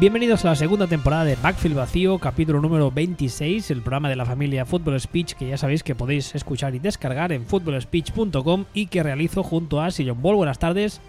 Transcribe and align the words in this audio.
Bienvenidos 0.00 0.44
a 0.44 0.50
la 0.50 0.54
segunda 0.54 0.86
temporada 0.86 1.24
de 1.24 1.34
Backfield 1.34 1.74
Vacío, 1.74 2.20
capítulo 2.20 2.60
número 2.60 2.88
26, 2.92 3.72
el 3.72 3.80
programa 3.80 4.08
de 4.08 4.14
la 4.14 4.24
familia 4.24 4.64
Football 4.64 5.00
Speech 5.00 5.32
que 5.32 5.48
ya 5.48 5.58
sabéis 5.58 5.82
que 5.82 5.96
podéis 5.96 6.36
escuchar 6.36 6.72
y 6.76 6.78
descargar 6.78 7.32
en 7.32 7.44
footballspeech.com 7.44 8.66
y 8.74 8.86
que 8.86 9.02
realizo 9.02 9.42
junto 9.42 9.80
a 9.80 9.90
Sillon 9.90 10.22
Ball. 10.22 10.36
Buenas 10.36 10.60
tardes. 10.60 11.00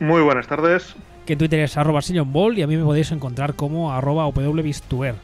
Muy 0.00 0.22
buenas 0.22 0.48
tardes. 0.48 0.96
Que 1.24 1.34
en 1.34 1.38
Twitter 1.38 1.60
es 1.60 1.76
arroba 1.76 2.02
Sillon 2.02 2.32
Ball 2.32 2.58
y 2.58 2.62
a 2.62 2.66
mí 2.66 2.76
me 2.76 2.82
podéis 2.82 3.12
encontrar 3.12 3.54
como 3.54 3.92
arroba 3.92 4.26
wbistuer. 4.26 5.14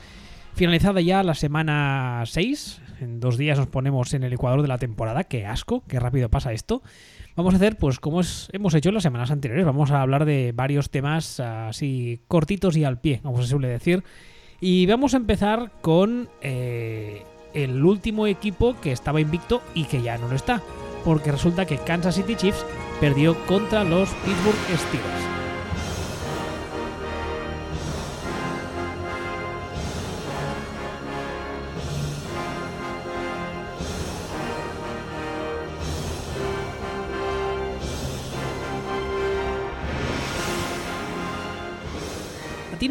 Finalizada 0.54 1.00
ya 1.00 1.24
la 1.24 1.34
semana 1.34 2.22
6, 2.24 2.82
en 3.00 3.18
dos 3.18 3.36
días 3.36 3.58
nos 3.58 3.66
ponemos 3.66 4.14
en 4.14 4.22
el 4.22 4.32
ecuador 4.32 4.62
de 4.62 4.68
la 4.68 4.78
temporada, 4.78 5.24
qué 5.24 5.44
asco, 5.44 5.82
qué 5.88 5.98
rápido 5.98 6.28
pasa 6.28 6.52
esto. 6.52 6.82
Vamos 7.34 7.54
a 7.54 7.56
hacer, 7.56 7.76
pues 7.76 7.98
como 7.98 8.20
hemos 8.52 8.74
hecho 8.74 8.90
en 8.90 8.94
las 8.94 9.02
semanas 9.02 9.30
anteriores, 9.30 9.64
vamos 9.64 9.90
a 9.90 10.02
hablar 10.02 10.26
de 10.26 10.52
varios 10.54 10.90
temas 10.90 11.40
así 11.40 12.20
cortitos 12.28 12.76
y 12.76 12.84
al 12.84 13.00
pie, 13.00 13.20
como 13.22 13.40
se 13.40 13.48
suele 13.48 13.68
decir. 13.68 14.04
Y 14.60 14.86
vamos 14.86 15.14
a 15.14 15.16
empezar 15.16 15.72
con 15.80 16.28
eh, 16.42 17.22
el 17.54 17.82
último 17.84 18.26
equipo 18.26 18.76
que 18.80 18.92
estaba 18.92 19.20
invicto 19.20 19.62
y 19.74 19.84
que 19.84 20.02
ya 20.02 20.18
no 20.18 20.28
lo 20.28 20.36
está. 20.36 20.62
Porque 21.04 21.32
resulta 21.32 21.66
que 21.66 21.78
Kansas 21.78 22.14
City 22.14 22.36
Chiefs 22.36 22.64
perdió 23.00 23.34
contra 23.46 23.82
los 23.82 24.10
Pittsburgh 24.10 24.78
Steelers. 24.78 25.41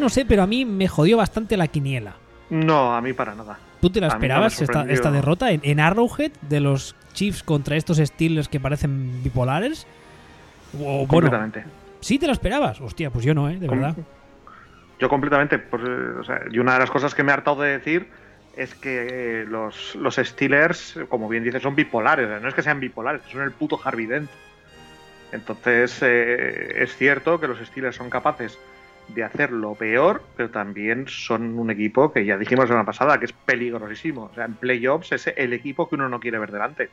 No 0.02 0.08
sé, 0.08 0.26
pero 0.26 0.42
a 0.42 0.46
mí 0.46 0.64
me 0.64 0.88
jodió 0.88 1.16
bastante 1.16 1.56
la 1.56 1.68
quiniela. 1.68 2.14
No, 2.50 2.94
a 2.94 3.00
mí 3.00 3.14
para 3.14 3.34
nada. 3.34 3.58
¿Tú 3.80 3.90
te 3.90 4.00
la 4.00 4.08
esperabas 4.08 4.60
esta, 4.60 4.84
derrota 4.84 5.50
en, 5.50 5.80
Arrowhead 5.80 6.32
de 6.42 6.60
los 6.60 6.94
Chiefs 7.14 7.42
contra 7.42 7.76
estos 7.76 7.96
Steelers 7.96 8.48
que 8.48 8.60
parecen 8.60 9.22
bipolares? 9.22 9.86
O, 10.78 11.06
completamente. 11.08 11.64
¿Sí 12.00 12.18
te 12.18 12.26
la 12.26 12.32
esperabas? 12.32 12.80
Hostia, 12.80 13.10
pues 13.10 13.24
yo 13.24 13.34
no, 13.34 13.48
¿eh? 13.48 13.56
De 13.56 13.68
verdad. 13.68 13.96
Yo 14.98 15.08
completamente. 15.08 15.58
Pues, 15.58 15.82
eh, 15.82 16.48
y 16.50 16.58
una 16.58 16.74
de 16.74 16.78
las 16.80 16.90
cosas 16.90 17.14
que 17.14 17.22
me 17.22 17.30
he 17.30 17.34
hartado 17.34 17.62
de 17.62 17.78
decir 17.78 18.08
es 18.56 18.74
que 18.74 19.44
los, 19.48 19.94
los 19.96 20.16
Steelers, 20.16 20.98
como 21.08 21.28
bien 21.28 21.42
dices, 21.42 21.62
son 21.62 21.74
bipolares. 21.74 22.40
No 22.40 22.48
es 22.48 22.54
que 22.54 22.62
sean 22.62 22.80
bipolares, 22.80 23.22
son 23.30 23.42
el 23.42 23.52
puto 23.52 23.80
Harvey 23.82 24.06
Dent. 24.06 24.30
Entonces, 25.32 25.98
eh, 26.02 26.82
es 26.82 26.94
cierto 26.96 27.40
que 27.40 27.48
los 27.48 27.58
Steelers 27.58 27.96
son 27.96 28.10
capaces 28.10 28.58
de 29.08 29.24
hacer 29.24 29.52
lo 29.52 29.74
peor, 29.74 30.22
pero 30.36 30.50
también 30.50 31.06
son 31.08 31.58
un 31.58 31.70
equipo 31.70 32.12
que 32.12 32.24
ya 32.24 32.36
dijimos 32.36 32.64
la 32.64 32.68
semana 32.68 32.86
pasada 32.86 33.18
que 33.18 33.26
es 33.26 33.32
peligrosísimo. 33.32 34.24
O 34.24 34.34
sea, 34.34 34.44
en 34.46 34.54
playoffs 34.54 35.12
es 35.12 35.32
el 35.36 35.52
equipo 35.52 35.88
que 35.88 35.96
uno 35.96 36.08
no 36.08 36.20
quiere 36.20 36.38
ver 36.38 36.52
delante. 36.52 36.88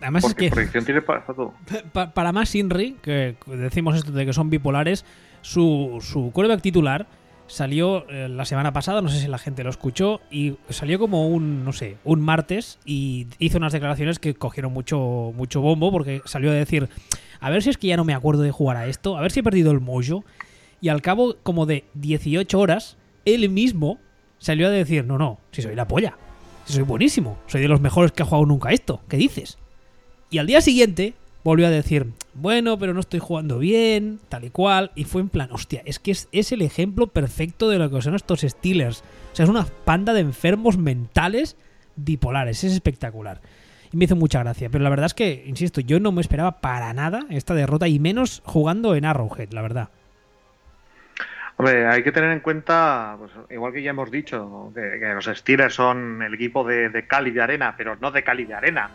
Además 0.00 0.24
es 0.24 0.34
que 0.34 0.80
tiene 0.80 1.02
para 1.02 1.22
todo. 1.22 1.52
Para 1.92 2.32
más 2.32 2.54
Inri, 2.54 2.96
que 3.02 3.36
decimos 3.46 3.96
esto 3.96 4.12
de 4.12 4.24
que 4.24 4.32
son 4.32 4.48
bipolares, 4.48 5.04
su, 5.42 5.98
su 6.00 6.30
quarterback 6.32 6.62
titular 6.62 7.06
salió 7.50 8.08
eh, 8.08 8.28
la 8.28 8.44
semana 8.44 8.72
pasada, 8.72 9.02
no 9.02 9.08
sé 9.08 9.20
si 9.20 9.26
la 9.26 9.36
gente 9.36 9.64
lo 9.64 9.70
escuchó, 9.70 10.20
y 10.30 10.56
salió 10.68 10.98
como 11.00 11.28
un, 11.28 11.64
no 11.64 11.72
sé, 11.72 11.96
un 12.04 12.20
martes 12.20 12.78
y 12.84 13.26
hizo 13.38 13.58
unas 13.58 13.72
declaraciones 13.72 14.20
que 14.20 14.34
cogieron 14.34 14.72
mucho, 14.72 15.32
mucho 15.34 15.60
bombo 15.60 15.90
porque 15.90 16.22
salió 16.26 16.50
a 16.50 16.54
decir, 16.54 16.88
a 17.40 17.50
ver 17.50 17.62
si 17.62 17.70
es 17.70 17.76
que 17.76 17.88
ya 17.88 17.96
no 17.96 18.04
me 18.04 18.14
acuerdo 18.14 18.42
de 18.42 18.52
jugar 18.52 18.76
a 18.76 18.86
esto, 18.86 19.18
a 19.18 19.20
ver 19.20 19.32
si 19.32 19.40
he 19.40 19.42
perdido 19.42 19.72
el 19.72 19.80
mojo 19.80 20.24
y 20.80 20.88
al 20.88 21.02
cabo 21.02 21.36
como 21.42 21.66
de 21.66 21.84
18 21.94 22.58
horas, 22.58 22.96
él 23.24 23.48
mismo 23.48 23.98
salió 24.38 24.66
a 24.66 24.70
decir, 24.70 25.04
no, 25.04 25.18
no, 25.18 25.38
si 25.52 25.62
soy 25.62 25.74
la 25.74 25.88
polla, 25.88 26.16
si 26.64 26.72
soy 26.72 26.82
buenísimo, 26.82 27.38
soy 27.46 27.60
de 27.60 27.68
los 27.68 27.80
mejores 27.80 28.12
que 28.12 28.22
ha 28.22 28.26
jugado 28.26 28.46
nunca 28.46 28.70
esto, 28.70 29.02
¿qué 29.08 29.16
dices? 29.16 29.58
Y 30.30 30.38
al 30.38 30.46
día 30.46 30.60
siguiente 30.60 31.14
volvió 31.44 31.66
a 31.66 31.70
decir, 31.70 32.06
bueno, 32.34 32.78
pero 32.78 32.94
no 32.94 33.00
estoy 33.00 33.20
jugando 33.20 33.58
bien, 33.58 34.20
tal 34.28 34.44
y 34.44 34.50
cual, 34.50 34.92
y 34.94 35.04
fue 35.04 35.20
en 35.20 35.28
plan, 35.28 35.50
hostia, 35.52 35.82
es 35.84 35.98
que 35.98 36.12
es, 36.12 36.28
es 36.32 36.52
el 36.52 36.62
ejemplo 36.62 37.08
perfecto 37.08 37.68
de 37.68 37.78
lo 37.78 37.90
que 37.90 38.02
son 38.02 38.14
estos 38.14 38.40
Steelers. 38.40 39.02
O 39.32 39.36
sea, 39.36 39.44
es 39.44 39.50
una 39.50 39.66
panda 39.84 40.12
de 40.12 40.20
enfermos 40.20 40.78
mentales 40.78 41.56
bipolares, 41.96 42.64
es 42.64 42.72
espectacular. 42.72 43.40
Y 43.92 43.96
me 43.96 44.04
hizo 44.04 44.16
mucha 44.16 44.40
gracia, 44.40 44.70
pero 44.70 44.84
la 44.84 44.90
verdad 44.90 45.06
es 45.06 45.14
que, 45.14 45.44
insisto, 45.46 45.80
yo 45.80 45.98
no 45.98 46.12
me 46.12 46.20
esperaba 46.20 46.60
para 46.60 46.92
nada 46.92 47.26
esta 47.30 47.54
derrota, 47.54 47.88
y 47.88 47.98
menos 47.98 48.42
jugando 48.44 48.94
en 48.94 49.04
Arrowhead, 49.04 49.50
la 49.52 49.62
verdad. 49.62 49.88
Hombre, 51.60 51.86
hay 51.86 52.02
que 52.02 52.10
tener 52.10 52.30
en 52.30 52.40
cuenta, 52.40 53.16
pues, 53.18 53.32
igual 53.50 53.74
que 53.74 53.82
ya 53.82 53.90
hemos 53.90 54.10
dicho, 54.10 54.72
que, 54.74 55.12
los 55.12 55.26
Steelers 55.26 55.74
son 55.74 56.22
el 56.22 56.32
equipo 56.32 56.64
de, 56.64 57.04
Cali 57.06 57.32
de 57.32 57.42
arena, 57.42 57.74
pero 57.76 57.96
no 57.96 58.10
de 58.10 58.22
Cali 58.22 58.46
de 58.46 58.54
arena. 58.54 58.88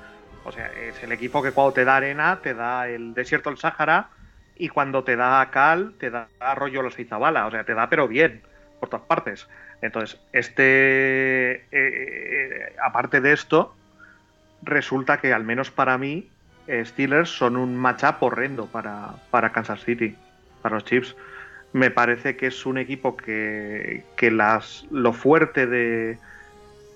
O 0.44 0.52
sea, 0.52 0.72
es 0.74 1.04
el 1.04 1.12
equipo 1.12 1.44
que 1.44 1.52
cuando 1.52 1.74
te 1.74 1.86
da 1.86 1.98
arena, 1.98 2.40
te 2.42 2.56
da 2.56 2.88
el 2.88 3.14
desierto 3.14 3.52
del 3.52 3.60
Sáhara 3.60 4.10
y 4.56 4.70
cuando 4.70 5.04
te 5.04 5.16
da 5.16 5.48
cal, 5.52 5.94
te 6.00 6.10
da 6.10 6.28
rollo 6.56 6.82
los 6.82 6.98
Izabala. 6.98 7.46
O 7.46 7.52
sea, 7.52 7.66
te 7.66 7.76
da 7.76 7.88
pero 7.88 8.08
bien, 8.08 8.42
por 8.80 8.90
todas 8.90 9.06
partes. 9.06 9.48
Entonces, 9.84 10.20
este, 10.34 11.52
eh, 11.52 11.66
eh, 11.72 12.76
aparte 12.84 13.22
de 13.22 13.32
esto, 13.32 13.76
resulta 14.64 15.20
que 15.20 15.34
al 15.34 15.44
menos 15.44 15.70
para 15.70 16.00
mí, 16.00 16.32
Steelers 16.68 17.30
son 17.30 17.58
un 17.58 17.78
matchup 17.78 18.24
horrendo 18.24 18.66
para, 18.66 19.12
para 19.30 19.52
Kansas 19.52 19.84
City, 19.84 20.16
para 20.64 20.74
los 20.74 20.86
Chiefs 20.86 21.16
me 21.76 21.92
parece 21.92 22.38
que 22.38 22.48
es 22.48 22.66
un 22.66 22.78
equipo 22.78 23.18
que, 23.18 24.02
las, 24.32 24.86
lo 24.92 25.12
fuerte 25.12 25.68
de, 25.68 26.18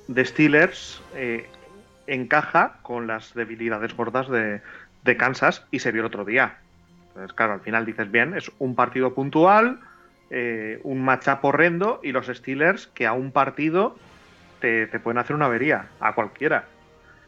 de 0.08 0.26
Steelers 0.26 1.04
eh, 1.16 1.50
encaja 2.08 2.78
con 2.82 3.06
las 3.06 3.34
debilidades 3.34 3.94
gordas 3.94 4.30
de, 4.30 4.62
Kansas 5.18 5.66
y 5.70 5.80
se 5.80 5.92
vio 5.92 6.04
el 6.04 6.06
otro 6.06 6.24
día. 6.24 6.60
Entonces, 7.10 7.34
claro, 7.34 7.54
al 7.54 7.60
final 7.60 7.86
dices 7.86 8.10
bien, 8.10 8.38
es 8.38 8.50
un 8.58 8.74
partido 8.74 9.14
puntual, 9.14 9.82
eh, 10.30 10.80
un 10.84 11.04
matchup 11.04 11.44
horrendo 11.44 12.00
y 12.02 12.14
los 12.14 12.28
Steelers 12.28 12.88
que 12.88 13.06
a 13.06 13.12
un 13.12 13.34
partido 13.34 13.98
te, 14.62 14.88
pueden 15.00 15.18
hacer 15.18 15.36
una 15.36 15.48
avería, 15.48 15.88
a 16.00 16.16
cualquiera. 16.16 16.64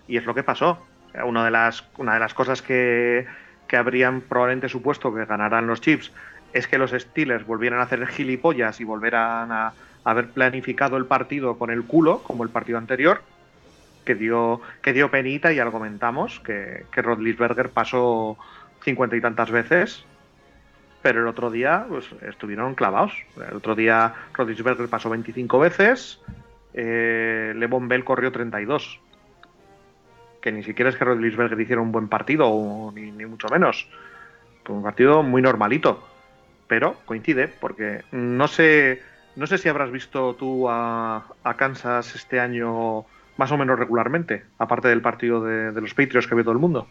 Y 0.07 0.15
es 0.15 0.25
lo 0.25 0.33
que 0.33 0.43
pasó. 0.43 0.87
una, 1.25 1.43
de 1.43 1.51
las, 1.51 1.83
una 1.97 2.13
de 2.13 2.21
las 2.21 2.33
cosas 2.33 2.61
que, 2.61 3.27
que 3.67 3.75
habrían 3.75 4.21
probablemente 4.21 4.69
supuesto 4.69 5.13
que 5.13 5.25
ganaran 5.25 5.67
los 5.67 5.81
Chiefs 5.81 6.13
es 6.53 6.67
que 6.67 6.77
los 6.77 6.91
Steelers 6.91 7.45
volvieran 7.45 7.79
a 7.79 7.83
hacer 7.83 8.05
gilipollas 8.07 8.79
y 8.79 8.83
volvieran 8.83 9.51
a, 9.51 9.73
haber 10.03 10.29
planificado 10.29 10.97
el 10.97 11.05
partido 11.05 11.57
con 11.57 11.69
el 11.69 11.83
culo, 11.83 12.23
como 12.23 12.43
el 12.43 12.49
partido 12.49 12.77
anterior, 12.77 13.21
que 14.03 14.15
dio, 14.15 14.61
que 14.81 14.93
dio 14.93 15.11
penita, 15.11 15.53
y 15.53 15.59
comentamos, 15.71 16.39
que, 16.39 16.85
que 16.91 17.01
Rodlisberger 17.01 17.69
pasó 17.69 18.37
cincuenta 18.83 19.15
y 19.15 19.21
tantas 19.21 19.51
veces, 19.51 20.03
pero 21.03 21.21
el 21.21 21.27
otro 21.27 21.51
día 21.51 21.85
pues, 21.87 22.07
estuvieron 22.21 22.73
clavados. 22.73 23.13
El 23.47 23.55
otro 23.55 23.75
día 23.75 24.13
Rodlisberger 24.33 24.87
pasó 24.87 25.09
25 25.09 25.59
veces, 25.59 26.19
eh, 26.73 27.53
Levon 27.55 27.87
Bell 27.87 28.03
corrió 28.03 28.31
32. 28.31 28.99
Que 30.41 30.51
ni 30.51 30.63
siquiera 30.63 30.89
es 30.89 30.95
que 30.95 31.05
Rodlisberger 31.05 31.59
hiciera 31.59 31.81
un 31.81 31.91
buen 31.91 32.07
partido, 32.07 32.91
ni 32.95 33.11
mucho 33.27 33.47
menos. 33.49 33.87
Fue 34.63 34.75
un 34.75 34.81
partido 34.81 35.21
muy 35.21 35.43
normalito 35.43 36.10
pero 36.71 36.95
coincide 37.03 37.49
porque 37.49 38.05
no 38.13 38.47
sé, 38.47 39.01
no 39.35 39.45
sé 39.45 39.57
si 39.57 39.67
habrás 39.67 39.91
visto 39.91 40.35
tú 40.35 40.69
a, 40.69 41.35
Kansas 41.57 42.15
este 42.15 42.39
año 42.39 43.03
más 43.35 43.51
o 43.51 43.57
menos 43.57 43.77
regularmente, 43.77 44.45
aparte 44.57 44.87
del 44.87 45.01
partido 45.01 45.43
de, 45.43 45.73
los 45.81 45.93
Patriots 45.93 46.27
que 46.27 46.35
ve 46.35 46.43
todo 46.43 46.53
el 46.53 46.59
mundo. 46.59 46.87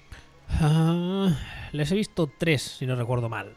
Ah, 0.51 1.31
les 1.73 1.91
he 1.91 1.95
visto 1.95 2.31
tres, 2.37 2.61
si 2.61 2.85
no 2.85 2.95
recuerdo 2.95 3.31
mal. 3.31 3.55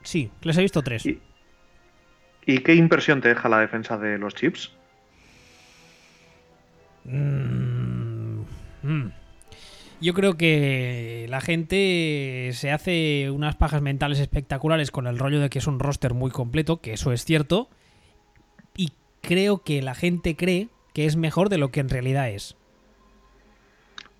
Sí, 0.00 0.30
les 0.40 0.56
he 0.56 0.62
visto 0.62 0.80
tres. 0.80 1.04
¿Y, 1.04 2.58
qué 2.60 2.74
impresión 2.74 3.20
te 3.20 3.28
deja 3.28 3.50
la 3.50 3.60
defensa 3.60 3.98
de 3.98 4.16
los 4.16 4.34
Chips? 4.34 4.72
Mm, 7.04 8.40
mm. 8.82 9.12
Yo 10.00 10.14
creo 10.14 10.36
que 10.36 11.26
la 11.28 11.40
gente 11.40 12.50
se 12.52 12.70
hace 12.70 13.30
unas 13.32 13.56
pajas 13.56 13.82
mentales 13.82 14.20
espectaculares 14.20 14.92
con 14.92 15.08
el 15.08 15.18
rollo 15.18 15.40
de 15.40 15.50
que 15.50 15.58
es 15.58 15.66
un 15.66 15.80
roster 15.80 16.14
muy 16.14 16.30
completo, 16.30 16.80
que 16.80 16.92
eso 16.92 17.12
es 17.12 17.24
cierto, 17.24 17.68
y 18.76 18.92
creo 19.22 19.64
que 19.64 19.82
la 19.82 19.96
gente 19.96 20.36
cree 20.36 20.68
que 20.94 21.06
es 21.06 21.16
mejor 21.16 21.48
de 21.48 21.58
lo 21.58 21.72
que 21.72 21.80
en 21.80 21.88
realidad 21.88 22.30
es. 22.30 22.56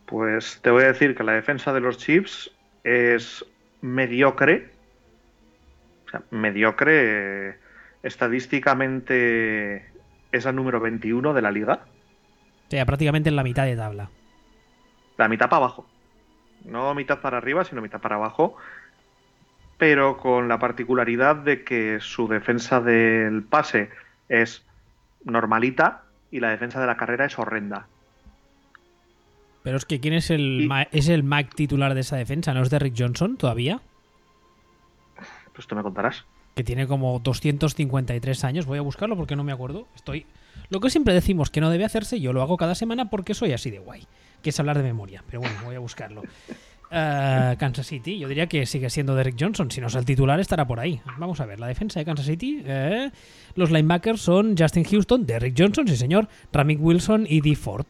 Pues 0.07 0.59
te 0.63 0.71
voy 0.71 0.83
a 0.83 0.89
decir 0.89 1.15
que 1.15 1.23
la 1.23 1.35
defensa 1.35 1.73
de 1.73 1.81
los 1.81 1.99
Chiefs 1.99 2.51
es 2.83 3.45
mediocre. 3.81 4.71
O 6.07 6.11
sea, 6.11 6.23
mediocre. 6.31 7.57
estadísticamente 8.03 9.85
es 10.33 10.45
el 10.45 10.57
número 10.57 10.81
21 10.81 11.35
de 11.35 11.43
la 11.43 11.53
liga. 11.53 11.85
O 12.67 12.71
sea, 12.71 12.85
prácticamente 12.85 13.29
en 13.29 13.37
la 13.37 13.45
mitad 13.45 13.65
de 13.65 13.77
tabla 13.77 14.11
la 15.19 15.29
mitad 15.29 15.51
para 15.51 15.65
abajo. 15.65 15.87
No 16.65 16.95
mitad 16.95 17.21
para 17.21 17.37
arriba, 17.37 17.65
sino 17.65 17.83
mitad 17.83 18.01
para 18.01 18.17
abajo. 18.17 18.57
pero 19.77 20.17
con 20.17 20.49
la 20.49 20.59
particularidad 20.59 21.37
de 21.37 21.63
que 21.63 21.99
su 22.01 22.27
defensa 22.27 22.81
del 22.81 23.45
pase 23.45 23.91
es 24.29 24.65
normalita 25.25 26.03
y 26.33 26.41
la 26.41 26.51
defensa 26.51 26.81
de 26.81 26.87
la 26.89 26.97
carrera 26.97 27.27
es 27.27 27.39
horrenda. 27.39 27.87
Pero 29.63 29.77
es 29.77 29.85
que 29.85 30.01
¿quién 30.01 30.15
es 30.15 30.31
el, 30.31 30.69
es 30.91 31.09
el 31.09 31.23
Mac 31.23 31.55
titular 31.55 31.95
de 31.95 32.01
esa 32.01 32.17
defensa? 32.17 32.55
¿No 32.55 32.63
es 32.63 32.71
Derrick 32.71 32.95
Johnson 32.97 33.37
todavía? 33.37 33.81
Pues 35.55 35.67
tú 35.67 35.77
me 35.77 35.83
contarás. 35.83 36.25
Que 36.55 36.65
tiene 36.65 36.89
como 36.89 37.19
253 37.21 38.45
años. 38.45 38.67
Voy 38.67 38.79
a 38.79 38.83
buscarlo 38.83 39.17
porque 39.17 39.37
no 39.37 39.45
me 39.45 39.53
acuerdo. 39.53 39.87
Estoy. 39.95 40.27
Lo 40.71 40.81
que 40.81 40.91
siempre 40.91 41.15
decimos 41.15 41.51
que 41.51 41.61
no 41.61 41.71
debe 41.71 41.85
hacerse, 41.85 42.21
yo 42.21 42.33
lo 42.33 42.43
hago 42.43 42.57
cada 42.57 42.75
semana 42.75 43.11
porque 43.11 43.35
soy 43.35 43.53
así 43.53 43.71
de 43.71 43.79
guay. 43.79 44.07
Que 44.49 44.51
es 44.51 44.61
hablar 44.61 44.79
de 44.79 44.83
memoria. 44.83 45.23
Pero 45.27 45.41
bueno, 45.41 45.57
voy 45.63 45.75
a 45.75 45.79
buscarlo. 45.79 46.23
Eh, 46.91 47.57
Kansas 47.59 47.87
City, 47.87 48.19
yo 48.19 48.29
diría 48.29 48.47
que 48.47 48.65
sigue 48.65 48.89
siendo 48.89 49.15
Derrick 49.15 49.37
Johnson. 49.39 49.71
Si 49.71 49.79
no 49.79 49.89
es 49.89 49.95
el 49.95 50.07
titular, 50.07 50.41
estará 50.41 50.67
por 50.67 50.81
ahí. 50.81 51.03
Vamos 51.19 51.39
a 51.41 51.45
ver, 51.45 51.61
la 51.61 51.67
defensa 51.67 52.01
de 52.01 52.07
Kansas 52.07 52.25
City. 52.25 52.63
Eh, 52.65 53.11
los 53.57 53.71
linebackers 53.71 54.23
son 54.23 54.57
Justin 54.57 54.85
Houston, 54.85 55.27
Derrick 55.27 55.55
Johnson, 55.55 55.87
sí 55.87 55.99
señor, 55.99 56.29
Ramik 56.51 56.81
Wilson 56.81 57.27
y 57.29 57.43
Dee 57.43 57.57
Ford. 57.57 57.85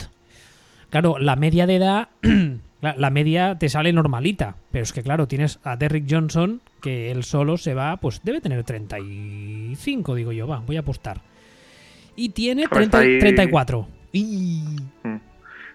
Claro, 0.90 1.20
la 1.20 1.36
media 1.36 1.68
de 1.68 1.76
edad, 1.76 2.08
la, 2.82 3.10
media 3.10 3.56
te 3.56 3.68
sale 3.68 3.92
normalita, 3.92 4.56
pero 4.72 4.82
es 4.82 4.92
que 4.92 5.04
claro, 5.04 5.28
tienes 5.28 5.60
a 5.62 5.76
Derrick 5.76 6.06
Johnson 6.10 6.60
que 6.82 7.12
él 7.12 7.22
solo 7.22 7.56
se 7.56 7.74
va, 7.74 7.98
pues 7.98 8.22
debe 8.24 8.40
tener 8.40 8.64
35, 8.64 10.16
digo 10.16 10.32
yo, 10.32 10.48
va, 10.48 10.58
voy 10.58 10.76
a 10.76 10.80
apostar. 10.80 11.20
Y 12.16 12.30
tiene 12.30 12.66
34. 12.66 13.86
Mm. 14.12 15.16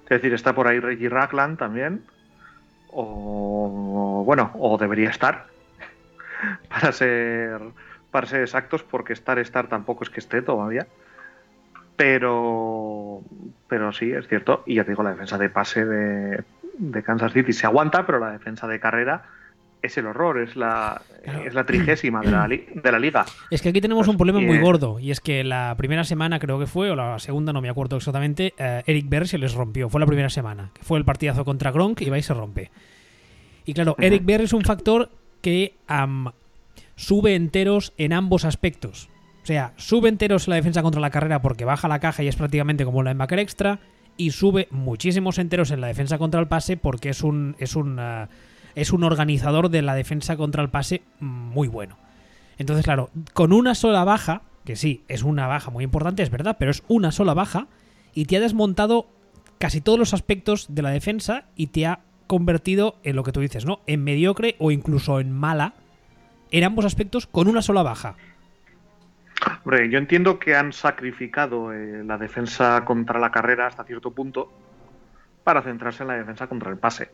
Es 0.03 0.09
decir, 0.09 0.33
está 0.33 0.53
por 0.53 0.67
ahí 0.67 0.79
Reggie 0.79 1.09
Ragland 1.09 1.57
también. 1.57 2.03
O 2.91 4.23
bueno, 4.25 4.51
o 4.55 4.77
debería 4.77 5.09
estar. 5.09 5.47
para 6.69 6.91
ser 6.91 7.61
para 8.13 8.27
ser 8.27 8.41
exactos, 8.41 8.83
porque 8.83 9.11
estar, 9.11 9.39
estar 9.39 9.67
tampoco 9.67 10.03
es 10.03 10.11
que 10.11 10.19
esté 10.19 10.43
todavía. 10.43 10.85
Pero, 11.97 13.21
pero 13.67 13.91
sí, 13.91 14.11
es 14.11 14.27
cierto. 14.27 14.61
Y 14.67 14.75
ya 14.75 14.83
te 14.83 14.91
digo, 14.91 15.01
la 15.01 15.09
defensa 15.09 15.39
de 15.39 15.49
pase 15.49 15.83
de, 15.83 16.43
Kansas 17.03 17.33
City 17.33 17.53
se 17.53 17.65
aguanta, 17.65 18.05
pero 18.05 18.19
la 18.19 18.31
defensa 18.31 18.67
de 18.67 18.79
carrera 18.79 19.23
es 19.83 19.97
el 19.97 20.07
horror, 20.07 20.39
es 20.39 20.55
la, 20.55 21.01
es 21.45 21.53
la 21.53 21.65
trigésima 21.65 22.21
de 22.21 22.31
la, 22.31 22.47
de 22.47 22.91
la, 22.91 22.97
liga. 22.97 23.25
Es 23.51 23.61
que 23.61 23.69
aquí 23.69 23.81
tenemos 23.81 24.07
un 24.07 24.15
problema 24.15 24.39
muy 24.39 24.57
gordo, 24.59 24.97
y 24.97 25.11
es 25.11 25.19
que 25.19 25.43
la 25.43 25.75
primera 25.77 26.05
semana 26.05 26.39
creo 26.39 26.57
que 26.57 26.67
fue, 26.67 26.89
o 26.89 26.95
la 26.95 27.19
segunda, 27.19 27.51
no 27.51 27.61
me 27.61 27.69
acuerdo 27.69 27.97
exactamente, 27.97 28.53
eh, 28.57 28.81
Eric 28.87 29.09
Berry 29.09 29.27
se 29.27 29.37
les 29.37 29.53
rompió, 29.53 29.89
fue 29.89 29.99
la 29.99 30.07
primera 30.07 30.29
semana, 30.29 30.71
que 30.73 30.83
fue 30.83 30.97
el 30.97 31.05
partidazo 31.05 31.43
contra 31.43 31.71
Gronk 31.71 32.01
y 32.01 32.09
va 32.09 32.17
y 32.17 32.23
se 32.23 32.33
rompe. 32.33 32.71
Y 33.65 33.73
claro, 33.73 33.95
Eric 33.99 34.23
Berry 34.25 34.45
es 34.45 34.53
un 34.53 34.63
factor 34.63 35.09
que 35.41 35.75
sube 36.95 37.35
enteros 37.35 37.93
en 37.97 38.13
ambos 38.13 38.45
aspectos. 38.45 39.09
O 39.43 39.45
sea, 39.45 39.73
sube 39.75 40.07
enteros 40.07 40.47
en 40.47 40.51
la 40.51 40.55
defensa 40.55 40.81
contra 40.81 41.01
la 41.01 41.09
carrera 41.09 41.41
porque 41.41 41.65
baja 41.65 41.89
la 41.89 41.99
caja 41.99 42.23
y 42.23 42.29
es 42.29 42.35
prácticamente 42.37 42.85
como 42.85 42.99
un 42.99 43.05
linebacker 43.05 43.39
extra. 43.39 43.79
Y 44.15 44.31
sube 44.31 44.67
muchísimos 44.71 45.37
enteros 45.39 45.71
en 45.71 45.81
la 45.81 45.87
defensa 45.87 46.17
contra 46.17 46.39
el 46.39 46.47
pase 46.47 46.77
porque 46.77 47.09
es 47.09 47.23
un, 47.23 47.55
es 47.57 47.75
un, 47.75 47.99
uh, 47.99 48.27
es 48.75 48.91
un 48.91 49.03
organizador 49.03 49.69
de 49.69 49.81
la 49.81 49.95
defensa 49.95 50.37
contra 50.37 50.61
el 50.61 50.69
pase 50.69 51.03
muy 51.19 51.67
bueno. 51.67 51.97
Entonces, 52.57 52.85
claro, 52.85 53.09
con 53.33 53.53
una 53.53 53.75
sola 53.75 54.03
baja, 54.03 54.41
que 54.65 54.75
sí, 54.75 55.03
es 55.07 55.23
una 55.23 55.47
baja 55.47 55.71
muy 55.71 55.83
importante, 55.83 56.23
es 56.23 56.29
verdad, 56.29 56.57
pero 56.59 56.71
es 56.71 56.83
una 56.87 57.11
sola 57.11 57.33
baja, 57.33 57.67
y 58.13 58.25
te 58.25 58.37
ha 58.37 58.39
desmontado 58.39 59.07
casi 59.57 59.81
todos 59.81 59.99
los 59.99 60.13
aspectos 60.13 60.67
de 60.69 60.81
la 60.81 60.91
defensa 60.91 61.45
y 61.55 61.67
te 61.67 61.85
ha 61.85 61.99
convertido 62.27 62.95
en 63.03 63.15
lo 63.15 63.23
que 63.23 63.31
tú 63.31 63.39
dices, 63.39 63.65
¿no? 63.65 63.81
En 63.87 64.03
mediocre 64.03 64.55
o 64.59 64.71
incluso 64.71 65.19
en 65.19 65.31
mala 65.31 65.73
en 66.51 66.63
ambos 66.63 66.85
aspectos 66.85 67.25
con 67.25 67.47
una 67.47 67.61
sola 67.61 67.81
baja. 67.81 68.15
Hombre, 69.65 69.89
yo 69.89 69.97
entiendo 69.97 70.39
que 70.39 70.55
han 70.55 70.71
sacrificado 70.71 71.73
eh, 71.73 72.03
la 72.05 72.17
defensa 72.17 72.85
contra 72.85 73.19
la 73.19 73.31
carrera 73.31 73.67
hasta 73.67 73.83
cierto 73.83 74.11
punto 74.11 74.51
para 75.43 75.63
centrarse 75.63 76.03
en 76.03 76.09
la 76.09 76.15
defensa 76.15 76.47
contra 76.47 76.69
el 76.69 76.77
pase. 76.77 77.09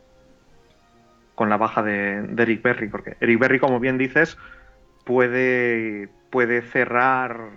Con 1.39 1.47
la 1.47 1.56
baja 1.56 1.81
de, 1.81 2.36
Eric 2.38 2.62
Berry, 2.62 2.89
porque 2.89 3.15
Eric 3.21 3.39
Berry, 3.39 3.59
como 3.59 3.80
bien 3.80 3.97
dices, 3.97 4.38
puede, 5.06 6.09
puede 6.31 6.62
cerrar 6.62 7.47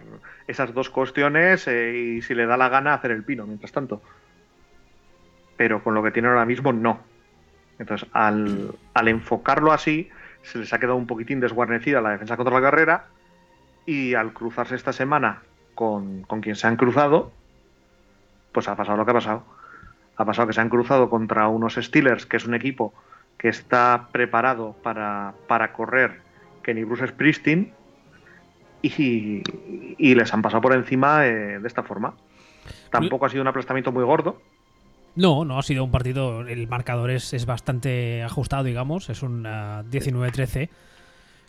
esas 0.46 0.72
dos 0.72 0.88
cuestiones 0.88 1.66
eh, 1.66 1.92
y 1.96 2.22
si 2.22 2.36
le 2.36 2.46
da 2.46 2.56
la 2.56 2.68
gana 2.68 2.94
hacer 2.94 3.10
el 3.10 3.24
pino, 3.24 3.44
mientras 3.44 3.72
tanto. 3.72 4.00
Pero 5.56 5.82
con 5.82 5.94
lo 5.94 6.02
que 6.04 6.12
tiene 6.12 6.28
ahora 6.28 6.44
mismo, 6.44 6.72
no. 6.72 7.00
Entonces, 7.80 8.08
al, 8.12 8.70
al 8.94 9.08
enfocarlo 9.08 9.72
así, 9.72 10.08
se 10.42 10.60
les 10.60 10.72
ha 10.72 10.78
quedado 10.78 10.94
un 10.94 11.08
poquitín 11.08 11.40
desguarnecida 11.40 12.00
la 12.00 12.10
defensa 12.10 12.36
contra 12.36 12.54
la 12.54 12.62
carrera 12.62 13.06
y 13.84 14.14
al 14.14 14.32
cruzarse 14.32 14.76
esta 14.76 14.92
semana 14.92 15.42
con, 15.74 16.22
quien 16.40 16.54
se 16.54 16.68
han 16.68 16.76
cruzado, 16.76 17.32
pues 18.52 18.68
ha 18.68 18.76
pasado 18.76 18.96
lo 18.96 19.04
que 19.04 19.10
ha 19.10 19.14
pasado. 19.14 19.42
Ha 20.18 20.24
pasado 20.24 20.46
que 20.46 20.54
se 20.54 20.60
han 20.60 20.68
cruzado 20.68 21.10
contra 21.10 21.48
unos 21.48 21.74
Steelers, 21.74 22.26
que 22.26 22.36
es 22.36 22.46
un 22.46 22.54
equipo 22.54 22.94
que 23.38 23.48
está 23.48 24.08
preparado 24.12 24.74
para, 24.82 25.34
para 25.48 25.72
correr 25.72 26.20
Kenny 26.62 26.84
Bruce 26.84 27.08
Springsteen 27.08 27.72
y, 28.82 29.42
y, 29.98 30.14
les 30.14 30.32
han 30.32 30.42
pasado 30.42 30.60
por 30.60 30.74
encima 30.74 31.26
eh, 31.26 31.58
de 31.58 31.68
esta 31.68 31.82
forma. 31.82 32.14
Tampoco 32.90 33.26
ha 33.26 33.28
sido 33.28 33.42
un 33.42 33.48
aplastamiento 33.48 33.92
muy 33.92 34.04
gordo, 34.04 34.40
no, 35.14 35.44
no 35.44 35.58
ha 35.58 35.62
sido 35.62 35.84
un 35.84 35.90
partido. 35.90 36.40
El 36.42 36.68
marcador 36.68 37.10
es, 37.10 37.44
bastante 37.46 38.22
ajustado, 38.22 38.64
digamos. 38.64 39.10
Es 39.10 39.22
un 39.22 39.44
19-13. 39.44 40.70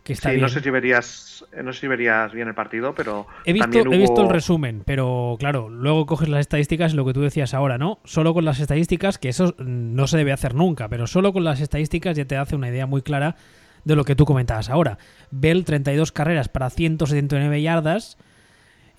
Que 0.03 0.13
está 0.13 0.31
sí, 0.31 0.37
no 0.37 0.49
sé 0.49 0.59
si 0.59 0.69
verías, 0.69 1.45
no 1.63 1.71
sé 1.71 1.79
si 1.79 1.87
verías 1.87 2.33
bien 2.33 2.49
el 2.49 2.53
partido, 2.53 2.93
pero 2.93 3.25
he 3.45 3.53
visto, 3.53 3.79
he 3.79 3.97
visto 3.97 4.21
el 4.21 4.29
resumen, 4.29 4.83
pero 4.85 5.37
claro, 5.39 5.69
luego 5.69 6.05
coges 6.05 6.27
las 6.27 6.41
estadísticas, 6.41 6.93
lo 6.93 7.05
que 7.05 7.13
tú 7.13 7.21
decías 7.21 7.53
ahora, 7.53 7.77
¿no? 7.77 7.99
Solo 8.03 8.33
con 8.33 8.43
las 8.43 8.59
estadísticas, 8.59 9.17
que 9.17 9.29
eso 9.29 9.55
no 9.59 10.07
se 10.07 10.17
debe 10.17 10.33
hacer 10.33 10.55
nunca, 10.55 10.89
pero 10.89 11.07
solo 11.07 11.31
con 11.31 11.45
las 11.45 11.61
estadísticas 11.61 12.17
ya 12.17 12.25
te 12.25 12.35
hace 12.35 12.57
una 12.57 12.67
idea 12.67 12.85
muy 12.85 13.01
clara 13.01 13.37
de 13.85 13.95
lo 13.95 14.03
que 14.03 14.15
tú 14.15 14.25
comentabas 14.25 14.69
ahora. 14.69 14.97
Bell 15.31 15.63
32 15.63 16.11
carreras 16.11 16.49
para 16.49 16.69
179 16.69 17.61
yardas 17.61 18.17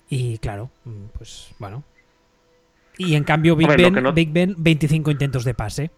y 0.09 0.39
claro, 0.39 0.71
pues 1.17 1.53
bueno, 1.59 1.83
y 2.97 3.15
en 3.15 3.23
cambio 3.23 3.55
Big, 3.55 4.31
ben, 4.31 4.55
25 4.57 5.11
intentos 5.11 5.43
de 5.43 5.53
pase. 5.53 5.91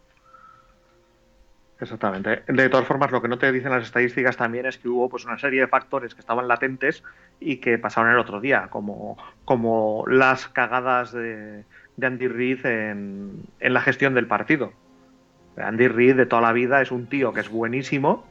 Exactamente. 1.80 2.44
De 2.48 2.70
todas 2.70 2.88
formas, 2.88 3.12
lo 3.12 3.22
que 3.22 3.28
no 3.28 3.38
te 3.38 3.52
dicen 3.52 3.72
las 3.72 3.84
estadísticas 3.84 4.36
también 4.36 4.66
es 4.66 4.78
que 4.78 4.90
hubo 4.90 5.10
pues 5.10 5.26
una 5.26 5.38
serie 5.38 5.62
de 5.62 5.68
factores 5.68 6.16
que 6.16 6.22
estaban 6.22 6.48
latentes 6.48 7.04
y 7.40 7.58
que 7.58 7.78
pasaron 7.78 8.12
el 8.12 8.18
otro 8.18 8.42
día, 8.42 8.68
como, 8.70 9.18
como 9.46 10.04
las 10.08 10.48
cagadas 10.48 11.12
de, 11.12 11.64
Andy 12.02 12.28
Reid 12.28 12.66
en, 12.66 13.44
en, 13.60 13.74
la 13.74 13.82
gestión 13.82 14.16
del 14.16 14.26
partido. 14.26 14.74
Andy 15.56 15.88
Reid 15.88 16.16
de 16.16 16.26
toda 16.26 16.42
la 16.42 16.54
vida 16.54 16.82
es 16.82 16.92
un 16.92 17.08
tío 17.08 17.32
que 17.32 17.42
es 17.42 17.50
buenísimo, 17.50 18.26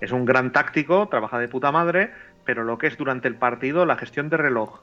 es 0.00 0.12
un 0.12 0.24
gran 0.24 0.52
táctico, 0.52 1.08
trabaja 1.08 1.38
de 1.38 1.48
puta 1.48 1.72
madre, 1.72 2.10
pero 2.44 2.64
lo 2.64 2.78
que 2.78 2.86
es 2.86 2.96
durante 2.96 3.28
el 3.28 3.34
partido, 3.34 3.84
la 3.84 3.96
gestión 3.96 4.30
de 4.30 4.38
reloj, 4.38 4.80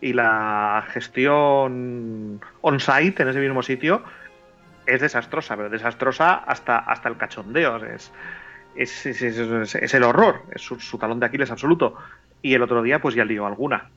y 0.00 0.12
la 0.12 0.84
gestión 0.88 2.40
on-site 2.62 3.22
en 3.22 3.28
ese 3.28 3.40
mismo 3.40 3.62
sitio 3.62 4.02
es 4.94 5.00
desastrosa, 5.00 5.56
pero 5.56 5.70
desastrosa 5.70 6.34
hasta, 6.34 6.78
hasta 6.78 7.08
el 7.08 7.16
cachondeo. 7.16 7.76
Es, 7.84 8.12
es, 8.74 9.06
es, 9.06 9.94
el 9.94 10.02
horror, 10.02 10.42
es 10.54 10.62
su, 10.62 10.98
talón 10.98 11.20
de 11.20 11.26
Aquiles 11.26 11.50
absoluto. 11.50 11.96
Y 12.42 12.54
el 12.54 12.62
otro 12.62 12.82
día, 12.82 13.00
pues 13.00 13.14
ya 13.14 13.24
lió 13.24 13.46
alguna. 13.46 13.88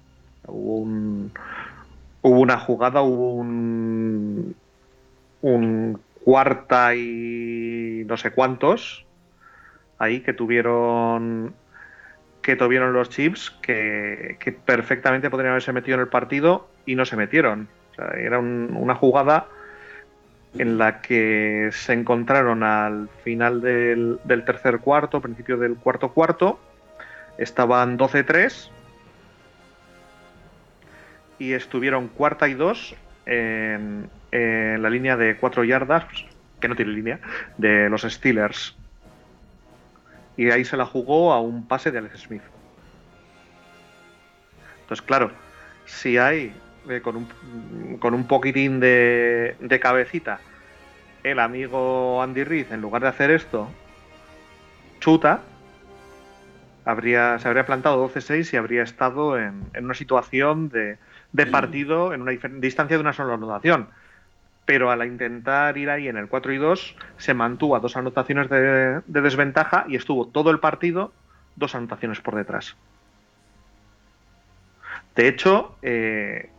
Hubo, 0.48 0.78
un, 0.78 1.32
hubo 2.22 2.40
una 2.40 2.58
jugada, 2.58 3.02
hubo 3.02 3.36
un, 3.36 4.56
un 5.42 6.00
cuarta 6.24 6.96
y 6.96 8.04
no 8.06 8.18
sé 8.18 8.32
cuántos 8.32 9.06
ahí 10.00 10.22
que 10.22 10.34
tuvieron 10.34 11.54
que 12.42 12.56
tuvieron 12.58 12.92
los 12.94 13.10
chips 13.10 13.52
que, 13.62 14.38
perfectamente 14.66 15.30
podrían 15.30 15.52
haberse 15.52 15.72
metido 15.72 15.96
en 15.96 16.02
el 16.02 16.10
partido 16.10 16.68
y 16.86 16.96
no 16.96 17.06
se 17.06 17.16
metieron. 17.16 17.70
era 18.18 18.40
una 18.40 18.96
jugada 18.96 19.48
en 20.58 20.78
la 20.78 21.02
que 21.02 21.70
se 21.72 21.94
encontraron 21.94 22.64
al 22.64 23.10
final 23.24 23.62
del, 23.62 24.20
tercer 24.46 24.80
cuarto, 24.80 25.22
principio 25.22 25.58
del 25.58 25.76
cuarto 25.76 26.14
cuarto, 26.14 26.60
estaban 27.38 27.98
12-3 27.98 28.70
y 31.40 31.54
estuvieron 31.54 32.08
cuarta 32.08 32.48
y 32.48 32.54
dos 32.54 32.96
en, 33.26 34.10
en 34.32 34.82
la 34.82 34.90
línea 34.90 35.18
de 35.18 35.38
cuatro 35.38 35.64
yardas, 35.64 36.06
que 36.60 36.68
no 36.68 36.76
tiene 36.76 36.92
línea, 36.92 37.20
de 37.58 37.90
los 37.90 38.04
Steelers 38.04 38.76
y 40.38 40.50
ahí 40.50 40.66
se 40.66 40.78
la 40.78 40.86
jugó 40.86 41.32
a 41.32 41.42
un 41.42 41.68
pase 41.68 41.92
de 41.92 42.00
Alex 42.00 42.22
Smith. 42.22 42.42
Entonces, 44.82 45.06
claro, 45.06 45.32
si 45.86 46.18
hay 46.18 46.54
eh, 46.90 47.02
con, 47.02 47.16
un, 47.18 47.98
con 47.98 48.14
un 48.14 48.28
poquitín 48.28 48.80
de, 48.80 49.56
de 49.60 49.80
cabecita 49.80 50.40
el 51.24 51.40
amigo 51.40 52.22
Andy 52.22 52.44
Reid, 52.44 52.72
en 52.72 52.82
lugar 52.82 53.02
de 53.02 53.08
hacer 53.08 53.32
esto, 53.32 53.70
chuta, 55.00 55.42
habría, 56.86 57.40
se 57.40 57.48
habría 57.48 57.66
plantado 57.66 58.08
12-6 58.10 58.54
y 58.54 58.58
habría 58.58 58.84
estado 58.84 59.40
en, 59.40 59.64
una 59.80 59.94
situación 59.94 60.70
de, 60.70 60.98
partido 61.48 62.14
en 62.14 62.22
una 62.22 62.32
distancia 62.32 62.98
de 62.98 63.02
una 63.02 63.14
sola 63.14 63.34
anotación. 63.34 63.88
Pero 64.66 64.92
al 64.92 65.06
intentar 65.06 65.78
ir 65.78 65.90
ahí 65.90 66.08
en 66.08 66.18
el 66.18 66.28
4 66.28 66.54
y 66.54 66.58
2, 66.58 66.96
se 67.18 67.34
mantuvo 67.34 67.76
a 67.76 67.80
dos 67.80 67.98
anotaciones 67.98 68.50
de, 68.50 69.02
desventaja 69.08 69.86
y 69.88 69.96
estuvo 69.96 70.28
todo 70.28 70.52
el 70.52 70.60
partido 70.60 71.12
dos 71.56 71.76
anotaciones 71.76 72.20
por 72.22 72.36
detrás. 72.36 72.76
De 75.16 75.28
hecho, 75.28 75.76
eh, 75.82 76.50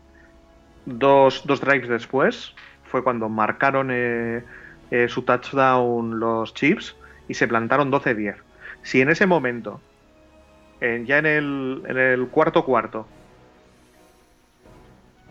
dos, 0.86 1.44
drives 1.46 1.88
después 1.88 2.54
fue 2.84 3.02
cuando 3.02 3.28
marcaron 3.28 3.88
eh, 3.90 4.44
eh, 4.90 5.08
su 5.08 5.22
touchdown 5.22 6.18
los 6.20 6.54
Chips 6.54 6.96
y 7.28 7.34
se 7.34 7.48
plantaron 7.48 7.90
12-10. 7.90 8.36
Si 8.82 9.00
en 9.00 9.08
ese 9.08 9.26
momento 9.26 9.80
ya 11.06 11.16
en 11.18 11.26
el, 11.26 12.28
cuarto 12.30 12.64
cuarto, 12.66 13.06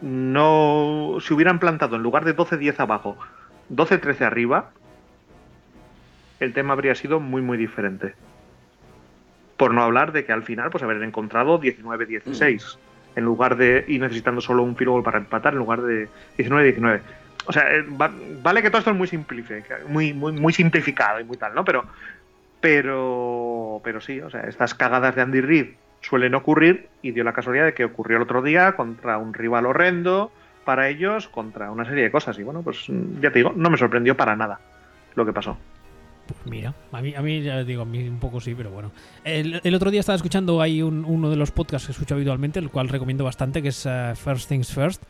no 0.02 1.18
se 1.20 1.34
hubieran 1.34 1.60
plantado 1.60 1.96
en 1.96 2.02
lugar 2.02 2.26
de 2.26 2.36
12-10 2.36 2.80
abajo, 2.80 3.18
12-13 3.72 4.22
arriba, 4.22 4.72
el 6.40 6.54
tema 6.54 6.74
habría 6.74 6.96
sido 6.96 7.20
muy 7.20 7.44
muy 7.44 7.58
diferente. 7.58 8.16
Por 9.58 9.76
no 9.76 9.84
hablar 9.84 10.12
de 10.12 10.26
que 10.26 10.32
al 10.32 10.42
final 10.42 10.72
pues 10.72 10.84
haber 10.84 11.02
encontrado 11.04 11.62
19-16 11.62 12.78
en 13.16 13.24
lugar 13.24 13.58
de 13.58 13.86
y 13.88 14.00
necesitando 14.00 14.42
solo 14.42 14.64
un 14.64 14.76
field 14.76 15.04
para 15.04 15.18
empatar 15.18 15.54
en 15.54 15.60
lugar 15.60 15.82
de 15.82 16.08
19-19. 16.38 17.02
O 17.46 17.52
sea, 17.52 17.76
eh, 17.76 17.84
vale 17.88 18.62
que 18.62 18.70
todo 18.70 18.80
esto 18.80 18.92
es 18.92 18.98
muy 18.98 19.10
muy, 19.88 20.14
muy, 20.14 20.32
muy 20.32 20.54
simplificado 20.54 21.20
y 21.20 21.24
muy 21.24 21.38
tal, 21.38 21.54
¿no? 21.54 21.66
Pero 21.66 21.86
pero, 22.64 23.82
pero 23.84 24.00
sí, 24.00 24.22
o 24.22 24.30
sea, 24.30 24.44
estas 24.44 24.74
cagadas 24.74 25.14
de 25.16 25.22
Andy 25.22 25.42
Reid 25.42 25.66
suelen 26.00 26.34
ocurrir 26.34 26.88
y 27.02 27.12
dio 27.12 27.26
la 27.26 27.34
casualidad 27.34 27.66
de 27.66 27.74
que 27.74 27.84
ocurrió 27.84 28.16
el 28.16 28.24
otro 28.24 28.42
día 28.42 28.78
contra 28.78 29.18
un 29.18 29.34
rival 29.34 29.66
horrendo 29.66 30.32
para 30.64 30.88
ellos, 30.88 31.28
contra 31.28 31.72
una 31.72 31.84
serie 31.84 32.06
de 32.06 32.12
cosas. 32.12 32.40
Y 32.40 32.44
bueno, 32.44 32.62
pues 32.62 32.86
ya 33.20 33.32
te 33.32 33.40
digo, 33.40 33.52
no 33.54 33.70
me 33.70 33.76
sorprendió 33.76 34.16
para 34.16 34.38
nada 34.38 34.62
lo 35.16 35.26
que 35.26 35.34
pasó. 35.34 35.58
Pues 36.26 36.40
mira, 36.46 36.74
a 36.92 37.02
mí, 37.02 37.14
a 37.16 37.22
mí 37.22 37.42
ya 37.42 37.64
digo, 37.64 37.82
a 37.82 37.86
mí 37.86 38.08
un 38.08 38.20
poco 38.20 38.40
sí, 38.40 38.56
pero 38.56 38.72
bueno. 38.72 38.92
El, 39.26 39.76
otro 39.76 39.92
día 39.92 40.00
estaba 40.00 40.16
escuchando 40.16 40.62
ahí 40.62 40.82
uno 40.82 41.30
de 41.30 41.36
los 41.36 41.52
podcasts 41.52 41.88
que 41.88 41.92
escucho 41.92 42.16
habitualmente, 42.16 42.60
el 42.60 42.70
cual 42.70 42.88
recomiendo 42.88 43.24
bastante, 43.24 43.62
que 43.62 43.70
es 43.70 43.86
uh, 43.86 44.16
First 44.16 44.48
Things 44.48 44.72
First, 44.72 45.04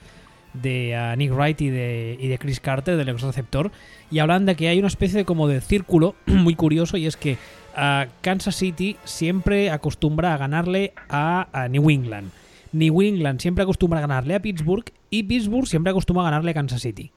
de 0.54 0.96
uh, 0.98 1.16
Nick 1.16 1.32
Wright 1.32 1.62
y 1.62 1.70
de, 1.70 2.18
y 2.20 2.28
de 2.28 2.38
Chris 2.40 2.60
Carter, 2.60 2.98
del 2.98 3.10
ex 3.10 3.22
receptor, 3.22 3.72
y 4.10 4.20
hablan 4.20 4.46
de 4.46 4.56
que 4.56 4.68
hay 4.70 4.80
una 4.80 4.88
especie 4.88 5.18
de 5.18 5.26
como 5.26 5.48
de 5.48 5.62
círculo 5.62 6.16
muy 6.26 6.56
curioso, 6.56 6.98
y 6.98 7.06
es 7.06 7.16
que 7.16 7.38
uh, 7.78 8.10
Kansas 8.22 8.56
City 8.56 8.98
siempre 9.04 9.70
acostumbra 9.70 10.34
a 10.34 10.38
ganarle 10.38 10.94
a, 11.10 11.68
New 11.70 11.90
England. 11.90 12.32
New 12.72 13.02
England 13.04 13.40
siempre 13.40 13.64
acostumbra 13.64 14.00
a 14.00 14.02
ganarle 14.02 14.34
a 14.34 14.42
Pittsburgh 14.42 14.86
y 15.12 15.24
Pittsburgh 15.24 15.68
siempre 15.68 15.92
acostumbra 15.92 16.24
a 16.24 16.32
ganarle 16.32 16.52
a 16.52 16.54
Kansas 16.56 16.82
City. 16.82 17.12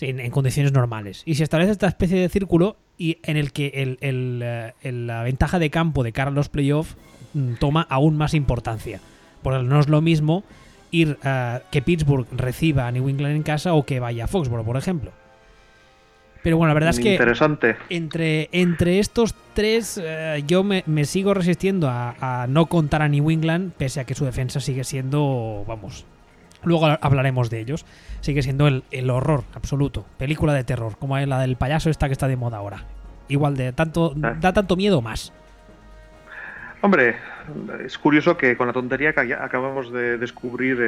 En, 0.00 0.30
condiciones 0.30 0.72
normales. 0.72 1.22
Y 1.24 1.34
se 1.34 1.44
establece 1.44 1.72
esta 1.72 1.88
especie 1.88 2.18
de 2.18 2.28
círculo 2.28 2.76
y 2.96 3.18
en 3.22 3.36
el 3.36 3.52
que 3.52 3.96
el, 4.00 5.06
la 5.06 5.22
ventaja 5.22 5.58
de 5.58 5.70
campo 5.70 6.02
de 6.02 6.12
cara 6.12 6.30
a 6.30 6.34
los 6.34 6.48
playoffs 6.48 6.96
mm, 7.34 7.54
toma 7.54 7.86
aún 7.88 8.16
más 8.16 8.34
importancia. 8.34 9.00
Porque 9.42 9.62
no 9.62 9.80
es 9.80 9.88
lo 9.88 10.00
mismo 10.00 10.44
ir 10.90 11.18
a 11.22 11.62
que 11.70 11.82
Pittsburgh 11.82 12.26
reciba 12.32 12.86
a 12.86 12.92
New 12.92 13.08
England 13.08 13.36
en 13.36 13.42
casa 13.42 13.74
o 13.74 13.84
que 13.84 14.00
vaya 14.00 14.24
a 14.24 14.26
Foxborough, 14.26 14.64
por 14.64 14.76
ejemplo. 14.76 15.12
Pero 16.42 16.56
bueno, 16.56 16.68
la 16.68 16.74
verdad 16.74 16.90
es 16.90 17.00
que 17.00 17.12
Interesante. 17.12 17.76
Entre, 17.90 18.48
entre 18.52 19.00
estos 19.00 19.34
tres 19.54 20.00
eh, 20.02 20.44
yo 20.46 20.62
me, 20.62 20.82
sigo 21.04 21.34
resistiendo 21.34 21.88
a, 21.90 22.46
no 22.48 22.66
contar 22.66 23.02
a 23.02 23.08
New 23.08 23.30
England, 23.30 23.72
pese 23.72 24.00
a 24.00 24.04
que 24.04 24.14
su 24.14 24.24
defensa 24.24 24.60
sigue 24.60 24.84
siendo, 24.84 25.64
vamos, 25.66 26.04
luego 26.62 26.86
hablaremos 27.00 27.50
de 27.50 27.60
ellos, 27.60 27.84
sigue 28.20 28.42
siendo 28.42 28.66
el, 28.68 28.84
el 28.90 29.10
horror 29.10 29.44
absoluto, 29.54 30.06
película 30.18 30.52
de 30.52 30.64
terror, 30.64 30.96
como 30.98 31.18
la 31.18 31.40
del 31.40 31.56
payaso 31.56 31.90
esta 31.90 32.06
que 32.06 32.12
está 32.12 32.28
de 32.28 32.36
moda 32.36 32.58
ahora. 32.58 32.84
Igual 33.28 33.56
de 33.56 33.72
tanto, 33.72 34.14
ah. 34.22 34.34
da 34.40 34.52
tanto 34.52 34.76
miedo 34.76 35.02
más. 35.02 35.32
Hombre, 36.80 37.16
es 37.84 37.98
curioso 37.98 38.36
que 38.36 38.56
con 38.56 38.68
la 38.68 38.72
tontería 38.72 39.12
que 39.12 39.34
acabamos 39.34 39.92
de 39.92 40.16
descubrir 40.16 40.80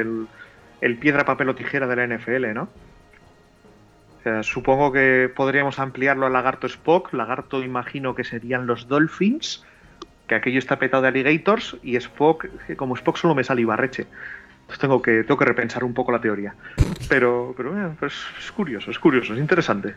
el, 0.81 0.97
piedra, 0.97 1.25
papel 1.25 1.49
o 1.49 1.55
tijera 1.55 1.87
de 1.87 1.95
la 1.95 2.07
NFL, 2.07 2.53
¿no? 2.53 2.69
supongo 4.43 4.91
que 4.91 5.31
podríamos 5.35 5.79
ampliarlo 5.79 6.27
a 6.27 6.29
Lagarto 6.29 6.67
Spock. 6.67 7.11
Lagarto 7.11 7.63
imagino 7.63 8.13
que 8.13 8.23
serían 8.23 8.67
los 8.67 8.87
Dolphins, 8.87 9.65
que 10.27 10.35
aquello 10.35 10.59
está 10.59 10.77
petado 10.77 11.01
de 11.01 11.07
alligators, 11.09 11.75
y 11.81 11.95
Spock, 11.95 12.45
como 12.77 12.95
Spock 12.95 13.17
solo 13.17 13.33
me 13.33 13.43
sale 13.43 13.61
Ibarreche. 13.61 14.05
Entonces 14.71 14.79
tengo 14.79 15.01
que, 15.01 15.23
tengo 15.23 15.37
que 15.37 15.45
repensar 15.45 15.83
un 15.83 15.93
poco 15.93 16.13
la 16.13 16.21
teoría. 16.21 16.55
Pero, 17.09 17.53
pero 17.57 17.77
eh, 17.77 17.91
pues 17.99 18.13
es 18.39 18.51
curioso, 18.53 18.89
es 18.89 18.99
curioso, 18.99 19.33
es 19.33 19.39
interesante. 19.39 19.95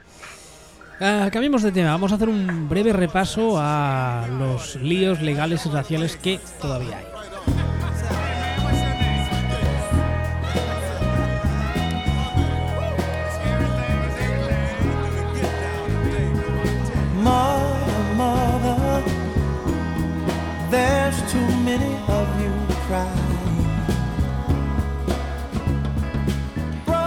Uh, 1.01 1.31
cambiemos 1.31 1.63
de 1.63 1.71
tema, 1.71 1.91
vamos 1.91 2.11
a 2.11 2.17
hacer 2.17 2.29
un 2.29 2.69
breve 2.69 2.93
repaso 2.93 3.55
a 3.57 4.27
los 4.29 4.75
líos 4.77 5.21
legales 5.23 5.65
y 5.67 5.69
raciales 5.69 6.17
que 6.17 6.41
todavía 6.61 6.99
hay. 6.99 7.14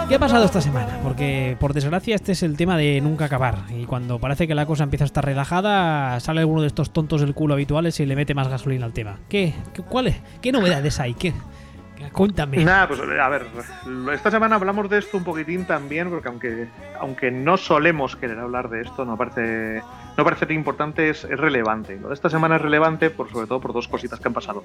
¿Qué 0.08 0.14
ha 0.14 0.18
pasado 0.18 0.46
esta 0.46 0.62
semana? 0.62 1.00
Porque 1.02 1.54
por 1.60 1.74
desgracia 1.74 2.14
este 2.14 2.32
es 2.32 2.42
el 2.42 2.56
tema 2.56 2.78
de 2.78 2.98
nunca 3.02 3.26
acabar. 3.26 3.56
Y 3.68 3.84
cuando 3.84 4.18
parece 4.18 4.48
que 4.48 4.54
la 4.54 4.64
cosa 4.64 4.84
empieza 4.84 5.04
a 5.04 5.06
estar 5.06 5.22
relajada, 5.22 6.18
sale 6.20 6.40
alguno 6.40 6.62
de 6.62 6.68
estos 6.68 6.94
tontos 6.94 7.20
del 7.20 7.34
culo 7.34 7.52
habituales 7.52 8.00
y 8.00 8.06
le 8.06 8.16
mete 8.16 8.32
más 8.32 8.48
gasolina 8.48 8.86
al 8.86 8.94
tema. 8.94 9.18
¿Qué? 9.28 9.52
¿Qué? 9.74 9.82
¿Qué 10.40 10.50
novedades 10.50 10.98
hay? 10.98 11.12
¿Qué? 11.12 11.34
Cuéntame. 12.12 12.64
Nada, 12.64 12.88
pues 12.88 13.00
a 13.00 13.28
ver, 13.28 13.46
esta 14.14 14.30
semana 14.30 14.56
hablamos 14.56 14.88
de 14.88 14.96
esto 14.96 15.18
un 15.18 15.24
poquitín 15.24 15.66
también, 15.66 16.08
porque 16.08 16.28
aunque, 16.28 16.68
aunque 16.98 17.30
no 17.30 17.58
solemos 17.58 18.16
querer 18.16 18.38
hablar 18.38 18.70
de 18.70 18.80
esto, 18.80 19.04
no 19.04 19.18
parece, 19.18 19.82
no 20.16 20.24
parece 20.24 20.54
importante, 20.54 21.10
es, 21.10 21.24
es 21.24 21.38
relevante. 21.38 21.98
Lo 22.00 22.08
de 22.08 22.14
esta 22.14 22.30
semana 22.30 22.56
es 22.56 22.62
relevante 22.62 23.10
por, 23.10 23.30
sobre 23.30 23.46
todo 23.46 23.60
por 23.60 23.74
dos 23.74 23.88
cositas 23.88 24.20
que 24.20 24.28
han 24.28 24.34
pasado. 24.34 24.64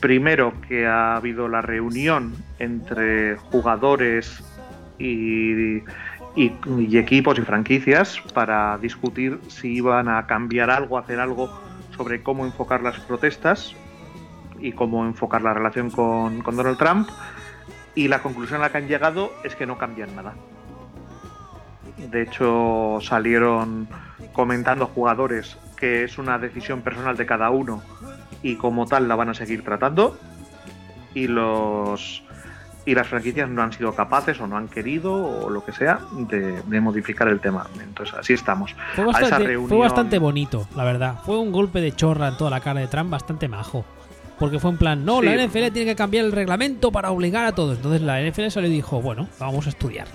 Primero, 0.00 0.54
que 0.66 0.86
ha 0.86 1.16
habido 1.16 1.48
la 1.48 1.60
reunión 1.60 2.34
entre 2.58 3.36
jugadores 3.36 4.42
y, 4.98 5.82
equipos 6.36 7.38
y 7.38 7.42
franquicias 7.42 8.20
para 8.32 8.78
discutir 8.78 9.40
si 9.48 9.74
iban 9.74 10.08
a 10.08 10.26
cambiar 10.26 10.70
algo, 10.70 10.98
hacer 10.98 11.20
algo 11.20 11.50
sobre 11.96 12.22
cómo 12.22 12.44
enfocar 12.44 12.82
las 12.82 12.98
protestas 13.00 13.74
y 14.60 14.72
cómo 14.72 15.04
enfocar 15.04 15.42
la 15.42 15.54
relación 15.54 15.90
con, 15.90 16.42
con 16.42 16.56
Donald 16.56 16.78
Trump. 16.78 17.08
Y 17.94 18.08
la 18.08 18.20
conclusión 18.20 18.60
a 18.60 18.64
la 18.64 18.72
que 18.72 18.78
han 18.78 18.88
llegado 18.88 19.32
es 19.44 19.54
que 19.54 19.66
no 19.66 19.78
cambian 19.78 20.16
nada. 20.16 20.34
De 21.96 22.22
hecho, 22.22 22.98
salieron 23.00 23.88
comentando 24.32 24.86
jugadores 24.86 25.56
que 25.76 26.04
es 26.04 26.18
una 26.18 26.38
decisión 26.38 26.82
personal 26.82 27.16
de 27.16 27.26
cada 27.26 27.50
uno 27.50 27.82
y 28.42 28.56
como 28.56 28.86
tal 28.86 29.06
la 29.06 29.14
van 29.14 29.28
a 29.28 29.34
seguir 29.34 29.62
tratando. 29.62 30.18
Y 31.14 31.28
los 31.28 32.23
y 32.86 32.94
las 32.94 33.08
franquicias 33.08 33.48
no 33.48 33.62
han 33.62 33.72
sido 33.72 33.94
capaces 33.94 34.40
o 34.40 34.46
no 34.46 34.56
han 34.56 34.68
querido 34.68 35.14
o 35.14 35.50
lo 35.50 35.64
que 35.64 35.72
sea 35.72 36.00
de, 36.12 36.80
modificar 36.80 37.28
el 37.28 37.40
tema. 37.40 37.66
Entonces 37.80 38.14
así 38.14 38.34
estamos. 38.34 38.74
Fue 38.94 39.04
bastante, 39.04 39.58
fue 39.58 39.78
bastante 39.78 40.18
bonito, 40.18 40.68
la 40.76 40.84
verdad. 40.84 41.16
Fue 41.24 41.38
un 41.38 41.52
golpe 41.52 41.80
de 41.80 41.92
chorra 41.92 42.28
en 42.28 42.36
toda 42.36 42.50
la 42.50 42.60
cara 42.60 42.80
de 42.80 42.88
Trump 42.88 43.10
bastante 43.10 43.48
majo. 43.48 43.84
Porque 44.38 44.58
fue 44.58 44.72
en 44.72 44.78
plan, 44.78 45.04
no, 45.04 45.22
la 45.22 45.32
NFL 45.36 45.68
tiene 45.72 45.84
que 45.84 45.96
cambiar 45.96 46.24
el 46.24 46.32
reglamento 46.32 46.90
para 46.90 47.10
obligar 47.10 47.46
a 47.46 47.52
todos. 47.52 47.76
Entonces 47.76 48.02
la 48.02 48.20
NFL 48.20 48.48
solo 48.48 48.68
dijo, 48.68 49.00
bueno, 49.00 49.28
vamos 49.38 49.66
a 49.66 49.70
estudiar. 49.70 50.08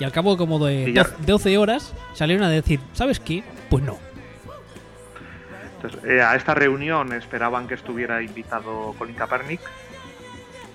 Y 0.00 0.04
al 0.04 0.12
cabo 0.12 0.36
como 0.36 0.64
de 0.64 1.04
12 1.26 1.58
horas 1.58 1.92
salieron 2.14 2.44
a 2.44 2.48
decir, 2.48 2.80
¿sabes 2.94 3.20
qué? 3.20 3.42
Pues 3.68 3.84
no. 3.84 3.98
Entonces, 5.76 6.10
eh, 6.10 6.22
a 6.22 6.34
esta 6.34 6.54
reunión 6.54 7.12
esperaban 7.12 7.68
que 7.68 7.74
estuviera 7.74 8.22
invitado 8.22 8.94
Colin 8.98 9.14
Kaepernick, 9.14 9.60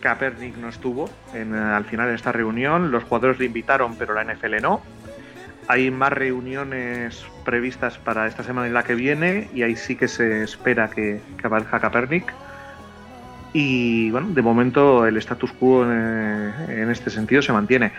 Kaepernick 0.03 0.57
no 0.57 0.67
estuvo 0.67 1.10
en, 1.33 1.55
eh, 1.55 1.57
al 1.57 1.86
final 1.86 2.10
de 2.10 2.15
esta 2.15 2.33
reunión. 2.33 2.91
Los 2.91 3.05
jugadores 3.05 3.39
le 3.39 3.45
invitaron, 3.45 3.95
pero 3.95 4.13
la 4.13 4.25
NFL 4.25 4.62
no. 4.62 4.81
Hay 5.69 5.89
más 5.91 6.12
reuniones 6.12 7.25
previstas 7.45 7.98
para 7.98 8.27
esta 8.27 8.43
semana 8.43 8.67
y 8.67 8.72
la 8.72 8.83
que 8.83 8.95
viene, 8.95 9.50
y 9.53 9.63
ahí 9.63 9.77
sí 9.77 9.95
que 9.95 10.10
se 10.10 10.43
espera 10.43 10.89
que, 10.89 11.22
aparezca 11.41 11.79
Kaepernick. 11.79 12.33
Y 13.53 14.12
bueno, 14.12 14.27
de 14.31 14.41
momento 14.41 15.07
el 15.07 15.15
status 15.15 15.53
quo 15.53 15.86
en, 15.86 16.53
en 16.67 16.91
este 16.91 17.10
sentido 17.10 17.41
se 17.41 17.53
mantiene. 17.53 17.93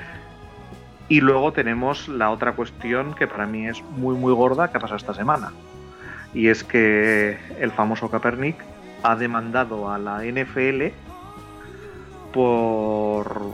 Y 1.09 1.23
luego 1.23 1.55
tenemos 1.55 2.09
la 2.09 2.29
otra 2.31 2.53
cuestión 2.53 3.15
que 3.15 3.27
para 3.27 3.47
mí 3.47 3.67
es 3.67 3.83
muy 3.83 4.15
muy 4.15 4.35
gorda 4.35 4.71
que 4.71 4.77
ha 4.77 4.81
pasado 4.81 4.99
esta 4.99 5.15
semana. 5.15 5.53
Y 6.35 6.49
es 6.49 6.65
que 6.65 7.39
el 7.61 7.71
famoso 7.71 8.11
Kaepernick 8.11 8.57
ha 9.03 9.17
demandado 9.17 9.91
a 9.91 9.99
la 9.99 10.23
NFL 10.23 10.93
por 12.35 13.51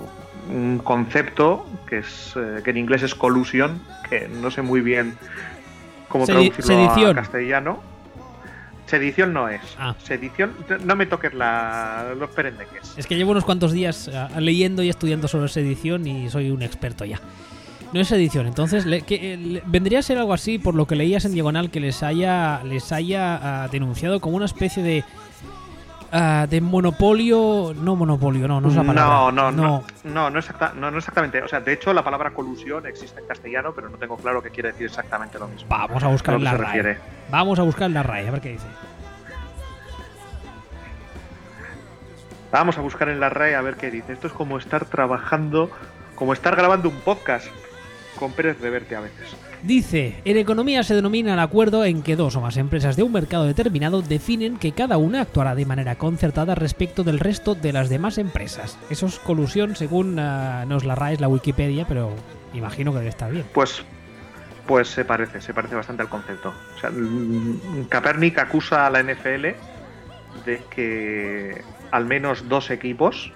un 0.53 0.79
concepto 0.83 1.67
que 1.89 1.99
es 1.99 2.33
eh, 2.37 2.61
que 2.65 2.71
en 2.71 2.79
inglés 2.79 3.03
es 3.03 3.15
collusion, 3.15 3.81
que 4.09 4.27
no 4.29 4.51
sé 4.51 4.63
muy 4.63 4.81
bien 4.81 5.17
cómo 6.09 6.27
traducirlo 6.27 6.63
sedición. 6.67 7.19
a 7.19 7.23
castellano. 7.23 7.81
Sedición 8.87 9.33
no 9.33 9.49
es. 9.49 9.61
Ah. 9.79 9.95
Sedición, 10.03 10.53
no 10.85 10.97
me 10.97 11.07
toques 11.07 11.33
la, 11.33 12.13
los 12.19 12.29
perendeques. 12.31 12.95
Es 12.97 13.07
que 13.07 13.17
llevo 13.17 13.31
unos 13.31 13.45
cuantos 13.45 13.71
días 13.71 14.11
ah, 14.13 14.29
leyendo 14.41 14.83
y 14.83 14.89
estudiando 14.89 15.29
sobre 15.29 15.49
sedición 15.49 16.05
y 16.09 16.29
soy 16.29 16.51
un 16.51 16.63
experto 16.63 17.05
ya. 17.05 17.21
No 17.93 18.01
es 18.01 18.11
edición, 18.13 18.47
entonces 18.47 18.87
le- 18.87 19.03
que, 19.03 19.35
eh, 19.35 19.37
le- 19.37 19.63
vendría 19.67 20.01
a 20.01 20.03
ser 20.03 20.19
algo 20.19 20.33
así 20.33 20.59
por 20.59 20.75
lo 20.75 20.87
que 20.87 20.97
leías 20.97 21.25
en 21.25 21.33
diagonal 21.33 21.71
que 21.71 21.79
les 21.81 22.03
haya 22.03 22.63
les 22.65 22.91
haya 22.93 23.63
ah, 23.65 23.69
denunciado 23.69 24.21
como 24.21 24.37
una 24.37 24.47
especie 24.47 24.83
de 24.83 25.05
ah, 26.13 26.47
de 26.49 26.61
monopolio, 26.61 27.73
no 27.75 27.97
monopolio, 27.97 28.47
no, 28.49 28.61
no 28.61 28.69
es 28.69 28.75
la 28.77 28.83
palabra. 28.85 29.15
No, 29.15 29.33
no, 29.33 29.51
no, 29.53 29.85
no, 30.05 30.31
no, 30.31 30.39
exacta- 30.39 30.73
no, 30.75 30.91
no 30.91 30.99
exactamente. 30.99 31.43
O 31.43 31.49
sea, 31.49 31.61
de 31.61 31.73
hecho, 31.73 31.93
la 31.93 32.03
palabra 32.05 32.31
colusión 32.33 32.87
existe 32.87 33.21
en 33.21 33.27
castellano, 33.27 33.73
pero 33.75 33.89
no 33.89 33.97
tengo 33.99 34.17
claro 34.17 34.43
qué 34.43 34.51
quiere 34.51 34.73
decir 34.73 34.87
exactamente 34.87 35.39
lo 35.39 35.49
mismo. 35.49 35.69
Vamos 35.69 36.03
a 36.03 36.09
buscar 36.09 36.35
en 36.37 36.45
la 36.45 36.53
RAE. 36.53 36.67
refiere. 36.67 36.99
Vamos 37.31 37.59
a 37.59 37.63
buscar 37.63 37.87
en 37.89 37.95
la 37.95 38.03
RAE, 38.03 38.29
a 38.29 38.31
ver 38.31 38.41
qué 38.41 38.49
dice. 38.51 38.67
Vamos 42.53 42.77
a 42.79 42.81
buscar 42.81 43.09
en 43.09 43.21
la 43.21 43.29
RAE 43.29 43.55
a 43.55 43.61
ver 43.63 43.77
qué 43.77 43.91
dice. 43.91 44.13
Esto 44.13 44.27
es 44.27 44.33
como 44.33 44.59
estar 44.59 44.85
trabajando, 44.85 45.71
como 46.17 46.33
estar 46.33 46.57
grabando 46.57 46.89
un 46.89 46.97
podcast 47.01 47.47
con 48.19 48.33
Pérez 48.33 48.61
Reverte 48.61 48.97
a 48.97 49.01
veces. 49.01 49.37
Dice, 49.63 50.15
en 50.25 50.39
economía 50.39 50.83
se 50.83 50.95
denomina 50.95 51.35
el 51.35 51.39
acuerdo 51.39 51.85
en 51.85 52.03
que 52.03 52.17
dos 52.17 52.35
o 52.37 52.41
más 52.41 52.57
empresas 52.57 52.97
de 52.97 53.03
un 53.03 53.13
mercado 53.13 53.45
determinado 53.45 54.01
definen 54.01 54.57
que 54.57 54.73
cada 54.73 54.97
una 54.97 55.21
actuará 55.21 55.55
de 55.55 55.67
manera 55.67 55.97
concertada 55.97 56.55
respecto 56.55 57.05
del 57.05 57.19
resto 57.19 57.55
de 57.55 57.73
las 57.73 57.91
demás 57.91 58.17
empresas. 58.17 58.79
Eso 58.89 59.07
es 59.07 59.19
colusión 59.19 59.77
según 59.77 60.19
ah, 60.19 60.65
nos 60.67 60.85
la 60.85 60.95
RAE 60.95 61.19
la 61.19 61.29
Wikipedia, 61.29 61.85
pero 61.87 62.11
imagino 62.55 62.93
que 62.93 62.99
debe 62.99 63.11
estar 63.11 63.31
bien. 63.31 63.45
Pues, 63.53 63.85
pues 64.67 64.89
se 64.89 65.05
parece, 65.05 65.43
se 65.43 65.53
parece 65.53 65.75
bastante 65.75 66.03
al 66.03 66.09
concepto. 66.09 66.55
O 66.77 66.81
sea, 66.81 66.91
mm, 66.91 67.85
Kaepernick 67.89 68.39
acusa 68.39 68.87
a 68.87 68.91
la 68.91 69.03
NFL 69.03 69.47
de 70.47 70.63
que 70.71 71.63
al 71.91 72.07
menos 72.07 72.49
dos 72.49 72.71
equipos 72.71 73.33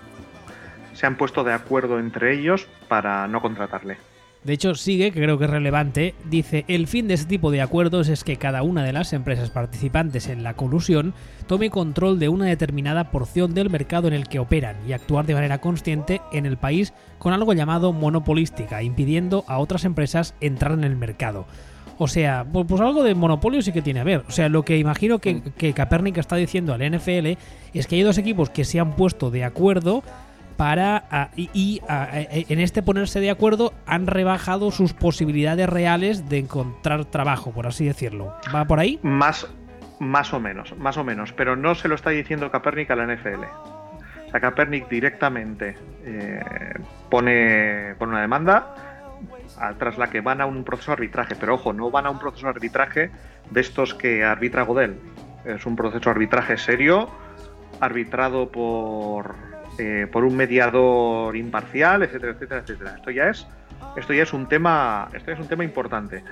se 0.94 1.06
han 1.06 1.16
puesto 1.16 1.44
de 1.44 1.52
acuerdo 1.52 1.98
entre 1.98 2.34
ellos 2.34 2.66
para 2.88 3.28
no 3.28 3.42
contratarle. 3.42 3.98
De 4.44 4.52
hecho, 4.52 4.74
sigue, 4.74 5.10
que 5.10 5.22
creo 5.22 5.38
que 5.38 5.46
es 5.46 5.50
relevante, 5.50 6.14
dice, 6.28 6.66
el 6.68 6.86
fin 6.86 7.08
de 7.08 7.14
este 7.14 7.28
tipo 7.28 7.50
de 7.50 7.62
acuerdos 7.62 8.08
es 8.08 8.24
que 8.24 8.36
cada 8.36 8.62
una 8.62 8.84
de 8.84 8.92
las 8.92 9.14
empresas 9.14 9.48
participantes 9.48 10.28
en 10.28 10.42
la 10.42 10.52
colusión 10.52 11.14
tome 11.46 11.70
control 11.70 12.18
de 12.18 12.28
una 12.28 12.44
determinada 12.44 13.10
porción 13.10 13.54
del 13.54 13.70
mercado 13.70 14.06
en 14.06 14.12
el 14.12 14.28
que 14.28 14.38
operan 14.38 14.76
y 14.86 14.92
actuar 14.92 15.24
de 15.24 15.34
manera 15.34 15.62
consciente 15.62 16.20
en 16.30 16.44
el 16.44 16.58
país 16.58 16.92
con 17.18 17.32
algo 17.32 17.54
llamado 17.54 17.94
monopolística, 17.94 18.82
impidiendo 18.82 19.44
a 19.48 19.58
otras 19.58 19.86
empresas 19.86 20.34
entrar 20.42 20.72
en 20.72 20.84
el 20.84 20.96
mercado. 20.96 21.46
O 21.96 22.06
sea, 22.06 22.44
pues, 22.44 22.80
algo 22.82 23.02
de 23.02 23.14
monopolio 23.14 23.62
sí 23.62 23.72
que 23.72 23.80
tiene 23.80 24.00
a 24.00 24.04
ver. 24.04 24.24
O 24.28 24.32
sea, 24.32 24.50
lo 24.50 24.62
que 24.62 24.76
imagino 24.76 25.20
que, 25.20 25.40
que 25.56 25.72
Kaepernick 25.72 26.18
está 26.18 26.36
diciendo 26.36 26.74
al 26.74 26.82
NFL 26.82 27.38
es 27.72 27.86
que 27.86 27.96
hay 27.96 28.02
dos 28.02 28.18
equipos 28.18 28.50
que 28.50 28.64
se 28.64 28.78
han 28.78 28.94
puesto 28.94 29.30
de 29.30 29.44
acuerdo 29.44 30.02
para 30.56 31.30
y, 31.36 31.80
en 31.88 32.60
este 32.60 32.82
ponerse 32.82 33.20
de 33.20 33.30
acuerdo 33.30 33.72
han 33.86 34.06
rebajado 34.06 34.70
sus 34.70 34.92
posibilidades 34.92 35.68
reales 35.68 36.28
de 36.28 36.38
encontrar 36.38 37.04
trabajo, 37.04 37.52
por 37.52 37.66
así 37.66 37.84
decirlo. 37.84 38.34
¿Va 38.54 38.64
por 38.64 38.80
ahí? 38.80 38.98
Más, 39.02 39.46
más 39.98 40.32
o 40.32 40.40
menos, 40.40 40.76
más 40.78 40.96
o 40.96 41.04
menos, 41.04 41.32
pero 41.32 41.56
no 41.56 41.74
se 41.74 41.88
lo 41.88 41.94
está 41.94 42.10
diciendo 42.10 42.50
Kaepernick 42.50 42.90
a 42.90 42.96
la 42.96 43.06
NFL. 43.06 43.44
O 44.26 44.30
sea, 44.30 44.40
Kaepernick 44.40 44.88
directamente 44.88 45.76
eh, 46.04 46.40
pone, 47.10 47.94
pone 47.98 48.12
una 48.12 48.20
demanda 48.22 48.94
tras 49.78 49.98
la 49.98 50.08
que 50.08 50.20
van 50.20 50.40
a 50.40 50.46
un 50.46 50.64
proceso 50.64 50.90
de 50.90 50.94
arbitraje, 50.94 51.36
pero 51.38 51.54
ojo, 51.54 51.72
no 51.72 51.90
van 51.90 52.06
a 52.06 52.10
un 52.10 52.18
proceso 52.18 52.46
de 52.46 52.50
arbitraje 52.50 53.10
de 53.50 53.60
estos 53.60 53.94
que 53.94 54.24
arbitra 54.24 54.62
Godel. 54.62 54.98
Es 55.44 55.66
un 55.66 55.76
proceso 55.76 56.04
de 56.04 56.10
arbitraje 56.10 56.56
serio, 56.56 57.08
arbitrado 57.80 58.50
por, 58.50 59.34
eh, 59.78 60.06
por 60.10 60.24
un 60.24 60.36
mediador 60.36 61.36
imparcial, 61.36 62.02
etcétera, 62.02 62.32
etcétera, 62.32 62.60
etcétera. 62.60 62.94
Esto 62.96 63.10
ya 63.10 63.28
es, 63.28 63.46
esto 63.96 64.12
ya 64.12 64.22
es 64.22 64.32
un 64.32 64.48
tema, 64.48 65.08
esto 65.12 65.26
ya 65.28 65.34
es 65.34 65.40
un 65.40 65.48
tema 65.48 65.64
importante. 65.64 66.22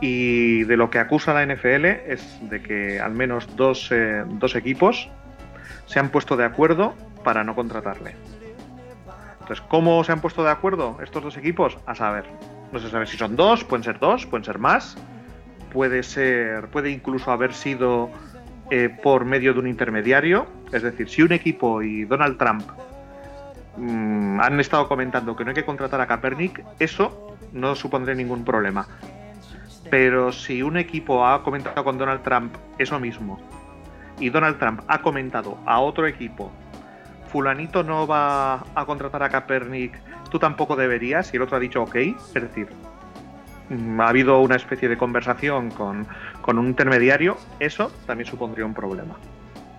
Y 0.00 0.64
de 0.64 0.76
lo 0.76 0.90
que 0.90 0.98
acusa 0.98 1.34
la 1.34 1.44
NFL 1.44 1.84
es 1.86 2.38
de 2.42 2.62
que 2.62 3.00
al 3.00 3.12
menos 3.12 3.56
dos, 3.56 3.90
eh, 3.90 4.22
dos 4.26 4.54
equipos 4.54 5.08
se 5.86 5.98
han 5.98 6.10
puesto 6.10 6.36
de 6.36 6.44
acuerdo 6.44 6.94
para 7.24 7.42
no 7.42 7.54
contratarle. 7.54 8.14
Entonces, 9.40 9.64
¿cómo 9.68 10.04
se 10.04 10.12
han 10.12 10.20
puesto 10.20 10.44
de 10.44 10.50
acuerdo 10.50 10.98
estos 11.02 11.22
dos 11.22 11.36
equipos? 11.36 11.78
A 11.86 11.94
saber. 11.94 12.26
No 12.70 12.78
se 12.78 12.90
sabe 12.90 13.06
si 13.06 13.16
son 13.16 13.34
dos, 13.34 13.64
pueden 13.64 13.82
ser 13.82 13.98
dos, 13.98 14.26
pueden 14.26 14.44
ser 14.44 14.58
más. 14.58 14.96
Puede 15.72 16.02
ser. 16.02 16.68
Puede 16.68 16.90
incluso 16.90 17.30
haber 17.32 17.54
sido 17.54 18.10
eh, 18.70 18.88
por 19.02 19.24
medio 19.24 19.54
de 19.54 19.60
un 19.60 19.66
intermediario. 19.66 20.46
Es 20.72 20.82
decir, 20.82 21.08
si 21.08 21.22
un 21.22 21.32
equipo 21.32 21.82
y 21.82 22.04
Donald 22.04 22.36
Trump 22.36 22.62
mm, 23.76 24.40
han 24.40 24.60
estado 24.60 24.88
comentando 24.88 25.34
que 25.34 25.44
no 25.44 25.50
hay 25.50 25.54
que 25.54 25.64
contratar 25.64 26.00
a 26.00 26.06
Kaepernick, 26.06 26.62
eso 26.78 27.36
no 27.52 27.74
supondría 27.74 28.14
ningún 28.14 28.44
problema. 28.44 28.86
Pero 29.90 30.32
si 30.32 30.62
un 30.62 30.76
equipo 30.76 31.26
ha 31.26 31.42
comentado 31.42 31.82
con 31.82 31.96
Donald 31.96 32.22
Trump 32.22 32.54
eso 32.78 33.00
mismo 33.00 33.40
y 34.20 34.30
Donald 34.30 34.58
Trump 34.58 34.82
ha 34.86 35.00
comentado 35.00 35.58
a 35.64 35.80
otro 35.80 36.06
equipo, 36.06 36.50
fulanito 37.28 37.82
no 37.82 38.06
va 38.06 38.64
a 38.74 38.84
contratar 38.84 39.22
a 39.22 39.28
Kaepernick, 39.28 39.98
tú 40.30 40.38
tampoco 40.38 40.76
deberías, 40.76 41.32
y 41.32 41.36
el 41.36 41.42
otro 41.42 41.56
ha 41.56 41.60
dicho 41.60 41.82
ok, 41.82 41.94
es 41.94 42.34
decir, 42.34 42.68
mm, 43.70 44.00
ha 44.00 44.08
habido 44.08 44.40
una 44.40 44.56
especie 44.56 44.88
de 44.88 44.98
conversación 44.98 45.70
con, 45.70 46.06
con 46.48 46.58
un 46.58 46.68
intermediario, 46.68 47.36
eso 47.60 47.92
también 48.06 48.26
supondría 48.26 48.64
un 48.64 48.72
problema. 48.72 49.16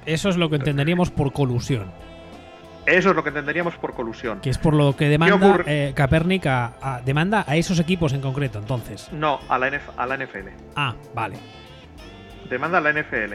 Eso 0.06 0.30
es 0.30 0.38
lo 0.38 0.52
que 0.52 0.58
entenderíamos 0.58 1.10
por 1.10 1.34
colusión, 1.34 1.92
Eso 2.86 3.10
es 3.10 3.16
lo 3.16 3.24
que 3.24 3.30
entenderíamos 3.30 3.74
por 3.78 3.96
colusión. 3.96 4.40
que 4.40 4.52
es 4.52 4.60
por 4.60 4.76
lo 4.76 4.96
que 4.96 5.10
demanda 5.10 5.36
ocurre? 5.48 5.64
eh, 5.66 5.94
a, 6.48 6.74
a- 6.80 7.02
demanda 7.02 7.44
a 7.48 7.56
esos 7.56 7.80
equipos 7.80 8.14
en 8.14 8.22
concreto, 8.22 8.60
entonces. 8.60 9.10
No, 9.12 9.40
a 9.50 9.58
la, 9.58 9.72
NF 9.72 9.90
a 9.98 10.06
la 10.06 10.16
NFL. 10.18 10.50
Ah, 10.76 10.94
vale. 11.16 11.38
demanda 12.52 12.78
a 12.78 12.82
la 12.82 12.94
NFL. 12.94 13.34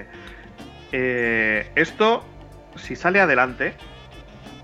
Eh, 0.93 1.73
esto, 1.75 2.23
si 2.77 2.95
sale 2.95 3.19
adelante, 3.21 3.75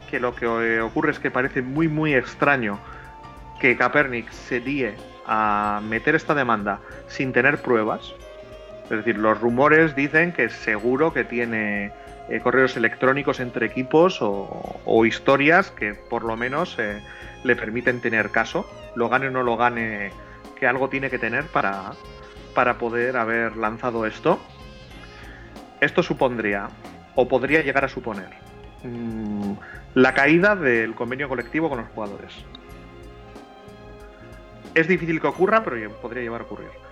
que 0.08 0.20
lo 0.20 0.32
que 0.36 0.46
eh, 0.46 0.80
ocurre 0.80 1.10
es 1.10 1.18
que 1.18 1.32
parece 1.32 1.60
muy, 1.60 1.88
muy 1.88 2.14
extraño 2.14 2.78
que 3.60 3.76
Kaepernick 3.76 4.30
se 4.30 4.60
líe 4.60 4.94
a 5.26 5.80
meter 5.88 6.14
esta 6.14 6.36
demanda 6.36 6.78
sin 7.08 7.32
tener 7.32 7.60
pruebas. 7.62 8.14
Es 8.90 8.96
decir, 8.96 9.18
los 9.18 9.40
rumores 9.40 9.94
dicen 9.94 10.32
que 10.32 10.48
seguro 10.48 11.12
que 11.12 11.22
tiene 11.22 11.92
eh, 12.28 12.40
correos 12.40 12.76
electrónicos 12.76 13.38
entre 13.38 13.66
equipos 13.66 14.18
o, 14.20 15.04
historias 15.06 15.70
que 15.70 15.94
por 15.94 16.24
lo 16.24 16.36
menos 16.36 16.76
eh, 16.78 17.00
le 17.44 17.54
permiten 17.54 18.00
tener 18.00 18.30
caso. 18.30 18.68
Lo 18.96 19.08
gane 19.08 19.28
o 19.28 19.30
no 19.30 19.44
lo 19.44 19.56
gane, 19.56 20.10
que 20.58 20.66
algo 20.66 20.88
tiene 20.88 21.08
que 21.08 21.20
tener 21.20 21.44
para, 21.44 21.92
para 22.52 22.78
poder 22.78 23.16
haber 23.16 23.56
lanzado 23.56 24.06
esto. 24.06 24.40
Esto 25.80 26.02
supondría, 26.02 26.68
o 27.14 27.28
podría 27.28 27.62
llegar 27.62 27.84
a 27.84 27.88
suponer, 27.88 28.28
mm, 28.82 29.52
la 29.94 30.14
caída 30.14 30.56
del 30.56 30.94
convenio 30.94 31.28
colectivo 31.28 31.68
con 31.68 31.78
los 31.78 31.88
jugadores. 31.90 32.34
Es 34.74 34.88
difícil 34.88 35.20
que 35.20 35.28
ocurra, 35.28 35.62
pero 35.62 35.90
podría 36.00 36.22
llevar 36.22 36.40
a 36.40 36.44
ocurrir. 36.44 36.89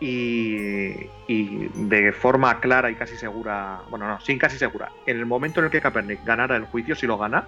Y, 0.00 0.90
y 1.26 1.68
de 1.74 2.12
forma 2.12 2.60
clara 2.60 2.90
y 2.90 2.94
casi 2.94 3.16
segura, 3.16 3.80
bueno, 3.90 4.06
no, 4.06 4.20
sin 4.20 4.38
casi 4.38 4.56
segura, 4.56 4.90
en 5.06 5.18
el 5.18 5.26
momento 5.26 5.58
en 5.60 5.66
el 5.66 5.72
que 5.72 5.80
Kaepernick 5.80 6.24
ganara 6.24 6.54
el 6.56 6.66
juicio, 6.66 6.94
si 6.94 7.06
lo 7.06 7.18
gana, 7.18 7.44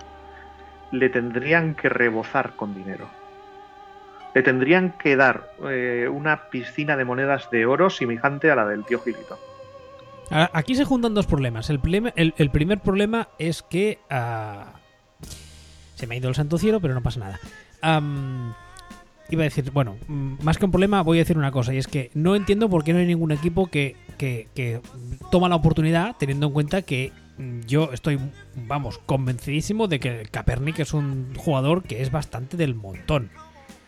le 0.90 1.08
tendrían 1.10 1.74
que 1.76 1.88
rebozar 1.88 2.56
con 2.56 2.74
dinero. 2.74 3.08
Le 4.34 4.42
tendrían 4.42 4.92
que 4.98 5.14
dar 5.16 5.52
eh, 5.68 6.08
una 6.10 6.50
piscina 6.50 6.96
de 6.96 7.04
monedas 7.04 7.50
de 7.50 7.66
oro 7.66 7.88
semejante 7.90 8.50
a 8.50 8.56
la 8.56 8.66
del 8.66 8.84
tío 8.84 9.00
Gilito. 9.00 9.38
Ahora, 10.30 10.50
Aquí 10.52 10.74
se 10.76 10.84
juntan 10.84 11.14
dos 11.14 11.26
problemas. 11.26 11.68
El, 11.70 11.80
el- 12.36 12.50
primer 12.50 12.78
problema 12.80 13.28
es 13.38 13.62
que. 13.62 13.98
ah, 14.08 14.72
se 15.96 16.06
me 16.06 16.14
ha 16.14 16.18
ido 16.18 16.28
el 16.28 16.34
santo 16.36 16.58
cielo, 16.58 16.80
pero 16.80 16.94
no 16.94 17.02
pasa 17.02 17.20
nada. 17.20 17.40
Iba 19.30 19.42
a 19.42 19.44
decir, 19.44 19.70
bueno, 19.72 19.96
mm, 20.08 20.34
más 20.42 20.58
que 20.58 20.64
un 20.64 20.70
problema, 20.70 21.02
voy 21.02 21.18
a 21.18 21.22
decir 21.22 21.38
una 21.38 21.50
cosa, 21.52 21.72
y 21.74 21.78
es 21.78 21.86
que 21.86 22.10
no 22.14 22.34
entiendo 22.36 22.68
por 22.68 22.84
qué 22.84 22.92
no 22.92 22.98
hay 22.98 23.06
ningún 23.06 23.32
equipo 23.32 23.66
que, 23.66 23.96
que- 24.18 24.80
toma 25.30 25.48
la 25.48 25.56
oportunidad, 25.56 26.16
teniendo 26.18 26.46
en 26.48 26.52
cuenta 26.52 26.82
que 26.82 27.12
mm, 27.38 27.60
yo 27.66 27.90
estoy, 27.92 28.18
vamos, 28.66 28.98
convencidísimo 29.06 29.88
de 29.88 30.00
que 30.00 30.22
Kaepernick 30.30 30.80
es 30.80 30.92
un 30.94 31.34
jugador 31.36 31.82
que 31.82 32.02
es 32.02 32.10
bastante 32.10 32.56
del 32.56 32.74
montón. 32.74 33.30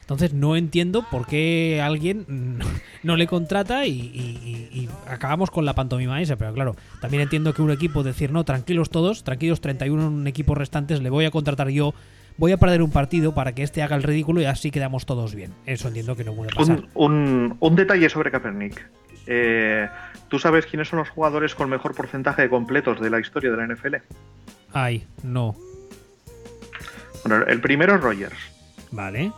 Entonces 0.00 0.34
no 0.34 0.56
entiendo 0.56 1.06
por 1.10 1.26
qué 1.26 1.80
alguien 1.82 2.26
no 3.02 3.16
le 3.16 3.26
contrata 3.26 3.86
y, 3.86 3.92
y 3.92 4.88
acabamos 5.08 5.50
con 5.50 5.64
la 5.64 5.74
pantomima 5.74 6.20
esa. 6.20 6.36
Pero 6.36 6.52
claro, 6.52 6.76
también 7.00 7.22
entiendo 7.22 7.54
que 7.54 7.62
un 7.62 7.70
equipo 7.70 8.02
decir, 8.02 8.30
no, 8.32 8.44
tranquilos 8.44 8.90
todos, 8.90 9.22
tranquilos 9.24 9.60
31 9.60 10.26
equipos 10.28 10.58
restantes, 10.58 11.00
le 11.00 11.08
voy 11.08 11.24
a 11.24 11.30
contratar 11.30 11.68
yo 11.68 11.94
voy 12.36 12.52
a 12.52 12.56
perder 12.56 12.82
un 12.82 12.90
partido 12.90 13.34
para 13.34 13.54
que 13.54 13.62
este 13.62 13.82
haga 13.82 13.96
el 13.96 14.02
ridículo 14.02 14.40
y 14.40 14.44
así 14.44 14.70
quedamos 14.70 15.06
todos 15.06 15.34
bien. 15.34 15.52
Eso 15.66 15.88
entiendo 15.88 16.16
que 16.16 16.24
no 16.24 16.34
puede 16.34 16.50
pasar. 16.54 16.84
Un, 16.94 17.58
detalle 17.72 18.08
sobre 18.08 18.30
Kaepernick. 18.30 18.84
Eh, 19.26 19.88
¿Tú 20.28 20.38
sabes 20.38 20.66
quiénes 20.66 20.88
son 20.88 20.98
los 20.98 21.10
jugadores 21.10 21.54
con 21.54 21.68
mejor 21.68 21.94
porcentaje 21.94 22.42
de 22.42 22.48
completos 22.48 23.00
de 23.00 23.10
la 23.10 23.20
historia 23.20 23.50
de 23.50 23.56
la 23.56 23.66
NFL? 23.66 23.96
Ay, 24.72 25.06
no. 25.22 25.56
Bueno, 27.24 27.44
el 27.46 27.60
primero 27.60 27.94
es 27.94 28.00
Rogers. 28.00 28.36
Vale. 28.90 29.32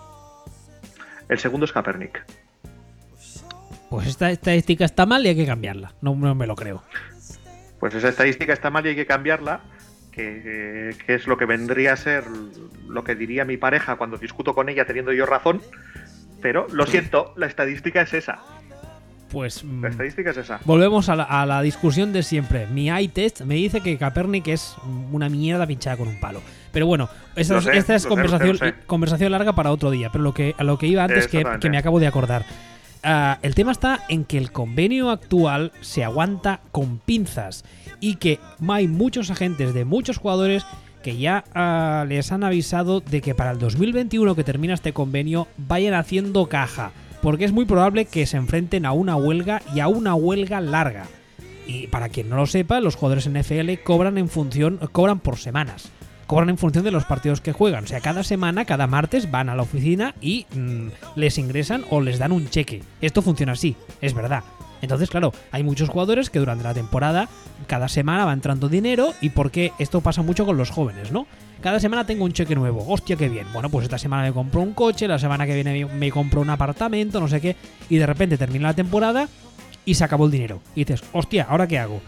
El 1.28 1.38
segundo 1.38 1.64
es 1.64 1.72
Kaepernick. 1.72 2.24
Pues 3.90 4.09
esta 4.09 4.30
estadística 4.30 4.85
está 4.85 5.07
mal 5.07 5.24
y 5.24 5.28
hay 5.28 5.37
que 5.37 5.46
cambiarla. 5.46 5.92
No, 6.00 6.14
no 6.14 6.35
me 6.35 6.46
lo 6.46 6.57
creo. 6.57 6.83
Pues 7.78 7.94
esa 7.94 8.09
estadística 8.09 8.52
está 8.52 8.70
mal 8.70 8.87
y 8.87 8.90
hay 8.90 8.96
que 8.96 9.07
cambiarla 9.07 9.61
que, 10.14 10.94
es 11.09 11.27
lo 11.27 11.37
que 11.37 11.44
vendría 11.44 11.92
a 11.92 11.96
ser 11.96 12.24
lo 12.88 13.03
que 13.03 13.14
diría 13.14 13.44
mi 13.44 13.57
pareja 13.57 13.96
cuando 13.96 14.16
discuto 14.16 14.55
con 14.55 14.68
ella 14.68 14.85
teniendo 14.85 15.12
yo 15.12 15.27
razón, 15.27 15.61
pero 16.40 16.66
lo 16.70 16.87
siento, 16.87 17.33
la 17.37 17.46
estadística 17.46 18.03
es 18.03 18.14
esa. 18.14 18.38
Pues. 19.31 19.64
La 19.64 19.70
mm, 19.70 19.87
estadística 19.87 20.31
es 20.31 20.37
esa. 20.37 20.61
Volvemos 20.64 21.09
a 21.09 21.16
la, 21.16 21.62
discusión 21.62 22.12
de 22.12 22.22
siempre. 22.22 22.66
Mi 22.68 22.90
eye 22.90 23.09
test 23.09 23.40
me 23.40 23.57
dice 23.57 23.81
que 23.81 23.98
Capernic 23.98 24.46
es 24.48 24.77
una 25.11 25.29
mierda 25.29 25.66
pinchada 25.66 25.96
con 25.96 26.07
un 26.07 26.20
palo. 26.20 26.40
Pero 26.70 26.87
bueno, 26.87 27.09
esta, 27.35 27.59
es 27.96 28.07
conversación, 28.07 28.59
conversación 28.87 29.33
larga 29.33 29.55
para 29.55 29.72
otro 29.72 29.90
día. 29.90 30.11
Pero 30.12 30.22
lo 30.22 30.35
que, 30.35 30.55
a 30.57 30.62
lo 30.62 30.79
que 30.79 30.87
iba 30.87 31.03
antes, 31.03 31.27
que, 31.27 31.44
que 31.61 31.70
me 31.70 31.79
acabo 31.79 31.98
de 31.98 32.07
acordar. 32.07 32.44
Ah, 33.06 33.38
el 33.42 33.54
tema 33.54 33.70
está 33.70 34.00
en 34.08 34.24
que 34.24 34.38
el 34.38 34.50
convenio 34.50 35.10
actual 35.10 35.72
se 35.82 36.02
aguanta 36.02 36.60
con 36.72 36.98
pinzas 36.98 37.62
y 38.00 38.14
que 38.14 38.40
hay 38.66 38.88
muchos 38.88 39.30
agentes 39.30 39.74
de 39.74 39.84
muchos 39.84 40.16
jugadores 40.16 40.64
que 41.02 41.18
ya 41.18 41.44
ah, 41.54 42.06
les 42.08 42.32
han 42.32 42.44
avisado 42.44 43.00
de 43.00 43.20
que 43.20 43.34
para 43.34 43.50
el 43.50 43.58
2021 43.58 44.34
que 44.34 44.42
termina 44.42 44.72
este 44.72 44.94
convenio 44.94 45.46
vayan 45.58 45.92
haciendo 45.92 46.48
caja, 46.48 46.92
porque 47.20 47.44
es 47.44 47.52
muy 47.52 47.66
probable 47.66 48.06
que 48.06 48.24
se 48.24 48.38
enfrenten 48.38 48.86
a 48.86 48.92
una 48.92 49.16
huelga 49.16 49.60
y 49.74 49.80
a 49.80 49.88
una 49.88 50.14
huelga 50.14 50.62
larga. 50.62 51.04
Y 51.66 51.88
para 51.88 52.08
quien 52.08 52.30
no 52.30 52.36
lo 52.36 52.46
sepa, 52.46 52.80
los 52.80 52.96
jugadores 52.96 53.28
NFL 53.28 53.82
cobran 53.84 54.16
en 54.16 54.30
función 54.30 54.78
cobran 54.92 55.20
por 55.20 55.36
semanas. 55.36 55.90
Cobran 56.26 56.50
en 56.50 56.58
función 56.58 56.84
de 56.84 56.90
los 56.90 57.04
partidos 57.04 57.40
que 57.40 57.52
juegan. 57.52 57.84
O 57.84 57.87
sea, 57.87 58.00
cada 58.00 58.22
semana, 58.22 58.64
cada 58.64 58.87
martes 58.87 59.30
van 59.30 59.48
a 59.48 59.54
la 59.54 59.62
oficina 59.62 60.14
y 60.20 60.46
mm, 60.54 60.88
les 61.16 61.38
ingresan 61.38 61.84
o 61.90 62.00
les 62.00 62.18
dan 62.18 62.32
un 62.32 62.48
cheque. 62.48 62.82
Esto 63.00 63.22
funciona 63.22 63.52
así, 63.52 63.76
es 64.00 64.14
verdad. 64.14 64.44
Entonces, 64.82 65.08
claro, 65.08 65.32
hay 65.50 65.62
muchos 65.62 65.88
jugadores 65.88 66.28
que 66.28 66.38
durante 66.38 66.64
la 66.64 66.74
temporada, 66.74 67.28
cada 67.66 67.88
semana 67.88 68.26
va 68.26 68.32
entrando 68.34 68.68
dinero 68.68 69.14
y 69.22 69.30
porque 69.30 69.72
esto 69.78 70.02
pasa 70.02 70.22
mucho 70.22 70.44
con 70.44 70.58
los 70.58 70.70
jóvenes, 70.70 71.10
¿no? 71.10 71.26
Cada 71.62 71.80
semana 71.80 72.04
tengo 72.04 72.24
un 72.26 72.32
cheque 72.34 72.54
nuevo, 72.54 72.84
hostia, 72.87 73.16
qué 73.16 73.30
bien. 73.30 73.46
Bueno, 73.54 73.70
pues 73.70 73.84
esta 73.84 73.96
semana 73.96 74.24
me 74.24 74.34
compro 74.34 74.60
un 74.60 74.74
coche, 74.74 75.08
la 75.08 75.18
semana 75.18 75.46
que 75.46 75.54
viene 75.54 75.87
me 75.87 76.10
compro 76.10 76.42
un 76.42 76.50
apartamento, 76.50 77.18
no 77.18 77.28
sé 77.28 77.40
qué, 77.40 77.56
y 77.88 77.96
de 77.96 78.04
repente 78.04 78.37
termina 78.37 78.68
la 78.68 78.74
temporada 78.74 79.26
y 79.87 79.94
se 79.94 80.04
acabó 80.04 80.26
el 80.26 80.32
dinero. 80.32 80.60
Y 80.74 80.84
dices, 80.84 81.02
hostia, 81.12 81.46
¿ahora 81.48 81.66
qué 81.66 81.78
hago? 81.78 82.02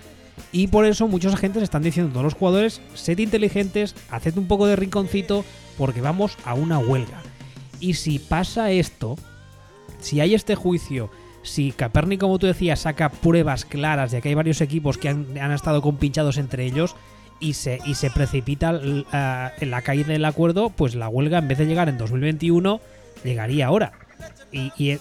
Y 0.53 0.69
por 0.69 0.87
eso 0.87 1.09
muchos 1.09 1.35
agentes 1.35 1.63
están 1.63 1.83
diciendo 1.83 2.11
a 2.11 2.13
todos 2.13 2.25
los 2.25 2.35
jugadores, 2.35 2.81
sed 2.95 3.19
inteligentes, 3.19 3.95
haced 4.11 4.37
un 4.37 4.47
poco 4.47 4.67
de 4.67 4.77
rinconcito, 4.77 5.45
porque 5.77 6.01
vamos 6.01 6.37
a 6.45 6.55
una 6.55 6.79
huelga. 6.79 7.23
Y 7.81 7.95
si 7.95 8.19
pasa 8.19 8.71
esto, 8.71 9.17
si 10.01 10.21
hay 10.21 10.35
este 10.35 10.55
juicio 10.55 11.11
si 11.47 11.73
Caperni, 11.73 12.19
como 12.19 12.39
tú 12.39 12.47
decías, 12.47 12.81
saca 12.81 13.09
pruebas 13.09 13.65
claras 13.65 14.11
de 14.11 14.21
que 14.21 14.29
hay 14.29 14.35
varios 14.35 14.61
equipos 14.61 14.99
que 14.99 15.09
han, 15.09 15.53
estado 15.53 15.81
compinchados 15.81 16.39
entre 16.39 16.65
ellos 16.65 16.97
y 17.41 17.55
se, 17.55 17.79
y 17.87 17.95
se 17.95 18.11
precipita 18.11 18.81
en 18.81 19.71
la 19.71 19.83
caída 19.83 20.09
del 20.09 20.25
acuerdo, 20.25 20.71
pues 20.71 20.95
la 20.95 21.09
huelga 21.09 21.39
en 21.39 21.49
vez 21.49 21.59
de 21.59 21.67
llegar 21.67 21.89
en 21.89 21.99
2021, 21.99 22.81
llegaría 23.25 23.67
ahora. 23.67 23.93
Y, 24.51 24.91
eh, 24.91 24.99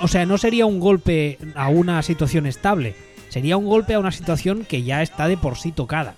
o 0.00 0.08
sea, 0.08 0.26
no 0.26 0.36
sería 0.36 0.66
un 0.66 0.80
golpe 0.80 1.38
a 1.54 1.68
una 1.68 2.02
situación 2.02 2.46
estable, 2.46 2.94
sería 3.30 3.56
un 3.56 3.64
golpe 3.64 3.94
a 3.94 3.98
una 3.98 4.12
situación 4.12 4.66
que 4.66 4.82
ya 4.82 5.00
está 5.00 5.26
de 5.26 5.38
por 5.38 5.56
sí 5.56 5.72
tocada. 5.72 6.14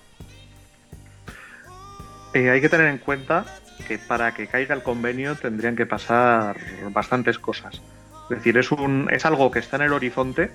Eh, 2.33 2.49
hay 2.49 2.59
que 2.59 2.67
tener 2.67 2.87
en 2.87 2.97
cuenta 2.97 3.45
que 3.87 3.97
para 3.97 4.33
que 4.33 4.47
caiga 4.47 4.75
el 4.75 4.83
convenio 4.83 5.35
tendrían 5.35 5.75
que 5.75 5.85
pasar 5.85 6.57
bastantes 6.91 7.39
cosas. 7.39 7.81
Es 8.29 8.37
decir, 8.37 8.57
es, 8.57 8.71
un, 8.71 9.07
es 9.11 9.25
algo 9.25 9.51
que 9.51 9.59
está 9.59 9.77
en 9.77 9.83
el 9.83 9.93
horizonte, 9.93 10.51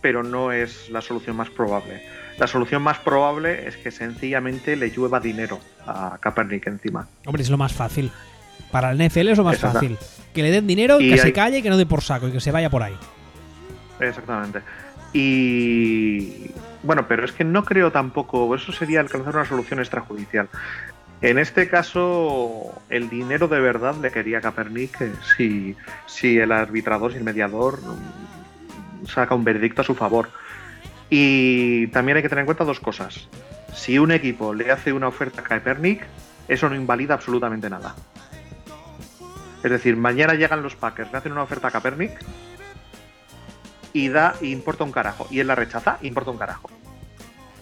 pero 0.00 0.22
no 0.22 0.52
es 0.52 0.88
la 0.90 1.00
solución 1.00 1.36
más 1.36 1.50
probable. 1.50 2.02
La 2.38 2.46
solución 2.46 2.82
más 2.82 2.98
probable 2.98 3.66
es 3.66 3.76
que 3.76 3.90
sencillamente 3.90 4.76
le 4.76 4.90
llueva 4.90 5.20
dinero 5.20 5.58
a 5.86 6.18
Kaepernick 6.20 6.66
encima. 6.66 7.08
Hombre, 7.24 7.42
es 7.42 7.50
lo 7.50 7.56
más 7.56 7.72
fácil. 7.72 8.10
Para 8.70 8.92
el 8.92 8.98
NFL 8.98 9.28
es 9.28 9.38
lo 9.38 9.44
más 9.44 9.58
fácil. 9.58 9.96
Que 10.34 10.42
le 10.42 10.50
den 10.50 10.66
dinero, 10.66 11.00
y 11.00 11.10
que 11.10 11.18
se 11.18 11.32
calle, 11.32 11.62
que 11.62 11.70
no 11.70 11.76
dé 11.76 11.86
por 11.86 12.02
saco 12.02 12.28
y 12.28 12.32
que 12.32 12.40
se 12.40 12.52
vaya 12.52 12.68
por 12.68 12.82
ahí. 12.82 12.96
Exactamente. 14.00 14.60
Y 15.12 16.50
bueno, 16.82 17.06
pero 17.08 17.24
es 17.24 17.32
que 17.32 17.44
no 17.44 17.64
creo 17.64 17.90
tampoco, 17.90 18.54
eso 18.54 18.72
sería 18.72 19.00
alcanzar 19.00 19.34
una 19.34 19.44
solución 19.44 19.80
extrajudicial. 19.80 20.48
En 21.22 21.38
este 21.38 21.68
caso, 21.68 22.72
el 22.90 23.08
dinero 23.08 23.48
de 23.48 23.58
verdad 23.58 23.96
le 23.96 24.10
quería 24.10 24.40
Kaepernick 24.40 25.00
eh, 25.00 25.12
si, 25.36 25.74
si 26.06 26.38
el 26.38 26.52
arbitrador, 26.52 27.12
si 27.12 27.18
el 27.18 27.24
mediador 27.24 27.80
mm, 27.80 29.06
saca 29.06 29.34
un 29.34 29.42
veredicto 29.42 29.80
a 29.80 29.84
su 29.84 29.94
favor. 29.94 30.28
Y 31.08 31.86
también 31.88 32.16
hay 32.16 32.22
que 32.22 32.28
tener 32.28 32.42
en 32.42 32.46
cuenta 32.46 32.64
dos 32.64 32.80
cosas. 32.80 33.28
Si 33.74 33.98
un 33.98 34.12
equipo 34.12 34.52
le 34.52 34.70
hace 34.70 34.92
una 34.92 35.08
oferta 35.08 35.40
a 35.40 35.44
Kaepernick, 35.44 36.04
eso 36.48 36.68
no 36.68 36.76
invalida 36.76 37.14
absolutamente 37.14 37.70
nada. 37.70 37.94
Es 39.64 39.70
decir, 39.70 39.96
mañana 39.96 40.34
llegan 40.34 40.62
los 40.62 40.76
Packers, 40.76 41.10
le 41.10 41.18
hacen 41.18 41.32
una 41.32 41.42
oferta 41.42 41.68
a 41.68 41.70
Kaepernick 41.70 42.12
y 43.96 44.08
da 44.08 44.34
y 44.42 44.52
importa 44.52 44.84
un 44.84 44.92
carajo. 44.92 45.26
Y 45.30 45.40
él 45.40 45.46
la 45.46 45.54
rechaza, 45.54 45.98
importa 46.02 46.30
un 46.30 46.38
carajo. 46.38 46.68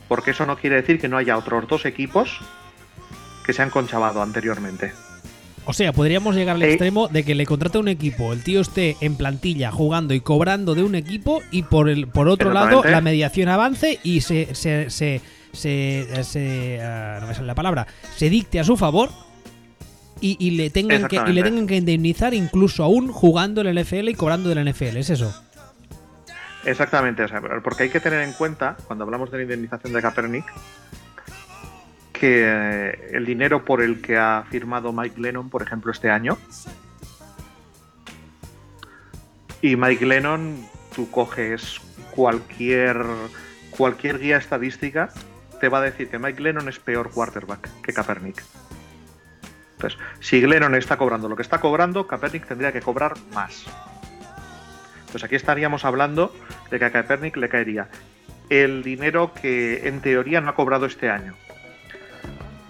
Porque 0.08 0.32
eso 0.32 0.44
no 0.46 0.56
quiere 0.56 0.76
decir 0.76 1.00
que 1.00 1.08
no 1.08 1.16
haya 1.16 1.38
otros 1.38 1.68
dos 1.68 1.86
equipos 1.86 2.40
que 3.46 3.52
se 3.52 3.62
han 3.62 3.70
conchavado 3.70 4.20
anteriormente. 4.22 4.92
O 5.66 5.72
sea, 5.72 5.92
podríamos 5.92 6.34
llegar 6.34 6.56
al 6.56 6.62
extremo 6.62 7.08
de 7.08 7.24
que 7.24 7.34
le 7.34 7.46
contrate 7.46 7.78
un 7.78 7.88
equipo, 7.88 8.32
el 8.32 8.42
tío 8.42 8.60
esté 8.60 8.96
en 9.00 9.16
plantilla 9.16 9.70
jugando 9.70 10.12
y 10.12 10.20
cobrando 10.20 10.74
de 10.74 10.82
un 10.82 10.94
equipo 10.94 11.40
y 11.50 11.62
por 11.62 11.88
el 11.88 12.06
por 12.06 12.28
otro 12.28 12.52
lado 12.52 12.82
la 12.84 13.00
mediación 13.00 13.48
avance 13.48 13.98
y 14.02 14.20
se 14.20 14.54
se, 14.54 14.90
se, 14.90 15.22
se, 15.54 16.80
ah, 16.82 17.18
no 17.22 17.28
me 17.28 17.34
sale 17.34 17.46
la 17.46 17.54
palabra, 17.54 17.86
se 18.14 18.28
dicte 18.28 18.60
a 18.60 18.64
su 18.64 18.76
favor 18.76 19.08
y, 20.20 20.50
le 20.50 20.68
tengan 20.70 21.08
que 21.08 21.16
y 21.16 21.32
le 21.32 21.42
tengan 21.42 21.66
que 21.66 21.76
indemnizar 21.76 22.34
incluso 22.34 22.84
aún 22.84 23.10
jugando 23.10 23.62
en 23.62 23.66
el 23.68 23.84
NFL 23.84 24.08
y 24.10 24.14
cobrando 24.14 24.50
del 24.50 24.70
NFL, 24.70 24.98
¿es 24.98 25.10
eso? 25.10 25.34
Exactamente, 26.64 27.26
porque 27.62 27.84
hay 27.84 27.90
que 27.90 28.00
tener 28.00 28.22
en 28.22 28.32
cuenta 28.32 28.76
cuando 28.86 29.04
hablamos 29.04 29.30
de 29.30 29.38
la 29.38 29.42
indemnización 29.42 29.92
de 29.92 30.00
Kaepernick 30.00 30.46
que 32.14 32.44
eh, 32.46 33.08
el 33.12 33.26
dinero 33.26 33.64
por 33.64 33.82
el 33.82 34.00
que 34.00 34.16
ha 34.16 34.44
firmado 34.48 34.92
Mike 34.92 35.20
Lennon, 35.20 35.50
por 35.50 35.62
ejemplo, 35.62 35.92
este 35.92 36.10
año. 36.10 36.38
Y 39.60 39.76
Mike 39.76 40.06
Lennon, 40.06 40.64
tú 40.94 41.10
coges 41.10 41.80
cualquier, 42.12 43.04
cualquier 43.70 44.20
guía 44.20 44.36
estadística, 44.36 45.10
te 45.60 45.68
va 45.68 45.78
a 45.78 45.82
decir 45.82 46.08
que 46.08 46.18
Mike 46.18 46.40
Lennon 46.40 46.68
es 46.68 46.78
peor 46.78 47.10
quarterback 47.10 47.68
que 47.82 47.92
Kaepernick. 47.92 48.42
Entonces, 49.72 49.98
si 50.20 50.40
Lennon 50.40 50.74
está 50.76 50.96
cobrando 50.96 51.28
lo 51.28 51.36
que 51.36 51.42
está 51.42 51.60
cobrando, 51.60 52.06
Kaepernick 52.06 52.46
tendría 52.46 52.72
que 52.72 52.80
cobrar 52.80 53.14
más. 53.34 53.66
Entonces 55.14 55.26
aquí 55.26 55.36
estaríamos 55.36 55.84
hablando 55.84 56.34
de 56.72 56.80
que 56.80 56.86
a 56.86 56.90
Kaepernick 56.90 57.36
le 57.36 57.48
caería 57.48 57.86
el 58.50 58.82
dinero 58.82 59.32
que 59.32 59.86
en 59.86 60.00
teoría 60.00 60.40
no 60.40 60.50
ha 60.50 60.56
cobrado 60.56 60.86
este 60.86 61.08
año 61.08 61.34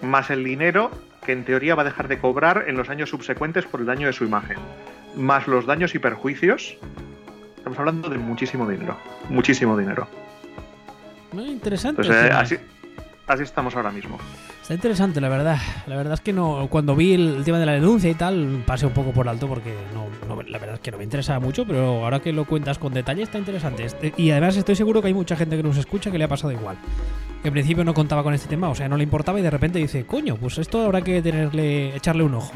más 0.03 0.29
el 0.29 0.43
dinero 0.43 0.91
que 1.25 1.31
en 1.31 1.43
teoría 1.43 1.73
va 1.73 1.81
a 1.81 1.85
dejar 1.85 2.07
de 2.07 2.19
cobrar 2.19 2.65
en 2.67 2.77
los 2.77 2.89
años 2.89 3.09
subsecuentes 3.09 3.65
por 3.65 3.79
el 3.79 3.87
daño 3.87 4.05
de 4.05 4.13
su 4.13 4.25
imagen, 4.25 4.57
más 5.15 5.47
los 5.47 5.65
daños 5.65 5.95
y 5.95 5.99
perjuicios, 5.99 6.77
estamos 7.57 7.79
hablando 7.79 8.09
de 8.09 8.19
muchísimo 8.19 8.69
dinero, 8.69 8.95
muchísimo 9.29 9.75
dinero. 9.75 10.07
Muy 11.31 11.45
interesante. 11.45 12.03
Pues, 12.03 12.09
eh, 12.15 12.29
así, 12.31 12.57
así 13.25 13.41
estamos 13.41 13.75
ahora 13.75 13.89
mismo. 13.89 14.19
Está 14.65 14.73
interesante, 14.73 15.21
la 15.21 15.29
verdad. 15.29 15.59
La 15.85 15.95
verdad 15.95 16.15
es 16.15 16.21
que 16.21 16.33
no, 16.33 16.65
cuando 16.71 16.95
vi 16.95 17.13
el, 17.13 17.43
tema 17.43 17.59
de 17.59 17.67
la 17.67 17.73
denuncia 17.73 18.09
y 18.09 18.15
tal, 18.15 18.63
pasé 18.65 18.87
un 18.87 18.93
poco 18.93 19.11
por 19.11 19.29
alto 19.29 19.47
porque 19.47 19.75
no, 19.93 20.41
la 20.41 20.57
verdad 20.57 20.73
es 20.73 20.81
que 20.81 20.89
no 20.89 20.97
me 20.97 21.03
interesaba 21.03 21.39
mucho, 21.39 21.67
pero 21.67 22.03
ahora 22.03 22.19
que 22.19 22.33
lo 22.33 22.45
cuentas 22.45 22.79
con 22.79 22.91
detalle 22.91 23.21
está 23.21 23.37
interesante. 23.37 23.85
Este, 23.85 24.11
y 24.17 24.31
además 24.31 24.57
estoy 24.57 24.75
seguro 24.75 25.03
que 25.03 25.09
hay 25.09 25.13
mucha 25.13 25.35
gente 25.35 25.55
que 25.55 25.61
nos 25.61 25.77
escucha 25.77 26.09
que 26.09 26.17
le 26.17 26.23
ha 26.23 26.27
pasado 26.27 26.51
igual. 26.51 26.77
Que 27.43 27.49
en 27.49 27.53
principio 27.53 27.83
no 27.83 27.93
contaba 27.93 28.23
con 28.23 28.33
este 28.33 28.47
tema, 28.47 28.67
o 28.67 28.73
sea, 28.73 28.89
no 28.89 28.97
le 28.97 29.03
importaba 29.03 29.39
y 29.39 29.43
de 29.43 29.51
repente 29.51 29.77
dice, 29.77 30.03
coño, 30.07 30.35
pues 30.35 30.57
esto 30.57 30.83
habrá 30.83 31.01
que 31.01 31.21
tenerle, 31.21 31.95
echarle 31.95 32.23
un 32.23 32.33
ojo. 32.33 32.53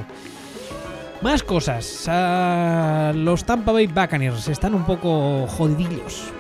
Más 1.22 1.44
cosas. 1.44 2.06
Ah, 2.08 3.12
los 3.14 3.44
Tampa 3.44 3.72
Bay 3.72 3.86
Buccaneers 3.86 4.48
están 4.48 4.74
un 4.74 4.84
poco 4.84 5.46
jodidillos. 5.46 6.34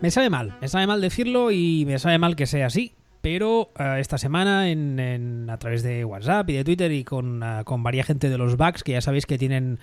Me 0.00 0.10
sabe 0.10 0.28
mal, 0.28 0.54
me 0.60 0.68
sabe 0.68 0.86
mal 0.86 1.00
decirlo 1.00 1.50
y 1.50 1.84
me 1.86 1.98
sabe 1.98 2.18
mal 2.18 2.36
que 2.36 2.46
sea 2.46 2.66
así, 2.66 2.92
pero 3.22 3.70
uh, 3.78 3.96
esta 3.98 4.18
semana 4.18 4.68
en, 4.70 5.00
en, 5.00 5.48
a 5.48 5.58
través 5.58 5.82
de 5.82 6.04
WhatsApp 6.04 6.50
y 6.50 6.52
de 6.52 6.64
Twitter 6.64 6.92
y 6.92 7.02
con, 7.02 7.42
uh, 7.42 7.64
con 7.64 7.82
varias 7.82 8.06
gente 8.06 8.28
de 8.28 8.36
los 8.36 8.58
Bucks, 8.58 8.84
que 8.84 8.92
ya 8.92 9.00
sabéis 9.00 9.24
que 9.24 9.38
tienen, 9.38 9.78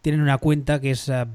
tienen 0.00 0.20
una 0.20 0.38
cuenta 0.38 0.80
que 0.80 0.92
es 0.92 1.08
uh, 1.08 1.26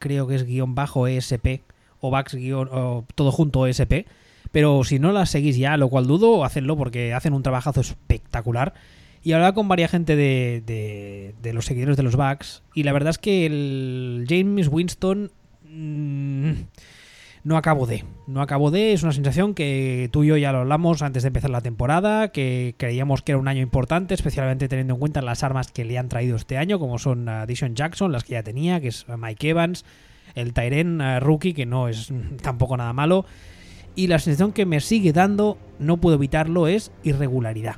creo 0.00 0.26
que 0.26 0.34
es 0.34 0.44
guion 0.44 0.74
bajo 0.74 1.06
ESP, 1.06 1.62
o 2.00 2.10
Bucks 2.10 2.34
guion, 2.34 2.68
o 2.72 3.04
todo 3.14 3.30
junto 3.30 3.66
ESP, 3.68 4.06
pero 4.50 4.82
si 4.82 4.98
no 4.98 5.12
la 5.12 5.24
seguís 5.24 5.56
ya, 5.56 5.76
lo 5.76 5.88
cual 5.88 6.08
dudo, 6.08 6.44
hacedlo 6.44 6.76
porque 6.76 7.14
hacen 7.14 7.34
un 7.34 7.44
trabajazo 7.44 7.80
espectacular. 7.82 8.74
Y 9.22 9.32
hablaba 9.32 9.54
con 9.54 9.68
varias 9.68 9.90
gente 9.90 10.16
de, 10.16 10.62
de, 10.66 11.34
de 11.40 11.52
los 11.52 11.66
seguidores 11.66 11.96
de 11.96 12.02
los 12.02 12.16
Bucks, 12.16 12.62
y 12.74 12.82
la 12.82 12.92
verdad 12.92 13.10
es 13.10 13.18
que 13.18 13.46
el 13.46 14.26
James 14.28 14.66
Winston... 14.68 15.30
Mmm, 15.62 16.52
no 17.42 17.56
acabo 17.56 17.86
de. 17.86 18.04
No 18.26 18.42
acabo 18.42 18.70
de. 18.70 18.92
Es 18.92 19.02
una 19.02 19.12
sensación 19.12 19.54
que 19.54 20.08
tú 20.12 20.24
y 20.24 20.28
yo 20.28 20.36
ya 20.36 20.52
lo 20.52 20.58
hablamos 20.58 21.02
antes 21.02 21.22
de 21.22 21.28
empezar 21.28 21.50
la 21.50 21.62
temporada, 21.62 22.32
que 22.32 22.74
creíamos 22.76 23.22
que 23.22 23.32
era 23.32 23.38
un 23.38 23.48
año 23.48 23.62
importante, 23.62 24.14
especialmente 24.14 24.68
teniendo 24.68 24.94
en 24.94 25.00
cuenta 25.00 25.22
las 25.22 25.42
armas 25.42 25.72
que 25.72 25.84
le 25.84 25.98
han 25.98 26.08
traído 26.08 26.36
este 26.36 26.58
año, 26.58 26.78
como 26.78 26.98
son 26.98 27.28
uh, 27.28 27.46
Dishon 27.46 27.74
Jackson, 27.74 28.12
las 28.12 28.24
que 28.24 28.32
ya 28.32 28.42
tenía, 28.42 28.80
que 28.80 28.88
es 28.88 29.06
Mike 29.08 29.50
Evans, 29.50 29.84
el 30.34 30.52
Tyren 30.52 31.00
uh, 31.00 31.20
rookie, 31.20 31.54
que 31.54 31.66
no 31.66 31.88
es 31.88 32.12
tampoco 32.42 32.76
nada 32.76 32.92
malo. 32.92 33.24
Y 33.94 34.06
la 34.06 34.18
sensación 34.18 34.52
que 34.52 34.66
me 34.66 34.80
sigue 34.80 35.12
dando, 35.12 35.58
no 35.78 35.96
puedo 35.96 36.16
evitarlo, 36.16 36.68
es 36.68 36.92
irregularidad. 37.02 37.76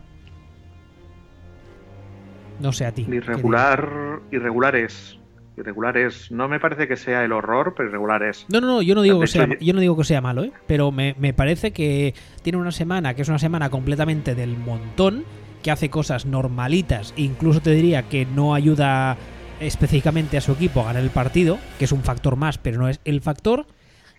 No 2.60 2.72
sé 2.72 2.84
a 2.84 2.92
ti. 2.92 3.06
Irregular, 3.08 4.20
irregular 4.30 4.76
es 4.76 5.18
irregular 5.62 5.96
es 5.96 6.30
no 6.30 6.48
me 6.48 6.60
parece 6.60 6.86
que 6.86 6.96
sea 6.96 7.24
el 7.24 7.32
horror 7.32 7.74
pero 7.76 7.88
irregular 7.88 8.22
es 8.22 8.46
no 8.48 8.60
no 8.60 8.66
no 8.66 8.82
yo 8.82 8.94
no 8.94 9.02
digo 9.02 9.20
que 9.20 9.26
sea 9.26 9.48
yo 9.60 9.72
no 9.72 9.80
digo 9.80 9.96
que 9.96 10.04
sea 10.04 10.20
malo 10.20 10.44
¿eh? 10.44 10.52
pero 10.66 10.92
me, 10.92 11.14
me, 11.18 11.32
parece 11.32 11.72
que 11.72 12.14
tiene 12.42 12.58
una 12.58 12.72
semana 12.72 13.14
que 13.14 13.22
es 13.22 13.28
una 13.28 13.38
semana 13.38 13.70
completamente 13.70 14.34
del 14.34 14.56
montón 14.56 15.24
que 15.62 15.70
hace 15.70 15.90
cosas 15.90 16.26
normalitas 16.26 17.14
incluso 17.16 17.60
te 17.60 17.70
diría 17.70 18.02
que 18.04 18.26
no 18.26 18.54
ayuda 18.54 19.16
específicamente 19.60 20.36
a 20.36 20.40
su 20.40 20.52
equipo 20.52 20.80
a 20.80 20.84
ganar 20.86 21.02
el 21.02 21.10
partido 21.10 21.58
que 21.78 21.84
es 21.84 21.92
un 21.92 22.02
factor 22.02 22.36
más 22.36 22.58
pero 22.58 22.78
no 22.78 22.88
es 22.88 23.00
el 23.04 23.20
factor. 23.20 23.66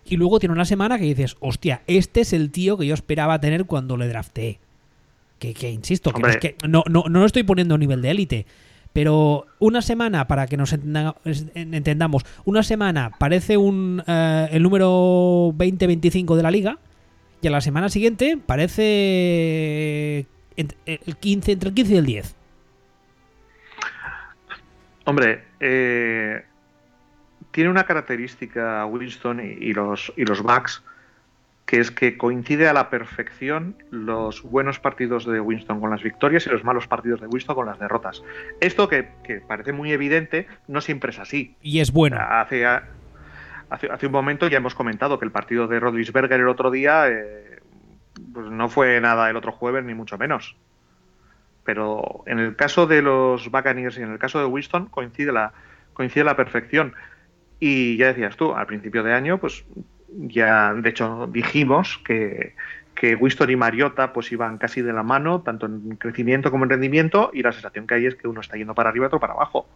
Y 0.06 0.18
luego 0.18 0.38
tiene 0.38 0.52
una 0.52 0.66
semana 0.66 0.98
que 0.98 1.04
dices 1.04 1.36
hostia 1.40 1.80
este 1.86 2.20
es 2.20 2.34
el 2.34 2.50
tío 2.50 2.76
que 2.76 2.86
yo 2.86 2.92
esperaba 2.92 3.40
tener 3.40 3.64
cuando 3.64 3.96
le 3.96 4.06
drafté 4.06 4.58
que, 5.38 5.54
que 5.54 5.70
insisto 5.70 6.12
que, 6.12 6.20
no, 6.20 6.28
es 6.28 6.36
que 6.36 6.56
no, 6.68 6.84
no, 6.90 7.04
no 7.08 7.20
lo 7.20 7.24
estoy 7.26 7.42
poniendo 7.42 7.74
a 7.74 7.78
nivel 7.78 8.02
de 8.02 8.10
élite 8.10 8.46
pero 8.94 9.46
una 9.58 9.82
semana, 9.82 10.28
para 10.28 10.46
que 10.46 10.56
nos 10.56 10.72
entendamos, 10.72 12.24
una 12.44 12.62
semana 12.62 13.10
parece 13.18 13.56
un 13.56 14.00
uh, 14.06 14.46
el 14.52 14.62
número 14.62 15.52
20-25 15.56 16.36
de 16.36 16.42
la 16.44 16.52
liga 16.52 16.78
y 17.42 17.48
a 17.48 17.50
la 17.50 17.60
semana 17.60 17.88
siguiente 17.88 18.38
parece 18.38 20.26
el 20.56 21.16
15, 21.18 21.52
entre 21.52 21.68
el 21.70 21.74
15 21.74 21.92
y 21.92 21.96
el 21.96 22.06
10. 22.06 22.36
Hombre, 25.06 25.42
eh, 25.58 26.44
tiene 27.50 27.70
una 27.70 27.84
característica 27.84 28.86
Winston 28.86 29.40
y, 29.40 29.70
y 29.70 29.72
los, 29.74 30.12
y 30.16 30.24
los 30.24 30.40
Bucks 30.40 30.84
que 31.66 31.80
es 31.80 31.90
que 31.90 32.18
coincide 32.18 32.68
a 32.68 32.72
la 32.72 32.90
perfección 32.90 33.76
los 33.90 34.42
buenos 34.42 34.78
partidos 34.78 35.24
de 35.24 35.40
Winston 35.40 35.80
con 35.80 35.90
las 35.90 36.02
victorias 36.02 36.46
y 36.46 36.50
los 36.50 36.64
malos 36.64 36.86
partidos 36.86 37.20
de 37.20 37.26
Winston 37.26 37.54
con 37.54 37.66
las 37.66 37.78
derrotas. 37.78 38.22
Esto 38.60 38.88
que, 38.88 39.08
que 39.24 39.40
parece 39.40 39.72
muy 39.72 39.92
evidente, 39.92 40.46
no 40.68 40.80
siempre 40.80 41.10
es 41.10 41.18
así. 41.18 41.56
Y 41.62 41.80
es 41.80 41.90
bueno. 41.90 42.18
Hace, 42.20 42.66
hace, 42.66 43.90
hace 43.90 44.06
un 44.06 44.12
momento 44.12 44.48
ya 44.48 44.58
hemos 44.58 44.74
comentado 44.74 45.18
que 45.18 45.24
el 45.24 45.32
partido 45.32 45.66
de 45.66 45.80
Rodlisberger 45.80 46.40
el 46.40 46.48
otro 46.48 46.70
día 46.70 47.08
eh, 47.08 47.60
pues 48.32 48.50
no 48.50 48.68
fue 48.68 49.00
nada 49.00 49.30
el 49.30 49.36
otro 49.36 49.52
jueves, 49.52 49.84
ni 49.84 49.94
mucho 49.94 50.18
menos. 50.18 50.56
Pero 51.64 52.24
en 52.26 52.40
el 52.40 52.56
caso 52.56 52.86
de 52.86 53.00
los 53.00 53.50
Buccaneers 53.50 53.96
y 53.98 54.02
en 54.02 54.12
el 54.12 54.18
caso 54.18 54.38
de 54.38 54.44
Winston 54.44 54.86
coincide 54.86 55.32
la, 55.32 55.54
coincide 55.94 56.24
la 56.24 56.36
perfección. 56.36 56.94
Y 57.58 57.96
ya 57.96 58.08
decías 58.08 58.36
tú, 58.36 58.52
al 58.52 58.66
principio 58.66 59.02
de 59.02 59.14
año, 59.14 59.38
pues 59.38 59.64
ya 60.18 60.74
de 60.74 60.90
hecho 60.90 61.26
dijimos 61.26 62.00
que, 62.04 62.54
que 62.94 63.14
Winston 63.16 63.50
y 63.50 63.56
Mariota 63.56 64.12
pues 64.12 64.30
iban 64.32 64.58
casi 64.58 64.82
de 64.82 64.92
la 64.92 65.02
mano, 65.02 65.42
tanto 65.42 65.66
en 65.66 65.96
crecimiento 65.96 66.50
como 66.50 66.64
en 66.64 66.70
rendimiento, 66.70 67.30
y 67.32 67.42
la 67.42 67.52
sensación 67.52 67.86
que 67.86 67.94
hay 67.94 68.06
es 68.06 68.14
que 68.14 68.28
uno 68.28 68.40
está 68.40 68.56
yendo 68.56 68.74
para 68.74 68.90
arriba 68.90 69.04
y 69.04 69.08
otro 69.08 69.20
para 69.20 69.34
abajo. 69.34 69.66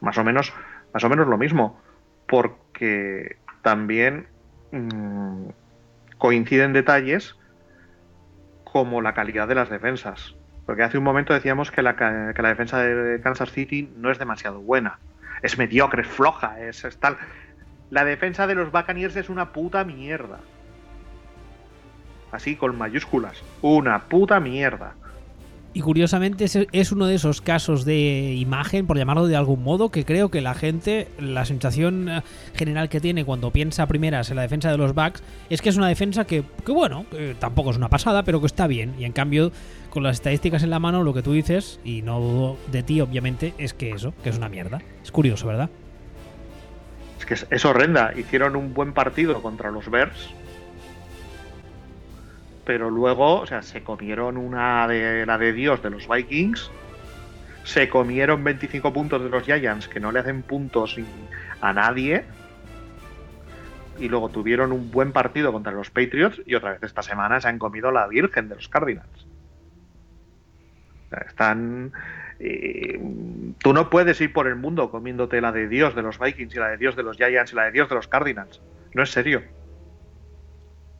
Más 0.00 0.16
o 0.18 0.24
menos, 0.24 0.52
más 0.92 1.04
o 1.04 1.08
menos 1.08 1.26
lo 1.26 1.38
mismo. 1.38 1.80
Porque 2.26 3.36
también 3.62 4.26
mmm, 4.72 5.48
coinciden 6.18 6.72
detalles 6.72 7.36
como 8.64 9.02
la 9.02 9.14
calidad 9.14 9.48
de 9.48 9.54
las 9.54 9.68
defensas. 9.68 10.36
Porque 10.66 10.82
hace 10.84 10.98
un 10.98 11.04
momento 11.04 11.34
decíamos 11.34 11.70
que 11.70 11.82
la, 11.82 11.96
que 11.96 12.42
la 12.42 12.48
defensa 12.48 12.78
de 12.78 13.20
Kansas 13.20 13.50
City 13.50 13.90
no 13.96 14.10
es 14.10 14.18
demasiado 14.18 14.60
buena. 14.60 15.00
Es 15.42 15.58
mediocre, 15.58 16.02
es 16.02 16.08
floja, 16.08 16.60
es 16.60 16.86
tal. 17.00 17.16
La 17.90 18.04
defensa 18.04 18.46
de 18.46 18.54
los 18.54 18.70
Buccaneers 18.70 19.16
es 19.16 19.28
una 19.28 19.52
puta 19.52 19.84
mierda. 19.84 20.38
Así 22.30 22.54
con 22.54 22.78
mayúsculas. 22.78 23.42
Una 23.62 24.04
puta 24.08 24.38
mierda. 24.38 24.94
Y 25.72 25.82
curiosamente 25.82 26.46
es, 26.72 26.92
uno 26.92 27.06
de 27.06 27.14
esos 27.14 27.40
casos 27.40 27.84
de 27.84 28.34
imagen, 28.34 28.88
por 28.88 28.96
llamarlo 28.96 29.28
de 29.28 29.36
algún 29.36 29.62
modo, 29.62 29.90
que 29.90 30.04
creo 30.04 30.28
que 30.28 30.40
la 30.40 30.54
gente, 30.54 31.06
la 31.20 31.44
sensación 31.44 32.10
general 32.54 32.88
que 32.88 33.00
tiene 33.00 33.24
cuando 33.24 33.52
piensa 33.52 33.86
primeras 33.86 34.30
en 34.30 34.36
la 34.36 34.42
defensa 34.42 34.70
de 34.70 34.78
los 34.78 34.94
Bucks, 34.94 35.22
es 35.48 35.62
que 35.62 35.68
es 35.68 35.76
una 35.76 35.86
defensa 35.86 36.26
que, 36.26 36.42
que 36.66 36.72
bueno, 36.72 37.06
que 37.08 37.36
tampoco 37.38 37.70
es 37.70 37.76
una 37.76 37.88
pasada, 37.88 38.24
pero 38.24 38.40
que 38.40 38.46
está 38.46 38.66
bien. 38.66 38.96
Y 38.98 39.04
en 39.04 39.12
cambio, 39.12 39.52
con 39.90 40.02
las 40.02 40.16
estadísticas 40.16 40.64
en 40.64 40.70
la 40.70 40.80
mano, 40.80 41.04
lo 41.04 41.14
que 41.14 41.22
tú 41.22 41.32
dices, 41.32 41.78
y 41.84 42.02
no 42.02 42.18
dudo 42.18 42.56
de 42.72 42.82
ti, 42.82 43.00
obviamente, 43.00 43.54
es 43.58 43.72
que 43.72 43.90
eso, 43.90 44.12
que 44.24 44.30
es 44.30 44.38
una 44.38 44.48
mierda. 44.48 44.80
Es 45.04 45.12
curioso, 45.12 45.46
¿verdad? 45.46 45.70
Es 47.30 47.64
horrenda. 47.64 48.12
Hicieron 48.16 48.56
un 48.56 48.74
buen 48.74 48.92
partido 48.92 49.40
contra 49.40 49.70
los 49.70 49.88
Bears. 49.88 50.34
Pero 52.64 52.90
luego, 52.90 53.40
o 53.40 53.46
sea, 53.46 53.62
se 53.62 53.82
comieron 53.82 54.36
una 54.36 54.86
de 54.88 55.24
la 55.26 55.38
de 55.38 55.52
Dios 55.52 55.82
de 55.82 55.90
los 55.90 56.08
Vikings. 56.08 56.70
Se 57.62 57.88
comieron 57.88 58.42
25 58.42 58.92
puntos 58.92 59.22
de 59.22 59.28
los 59.28 59.44
Giants, 59.44 59.86
que 59.86 60.00
no 60.00 60.10
le 60.10 60.18
hacen 60.18 60.42
puntos 60.42 60.96
a 61.60 61.72
nadie. 61.72 62.24
Y 63.98 64.08
luego 64.08 64.28
tuvieron 64.30 64.72
un 64.72 64.90
buen 64.90 65.12
partido 65.12 65.52
contra 65.52 65.72
los 65.72 65.90
Patriots. 65.90 66.42
Y 66.46 66.56
otra 66.56 66.72
vez 66.72 66.82
esta 66.82 67.02
semana 67.02 67.40
se 67.40 67.48
han 67.48 67.58
comido 67.58 67.92
la 67.92 68.08
Virgen 68.08 68.48
de 68.48 68.56
los 68.56 68.68
Cardinals. 68.68 69.26
O 71.06 71.08
sea, 71.10 71.24
están 71.28 71.92
eh, 72.40 72.98
tú 73.58 73.74
no 73.74 73.90
puedes 73.90 74.20
ir 74.20 74.32
por 74.32 74.46
el 74.46 74.56
mundo 74.56 74.90
comiéndote 74.90 75.40
la 75.42 75.52
de 75.52 75.68
Dios 75.68 75.94
de 75.94 76.02
los 76.02 76.18
Vikings 76.18 76.54
y 76.54 76.58
la 76.58 76.68
de 76.68 76.78
Dios 76.78 76.96
de 76.96 77.02
los 77.02 77.18
Giants 77.18 77.52
y 77.52 77.56
la 77.56 77.64
de 77.64 77.72
Dios 77.72 77.88
de 77.88 77.94
los 77.94 78.08
Cardinals. 78.08 78.62
No 78.94 79.02
es 79.02 79.10
serio. 79.10 79.42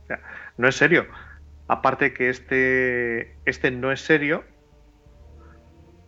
O 0.03 0.07
sea, 0.07 0.21
no 0.57 0.67
es 0.67 0.75
serio. 0.75 1.07
Aparte 1.67 2.13
que 2.13 2.29
este, 2.29 3.35
este 3.45 3.71
no 3.71 3.91
es 3.91 4.01
serio, 4.01 4.43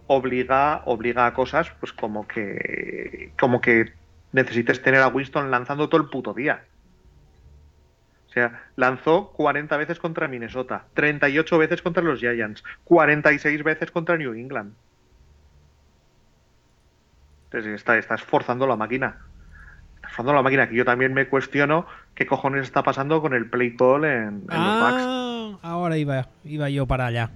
obliga, 0.08 0.84
obliga 0.86 1.26
a 1.26 1.34
cosas 1.34 1.72
pues 1.80 1.94
como 1.94 2.28
que, 2.28 3.32
como 3.40 3.60
que 3.60 3.94
necesites 4.34 4.82
tener 4.82 5.02
a 5.02 5.08
Winston 5.08 5.50
lanzando 5.50 5.90
todo 5.90 6.02
el 6.02 6.10
puto 6.10 6.34
día. 6.34 6.64
O 8.28 8.32
sea, 8.34 8.64
lanzó 8.76 9.32
40 9.32 9.78
veces 9.78 10.00
contra 10.00 10.28
Minnesota, 10.28 10.86
38 10.96 11.58
veces 11.58 11.82
contra 11.82 12.04
los 12.04 12.20
Giants, 12.20 12.64
46 12.84 13.64
veces 13.64 13.92
contra 13.92 14.18
New 14.18 14.34
England. 14.34 14.74
Está, 17.54 17.98
está 17.98 18.16
esforzando 18.16 18.68
la 18.68 18.76
máquina. 18.76 19.18
Está 19.96 20.08
esforzando 20.10 20.34
la 20.34 20.42
máquina, 20.42 20.68
que 20.70 20.76
yo 20.76 20.86
también 20.86 21.14
me 21.14 21.28
cuestiono 21.28 21.86
qué 22.16 22.26
cojones 22.26 22.64
está 22.64 22.84
pasando 22.84 23.22
con 23.22 23.34
el 23.34 23.50
play 23.50 23.76
call 23.76 24.06
en, 24.06 24.28
en 24.28 24.46
ah, 24.50 25.52
los. 25.54 25.64
Ahora 25.64 25.98
iba, 25.98 26.28
iba 26.44 26.70
yo 26.70 26.86
para 26.88 27.08
allá. 27.08 27.32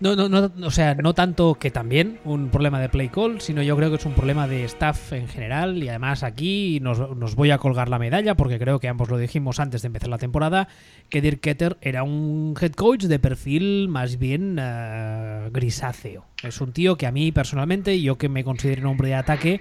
No, 0.00 0.16
no, 0.16 0.30
no, 0.30 0.50
o 0.66 0.70
sea, 0.70 0.94
no 0.94 1.12
tanto 1.12 1.56
que 1.56 1.70
también 1.70 2.20
un 2.24 2.48
problema 2.48 2.80
de 2.80 2.88
play 2.88 3.10
call, 3.10 3.42
sino 3.42 3.62
yo 3.62 3.76
creo 3.76 3.90
que 3.90 3.96
es 3.96 4.06
un 4.06 4.14
problema 4.14 4.48
de 4.48 4.64
staff 4.64 5.12
en 5.12 5.28
general 5.28 5.82
y 5.82 5.90
además 5.90 6.22
aquí 6.22 6.78
nos, 6.80 7.14
nos 7.18 7.34
voy 7.34 7.50
a 7.50 7.58
colgar 7.58 7.90
la 7.90 7.98
medalla 7.98 8.34
porque 8.34 8.58
creo 8.58 8.80
que 8.80 8.88
ambos 8.88 9.10
lo 9.10 9.18
dijimos 9.18 9.60
antes 9.60 9.82
de 9.82 9.88
empezar 9.88 10.08
la 10.08 10.16
temporada, 10.16 10.68
que 11.10 11.20
Dirk 11.20 11.40
Ketter 11.40 11.76
era 11.82 12.02
un 12.02 12.54
head 12.58 12.72
coach 12.72 13.04
de 13.04 13.18
perfil 13.18 13.88
más 13.88 14.18
bien 14.18 14.56
eh, 14.58 15.50
grisáceo. 15.52 16.24
Es 16.42 16.62
un 16.62 16.72
tío 16.72 16.96
que 16.96 17.06
a 17.06 17.12
mí 17.12 17.30
personalmente, 17.30 18.00
yo 18.00 18.16
que 18.16 18.30
me 18.30 18.42
considero 18.42 18.80
un 18.80 18.86
hombre 18.92 19.08
de 19.08 19.16
ataque, 19.16 19.60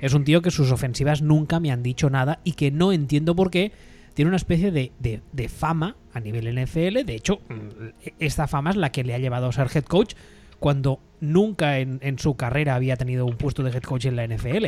es 0.00 0.14
un 0.14 0.24
tío 0.24 0.40
que 0.40 0.50
sus 0.50 0.72
ofensivas 0.72 1.20
nunca 1.20 1.60
me 1.60 1.70
han 1.70 1.82
dicho 1.82 2.08
nada 2.08 2.40
y 2.42 2.52
que 2.52 2.70
no 2.70 2.90
entiendo 2.90 3.36
por 3.36 3.50
qué 3.50 3.72
tiene 4.14 4.28
una 4.28 4.36
especie 4.36 4.70
de, 4.70 4.92
de, 5.00 5.20
de, 5.32 5.48
fama 5.48 5.96
a 6.12 6.20
nivel 6.20 6.48
NFL. 6.54 7.04
De 7.04 7.14
hecho, 7.14 7.40
mm, 7.48 8.12
esta 8.18 8.46
fama 8.46 8.70
es 8.70 8.76
la 8.76 8.92
que 8.92 9.04
le 9.04 9.14
ha 9.14 9.18
llevado 9.18 9.48
a 9.48 9.52
ser 9.52 9.68
head 9.74 9.84
coach 9.84 10.14
cuando 10.60 11.00
nunca 11.20 11.78
en, 11.78 11.98
en, 12.00 12.18
su 12.18 12.36
carrera 12.36 12.76
había 12.76 12.96
tenido 12.96 13.26
un 13.26 13.36
puesto 13.36 13.62
de 13.62 13.70
head 13.70 13.82
coach 13.82 14.06
en 14.06 14.16
la 14.16 14.26
NFL. 14.26 14.66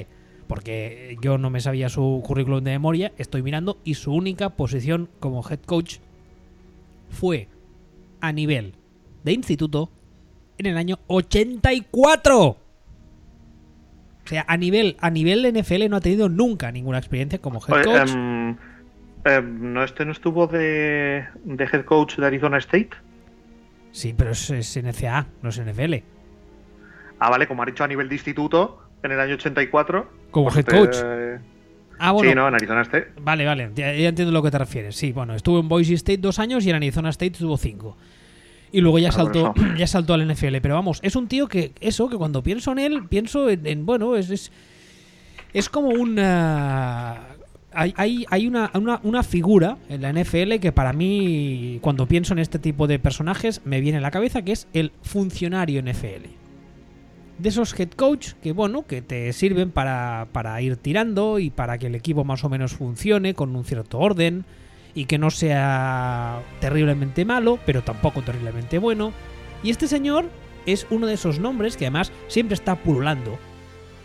Porque 0.48 1.16
yo 1.22 1.38
no 1.38 1.50
me 1.50 1.60
sabía 1.60 1.88
su 1.88 2.22
currículum 2.24 2.62
de 2.62 2.72
memoria, 2.72 3.12
estoy 3.18 3.42
mirando, 3.42 3.78
y 3.84 3.94
su 3.94 4.12
única 4.12 4.50
posición 4.50 5.08
como 5.18 5.48
head 5.48 5.60
coach 5.60 5.98
fue 7.08 7.48
a 8.20 8.32
nivel 8.32 8.74
de 9.24 9.32
instituto 9.32 9.90
en 10.58 10.66
el 10.66 10.76
año 10.76 10.98
84. 11.06 12.48
O 12.48 14.28
sea, 14.28 14.44
a 14.48 14.56
nivel, 14.56 14.96
a 15.00 15.10
nivel 15.10 15.52
NFL 15.52 15.88
no 15.88 15.96
ha 15.96 16.00
tenido 16.00 16.28
nunca 16.28 16.72
ninguna 16.72 16.98
experiencia 16.98 17.40
como 17.40 17.60
head 17.60 17.84
coach. 17.84 18.14
Um, 18.14 18.56
eh, 19.26 19.42
¿no, 19.42 19.82
este 19.82 20.04
no 20.04 20.12
estuvo 20.12 20.46
de, 20.46 21.24
de, 21.44 21.64
head 21.64 21.84
coach 21.84 22.16
de 22.16 22.26
Arizona 22.26 22.58
State? 22.58 22.90
Sí, 23.90 24.14
pero 24.16 24.30
es, 24.30 24.50
es, 24.50 24.76
NCAA, 24.76 25.26
no 25.42 25.48
es 25.48 25.60
NFL. 25.60 25.94
Ah, 27.18 27.30
vale, 27.30 27.48
como 27.48 27.62
ha 27.62 27.66
dicho 27.66 27.82
a 27.82 27.88
nivel 27.88 28.08
de 28.08 28.14
instituto 28.14 28.82
en 29.02 29.12
el 29.12 29.18
año 29.18 29.34
84. 29.34 30.10
Como 30.30 30.50
pues 30.50 30.58
head 30.58 30.66
coach. 30.66 30.96
Eh, 31.02 31.38
ah, 31.98 32.12
bueno. 32.12 32.30
Sí, 32.30 32.36
no, 32.36 32.46
en 32.46 32.54
Arizona 32.54 32.82
State. 32.82 33.12
Vale, 33.20 33.44
vale, 33.44 33.70
ya, 33.74 33.92
ya, 33.94 34.08
entiendo 34.08 34.30
a 34.30 34.34
lo 34.34 34.42
que 34.42 34.50
te 34.50 34.58
refieres. 34.58 34.94
Sí, 34.94 35.12
bueno, 35.12 35.34
estuvo 35.34 35.58
en 35.58 35.68
Boise 35.68 35.94
State 35.94 36.18
dos 36.18 36.38
años 36.38 36.64
y 36.64 36.70
en 36.70 36.76
Arizona 36.76 37.10
State 37.10 37.32
estuvo 37.32 37.56
cinco. 37.56 37.96
Y 38.70 38.80
luego 38.80 38.98
ya 38.98 39.08
Ah, 39.08 39.12
saltó, 39.12 39.54
ya 39.76 39.86
saltó 39.86 40.14
al 40.14 40.26
NFL. 40.30 40.58
Pero 40.62 40.74
vamos, 40.74 41.00
es 41.02 41.16
un 41.16 41.26
tío 41.26 41.48
que, 41.48 41.72
eso, 41.80 42.08
que 42.08 42.16
cuando 42.16 42.42
pienso 42.42 42.72
en 42.72 42.78
él, 42.78 43.08
pienso 43.08 43.48
en, 43.50 43.66
en 43.66 43.86
bueno, 43.86 44.14
es, 44.14 44.30
es, 44.30 44.52
es 45.52 45.68
como 45.68 45.88
una 45.88 47.35
hay, 47.76 48.26
hay, 48.30 48.46
una, 48.46 49.22
figura 49.22 49.76
en 49.88 50.02
la 50.02 50.12
NFL 50.12 50.56
que 50.60 50.72
para 50.72 50.92
mí, 50.92 51.78
cuando 51.82 52.06
pienso 52.06 52.32
en 52.32 52.38
este 52.38 52.58
tipo 52.58 52.86
de 52.86 52.98
personajes, 52.98 53.60
me 53.64 53.80
viene 53.80 53.98
a 53.98 54.00
la 54.00 54.10
cabeza 54.10 54.42
que 54.42 54.52
es 54.52 54.66
el 54.72 54.92
funcionario 55.02 55.82
NFL. 55.82 56.26
De 57.38 57.48
esos 57.50 57.78
head 57.78 57.90
coach 57.90 58.32
que, 58.42 58.52
bueno, 58.52 58.86
que 58.86 59.02
te 59.02 59.32
sirven 59.32 59.70
para, 59.70 60.28
para 60.32 60.60
ir 60.62 60.76
tirando 60.76 61.38
y 61.38 61.50
para 61.50 61.76
que 61.76 61.88
el 61.88 61.94
equipo 61.94 62.24
más 62.24 62.44
o 62.44 62.48
menos 62.48 62.72
funcione 62.74 63.34
con 63.34 63.54
un 63.54 63.64
cierto 63.64 63.98
orden 63.98 64.46
y 64.94 65.04
que 65.04 65.18
no 65.18 65.30
sea 65.30 66.40
terriblemente 66.60 67.26
malo, 67.26 67.58
pero 67.66 67.82
tampoco 67.82 68.22
terriblemente 68.22 68.78
bueno. 68.78 69.12
Y 69.62 69.70
este 69.70 69.86
señor 69.86 70.30
es 70.64 70.86
uno 70.90 71.06
de 71.06 71.14
esos 71.14 71.38
nombres 71.38 71.76
que 71.76 71.84
además 71.84 72.10
siempre 72.28 72.54
está 72.54 72.76
pululando 72.76 73.38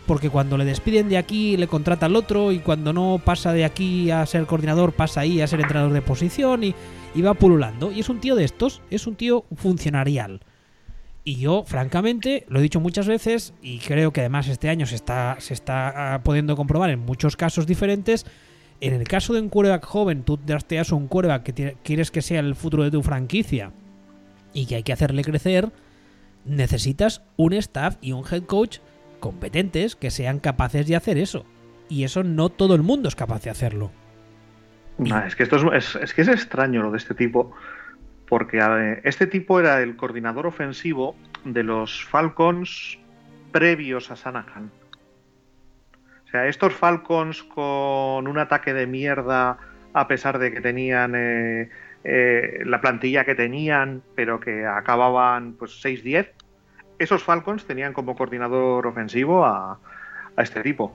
porque 0.06 0.30
cuando 0.30 0.58
le 0.58 0.64
despiden 0.64 1.08
de 1.08 1.16
aquí 1.16 1.56
le 1.56 1.68
contrata 1.68 2.06
al 2.06 2.16
otro 2.16 2.52
y 2.52 2.58
cuando 2.58 2.92
no 2.92 3.20
pasa 3.24 3.52
de 3.52 3.64
aquí 3.64 4.10
a 4.10 4.24
ser 4.26 4.46
coordinador 4.46 4.92
pasa 4.92 5.20
ahí 5.20 5.40
a 5.40 5.46
ser 5.46 5.60
entrenador 5.60 5.92
de 5.92 6.02
posición 6.02 6.64
y, 6.64 6.74
va 7.22 7.34
pululando. 7.34 7.92
Y 7.92 8.00
es 8.00 8.08
un 8.08 8.20
tío 8.20 8.34
de 8.34 8.44
estos, 8.44 8.80
es 8.90 9.06
un 9.06 9.14
tío 9.14 9.44
funcionarial. 9.54 10.40
Y 11.24 11.36
yo, 11.36 11.62
francamente, 11.64 12.44
lo 12.48 12.58
he 12.58 12.62
dicho 12.62 12.80
muchas 12.80 13.06
veces 13.06 13.54
y 13.62 13.78
creo 13.78 14.12
que 14.12 14.20
además 14.20 14.48
este 14.48 14.68
año 14.68 14.86
se 14.86 14.96
está, 14.96 15.36
se 15.38 15.54
está 15.54 16.20
pudiendo 16.24 16.56
comprobar 16.56 16.90
en 16.90 16.98
muchos 16.98 17.36
casos 17.36 17.66
diferentes. 17.66 18.26
En 18.80 18.94
el 18.94 19.06
caso 19.06 19.32
de 19.32 19.40
un 19.40 19.48
quarterback 19.48 19.84
joven, 19.84 20.24
tú 20.24 20.36
drafteas 20.44 20.90
un 20.90 21.06
quarterback 21.06 21.42
que 21.44 21.76
quieres 21.84 22.10
que 22.10 22.22
sea 22.22 22.40
el 22.40 22.56
futuro 22.56 22.82
de 22.82 22.90
tu 22.90 23.02
franquicia 23.02 23.72
y 24.52 24.66
que 24.66 24.76
hay 24.76 24.82
que 24.82 24.92
hacerle 24.92 25.22
crecer, 25.22 25.70
necesitas 26.44 27.22
un 27.36 27.52
staff 27.52 27.96
y 28.00 28.12
un 28.12 28.24
head 28.28 28.42
coach 28.42 28.78
competentes 29.22 29.94
que 29.94 30.10
sean 30.10 30.40
capaces 30.40 30.86
de 30.86 30.96
hacer 30.96 31.16
eso. 31.16 31.46
Y 31.88 32.02
eso 32.04 32.24
no 32.24 32.48
todo 32.48 32.74
el 32.74 32.82
mundo 32.82 33.08
es 33.08 33.14
capaz 33.14 33.44
de 33.44 33.50
hacerlo. 33.50 33.92
Nah, 34.98 35.26
es 35.26 35.36
que 35.36 35.44
esto 35.44 35.56
es, 35.56 35.94
es, 35.94 36.02
es, 36.02 36.12
que 36.12 36.22
es 36.22 36.28
extraño 36.28 36.82
lo 36.82 36.90
de 36.90 36.98
este 36.98 37.14
tipo, 37.14 37.54
porque 38.28 38.58
ver, 38.58 39.00
este 39.04 39.26
tipo 39.26 39.60
era 39.60 39.80
el 39.80 39.96
coordinador 39.96 40.46
ofensivo 40.46 41.16
de 41.44 41.62
los 41.62 42.04
Falcons 42.04 42.98
previos 43.52 44.10
a 44.10 44.16
Sanahan. 44.16 44.70
O 46.26 46.28
sea, 46.30 46.46
estos 46.48 46.74
Falcons 46.74 47.42
con 47.42 48.26
un 48.26 48.38
ataque 48.38 48.74
de 48.74 48.86
mierda, 48.86 49.58
a 49.92 50.08
pesar 50.08 50.38
de 50.38 50.52
que 50.52 50.60
tenían 50.60 51.14
eh, 51.14 51.70
eh, 52.04 52.62
la 52.64 52.80
plantilla 52.80 53.24
que 53.24 53.34
tenían, 53.34 54.02
pero 54.16 54.40
que 54.40 54.66
acababan 54.66 55.52
pues 55.52 55.84
6-10, 55.84 56.30
esos 57.02 57.22
Falcons 57.22 57.64
tenían 57.64 57.92
como 57.92 58.16
coordinador 58.16 58.86
ofensivo 58.86 59.44
a, 59.44 59.78
a 60.36 60.42
este 60.42 60.62
tipo 60.62 60.94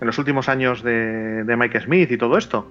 en 0.00 0.06
los 0.06 0.18
últimos 0.18 0.48
años 0.48 0.82
de, 0.82 1.44
de, 1.44 1.56
Mike 1.56 1.80
Smith 1.80 2.10
y 2.10 2.18
todo 2.18 2.38
esto. 2.38 2.68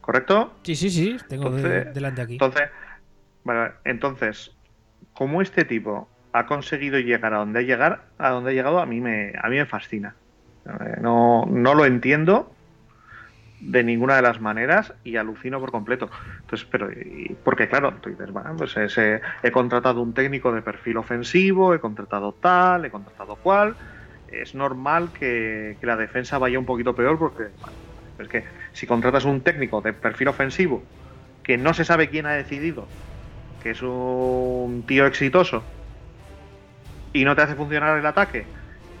¿Correcto? 0.00 0.54
Sí, 0.62 0.74
sí, 0.74 0.90
sí, 0.90 1.16
tengo 1.28 1.46
entonces, 1.46 1.86
de, 1.86 1.92
delante 1.92 2.22
aquí. 2.22 2.32
Entonces, 2.34 2.70
bueno, 3.44 3.70
entonces, 3.84 4.52
como 5.14 5.42
este 5.42 5.64
tipo 5.64 6.08
ha 6.32 6.46
conseguido 6.46 6.98
llegar 6.98 7.34
a 7.34 7.38
donde 7.38 7.60
ha 7.60 7.62
llegar, 7.62 8.04
a 8.18 8.30
donde 8.30 8.50
ha 8.50 8.54
llegado, 8.54 8.78
a 8.78 8.86
mí 8.86 9.00
me, 9.00 9.32
a 9.40 9.48
mí 9.48 9.56
me 9.56 9.66
fascina. 9.66 10.14
No, 11.00 11.44
no 11.46 11.74
lo 11.74 11.84
entiendo 11.84 12.51
de 13.62 13.84
ninguna 13.84 14.16
de 14.16 14.22
las 14.22 14.40
maneras 14.40 14.94
y 15.04 15.16
alucino 15.16 15.60
por 15.60 15.70
completo. 15.70 16.10
Entonces, 16.40 16.68
pero 16.70 16.90
y, 16.92 17.36
porque 17.44 17.68
claro, 17.68 17.94
tú 18.00 18.10
dices, 18.10 18.30
bueno, 18.32 18.56
pues 18.56 18.76
ese, 18.76 19.20
he 19.42 19.52
contratado 19.52 20.02
un 20.02 20.14
técnico 20.14 20.52
de 20.52 20.62
perfil 20.62 20.96
ofensivo, 20.96 21.72
he 21.74 21.80
contratado 21.80 22.34
tal, 22.34 22.84
he 22.84 22.90
contratado 22.90 23.36
cual. 23.36 23.76
Es 24.26 24.54
normal 24.54 25.12
que, 25.12 25.78
la 25.82 25.96
defensa 25.96 26.38
vaya 26.38 26.58
un 26.58 26.66
poquito 26.66 26.94
peor 26.94 27.18
porque 27.18 27.52
es 28.18 28.28
que 28.28 28.44
si 28.72 28.86
contratas 28.86 29.24
un 29.24 29.42
técnico 29.42 29.80
de 29.80 29.92
perfil 29.92 30.28
ofensivo 30.28 30.82
que 31.42 31.56
no 31.58 31.74
se 31.74 31.84
sabe 31.84 32.08
quién 32.10 32.26
ha 32.26 32.32
decidido, 32.32 32.88
que 33.60 33.70
es 33.70 33.82
un 33.82 34.84
tío 34.86 35.06
exitoso 35.06 35.64
y 37.12 37.24
no 37.24 37.36
te 37.36 37.42
hace 37.42 37.54
funcionar 37.56 37.98
el 37.98 38.06
ataque 38.06 38.52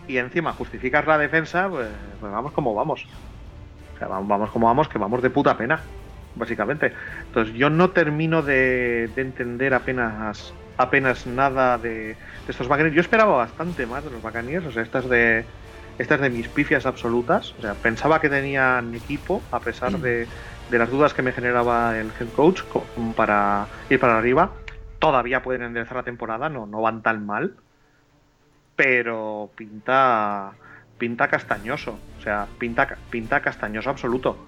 y 0.06 0.18
encima 0.18 0.52
justificas 0.52 1.06
la 1.06 1.18
defensa, 1.18 1.68
pues, 1.68 1.88
pues 2.20 2.32
vamos 2.32 2.52
como 2.52 2.74
vamos 2.74 3.06
vamos 4.06 4.50
como 4.50 4.66
vamos, 4.66 4.88
que 4.88 4.98
vamos 4.98 5.22
de 5.22 5.30
puta 5.30 5.56
pena, 5.56 5.80
básicamente. 6.34 6.92
Entonces 7.26 7.54
yo 7.54 7.70
no 7.70 7.90
termino 7.90 8.42
de, 8.42 9.10
de 9.14 9.22
entender 9.22 9.74
apenas 9.74 10.52
apenas 10.76 11.26
nada 11.26 11.78
de, 11.78 11.90
de 11.90 12.16
estos 12.48 12.68
Buccaneers. 12.68 12.94
Yo 12.94 13.00
esperaba 13.00 13.36
bastante 13.36 13.86
más 13.86 14.04
de 14.04 14.10
los 14.10 14.22
Buccaneers, 14.22 14.66
o 14.66 14.72
sea, 14.72 14.82
estas 14.82 15.08
de 15.08 15.44
estas 15.98 16.20
de 16.20 16.30
mis 16.30 16.48
pifias 16.48 16.86
absolutas. 16.86 17.54
O 17.58 17.62
sea, 17.62 17.74
pensaba 17.74 18.20
que 18.20 18.28
tenían 18.28 18.94
equipo, 18.94 19.42
a 19.50 19.60
pesar 19.60 19.98
de, 19.98 20.26
de 20.70 20.78
las 20.78 20.90
dudas 20.90 21.14
que 21.14 21.22
me 21.22 21.32
generaba 21.32 21.98
el 21.98 22.10
head 22.18 22.28
coach 22.34 22.62
para 23.16 23.66
ir 23.90 24.00
para 24.00 24.18
arriba. 24.18 24.52
Todavía 24.98 25.42
pueden 25.42 25.62
enderezar 25.62 25.96
la 25.96 26.02
temporada, 26.02 26.48
no, 26.48 26.66
no 26.66 26.80
van 26.80 27.02
tan 27.02 27.26
mal. 27.26 27.54
Pero 28.76 29.50
pinta 29.54 30.52
pinta 31.02 31.26
castañoso. 31.26 31.98
O 32.16 32.22
sea, 32.22 32.46
pinta, 32.60 32.86
pinta 33.10 33.40
castañoso 33.40 33.90
absoluto. 33.90 34.46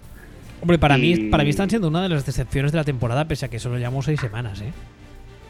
Hombre, 0.60 0.78
para, 0.78 0.96
y... 0.96 1.00
mí, 1.00 1.16
para 1.28 1.42
mí 1.42 1.50
están 1.50 1.68
siendo 1.68 1.88
una 1.88 2.00
de 2.00 2.08
las 2.10 2.24
decepciones 2.24 2.70
de 2.70 2.78
la 2.78 2.84
temporada, 2.84 3.24
pese 3.24 3.46
a 3.46 3.48
que 3.48 3.58
solo 3.58 3.76
llevamos 3.76 4.04
seis 4.04 4.20
semanas, 4.20 4.60
¿eh? 4.60 4.72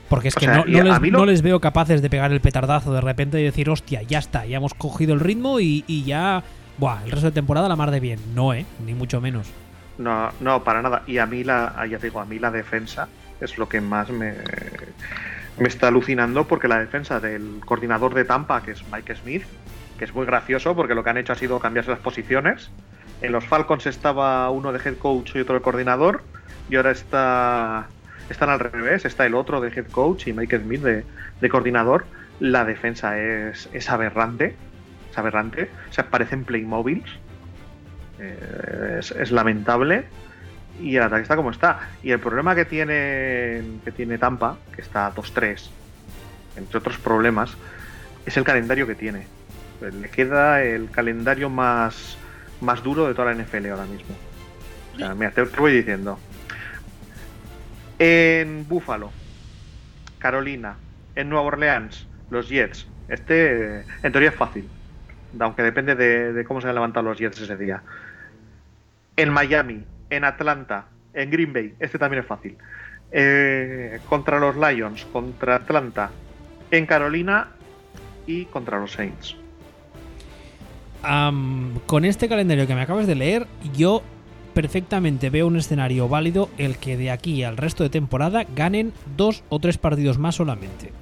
Porque 0.09 0.29
es 0.29 0.35
que 0.35 0.47
sea, 0.47 0.57
no, 0.57 0.65
no, 0.65 0.83
les, 0.83 1.01
lo... 1.13 1.19
no, 1.19 1.27
les, 1.27 1.43
veo 1.43 1.61
capaces 1.61 2.01
de 2.01 2.09
pegar 2.09 2.33
el 2.33 2.41
petardazo 2.41 2.95
de 2.95 3.03
repente 3.03 3.39
y 3.39 3.45
decir, 3.45 3.69
hostia, 3.69 4.01
ya 4.01 4.19
está, 4.19 4.47
ya 4.47 4.57
hemos 4.57 4.73
cogido 4.73 5.13
el 5.13 5.21
ritmo 5.21 5.61
y, 5.61 5.85
y 5.87 6.05
ya. 6.05 6.43
Buah, 6.79 7.05
el 7.05 7.11
resto 7.11 7.27
de 7.27 7.33
temporada 7.33 7.69
la 7.69 7.77
mar 7.77 7.91
de 7.91 8.01
bien. 8.01 8.19
No, 8.35 8.55
¿eh? 8.55 8.65
Ni 8.87 8.95
mucho 8.95 9.21
menos. 9.21 9.47
No, 9.99 10.31
no, 10.41 10.65
para 10.65 10.81
nada. 10.81 11.03
Y 11.07 11.19
a 11.19 11.27
mí 11.27 11.45
la, 11.45 11.87
ya 11.87 11.99
te 11.99 12.07
digo, 12.07 12.21
a 12.21 12.25
mí 12.25 12.39
la 12.39 12.51
defensa 12.51 13.09
es 13.43 13.59
lo 13.59 13.69
que 13.69 13.83
más 13.83 14.09
me, 14.09 14.33
me 15.59 15.69
está 15.69 15.89
alucinando 15.89 16.49
porque 16.49 16.67
la 16.67 16.79
defensa 16.79 17.21
del 17.21 17.61
coordinador 17.63 18.15
de 18.15 18.25
Tampa, 18.25 18.63
que 18.63 18.71
es 18.71 18.83
Mike 18.91 19.17
Smith, 19.17 19.43
que 19.99 20.05
es 20.05 20.15
muy 20.15 20.27
gracioso 20.27 20.75
porque 20.75 20.95
lo 20.95 21.05
que 21.05 21.11
han 21.11 21.17
hecho 21.17 21.33
ha 21.33 21.37
sido 21.37 21.59
cambiarse 21.59 21.91
las 21.91 22.01
posiciones. 22.01 22.71
En 23.23 23.33
los 23.33 23.47
Falcons 23.47 23.87
estaba 23.87 24.51
uno 24.51 24.73
de 24.73 24.81
head 24.85 24.97
coach 24.99 25.35
y 25.35 25.41
otro 25.41 25.55
de 25.55 25.61
coordinador, 25.61 26.23
y 26.69 26.77
ahora 26.77 26.91
está 26.91 27.89
están 28.29 28.49
al 28.49 28.59
revés, 28.59 29.05
está 29.05 29.27
el 29.27 29.35
otro 29.35 29.61
de 29.61 29.69
head 29.69 29.87
coach 29.91 30.27
y 30.27 30.33
Mike 30.33 30.59
Smith 30.59 30.83
de, 30.83 31.05
de 31.41 31.49
coordinador. 31.49 32.07
La 32.41 32.65
defensa 32.65 33.19
es, 33.19 33.69
aberrante, 33.89 34.57
es 35.11 35.19
aberrante, 35.19 35.71
o 35.89 35.93
sea, 35.93 36.11
parecen 36.11 36.45
Playmobiles, 36.45 37.09
eh, 38.19 38.97
es, 38.99 39.11
es, 39.13 39.31
lamentable. 39.31 40.05
Y 40.81 40.97
el 40.97 41.03
ataque 41.03 41.23
está 41.23 41.37
como 41.37 41.53
está. 41.53 41.91
Y 42.03 42.11
el 42.11 42.19
problema 42.19 42.57
que 42.57 42.65
tiene, 42.65 43.63
que 43.85 43.93
tiene 43.93 44.19
Tampa, 44.19 44.57
que 44.75 44.83
está 44.83 45.15
2-3, 45.15 45.71
entre 46.57 46.79
otros 46.79 46.99
problemas, 46.99 47.57
es 48.27 48.37
el 48.37 48.43
calendario 48.43 48.87
que 48.87 48.97
tiene. 48.97 49.27
Le 49.81 50.09
queda 50.09 50.63
el 50.63 50.91
calendario 50.91 51.51
más, 51.51 52.17
más 52.61 52.83
duro 52.83 53.07
de 53.07 53.15
toda 53.15 53.33
la 53.33 53.43
NFL 53.43 53.67
ahora 53.71 53.85
mismo. 53.85 54.15
O 54.95 54.99
sea, 54.99 55.15
mira, 55.15 55.31
te, 55.31 55.43
voy 55.43 55.73
diciendo. 55.73 56.19
En 57.99 58.67
Buffalo, 58.69 59.11
Carolina, 60.19 60.77
en 61.15 61.29
Nueva 61.29 61.47
Orleans, 61.47 62.07
los 62.31 62.49
Jets. 62.49 62.87
Este, 63.09 63.85
en 64.03 64.13
teoría, 64.13 64.31
es 64.31 64.37
fácil. 64.37 64.69
Aunque 65.39 65.63
depende 65.63 65.95
de, 65.95 66.33
de 66.33 66.45
cómo 66.45 66.61
se 66.61 66.69
han 66.69 66.75
levantado 66.75 67.09
los 67.09 67.19
Jets 67.19 67.41
ese 67.41 67.57
día. 67.57 67.83
En 69.17 69.31
Miami, 69.31 69.85
en 70.11 70.25
Atlanta, 70.25 70.87
en 71.13 71.31
Green 71.31 71.53
Bay. 71.53 71.75
Este 71.79 71.99
también 71.99 72.23
es 72.23 72.29
fácil. 72.29 72.57
Eh, 73.13 74.01
contra 74.09 74.39
los 74.39 74.57
Lions, 74.57 75.07
contra 75.13 75.57
Atlanta, 75.57 76.11
en 76.71 76.87
Carolina 76.87 77.49
y 78.27 78.47
contra 78.47 78.81
los 78.81 78.93
Saints. 78.93 79.37
Con 81.87 82.05
este 82.05 82.29
calendario 82.29 82.67
que 82.67 82.75
me 82.75 82.83
acabas 82.83 83.07
de 83.07 83.15
leer, 83.15 83.47
yo 83.75 84.03
perfectamente 84.55 85.31
veo 85.31 85.47
un 85.47 85.57
escenario 85.57 86.09
válido 86.09 86.49
el 86.59 86.79
que 86.79 86.97
de 86.97 87.11
aquí 87.11 87.43
al 87.43 87.57
resto 87.57 87.83
de 87.83 87.91
temporada 87.91 88.45
ganen 88.55 88.93
dos 89.17 89.43
o 89.49 89.59
tres 89.59 89.79
partidos 89.79 90.19
más 90.19 90.37
solamente. 90.37 90.93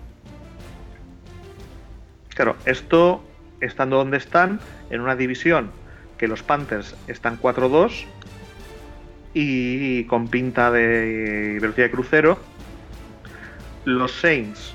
Claro, 2.30 2.56
esto 2.64 3.22
estando 3.60 3.96
donde 3.96 4.16
están, 4.16 4.58
en 4.90 5.00
una 5.00 5.14
división 5.14 5.70
que 6.18 6.26
los 6.28 6.42
Panthers 6.42 6.96
están 7.06 7.38
4-2 7.38 8.04
y 9.34 10.04
con 10.04 10.28
pinta 10.28 10.70
de 10.70 11.58
velocidad 11.60 11.86
de 11.86 11.90
crucero. 11.90 12.38
Los 13.84 14.12
Saints 14.12 14.74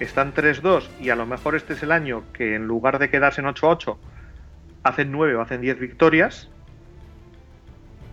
están 0.00 0.34
3-2 0.34 0.84
y 1.00 1.10
a 1.10 1.16
lo 1.16 1.26
mejor 1.26 1.56
este 1.56 1.72
es 1.72 1.82
el 1.82 1.92
año 1.92 2.24
que 2.32 2.54
en 2.54 2.66
lugar 2.66 2.98
de 2.98 3.10
quedarse 3.10 3.40
en 3.40 3.46
8-8 3.46 3.96
hacen 4.88 5.12
9 5.12 5.36
o 5.36 5.40
hacen 5.40 5.60
10 5.60 5.78
victorias. 5.78 6.48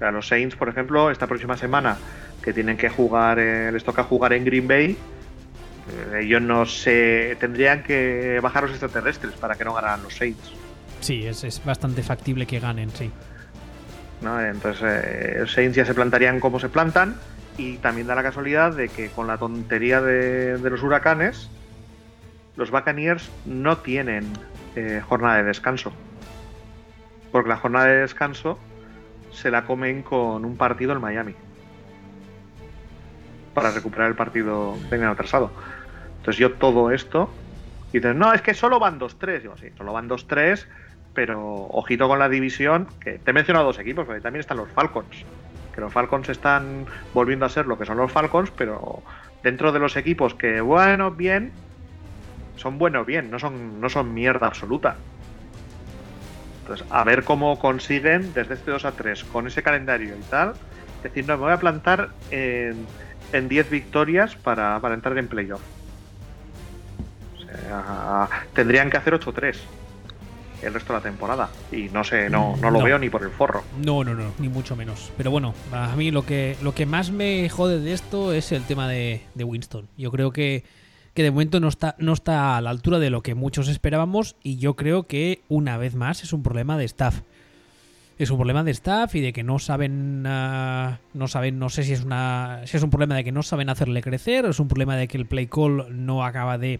O 0.02 0.12
los 0.12 0.28
Saints, 0.28 0.56
por 0.56 0.70
ejemplo, 0.70 1.12
esta 1.12 1.28
próxima 1.28 1.56
semana 1.56 1.98
que 2.44 2.52
tienen 2.52 2.76
que 2.76 2.90
jugar, 2.90 3.40
eh, 3.40 3.72
les 3.72 3.84
toca 3.84 4.04
jugar 4.04 4.34
en 4.34 4.44
Green 4.44 4.68
Bay, 4.68 4.92
eh, 4.92 6.20
ellos 6.22 6.42
no 6.42 6.66
se 6.66 7.38
tendrían 7.40 7.84
que 7.84 8.40
bajar 8.42 8.64
los 8.64 8.72
extraterrestres 8.72 9.34
para 9.36 9.56
que 9.56 9.64
no 9.64 9.74
ganaran 9.74 10.04
los 10.04 10.16
Saints. 10.16 10.52
Sí, 11.00 11.26
es, 11.26 11.44
es 11.44 11.64
bastante 11.64 12.04
factible 12.04 12.46
que 12.46 12.60
ganen, 12.60 12.90
sí. 12.90 13.12
Entonces, 14.24 14.82
eh, 14.84 15.36
los 15.40 15.52
Saints 15.52 15.76
ya 15.76 15.86
se 15.86 15.94
plantarían 15.94 16.40
como 16.40 16.60
se 16.60 16.70
plantan. 16.70 17.16
Y 17.58 17.78
también 17.78 18.08
da 18.08 18.16
la 18.16 18.24
casualidad 18.24 18.74
de 18.74 18.90
que 18.90 19.10
con 19.10 19.28
la 19.28 19.38
tontería 19.38 20.02
de, 20.02 20.58
los 20.58 20.82
huracanes, 20.82 21.50
los 22.56 22.72
Buccaneers 22.72 23.30
no 23.46 23.78
tienen 23.78 24.26
eh, 24.76 25.02
jornada 25.08 25.38
de 25.38 25.44
descanso. 25.44 25.94
Porque 27.34 27.50
la 27.50 27.58
jornada 27.58 27.88
de 27.88 27.98
descanso 27.98 28.58
se 29.32 29.52
la 29.52 29.66
comen 29.66 30.04
con 30.04 30.46
un 30.46 30.56
partido 30.56 30.94
en 30.94 31.02
Miami. 31.02 31.36
Para 33.54 33.72
recuperar 33.72 34.08
el 34.08 34.16
partido 34.16 34.78
que 34.84 34.88
tenían 34.88 35.10
atrasado. 35.10 35.52
Entonces 36.20 36.38
yo 36.38 36.54
todo 36.54 36.92
esto... 36.92 37.30
Y 37.92 37.98
dices, 37.98 38.16
no, 38.16 38.34
es 38.34 38.42
que 38.42 38.54
solo 38.54 38.80
van 38.80 39.00
2-3. 39.00 39.42
Digo, 39.42 39.58
sí, 39.58 39.70
solo 39.78 39.92
van 39.92 40.10
2-3 40.10 40.66
pero 41.14 41.68
ojito 41.70 42.08
con 42.08 42.20
la 42.20 42.30
división, 42.30 42.88
que 43.00 43.20
te 43.20 43.32
he 43.32 43.34
mencionado 43.34 43.66
dos 43.66 43.80
equipos, 43.80 44.06
pero 44.08 44.22
también 44.22 44.42
están 44.42 44.58
los 44.58 44.70
Falcons, 44.70 45.26
que 45.74 45.82
los 45.82 45.94
Falcons 45.94 46.30
están 46.30 46.86
volviendo 47.14 47.46
a 47.46 47.50
ser 47.50 47.68
lo 47.68 47.78
que 47.78 47.86
son 47.86 47.98
los 47.98 48.12
Falcons, 48.12 48.52
pero 48.52 49.04
dentro 49.44 49.72
de 49.72 49.80
los 49.80 49.96
equipos 49.96 50.34
que, 50.34 50.62
bueno, 50.62 51.12
bien, 51.12 51.52
son 52.56 52.78
buenos, 52.78 53.06
bien, 53.06 53.30
no 53.30 53.40
son, 53.40 53.80
no 53.80 53.90
son 53.90 54.14
mierda 54.14 54.48
absoluta. 54.48 54.96
Entonces, 56.64 56.88
a 56.90 57.04
ver 57.04 57.26
cómo 57.26 57.60
consiguen 57.60 58.34
desde 58.34 58.54
este 58.54 58.72
2 58.72 58.86
a 58.86 58.94
3, 58.94 59.26
con 59.26 59.48
ese 59.48 59.62
calendario 59.62 60.16
y 60.18 60.22
tal, 60.30 60.54
decir, 61.04 61.28
no, 61.28 61.38
me 61.38 61.44
voy 61.44 61.52
a 61.52 61.58
plantar 61.58 62.10
en, 62.32 62.86
en 63.34 63.50
10 63.50 63.70
victorias 63.70 64.36
para, 64.36 64.80
para 64.80 64.96
entrar 64.96 65.18
en 65.18 65.28
playoff. 65.28 65.62
O 67.36 67.46
sea, 67.46 68.30
tendrían 68.54 68.90
que 68.90 68.98
hacer 68.98 69.14
8-3 69.14 69.58
el 70.62 70.74
resto 70.74 70.94
de 70.94 71.00
la 71.00 71.04
temporada. 71.04 71.50
Y 71.72 71.90
no 71.90 72.04
sé, 72.04 72.30
no, 72.30 72.56
no 72.58 72.72
lo 72.72 72.82
veo 72.82 72.98
ni 72.98 73.10
por 73.10 73.24
el 73.24 73.30
forro. 73.30 73.64
No, 73.84 74.04
no, 74.04 74.14
no, 74.14 74.32
ni 74.40 74.50
mucho 74.50 74.76
menos. 74.76 75.12
Pero 75.18 75.32
bueno, 75.32 75.54
a 75.72 75.96
mí 75.96 76.12
lo 76.12 76.26
que, 76.26 76.56
lo 76.62 76.74
que 76.74 76.86
más 76.86 77.12
me 77.12 77.50
jode 77.50 77.80
de 77.80 77.94
esto 77.94 78.34
es 78.34 78.52
el 78.52 78.64
tema 78.64 78.88
de, 78.88 79.22
Winston. 79.36 79.88
Yo 79.98 80.12
creo 80.12 80.32
que, 80.32 80.64
que 81.14 81.24
de 81.24 81.32
momento 81.32 81.60
no 81.60 81.68
está, 81.68 81.96
no 82.00 82.14
está 82.14 82.58
a 82.58 82.62
la 82.62 82.70
altura 82.70 83.00
de 83.00 83.10
lo 83.10 83.22
que 83.22 83.36
muchos 83.36 83.68
esperábamos 83.68 84.36
y 84.44 84.58
yo 84.58 84.76
creo 84.76 85.04
que 85.04 85.42
una 85.50 85.78
vez 85.78 85.96
más 85.96 86.24
es 86.24 86.34
un 86.34 86.44
problema 86.44 86.78
de 86.78 86.86
staff. 86.86 87.22
Es 88.18 88.30
un 88.30 88.38
problema 88.38 88.64
de 88.64 88.72
staff 88.72 89.16
y 89.16 89.22
de 89.22 89.34
que 89.34 89.44
no 89.44 89.58
saben, 89.60 90.24
ah, 90.28 91.00
no 91.14 91.28
saben, 91.28 91.60
no 91.60 91.70
sé 91.70 91.84
si 91.84 91.94
es 91.94 92.04
una, 92.04 92.62
si 92.66 92.78
es 92.78 92.84
un 92.84 92.90
problema 92.90 93.16
de 93.16 93.24
que 93.24 93.32
no 93.32 93.42
saben 93.44 93.70
hacerle 93.70 94.02
crecer, 94.02 94.46
o 94.46 94.50
es 94.52 94.60
un 94.60 94.68
problema 94.68 94.96
de 94.96 95.08
que 95.08 95.18
el 95.18 95.26
play 95.26 95.48
call 95.48 95.88
no 95.90 96.24
acaba 96.24 96.58
de 96.58 96.80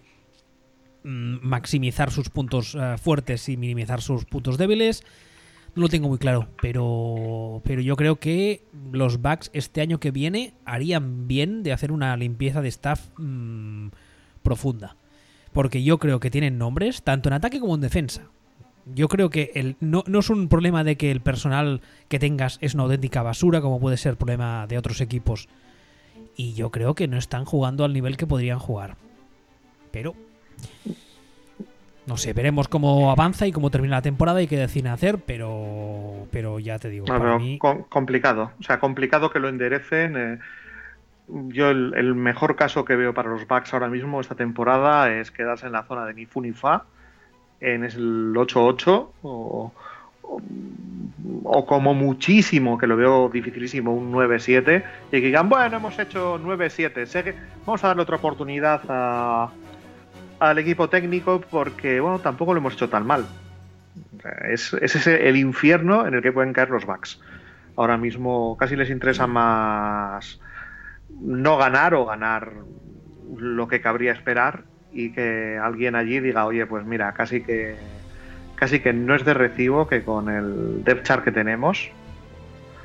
Mm, 1.04 1.40
maximizar 1.42 2.12
sus 2.12 2.30
puntos 2.30 2.76
eh, 2.76 2.96
fuertes 2.98 3.50
y 3.50 3.58
minimizar 3.58 4.02
sus 4.02 4.24
puntos 4.24 4.58
débiles. 4.58 5.04
No 5.76 5.82
lo 5.82 5.90
tengo 5.90 6.08
muy 6.08 6.18
claro, 6.18 6.48
pero, 6.62 7.62
pero 7.66 7.82
yo 7.82 7.98
creo 7.98 8.18
que 8.20 8.64
los 8.92 9.22
Bucks 9.22 9.50
este 9.54 9.82
año 9.82 10.00
que 10.00 10.12
viene 10.12 10.54
harían 10.66 11.28
bien 11.28 11.64
de 11.64 11.74
hacer 11.74 11.92
una 11.92 12.16
limpieza 12.16 12.62
de 12.62 12.70
staff 12.70 13.10
mm, 13.18 13.88
profunda. 14.44 14.96
Porque 15.52 15.84
yo 15.84 15.98
creo 15.98 16.20
que 16.20 16.32
tienen 16.32 16.58
nombres, 16.58 17.04
tanto 17.04 17.30
en 17.30 17.34
ataque 17.34 17.60
como 17.60 17.76
en 17.76 17.82
defensa. 17.82 18.24
Yo 18.86 19.08
creo 19.08 19.30
que 19.30 19.52
el, 19.56 19.78
no, 19.80 20.04
no, 20.08 20.20
es 20.20 20.30
un 20.30 20.50
problema 20.50 20.84
de 20.84 20.98
que 20.98 21.10
el 21.10 21.22
personal 21.22 21.82
que 22.10 22.20
tengas 22.20 22.58
es 22.62 22.74
una 22.74 22.84
auténtica 22.84 23.24
basura, 23.24 23.62
como 23.62 23.80
puede 23.80 23.98
ser 23.98 24.12
el 24.12 24.18
problema 24.18 24.68
de 24.68 24.78
otros 24.78 25.00
equipos. 25.00 25.48
Y 26.36 26.54
yo 26.54 26.70
creo 26.70 26.94
que 26.94 27.08
no 27.08 27.18
están 27.18 27.46
jugando 27.46 27.86
al 27.86 27.94
nivel 27.94 28.18
que 28.18 28.28
podrían 28.28 28.60
jugar. 28.60 28.98
Pero 29.92 30.16
no 32.06 32.18
sé, 32.18 32.34
veremos 32.34 32.68
cómo 32.68 33.12
avanza 33.12 33.48
y 33.48 33.52
cómo 33.52 33.70
termina 33.72 33.98
la 33.98 34.02
temporada 34.02 34.42
y 34.42 34.48
qué 34.48 34.58
deciden 34.58 34.92
hacer, 34.92 35.20
pero, 35.20 36.28
pero 36.32 36.60
ya 36.60 36.78
te 36.78 36.90
digo. 36.90 37.06
complicado. 37.90 38.52
O 38.60 38.64
sea, 38.64 38.80
complicado 38.80 39.30
que 39.30 39.40
lo 39.40 39.48
enderecen. 39.48 40.18
Eh, 40.18 40.40
yo 41.28 41.70
el, 41.70 42.16
mejor 42.16 42.56
caso 42.56 42.86
que 42.86 42.96
veo 42.96 43.14
para 43.14 43.30
los 43.30 43.48
Bucks 43.48 43.74
ahora 43.74 43.88
mismo 43.88 44.22
esta 44.22 44.36
temporada 44.36 45.12
es 45.14 45.32
quedarse 45.32 45.68
en 45.68 45.72
la 45.72 45.84
zona 45.84 46.06
de 46.06 46.14
ni 46.14 46.26
fu 46.26 46.42
ni 46.42 46.52
fa, 46.52 46.84
en 47.60 47.84
el 47.84 48.34
8-8 48.34 49.08
o, 49.22 49.72
o, 51.44 51.66
como 51.66 51.94
muchísimo, 51.94 52.78
que 52.78 52.88
lo 52.88 52.98
veo 52.98 53.30
dificilísimo, 53.30 53.94
un 53.94 54.12
9-7 54.12 54.84
y 55.08 55.12
que 55.12 55.20
digan, 55.20 55.50
bueno, 55.50 55.78
hemos 55.78 55.98
hecho 55.98 56.40
9-7, 56.40 57.36
vamos 57.66 57.84
a 57.84 57.88
darle 57.88 58.04
otra 58.04 58.18
oportunidad 58.18 58.82
a 58.90 59.50
al 60.50 60.58
equipo 60.58 60.90
técnico 60.90 61.42
porque, 61.50 62.00
bueno, 62.00 62.20
tampoco 62.20 62.54
lo 62.54 62.60
hemos 62.60 62.74
hecho 62.74 62.90
tan 62.90 63.06
mal. 63.06 63.26
Es, 64.50 64.74
ese 64.74 65.28
el 65.28 65.38
infierno 65.38 66.06
en 66.06 66.16
el 66.16 66.22
que 66.22 66.32
pueden 66.32 66.54
caer 66.54 66.70
los 66.70 66.86
backs. 66.86 67.20
Ahora 67.78 67.98
mismo 67.98 68.58
casi 68.58 68.76
les 68.76 68.90
interesa 68.90 69.26
más 69.26 70.40
no 71.20 71.58
ganar 71.58 71.94
o 71.94 72.06
ganar 72.06 72.54
lo 73.38 73.68
que 73.68 73.82
cabría 73.82 74.12
esperar 74.12 74.66
y 74.92 75.12
que 75.12 75.58
alguien 75.62 75.96
allí 75.96 76.20
diga, 76.20 76.46
oye, 76.46 76.66
pues 76.66 76.86
mira, 76.86 77.14
casi 77.14 77.42
que 77.42 77.76
casi 78.56 78.80
que 78.80 78.94
no 78.94 79.16
es 79.16 79.26
de 79.26 79.34
recibo 79.34 79.88
que 79.88 80.04
con 80.04 80.30
el 80.30 80.84
depth 80.84 81.04
chart 81.04 81.24
que 81.24 81.32
tenemos, 81.32 81.90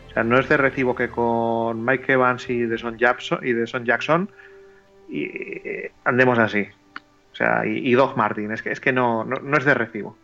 o 0.09 0.13
sea, 0.13 0.25
no 0.25 0.39
es 0.39 0.49
de 0.49 0.57
recibo 0.57 0.95
que 0.95 1.09
con 1.09 1.85
Mike 1.85 2.15
Evans 2.15 2.49
y 2.49 2.63
de 2.63 2.79
Son 2.79 2.97
Jackson 2.97 3.41
y 3.43 3.53
de 3.53 3.67
Son 3.67 3.85
Jackson 3.85 4.31
y 5.09 5.25
eh, 5.25 5.93
andemos 6.05 6.39
así. 6.39 6.67
O 7.33 7.37
sea, 7.37 7.65
y, 7.65 7.93
Doc 7.93 8.17
Martin, 8.17 8.51
es 8.51 8.63
que, 8.63 8.73
es 8.73 8.81
que 8.81 8.93
no, 8.93 9.25
no, 9.25 9.57
es 9.57 9.65
de 9.65 9.75
recibo. 9.75 10.17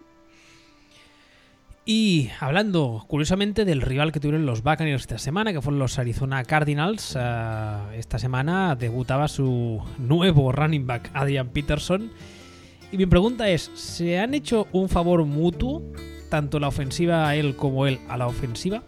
Y 1.86 2.30
hablando 2.40 3.04
curiosamente 3.08 3.66
del 3.66 3.82
rival 3.82 4.10
que 4.10 4.18
tuvieron 4.18 4.46
los 4.46 4.62
Buccaneers 4.62 5.02
esta 5.02 5.18
semana, 5.18 5.52
que 5.52 5.60
fueron 5.60 5.78
los 5.78 5.98
Arizona 5.98 6.42
Cardinals, 6.42 7.14
eh, 7.18 7.78
esta 7.98 8.18
semana 8.18 8.74
debutaba 8.74 9.28
su 9.28 9.82
nuevo 9.98 10.50
running 10.50 10.86
back, 10.86 11.10
Adrian 11.12 11.48
Peterson. 11.48 12.10
Y 12.90 12.96
mi 12.96 13.04
pregunta 13.04 13.50
es, 13.50 13.70
¿se 13.74 14.18
han 14.18 14.32
hecho 14.32 14.66
un 14.72 14.88
favor 14.88 15.26
mutuo, 15.26 15.82
tanto 16.30 16.58
la 16.58 16.68
ofensiva 16.68 17.28
a 17.28 17.36
él 17.36 17.54
como 17.54 17.86
él 17.86 18.00
a 18.08 18.16
la 18.16 18.28
ofensiva? 18.28 18.82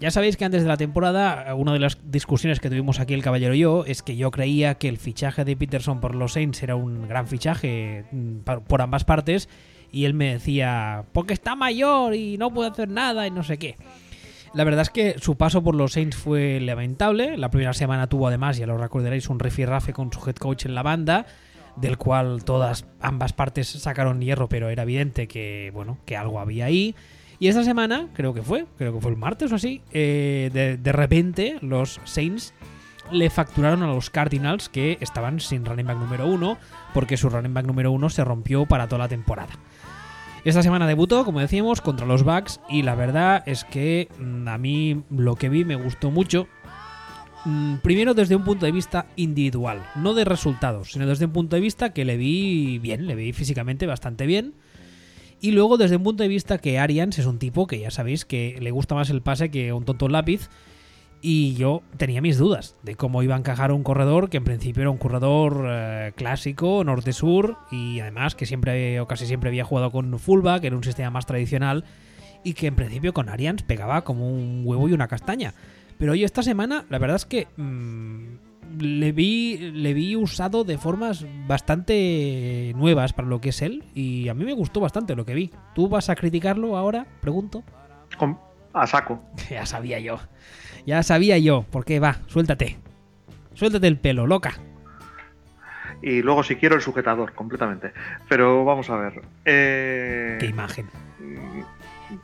Ya 0.00 0.12
sabéis 0.12 0.36
que 0.36 0.44
antes 0.44 0.62
de 0.62 0.68
la 0.68 0.76
temporada, 0.76 1.52
una 1.56 1.72
de 1.72 1.80
las 1.80 1.98
discusiones 2.04 2.60
que 2.60 2.68
tuvimos 2.68 3.00
aquí 3.00 3.14
el 3.14 3.22
caballero 3.22 3.54
y 3.54 3.58
yo 3.58 3.84
es 3.84 4.02
que 4.02 4.16
yo 4.16 4.30
creía 4.30 4.76
que 4.76 4.88
el 4.88 4.96
fichaje 4.96 5.44
de 5.44 5.56
Peterson 5.56 6.00
por 6.00 6.14
los 6.14 6.34
Saints 6.34 6.62
era 6.62 6.76
un 6.76 7.08
gran 7.08 7.26
fichaje 7.26 8.04
mm, 8.12 8.38
por 8.68 8.80
ambas 8.80 9.04
partes 9.04 9.48
y 9.90 10.04
él 10.04 10.14
me 10.14 10.34
decía, 10.34 11.04
porque 11.12 11.34
está 11.34 11.56
mayor 11.56 12.14
y 12.14 12.38
no 12.38 12.52
puede 12.52 12.70
hacer 12.70 12.88
nada 12.88 13.26
y 13.26 13.32
no 13.32 13.42
sé 13.42 13.58
qué. 13.58 13.76
La 14.54 14.64
verdad 14.64 14.82
es 14.82 14.90
que 14.90 15.16
su 15.18 15.36
paso 15.36 15.62
por 15.62 15.74
los 15.74 15.92
Saints 15.92 16.16
fue 16.16 16.60
lamentable. 16.60 17.36
La 17.36 17.50
primera 17.50 17.72
semana 17.72 18.06
tuvo 18.06 18.28
además, 18.28 18.56
ya 18.56 18.66
lo 18.66 18.78
recordaréis, 18.78 19.28
un 19.28 19.40
rifirrafe 19.40 19.92
con 19.92 20.12
su 20.12 20.20
head 20.28 20.36
coach 20.36 20.64
en 20.64 20.74
la 20.74 20.82
banda, 20.82 21.26
del 21.76 21.98
cual 21.98 22.44
todas 22.44 22.86
ambas 23.00 23.32
partes 23.32 23.68
sacaron 23.68 24.20
hierro, 24.20 24.48
pero 24.48 24.68
era 24.68 24.84
evidente 24.84 25.28
que, 25.28 25.70
bueno, 25.74 25.98
que 26.06 26.16
algo 26.16 26.40
había 26.40 26.66
ahí. 26.66 26.94
Y 27.40 27.48
esta 27.48 27.62
semana, 27.62 28.08
creo 28.14 28.34
que 28.34 28.42
fue, 28.42 28.66
creo 28.76 28.92
que 28.94 29.00
fue 29.00 29.10
el 29.10 29.16
martes 29.16 29.52
o 29.52 29.54
así, 29.54 29.80
eh, 29.92 30.50
de, 30.52 30.76
de 30.76 30.92
repente 30.92 31.58
los 31.60 32.00
Saints 32.04 32.52
le 33.12 33.30
facturaron 33.30 33.82
a 33.82 33.86
los 33.86 34.10
Cardinals 34.10 34.68
que 34.68 34.98
estaban 35.00 35.40
sin 35.40 35.64
running 35.64 35.86
back 35.86 35.98
número 35.98 36.26
uno, 36.26 36.58
porque 36.94 37.16
su 37.16 37.28
running 37.28 37.54
back 37.54 37.66
número 37.66 37.92
uno 37.92 38.10
se 38.10 38.24
rompió 38.24 38.66
para 38.66 38.88
toda 38.88 39.00
la 39.00 39.08
temporada. 39.08 39.52
Esta 40.44 40.62
semana 40.62 40.86
debutó, 40.86 41.24
como 41.24 41.40
decíamos, 41.40 41.80
contra 41.80 42.06
los 42.06 42.22
Bucks 42.22 42.60
y 42.68 42.82
la 42.82 42.94
verdad 42.94 43.42
es 43.46 43.64
que 43.64 44.08
mm, 44.18 44.48
a 44.48 44.58
mí 44.58 45.02
lo 45.10 45.36
que 45.36 45.48
vi 45.48 45.64
me 45.64 45.76
gustó 45.76 46.10
mucho. 46.10 46.46
Mm, 47.44 47.76
primero 47.76 48.14
desde 48.14 48.36
un 48.36 48.44
punto 48.44 48.64
de 48.64 48.72
vista 48.72 49.06
individual, 49.16 49.82
no 49.96 50.14
de 50.14 50.24
resultados, 50.24 50.92
sino 50.92 51.06
desde 51.06 51.26
un 51.26 51.32
punto 51.32 51.56
de 51.56 51.60
vista 51.60 51.92
que 51.92 52.04
le 52.04 52.16
vi 52.16 52.78
bien, 52.78 53.06
le 53.06 53.14
vi 53.14 53.32
físicamente 53.32 53.86
bastante 53.86 54.26
bien. 54.26 54.54
Y 55.40 55.52
luego 55.52 55.76
desde 55.76 55.96
un 55.96 56.02
punto 56.02 56.22
de 56.22 56.28
vista 56.28 56.58
que 56.58 56.78
Arians 56.78 57.18
es 57.18 57.26
un 57.26 57.38
tipo 57.38 57.66
que 57.66 57.78
ya 57.78 57.90
sabéis 57.90 58.24
que 58.24 58.58
le 58.60 58.70
gusta 58.70 58.94
más 58.94 59.10
el 59.10 59.22
pase 59.22 59.50
que 59.50 59.72
un 59.72 59.84
tonto 59.84 60.08
lápiz 60.08 60.48
y 61.20 61.54
yo 61.54 61.82
tenía 61.96 62.20
mis 62.20 62.38
dudas 62.38 62.76
de 62.82 62.94
cómo 62.94 63.22
iba 63.22 63.34
a 63.34 63.38
encajar 63.38 63.72
un 63.72 63.82
corredor 63.82 64.30
que 64.30 64.36
en 64.36 64.44
principio 64.44 64.82
era 64.82 64.90
un 64.90 64.98
corredor 64.98 65.64
eh, 65.68 66.12
clásico, 66.16 66.84
norte-sur, 66.84 67.56
y 67.70 68.00
además 68.00 68.34
que 68.34 68.46
siempre 68.46 69.00
o 69.00 69.06
casi 69.06 69.26
siempre 69.26 69.48
había 69.48 69.64
jugado 69.64 69.90
con 69.90 70.16
fullback, 70.18 70.64
era 70.64 70.76
un 70.76 70.84
sistema 70.84 71.10
más 71.10 71.26
tradicional, 71.26 71.84
y 72.44 72.54
que 72.54 72.68
en 72.68 72.76
principio 72.76 73.12
con 73.12 73.28
Arians 73.28 73.62
pegaba 73.62 74.04
como 74.04 74.30
un 74.30 74.62
huevo 74.64 74.88
y 74.88 74.92
una 74.92 75.08
castaña. 75.08 75.54
Pero 75.98 76.12
hoy 76.12 76.22
esta 76.22 76.44
semana, 76.44 76.84
la 76.88 76.98
verdad 76.98 77.16
es 77.16 77.26
que 77.26 77.48
mm, 77.56 78.47
le, 78.78 79.12
vi, 79.12 79.56
le 79.58 79.94
vi 79.94 80.16
usado 80.16 80.64
de 80.64 80.78
formas 80.78 81.26
bastante 81.46 82.72
nuevas 82.76 83.12
para 83.12 83.28
lo 83.28 83.40
que 83.40 83.50
es 83.50 83.62
él, 83.62 83.84
y 83.94 84.28
a 84.28 84.34
mí 84.34 84.44
me 84.44 84.54
gustó 84.54 84.80
bastante 84.80 85.16
lo 85.16 85.24
que 85.24 85.34
vi. 85.34 85.50
¿Tú 85.74 85.88
vas 85.88 86.10
a 86.10 86.16
criticarlo 86.16 86.76
ahora? 86.76 87.06
Pregunto. 87.20 87.64
A 88.72 88.86
saco. 88.86 89.22
ya 89.50 89.66
sabía 89.66 89.98
yo. 89.98 90.18
Ya 90.86 91.02
sabía 91.02 91.38
yo. 91.38 91.64
¿Por 91.70 91.84
qué? 91.84 92.00
Va, 92.00 92.18
suéltate. 92.26 92.78
Suéltate 93.54 93.86
el 93.86 93.98
pelo, 93.98 94.26
loca. 94.26 94.54
Y 96.00 96.22
luego, 96.22 96.44
si 96.44 96.56
quiero, 96.56 96.76
el 96.76 96.82
sujetador, 96.82 97.32
completamente. 97.34 97.92
Pero 98.28 98.64
vamos 98.64 98.88
a 98.88 98.96
ver. 98.96 99.22
Eh... 99.44 100.36
Qué 100.38 100.46
imagen. 100.46 100.86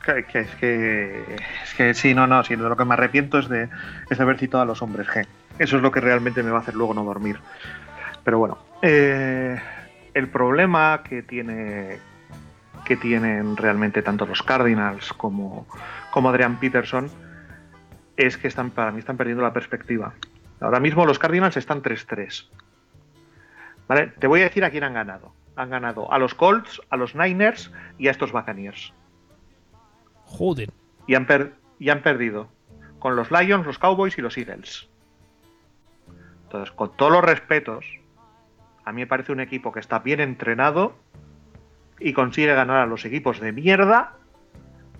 Que, 0.03 0.39
es 0.39 0.55
que. 0.55 1.35
Es 1.63 1.73
que 1.75 1.93
sí, 1.93 2.13
no, 2.13 2.25
no. 2.25 2.43
Sí, 2.43 2.55
de 2.55 2.63
lo 2.63 2.77
que 2.77 2.85
me 2.85 2.93
arrepiento 2.93 3.37
es 3.37 3.49
de, 3.49 3.69
es 4.09 4.17
de 4.17 4.23
haber 4.23 4.37
citado 4.37 4.63
a 4.63 4.65
los 4.65 4.81
hombres 4.81 5.07
G. 5.07 5.27
Eso 5.59 5.77
es 5.77 5.81
lo 5.81 5.91
que 5.91 6.01
realmente 6.01 6.43
me 6.43 6.51
va 6.51 6.57
a 6.57 6.61
hacer 6.61 6.75
luego 6.75 6.93
no 6.93 7.03
dormir. 7.03 7.39
Pero 8.23 8.39
bueno. 8.39 8.57
Eh, 8.81 9.59
el 10.13 10.29
problema 10.29 11.01
que 11.03 11.21
tiene 11.23 11.99
que 12.85 12.95
tienen 12.95 13.57
realmente 13.57 14.01
tanto 14.01 14.25
los 14.25 14.43
Cardinals 14.43 15.11
como, 15.13 15.67
como 16.11 16.29
Adrian 16.29 16.59
Peterson 16.59 17.09
es 18.15 18.37
que 18.37 18.47
están, 18.47 18.69
para 18.69 18.91
mí 18.91 18.99
están 18.99 19.17
perdiendo 19.17 19.43
la 19.43 19.51
perspectiva. 19.51 20.13
Ahora 20.61 20.79
mismo 20.79 21.05
los 21.05 21.19
Cardinals 21.19 21.57
están 21.57 21.81
3-3. 21.81 22.47
¿Vale? 23.87 24.07
Te 24.19 24.27
voy 24.27 24.41
a 24.41 24.43
decir 24.45 24.63
a 24.63 24.69
quién 24.69 24.83
han 24.83 24.93
ganado. 24.93 25.33
Han 25.57 25.69
ganado 25.69 26.11
a 26.11 26.19
los 26.19 26.33
Colts, 26.33 26.81
a 26.89 26.95
los 26.95 27.15
Niners 27.15 27.71
y 27.97 28.07
a 28.07 28.11
estos 28.11 28.31
Buccaneers. 28.31 28.93
Joder. 30.25 30.71
Y 31.07 31.15
han, 31.15 31.27
y 31.79 31.89
han 31.89 32.01
perdido 32.01 32.49
con 32.99 33.15
los 33.15 33.31
Lions, 33.31 33.65
los 33.65 33.79
Cowboys 33.79 34.17
y 34.17 34.21
los 34.21 34.37
Eagles. 34.37 34.89
Entonces, 36.45 36.71
con 36.73 36.95
todos 36.95 37.11
los 37.11 37.23
respetos, 37.23 37.85
a 38.83 38.91
mí 38.91 39.01
me 39.01 39.07
parece 39.07 39.31
un 39.31 39.41
equipo 39.41 39.71
que 39.71 39.79
está 39.79 39.99
bien 39.99 40.21
entrenado 40.21 40.95
y 41.99 42.13
consigue 42.13 42.53
ganar 42.53 42.77
a 42.77 42.85
los 42.85 43.05
equipos 43.05 43.39
de 43.39 43.51
mierda 43.51 44.15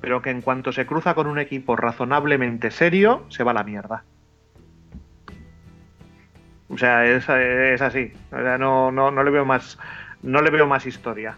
pero 0.06 0.22
que 0.22 0.30
en 0.30 0.42
cuanto 0.42 0.72
se 0.72 0.86
cruza 0.86 1.16
con 1.16 1.26
un 1.26 1.40
equipo 1.40 1.76
razonablemente 1.76 2.70
serio, 2.70 3.26
se 3.30 3.44
va 3.44 3.52
a 3.52 3.54
la 3.56 3.64
mierda. 3.64 4.04
O 6.70 6.78
sea, 6.78 7.06
es, 7.06 7.28
así. 7.82 8.12
no, 8.32 8.92
no, 8.92 9.24
le 9.24 9.32
veo 9.32 9.46
más. 9.46 9.80
No 10.22 10.42
le 10.42 10.50
veo 10.50 10.68
más 10.68 10.86
historia. 10.86 11.38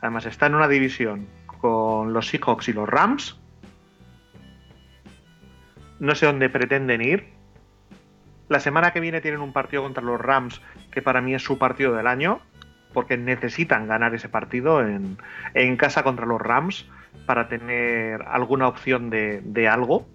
Además, 0.00 0.26
está 0.26 0.46
en 0.46 0.54
una 0.54 0.68
división 0.68 1.26
con 1.46 2.12
los 2.12 2.26
Seahawks 2.26 2.68
y 2.68 2.72
los 2.72 2.88
Rams. 2.88 3.38
No 6.00 6.14
sé 6.14 6.26
dónde 6.26 6.50
pretenden 6.50 7.00
ir. 7.00 7.33
La 8.48 8.60
semana 8.60 8.92
que 8.92 9.00
viene 9.00 9.20
tienen 9.20 9.40
un 9.40 9.52
partido 9.52 9.82
contra 9.82 10.02
los 10.02 10.20
Rams, 10.20 10.60
que 10.90 11.02
para 11.02 11.20
mí 11.20 11.34
es 11.34 11.42
su 11.42 11.58
partido 11.58 11.94
del 11.94 12.06
año, 12.06 12.40
porque 12.92 13.16
necesitan 13.16 13.86
ganar 13.86 14.14
ese 14.14 14.28
partido 14.28 14.80
en, 14.86 15.18
en 15.54 15.76
casa 15.76 16.02
contra 16.02 16.26
los 16.26 16.40
Rams 16.40 16.86
para 17.26 17.48
tener 17.48 18.22
alguna 18.22 18.68
opción 18.68 19.10
de, 19.10 19.68
algo, 19.68 20.06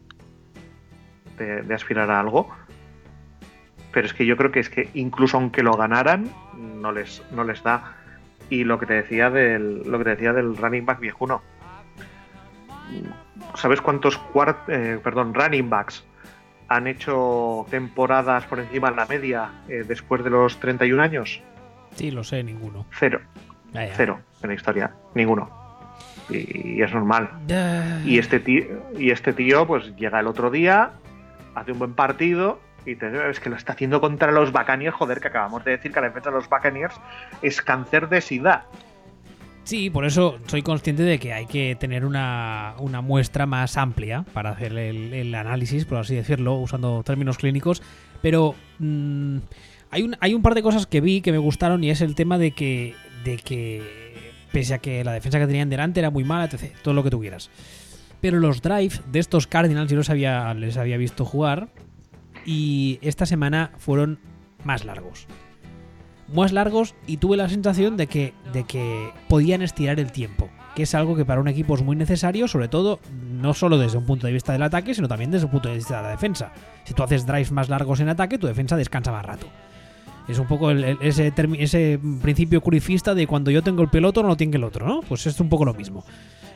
de, 1.37 1.73
aspirar 1.73 2.11
a 2.11 2.19
algo. 2.19 2.49
Pero 3.91 4.05
es 4.05 4.13
que 4.13 4.25
yo 4.25 4.37
creo 4.37 4.51
que 4.51 4.59
es 4.59 4.69
que 4.69 4.89
incluso 4.93 5.37
aunque 5.37 5.63
lo 5.63 5.73
ganaran, 5.73 6.29
no 6.55 6.91
les, 6.91 7.23
no 7.31 7.43
les 7.43 7.63
da. 7.63 7.95
Y 8.49 8.63
lo 8.63 8.79
que 8.79 8.85
te 8.85 8.93
decía 8.93 9.29
del, 9.29 9.83
lo 9.89 9.97
que 9.97 10.03
te 10.03 10.09
decía 10.11 10.33
del 10.33 10.55
running 10.55 10.85
back 10.85 10.99
viejuno. 10.99 11.41
¿Sabes 13.55 13.81
cuántos 13.81 14.19
eh, 14.67 14.99
perdón, 15.03 15.33
running 15.33 15.69
backs 15.69 16.05
han 16.69 16.87
hecho 16.87 17.65
temporadas 17.69 18.45
por 18.45 18.59
encima 18.59 18.91
de 18.91 18.95
la 18.95 19.05
media 19.05 19.49
eh, 19.67 19.83
después 19.87 20.23
de 20.23 20.29
los 20.29 20.59
31 20.59 21.01
años? 21.01 21.41
Sí, 21.95 22.11
lo 22.11 22.23
sé, 22.23 22.43
ninguno. 22.43 22.85
Cero. 22.91 23.19
Cero 23.95 24.19
en 24.41 24.49
la 24.49 24.55
historia. 24.55 24.91
Ninguno 25.13 25.59
y, 26.29 26.81
es 26.81 26.93
normal. 26.93 27.29
Y 28.05 28.19
este 28.19 28.39
tío, 28.39 28.65
y 28.97 29.11
este 29.11 29.33
tío, 29.33 29.65
pues 29.67 29.95
llega 29.95 30.19
el 30.19 30.27
otro 30.27 30.51
día, 30.51 30.91
hace 31.55 31.71
un 31.71 31.79
buen 31.79 31.93
partido 31.93 32.59
y 32.85 32.95
te, 32.95 33.29
es 33.29 33.39
que 33.39 33.49
lo 33.49 33.55
está 33.55 33.73
haciendo 33.73 34.01
contra 34.01 34.31
los 34.31 34.51
Buccaneers, 34.51 34.95
joder, 34.95 35.19
que 35.19 35.27
acabamos 35.27 35.63
de 35.65 35.71
decir 35.71 35.91
que 35.91 35.99
la 35.99 36.07
defensa 36.07 36.29
de 36.29 36.35
los 36.35 36.49
Buccaneers 36.49 36.95
es 37.41 37.61
cáncer 37.61 38.09
de 38.09 38.21
sida. 38.21 38.65
Sí, 39.69 39.91
por 39.91 40.03
eso 40.03 40.39
soy 40.47 40.63
consciente 40.63 41.03
de 41.03 41.19
que 41.19 41.31
hay 41.31 41.45
que 41.45 41.75
tener 41.75 42.03
una, 42.03 42.73
muestra 43.03 43.45
más 43.45 43.77
amplia 43.77 44.25
para 44.33 44.49
hacer 44.49 44.75
el, 44.75 45.35
análisis, 45.35 45.85
por 45.85 45.99
así 45.99 46.15
decirlo, 46.15 46.55
usando 46.55 47.03
términos 47.03 47.37
clínicos, 47.37 47.83
pero 48.19 48.55
mm, 48.79 49.37
hay, 49.91 50.01
un, 50.01 50.17
hay 50.21 50.33
un 50.33 50.41
par 50.41 50.55
de 50.55 50.63
cosas 50.63 50.87
que 50.87 51.01
vi 51.01 51.21
que 51.21 51.31
me 51.31 51.37
gustaron 51.37 51.83
y 51.83 51.91
es 51.91 52.01
el 52.01 52.15
tema 52.15 52.39
de 52.39 52.49
que, 52.49 52.95
de 53.23 53.37
que 53.37 53.83
pese 54.51 54.73
a 54.73 54.79
que 54.79 55.03
la 55.03 55.11
defensa 55.11 55.37
que 55.37 55.45
tenían 55.45 55.69
delante 55.69 55.99
era 55.99 56.09
muy 56.09 56.23
mala, 56.23 56.45
etc. 56.45 56.73
Todo 56.81 56.95
lo 56.95 57.03
que 57.03 57.11
tuvieras. 57.11 57.51
Pero 58.21 58.39
los 58.39 58.63
drives 58.63 59.03
de 59.11 59.19
estos 59.19 59.45
Cardinals 59.45 59.91
yo 59.91 59.97
los 59.97 60.09
había, 60.09 60.51
les 60.55 60.77
había 60.77 60.97
visto 60.97 61.25
jugar 61.25 61.69
y 62.43 62.97
esta 63.03 63.27
semana 63.27 63.71
fueron 63.77 64.17
más 64.63 64.83
largos. 64.83 65.27
Más 66.33 66.51
largos 66.51 66.95
y 67.07 67.17
tuve 67.17 67.37
la 67.37 67.49
sensación 67.49 67.97
de 67.97 68.07
que, 68.07 68.33
de 68.53 68.63
que 68.63 69.11
podían 69.27 69.61
estirar 69.61 69.99
el 69.99 70.11
tiempo, 70.11 70.49
que 70.75 70.83
es 70.83 70.93
algo 70.93 71.15
que 71.15 71.25
para 71.25 71.41
un 71.41 71.47
equipo 71.47 71.75
es 71.75 71.81
muy 71.81 71.95
necesario, 71.95 72.47
sobre 72.47 72.67
todo 72.67 72.99
no 73.11 73.53
solo 73.53 73.77
desde 73.77 73.97
un 73.97 74.05
punto 74.05 74.27
de 74.27 74.33
vista 74.33 74.53
del 74.53 74.61
ataque, 74.61 74.93
sino 74.93 75.07
también 75.07 75.31
desde 75.31 75.45
un 75.45 75.51
punto 75.51 75.69
de 75.69 75.75
vista 75.75 75.97
de 75.97 76.03
la 76.03 76.09
defensa. 76.09 76.51
Si 76.83 76.93
tú 76.93 77.03
haces 77.03 77.25
drives 77.25 77.51
más 77.51 77.69
largos 77.69 77.99
en 77.99 78.09
ataque, 78.09 78.37
tu 78.37 78.47
defensa 78.47 78.77
descansa 78.77 79.11
más 79.11 79.25
rato. 79.25 79.47
Es 80.27 80.37
un 80.37 80.45
poco 80.45 80.69
ese, 80.69 81.33
ese 81.57 81.99
principio 82.21 82.61
curifista 82.61 83.15
de 83.15 83.25
cuando 83.25 83.49
yo 83.49 83.63
tengo 83.63 83.81
el 83.81 83.89
peloto 83.89 84.21
no 84.21 84.29
lo 84.29 84.37
tiene 84.37 84.57
el 84.57 84.63
otro, 84.63 84.87
¿no? 84.87 85.01
Pues 85.01 85.25
es 85.25 85.39
un 85.39 85.49
poco 85.49 85.65
lo 85.65 85.73
mismo. 85.73 86.05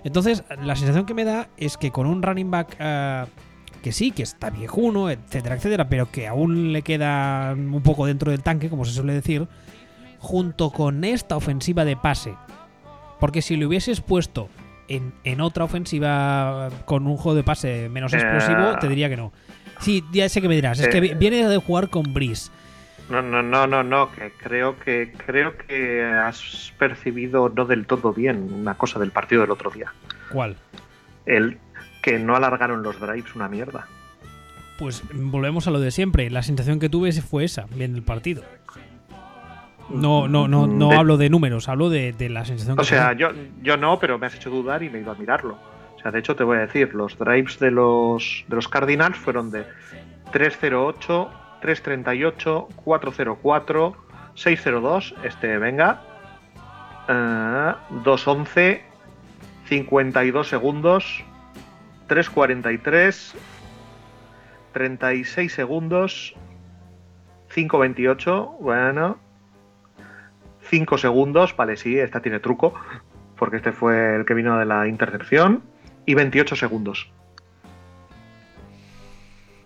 Entonces, 0.03 0.43
la 0.61 0.75
sensación 0.75 1.05
que 1.05 1.15
me 1.15 1.23
da 1.23 1.49
es 1.57 1.77
que 1.77 1.89
con 1.89 2.05
un 2.05 2.21
running 2.21 2.51
back 2.51 2.75
eh, 2.77 3.25
que 3.81 3.91
sí, 3.91 4.11
que 4.11 4.23
está 4.23 4.49
viejuno, 4.49 5.09
etcétera, 5.09 5.55
etcétera, 5.55 5.89
pero 5.89 6.11
que 6.11 6.27
aún 6.27 6.71
le 6.71 6.81
queda 6.81 7.53
un 7.53 7.81
poco 7.81 8.05
dentro 8.05 8.31
del 8.31 8.43
tanque, 8.43 8.69
como 8.69 8.85
se 8.85 8.93
suele 8.93 9.13
decir, 9.13 9.47
junto 10.23 10.71
con 10.71 11.03
esta 11.03 11.35
ofensiva 11.35 11.85
de 11.85 11.95
pase. 11.95 12.33
Porque 13.19 13.41
si 13.41 13.55
le 13.55 13.67
hubieses 13.67 14.01
puesto 14.01 14.49
en, 14.87 15.41
otra 15.41 15.65
ofensiva 15.65 16.69
con 16.85 17.05
un 17.05 17.17
juego 17.17 17.35
de 17.35 17.43
pase 17.43 17.89
menos 17.89 18.13
explosivo, 18.13 18.77
te 18.79 18.87
diría 18.87 19.09
que 19.09 19.17
no. 19.17 19.31
Sí, 19.79 20.03
ya 20.11 20.27
sé 20.29 20.41
que 20.41 20.47
me 20.47 20.55
dirás, 20.55 20.79
es 20.79 20.87
que 20.87 20.97
eh. 20.97 21.15
viene 21.15 21.47
de 21.47 21.57
jugar 21.57 21.89
con 21.89 22.13
Breeze 22.13 22.49
no, 23.09 23.21
no, 23.21 23.43
no, 23.43 23.67
no, 23.67 23.83
no, 23.83 24.11
que 24.11 24.31
creo 24.31 24.79
que 24.79 25.11
creo 25.25 25.57
que 25.57 26.03
has 26.03 26.73
percibido 26.77 27.49
no 27.49 27.65
del 27.65 27.85
todo 27.85 28.13
bien 28.13 28.51
una 28.53 28.75
cosa 28.75 28.99
del 28.99 29.11
partido 29.11 29.41
del 29.41 29.51
otro 29.51 29.69
día. 29.71 29.93
¿Cuál? 30.31 30.55
El 31.25 31.57
que 32.01 32.19
no 32.19 32.35
alargaron 32.35 32.81
los 32.81 32.99
drives 32.99 33.35
una 33.35 33.49
mierda. 33.49 33.87
Pues 34.79 35.03
volvemos 35.13 35.67
a 35.67 35.71
lo 35.71 35.79
de 35.79 35.91
siempre. 35.91 36.29
La 36.29 36.43
sensación 36.43 36.79
que 36.79 36.89
tuve 36.89 37.11
fue 37.13 37.43
esa, 37.43 37.65
viendo 37.75 37.97
el 37.97 38.03
partido. 38.03 38.43
No, 39.89 40.27
no, 40.27 40.47
no, 40.47 40.67
no 40.67 40.91
hablo 40.91 41.17
de 41.17 41.29
números, 41.29 41.69
hablo 41.69 41.89
de, 41.89 42.15
la 42.29 42.45
sensación 42.45 42.77
que 42.77 42.81
O 42.81 42.85
sea, 42.85 43.13
yo, 43.13 43.29
yo 43.61 43.77
no, 43.77 43.99
pero 43.99 44.17
me 44.17 44.27
has 44.27 44.35
hecho 44.35 44.49
dudar 44.49 44.83
y 44.83 44.89
me 44.89 44.99
he 44.99 45.01
ido 45.01 45.11
a 45.11 45.15
mirarlo. 45.15 45.57
O 45.95 45.99
sea, 45.99 46.11
de 46.11 46.19
hecho 46.19 46.35
te 46.35 46.43
voy 46.43 46.57
a 46.57 46.61
decir, 46.61 46.93
los 46.93 47.17
drives 47.17 47.59
de 47.59 47.71
los, 47.71 48.45
de 48.47 48.55
los 48.55 48.67
Cardinals 48.67 49.17
fueron 49.17 49.51
de 49.51 49.65
308, 50.31 51.31
338, 51.61 52.67
404, 52.75 53.95
602, 54.35 55.15
este 55.23 55.57
venga, 55.57 56.01
211, 57.07 58.71
eh, 58.71 58.83
52 59.65 60.47
segundos, 60.47 61.23
343, 62.07 63.35
36 64.73 65.53
segundos, 65.53 66.35
528, 67.53 68.57
bueno, 68.59 69.17
5 70.73 70.97
segundos, 70.97 71.55
vale, 71.55 71.77
sí, 71.77 71.99
esta 71.99 72.19
tiene 72.19 72.39
truco, 72.39 72.73
porque 73.37 73.57
este 73.57 73.71
fue 73.71 74.15
el 74.15 74.25
que 74.25 74.33
vino 74.33 74.57
de 74.57 74.65
la 74.65 74.87
intercepción, 74.87 75.61
y 76.03 76.15
28 76.15 76.55
segundos. 76.55 77.11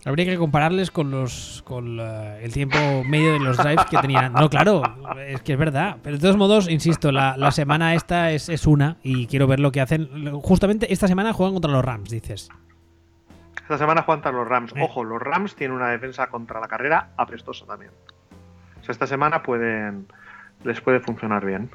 Habría 0.04 0.26
que 0.26 0.36
compararles 0.38 0.92
con 0.92 1.10
los 1.10 1.64
con 1.66 1.98
el 1.98 2.52
tiempo 2.52 2.78
medio 3.06 3.32
de 3.32 3.40
los 3.40 3.56
drives 3.56 3.86
que 3.86 3.98
tenían. 4.00 4.34
No, 4.34 4.50
claro, 4.50 4.84
es 5.26 5.42
que 5.44 5.54
es 5.54 5.60
verdad. 5.60 5.96
Pero 6.04 6.18
de 6.18 6.22
todos 6.22 6.36
modos, 6.36 6.70
insisto, 6.70 7.14
la, 7.14 7.52
semana 7.52 7.94
esta 7.96 8.32
es, 8.32 8.50
es, 8.50 8.68
una 8.68 8.98
y 9.02 9.28
quiero 9.28 9.48
ver 9.48 9.62
lo 9.62 9.72
que 9.72 9.80
hacen. 9.80 10.10
Justamente 10.42 10.92
esta 10.92 11.08
semana 11.08 11.32
juegan 11.32 11.54
contra 11.54 11.72
los 11.72 11.86
Rams, 11.86 12.10
dices. 12.10 12.50
Esta 13.62 13.78
semana 13.78 14.02
juegan 14.02 14.22
contra 14.24 14.38
los 14.38 14.48
Rams. 14.50 14.74
Ojo, 14.78 15.06
los 15.06 15.22
Rams 15.22 15.56
tienen 15.56 15.78
una 15.78 15.88
defensa 15.88 16.28
contra 16.28 16.60
la 16.60 16.68
carrera 16.68 17.12
aprestosa 17.16 17.66
también. 17.66 17.92
O 18.82 18.84
sea, 18.84 18.92
esta 18.92 19.08
semana 19.08 19.42
pueden 19.42 20.08
les 20.64 20.82
puede 20.82 21.00
funcionar 21.00 21.46
bien. 21.46 21.70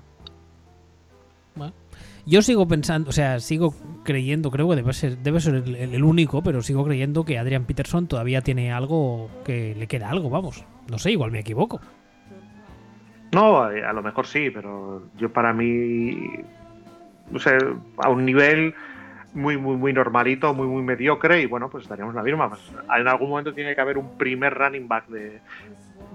Yo 2.25 2.41
sigo 2.41 2.69
pensando, 2.69 3.11
o 3.11 3.13
sea, 3.13 3.41
sigo 3.41 3.75
creyendo, 4.05 4.51
creo 4.53 4.69
que 4.69 4.77
debe 4.77 4.93
ser, 4.93 5.19
debe 5.19 5.41
ser 5.41 5.57
el, 5.57 6.05
único, 6.05 6.41
pero 6.41 6.63
sigo 6.63 6.85
creyendo 6.85 7.25
que 7.25 7.37
Adrian 7.37 7.65
Peterson 7.65 8.07
todavía 8.07 8.43
tiene 8.43 8.73
algo, 8.73 9.29
que 9.45 9.75
le 9.75 9.89
queda 9.89 10.09
algo, 10.09 10.31
vamos. 10.31 10.65
No 10.89 10.99
sé, 10.99 11.11
igual 11.11 11.33
me 11.33 11.41
equivoco. 11.41 11.81
No, 13.33 13.63
a 13.63 13.93
lo 13.93 14.03
mejor 14.03 14.27
sí, 14.27 14.51
pero 14.51 15.03
yo 15.19 15.33
para 15.33 15.53
mí, 15.53 16.31
o 17.35 17.39
sea, 17.41 17.59
a 17.97 18.09
un 18.09 18.25
nivel 18.25 18.73
muy, 19.35 19.57
muy, 19.57 19.77
muy 19.77 19.93
normalito, 19.93 20.55
muy, 20.55 20.69
muy 20.69 20.83
mediocre, 20.83 21.41
y 21.41 21.47
bueno, 21.47 21.71
pues 21.71 21.85
estaríamos 21.85 22.15
la 22.15 22.23
misma. 22.23 22.51
Pues, 22.51 22.61
en 22.97 23.09
algún 23.09 23.31
momento 23.31 23.53
tiene 23.53 23.75
que 23.75 23.81
haber 23.81 23.99
un 23.99 24.17
primer 24.17 24.55
running 24.55 24.87
back 24.87 25.09
de, 25.09 25.41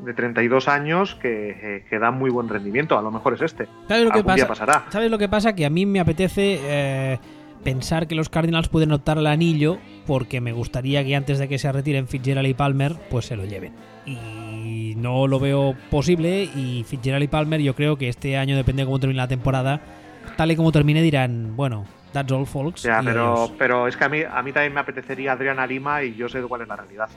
de 0.04 0.14
32 0.14 0.68
años 0.68 1.16
que, 1.16 1.86
que, 1.90 2.00
da 2.00 2.12
muy 2.12 2.30
buen 2.30 2.50
rendimiento. 2.50 2.98
A 2.98 3.02
lo 3.02 3.12
mejor 3.12 3.34
es 3.34 3.42
este. 3.42 3.68
¿Sabes 3.88 4.06
lo 4.06 4.12
que 4.12 4.24
pasa? 4.24 4.48
pasará. 4.48 4.86
¿Sabes 4.90 5.12
lo 5.12 5.18
que 5.18 5.30
pasa? 5.30 5.54
Que 5.54 5.66
a 5.66 5.70
mí 5.70 5.86
me 5.86 6.00
apetece 6.00 6.60
eh, 6.62 7.20
pensar 7.64 8.08
que 8.08 8.16
los 8.16 8.30
Cardinals 8.30 8.70
pueden 8.70 8.92
optar 8.92 9.18
al 9.18 9.28
anillo 9.28 9.78
porque 10.06 10.42
me 10.42 10.54
gustaría 10.54 11.04
que 11.04 11.16
antes 11.16 11.40
de 11.40 11.48
que 11.48 11.58
se 11.58 11.72
retiren 11.72 12.08
Fitzgerald 12.08 12.48
y 12.48 12.54
Palmer, 12.54 12.96
pues 13.10 13.26
se 13.26 13.36
lo 13.36 13.46
lleven. 13.46 13.74
Y 14.06 14.94
no 14.98 15.28
lo 15.28 15.40
veo 15.40 15.76
posible 15.90 16.44
y 16.44 16.86
Fitzgerald 16.88 17.24
y 17.24 17.28
Palmer 17.28 17.62
yo 17.62 17.76
creo 17.76 17.98
que 17.98 18.08
este 18.10 18.38
año, 18.38 18.56
depende 18.56 18.84
de 18.84 18.86
cómo 18.86 19.00
termine 19.00 19.18
la 19.18 19.28
temporada, 19.28 19.82
tal 20.38 20.52
y 20.52 20.56
como 20.56 20.72
termine 20.72 21.02
dirán, 21.02 21.56
bueno, 21.56 21.86
that's 22.14 22.32
all 22.32 22.46
folks. 22.46 22.84
Ya, 22.84 23.02
pero, 23.04 23.52
pero 23.58 23.88
es 23.88 23.98
que 23.98 24.04
a 24.06 24.10
mí, 24.10 24.22
a 24.22 24.42
mí 24.42 24.52
también 24.52 24.74
me 24.74 24.80
apetecería 24.80 25.34
Adriana 25.34 25.68
Lima 25.68 26.04
y 26.04 26.16
yo 26.16 26.30
sé 26.30 26.42
cuál 26.42 26.62
es 26.62 26.68
la 26.68 26.78
realidad. 26.78 27.10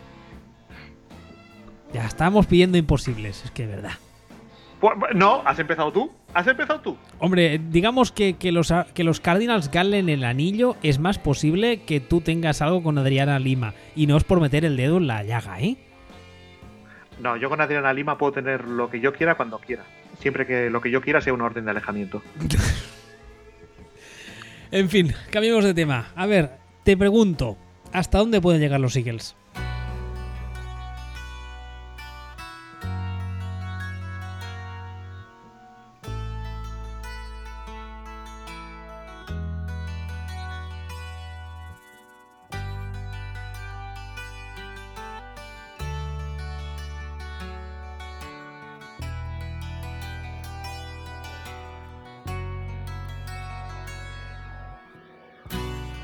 Ya 1.93 2.07
estamos 2.07 2.47
pidiendo 2.47 2.79
imposibles, 2.79 3.45
es 3.45 3.51
que 3.51 3.65
es 3.65 3.69
verdad. 3.69 3.93
Pues, 4.81 4.95
no, 5.15 5.43
has 5.45 5.59
empezado 5.59 5.93
tú. 5.93 6.11
¿Has 6.33 6.47
empezado 6.47 6.81
tú? 6.81 6.97
Hombre, 7.19 7.61
digamos 7.71 8.13
que, 8.13 8.37
los, 8.53 8.73
que 8.95 9.05
los 9.05 9.21
Cardinals 9.21 9.71
galen 9.71 10.09
el 10.09 10.25
anillo 10.25 10.77
es 10.83 10.99
más 10.99 11.19
posible 11.19 11.83
que 11.83 12.01
tú 12.01 12.21
tengas 12.21 12.63
algo 12.63 12.83
con 12.83 12.97
Adriana 12.97 13.39
Lima. 13.39 13.75
Y 13.95 14.07
no 14.07 14.17
es 14.17 14.25
por 14.25 14.41
meter 14.41 14.65
el 14.65 14.77
dedo 14.77 14.99
en 14.99 15.07
la 15.07 15.23
llaga, 15.23 15.61
¿eh? 15.61 15.77
No, 17.21 17.37
yo 17.37 17.51
con 17.51 17.61
Adriana 17.61 17.93
Lima 17.93 18.17
puedo 18.17 18.33
tener 18.33 18.65
lo 18.65 18.89
que 18.89 19.01
yo 19.01 19.13
quiera 19.13 19.35
cuando 19.35 19.59
quiera. 19.59 19.85
Siempre 20.21 20.47
que 20.47 20.71
lo 20.71 20.81
que 20.81 20.91
yo 20.91 21.03
quiera 21.03 21.21
sea 21.21 21.35
una 21.35 21.45
orden 21.45 21.67
de 21.67 21.73
alejamiento. 21.73 22.23
en 24.71 24.89
fin, 24.89 25.13
cambiemos 25.31 25.65
de 25.65 25.75
tema. 25.75 26.09
A 26.17 26.27
ver, 26.27 26.53
te 26.85 26.97
pregunto, 26.97 27.59
¿hasta 27.93 28.19
dónde 28.19 28.41
pueden 28.41 28.63
llegar 28.63 28.81
los 28.81 28.97
Eagles? 28.97 29.37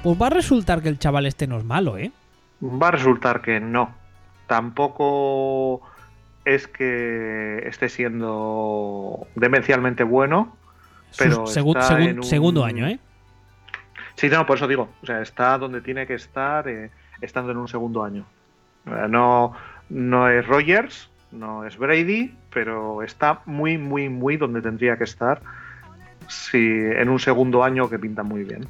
Pues 0.06 0.22
va 0.22 0.28
a 0.28 0.30
resultar 0.30 0.82
que 0.82 0.88
el 0.88 1.00
chaval 1.00 1.26
este 1.26 1.48
no 1.48 1.58
es 1.58 1.64
malo, 1.64 1.98
¿eh? 1.98 2.12
Va 2.62 2.86
a 2.86 2.90
resultar 2.92 3.42
que 3.42 3.58
no. 3.58 3.92
Tampoco 4.46 5.82
es 6.44 6.68
que 6.68 7.64
esté 7.66 7.88
siendo 7.88 9.26
demencialmente 9.34 10.04
bueno, 10.04 10.56
pero 11.18 11.44
segundo 11.48 12.64
año, 12.64 12.86
¿eh? 12.86 13.00
Sí, 14.14 14.28
no, 14.28 14.46
por 14.46 14.58
eso 14.58 14.68
digo, 14.68 14.90
o 15.02 15.06
sea, 15.06 15.22
está 15.22 15.58
donde 15.58 15.80
tiene 15.80 16.06
que 16.06 16.14
estar 16.14 16.68
eh, 16.68 16.92
estando 17.20 17.50
en 17.50 17.56
un 17.56 17.66
segundo 17.66 18.04
año. 18.04 18.24
No, 18.84 19.54
no 19.88 20.30
es 20.30 20.46
Rogers, 20.46 21.10
no 21.32 21.64
es 21.64 21.76
Brady, 21.76 22.32
pero 22.54 23.02
está 23.02 23.40
muy, 23.44 23.76
muy, 23.76 24.08
muy 24.08 24.36
donde 24.36 24.62
tendría 24.62 24.96
que 24.96 25.02
estar 25.02 25.42
si 26.28 26.58
en 26.58 27.08
un 27.08 27.18
segundo 27.18 27.64
año 27.64 27.90
que 27.90 27.98
pinta 27.98 28.22
muy 28.22 28.44
bien. 28.44 28.68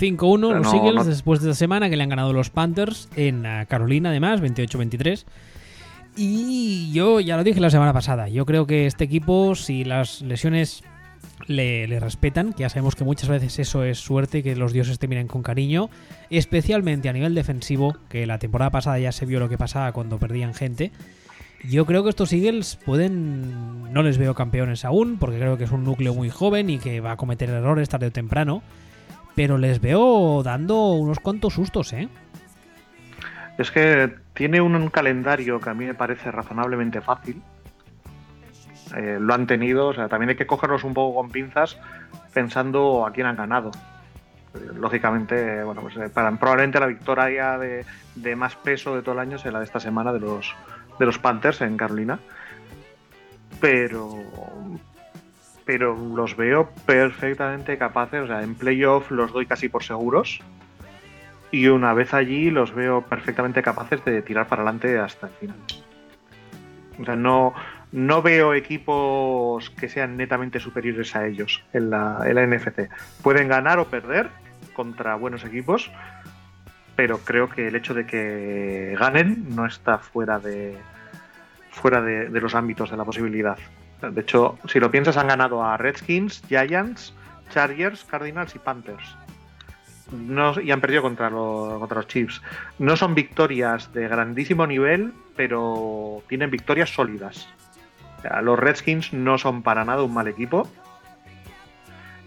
5-1 0.00 0.54
los 0.54 0.74
Eagles 0.74 1.06
después 1.06 1.40
de 1.40 1.50
esta 1.50 1.58
semana 1.58 1.90
que 1.90 1.96
le 1.96 2.02
han 2.02 2.08
ganado 2.08 2.32
los 2.32 2.50
Panthers 2.50 3.08
en 3.16 3.44
eh, 3.44 3.66
Carolina, 3.68 4.10
además, 4.10 4.40
28-23. 4.40 5.24
Y 6.16 6.90
yo 6.92 7.20
ya 7.20 7.36
lo 7.36 7.44
dije 7.44 7.60
la 7.60 7.70
semana 7.70 7.92
pasada, 7.92 8.28
yo 8.28 8.44
creo 8.44 8.66
que 8.66 8.86
este 8.86 9.04
equipo, 9.04 9.54
si 9.54 9.84
las 9.84 10.20
lesiones 10.20 10.82
le, 11.46 12.00
respetan, 12.00 12.52
que 12.52 12.62
ya 12.62 12.68
sabemos 12.68 12.96
que 12.96 13.04
muchas 13.04 13.28
veces 13.28 13.58
eso 13.58 13.84
es 13.84 13.98
suerte, 13.98 14.42
que 14.42 14.56
los 14.56 14.72
dioses 14.72 14.98
te 14.98 15.08
miren 15.08 15.28
con 15.28 15.42
cariño, 15.42 15.90
especialmente 16.30 17.08
a 17.08 17.12
nivel 17.12 17.34
defensivo, 17.34 17.96
que 18.08 18.26
la 18.26 18.38
temporada 18.38 18.70
pasada 18.70 18.98
ya 18.98 19.12
se 19.12 19.26
vio 19.26 19.38
lo 19.38 19.48
que 19.48 19.58
pasaba 19.58 19.92
cuando 19.92 20.18
perdían 20.18 20.54
gente. 20.54 20.90
Yo 21.68 21.86
creo 21.86 22.04
que 22.04 22.10
estos 22.10 22.32
Eagles 22.32 22.78
pueden. 22.84 23.92
No 23.92 24.02
les 24.02 24.16
veo 24.16 24.34
campeones 24.34 24.84
aún, 24.84 25.18
porque 25.18 25.38
creo 25.38 25.56
que 25.56 25.64
es 25.64 25.72
un 25.72 25.84
núcleo 25.84 26.14
muy 26.14 26.30
joven 26.30 26.70
y 26.70 26.78
que 26.78 27.00
va 27.00 27.12
a 27.12 27.16
cometer 27.16 27.50
errores 27.50 27.88
tarde 27.88 28.06
o 28.06 28.12
temprano 28.12 28.62
pero 29.38 29.56
les 29.56 29.80
veo 29.80 30.42
dando 30.42 30.94
unos 30.94 31.20
cuantos 31.20 31.54
sustos, 31.54 31.92
¿eh? 31.92 32.08
Es 33.56 33.70
que 33.70 34.12
tiene 34.34 34.60
un, 34.60 34.90
calendario 34.90 35.60
que 35.60 35.70
a 35.70 35.74
mí 35.74 35.84
me 35.84 35.94
parece 35.94 36.32
razonablemente 36.32 37.00
fácil. 37.00 37.40
Eh, 38.96 39.18
lo 39.20 39.32
han 39.32 39.46
tenido, 39.46 39.86
o 39.86 39.94
sea, 39.94 40.08
también 40.08 40.30
hay 40.30 40.34
que 40.34 40.48
cogerlos 40.48 40.82
un 40.82 40.92
poco 40.92 41.20
con 41.20 41.30
pinzas 41.30 41.78
pensando 42.34 43.06
a 43.06 43.12
quién 43.12 43.28
han 43.28 43.36
ganado. 43.36 43.70
Lógicamente, 44.74 45.62
bueno, 45.62 45.82
pues 45.82 45.96
eh, 45.98 46.10
probablemente 46.12 46.80
la 46.80 46.86
victoria 46.86 47.58
de, 47.58 47.86
de, 48.16 48.34
más 48.34 48.56
peso 48.56 48.96
de 48.96 49.02
todo 49.02 49.12
el 49.12 49.20
año 49.20 49.38
será 49.38 49.52
la 49.52 49.58
de 49.60 49.66
esta 49.66 49.78
semana 49.78 50.12
de 50.12 50.18
los, 50.18 50.52
de 50.98 51.06
los 51.06 51.20
Panthers 51.20 51.60
en 51.60 51.76
Carolina. 51.76 52.18
Pero, 53.60 54.18
pero 55.68 55.94
los 55.94 56.34
veo 56.34 56.70
perfectamente 56.86 57.76
capaces, 57.76 58.22
o 58.22 58.26
sea, 58.26 58.42
en 58.42 58.54
playoff 58.54 59.10
los 59.10 59.34
doy 59.34 59.44
casi 59.44 59.68
por 59.68 59.84
seguros. 59.84 60.40
Y 61.50 61.66
una 61.66 61.92
vez 61.92 62.14
allí 62.14 62.50
los 62.50 62.74
veo 62.74 63.02
perfectamente 63.02 63.60
capaces 63.60 64.02
de 64.02 64.22
tirar 64.22 64.46
para 64.46 64.62
adelante 64.62 64.98
hasta 64.98 65.26
el 65.26 65.32
final. 65.34 65.58
O 66.98 67.04
sea, 67.04 67.16
no, 67.16 67.52
no 67.92 68.22
veo 68.22 68.54
equipos 68.54 69.68
que 69.68 69.90
sean 69.90 70.16
netamente 70.16 70.58
superiores 70.58 71.14
a 71.14 71.26
ellos 71.26 71.62
en 71.74 71.90
la, 71.90 72.22
en 72.24 72.50
NFC. 72.50 72.88
Pueden 73.22 73.48
ganar 73.48 73.78
o 73.78 73.88
perder 73.88 74.30
contra 74.72 75.16
buenos 75.16 75.44
equipos, 75.44 75.90
pero 76.96 77.18
creo 77.18 77.50
que 77.50 77.68
el 77.68 77.76
hecho 77.76 77.92
de 77.92 78.06
que 78.06 78.96
ganen 78.98 79.54
no 79.54 79.66
está 79.66 79.98
fuera 79.98 80.38
de 80.38 80.78
fuera 81.72 82.00
de 82.00 82.40
los 82.40 82.54
ámbitos 82.54 82.90
de 82.90 82.96
la 82.96 83.04
posibilidad. 83.04 83.58
De 84.00 84.20
hecho, 84.20 84.58
si 84.68 84.78
lo 84.78 84.90
piensas, 84.90 85.16
han 85.16 85.28
ganado 85.28 85.64
a 85.64 85.76
Redskins, 85.76 86.42
Giants, 86.48 87.12
Chargers, 87.50 88.04
Cardinals 88.04 88.54
y 88.54 88.58
Panthers. 88.58 89.16
no, 90.12 90.60
y 90.60 90.70
han 90.70 90.80
perdido 90.80 91.02
contra, 91.02 91.30
contra 91.30 91.96
los 91.96 92.06
Chiefs. 92.06 92.40
No 92.78 92.96
son 92.96 93.14
victorias 93.14 93.92
de 93.92 94.08
grandísimo 94.08 94.66
nivel, 94.66 95.12
pero 95.36 96.22
tienen 96.28 96.50
victorias 96.50 96.90
sólidas. 96.90 97.48
los 98.42 98.58
Redskins 98.58 99.12
no 99.12 99.38
son 99.38 99.62
para 99.62 99.84
nada 99.84 100.02
un 100.02 100.14
mal 100.14 100.28
equipo. 100.28 100.68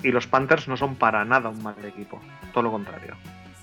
Y 0.03 0.11
los 0.11 0.27
Panthers 0.27 0.67
no 0.67 0.77
son 0.77 0.95
para 0.95 1.23
nada 1.25 1.49
un 1.49 1.61
mal 1.61 1.75
equipo. 1.85 2.19
Todo 2.53 2.63
lo 2.63 2.71
contrario. 2.71 3.15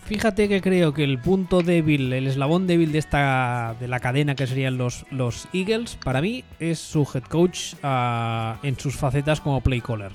Fíjate 0.09 0.49
que 0.49 0.63
creo 0.63 0.95
que 0.95 1.05
el 1.05 1.19
punto 1.19 1.61
débil, 1.61 2.11
el 2.15 2.27
eslabón 2.27 2.67
débil 2.67 2.93
de 2.93 2.99
esta 2.99 3.77
de 3.79 3.89
la 3.89 4.01
cadena 4.01 4.35
que 4.35 4.47
serían 4.47 4.79
los, 4.79 5.05
los 5.11 5.49
Eagles, 5.53 5.99
para 6.03 6.23
mí 6.23 6.45
es 6.59 6.79
su 6.79 7.07
head 7.13 7.25
coach 7.25 7.75
ah, 7.83 8.59
en 8.63 8.79
sus 8.79 8.97
facetas 8.97 9.43
como 9.43 9.61
play 9.61 9.83
caller. 9.83 10.13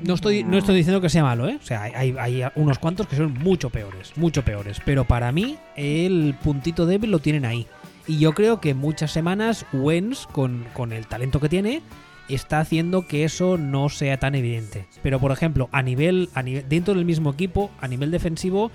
No 0.00 0.14
estoy, 0.14 0.44
no 0.44 0.58
estoy 0.58 0.76
diciendo 0.76 1.00
que 1.00 1.08
sea 1.08 1.24
malo, 1.24 1.48
¿eh? 1.48 1.58
O 1.60 1.66
sea, 1.66 1.82
hay, 1.82 2.14
hay, 2.16 2.44
unos 2.54 2.78
cuantos 2.78 3.08
que 3.08 3.16
son 3.16 3.34
mucho 3.34 3.68
peores, 3.68 4.12
mucho 4.16 4.44
peores. 4.44 4.80
Pero 4.84 5.04
para 5.04 5.32
mí, 5.32 5.58
el 5.74 6.36
puntito 6.40 6.86
débil 6.86 7.10
lo 7.10 7.18
tienen 7.18 7.44
ahí. 7.44 7.66
Y 8.06 8.20
yo 8.20 8.32
creo 8.32 8.60
que 8.60 8.74
muchas 8.74 9.10
semanas 9.10 9.66
Wens, 9.72 10.28
con, 10.30 10.66
con 10.72 10.92
el 10.92 11.08
talento 11.08 11.40
que 11.40 11.48
tiene, 11.48 11.82
está 12.28 12.60
haciendo 12.60 13.06
que 13.06 13.24
eso 13.24 13.58
no 13.58 13.88
sea 13.88 14.18
tan 14.18 14.34
evidente. 14.34 14.86
Pero, 15.02 15.18
por 15.20 15.32
ejemplo, 15.32 15.68
a 15.72 15.82
nivel, 15.82 16.28
a 16.34 16.42
nivel 16.42 16.68
dentro 16.68 16.94
del 16.94 17.04
mismo 17.04 17.30
equipo, 17.30 17.70
a 17.80 17.88
nivel 17.88 18.10
defensivo, 18.10 18.70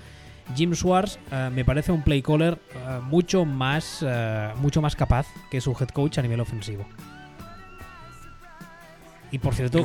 Jim 0.54 0.74
Swartz 0.74 1.18
eh, 1.32 1.50
me 1.52 1.64
parece 1.64 1.92
un 1.92 2.02
play 2.02 2.22
caller 2.22 2.58
eh, 2.74 3.00
mucho, 3.02 3.44
más, 3.44 4.04
eh, 4.06 4.50
mucho 4.60 4.82
más 4.82 4.94
capaz 4.94 5.26
que 5.50 5.60
su 5.60 5.72
head 5.72 5.88
coach 5.88 6.18
a 6.18 6.22
nivel 6.22 6.40
ofensivo. 6.40 6.84
Y 9.30 9.38
por 9.38 9.52
cierto, 9.52 9.82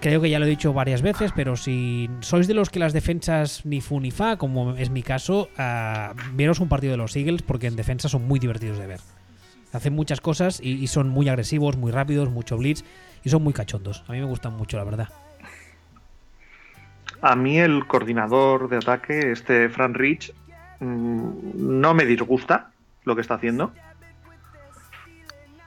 creo 0.00 0.22
que 0.22 0.30
ya 0.30 0.38
lo 0.38 0.46
he 0.46 0.48
dicho 0.48 0.72
varias 0.72 1.02
veces, 1.02 1.32
pero 1.36 1.54
si 1.54 2.08
sois 2.20 2.46
de 2.46 2.54
los 2.54 2.70
que 2.70 2.78
las 2.78 2.94
defensas 2.94 3.66
ni 3.66 3.82
fu 3.82 4.00
ni 4.00 4.10
fa, 4.10 4.38
como 4.38 4.74
es 4.74 4.88
mi 4.88 5.02
caso, 5.02 5.50
veros 6.32 6.60
un 6.60 6.70
partido 6.70 6.92
de 6.92 6.96
los 6.96 7.14
Eagles 7.14 7.42
porque 7.42 7.66
en 7.66 7.76
defensa 7.76 8.08
son 8.08 8.26
muy 8.26 8.40
divertidos 8.40 8.78
de 8.78 8.86
ver. 8.86 9.00
Hacen 9.72 9.94
muchas 9.94 10.20
cosas 10.20 10.60
y, 10.60 10.86
son 10.88 11.08
muy 11.08 11.28
agresivos, 11.28 11.76
muy 11.76 11.92
rápidos, 11.92 12.28
mucho 12.30 12.56
blitz 12.56 12.84
y 13.22 13.28
son 13.28 13.42
muy 13.42 13.52
cachondos. 13.52 14.04
A 14.08 14.12
mí 14.12 14.18
me 14.18 14.24
gustan 14.24 14.54
mucho, 14.54 14.76
la 14.76 14.84
verdad. 14.84 15.08
A 17.22 17.36
mí 17.36 17.58
el 17.58 17.86
coordinador 17.86 18.68
de 18.68 18.78
ataque, 18.78 19.30
este 19.30 19.68
Fran 19.68 19.94
Rich, 19.94 20.32
mm, 20.80 21.30
no 21.54 21.94
me 21.94 22.04
disgusta 22.04 22.70
lo 23.04 23.14
que 23.14 23.20
está 23.20 23.34
haciendo. 23.34 23.72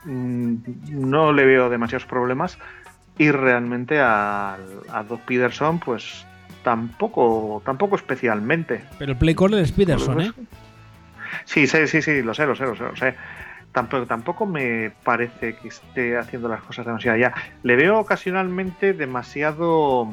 Mm, 0.04 0.56
no 0.90 1.32
le 1.32 1.44
veo 1.46 1.70
demasiados 1.70 2.04
problemas 2.06 2.58
y 3.16 3.30
realmente 3.30 4.00
a, 4.00 4.58
a 4.92 5.02
Doc 5.04 5.20
Peterson, 5.22 5.78
pues 5.78 6.26
tampoco, 6.64 7.62
tampoco 7.64 7.94
especialmente. 7.94 8.84
Pero 8.98 9.12
el 9.12 9.18
play 9.18 9.36
caller 9.36 9.60
es 9.60 9.70
Peterson, 9.70 10.20
¿eh? 10.20 10.32
Sí, 11.44 11.66
sí, 11.66 11.86
sí, 11.86 12.02
sí, 12.02 12.22
lo 12.22 12.34
sé, 12.34 12.46
lo 12.46 12.56
sé, 12.56 12.64
lo 12.64 12.74
sé, 12.74 12.82
lo 12.82 12.96
sé. 12.96 13.14
Tampoco, 13.74 14.06
tampoco 14.06 14.46
me 14.46 14.92
parece 15.02 15.56
que 15.56 15.66
esté 15.66 16.16
haciendo 16.16 16.48
las 16.48 16.62
cosas 16.62 16.86
demasiado 16.86 17.18
ya. 17.18 17.34
Le 17.64 17.74
veo 17.74 17.98
ocasionalmente 17.98 18.92
demasiado 18.92 20.08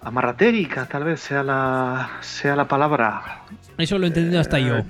amarratérica, 0.00 0.86
tal 0.86 1.02
vez 1.02 1.18
sea 1.18 1.42
la 1.42 2.18
sea 2.20 2.54
la 2.54 2.68
palabra. 2.68 3.42
Eso 3.76 3.98
lo 3.98 4.04
he 4.04 4.08
entendido 4.08 4.40
hasta 4.40 4.60
yo. 4.60 4.78
Eh, 4.78 4.84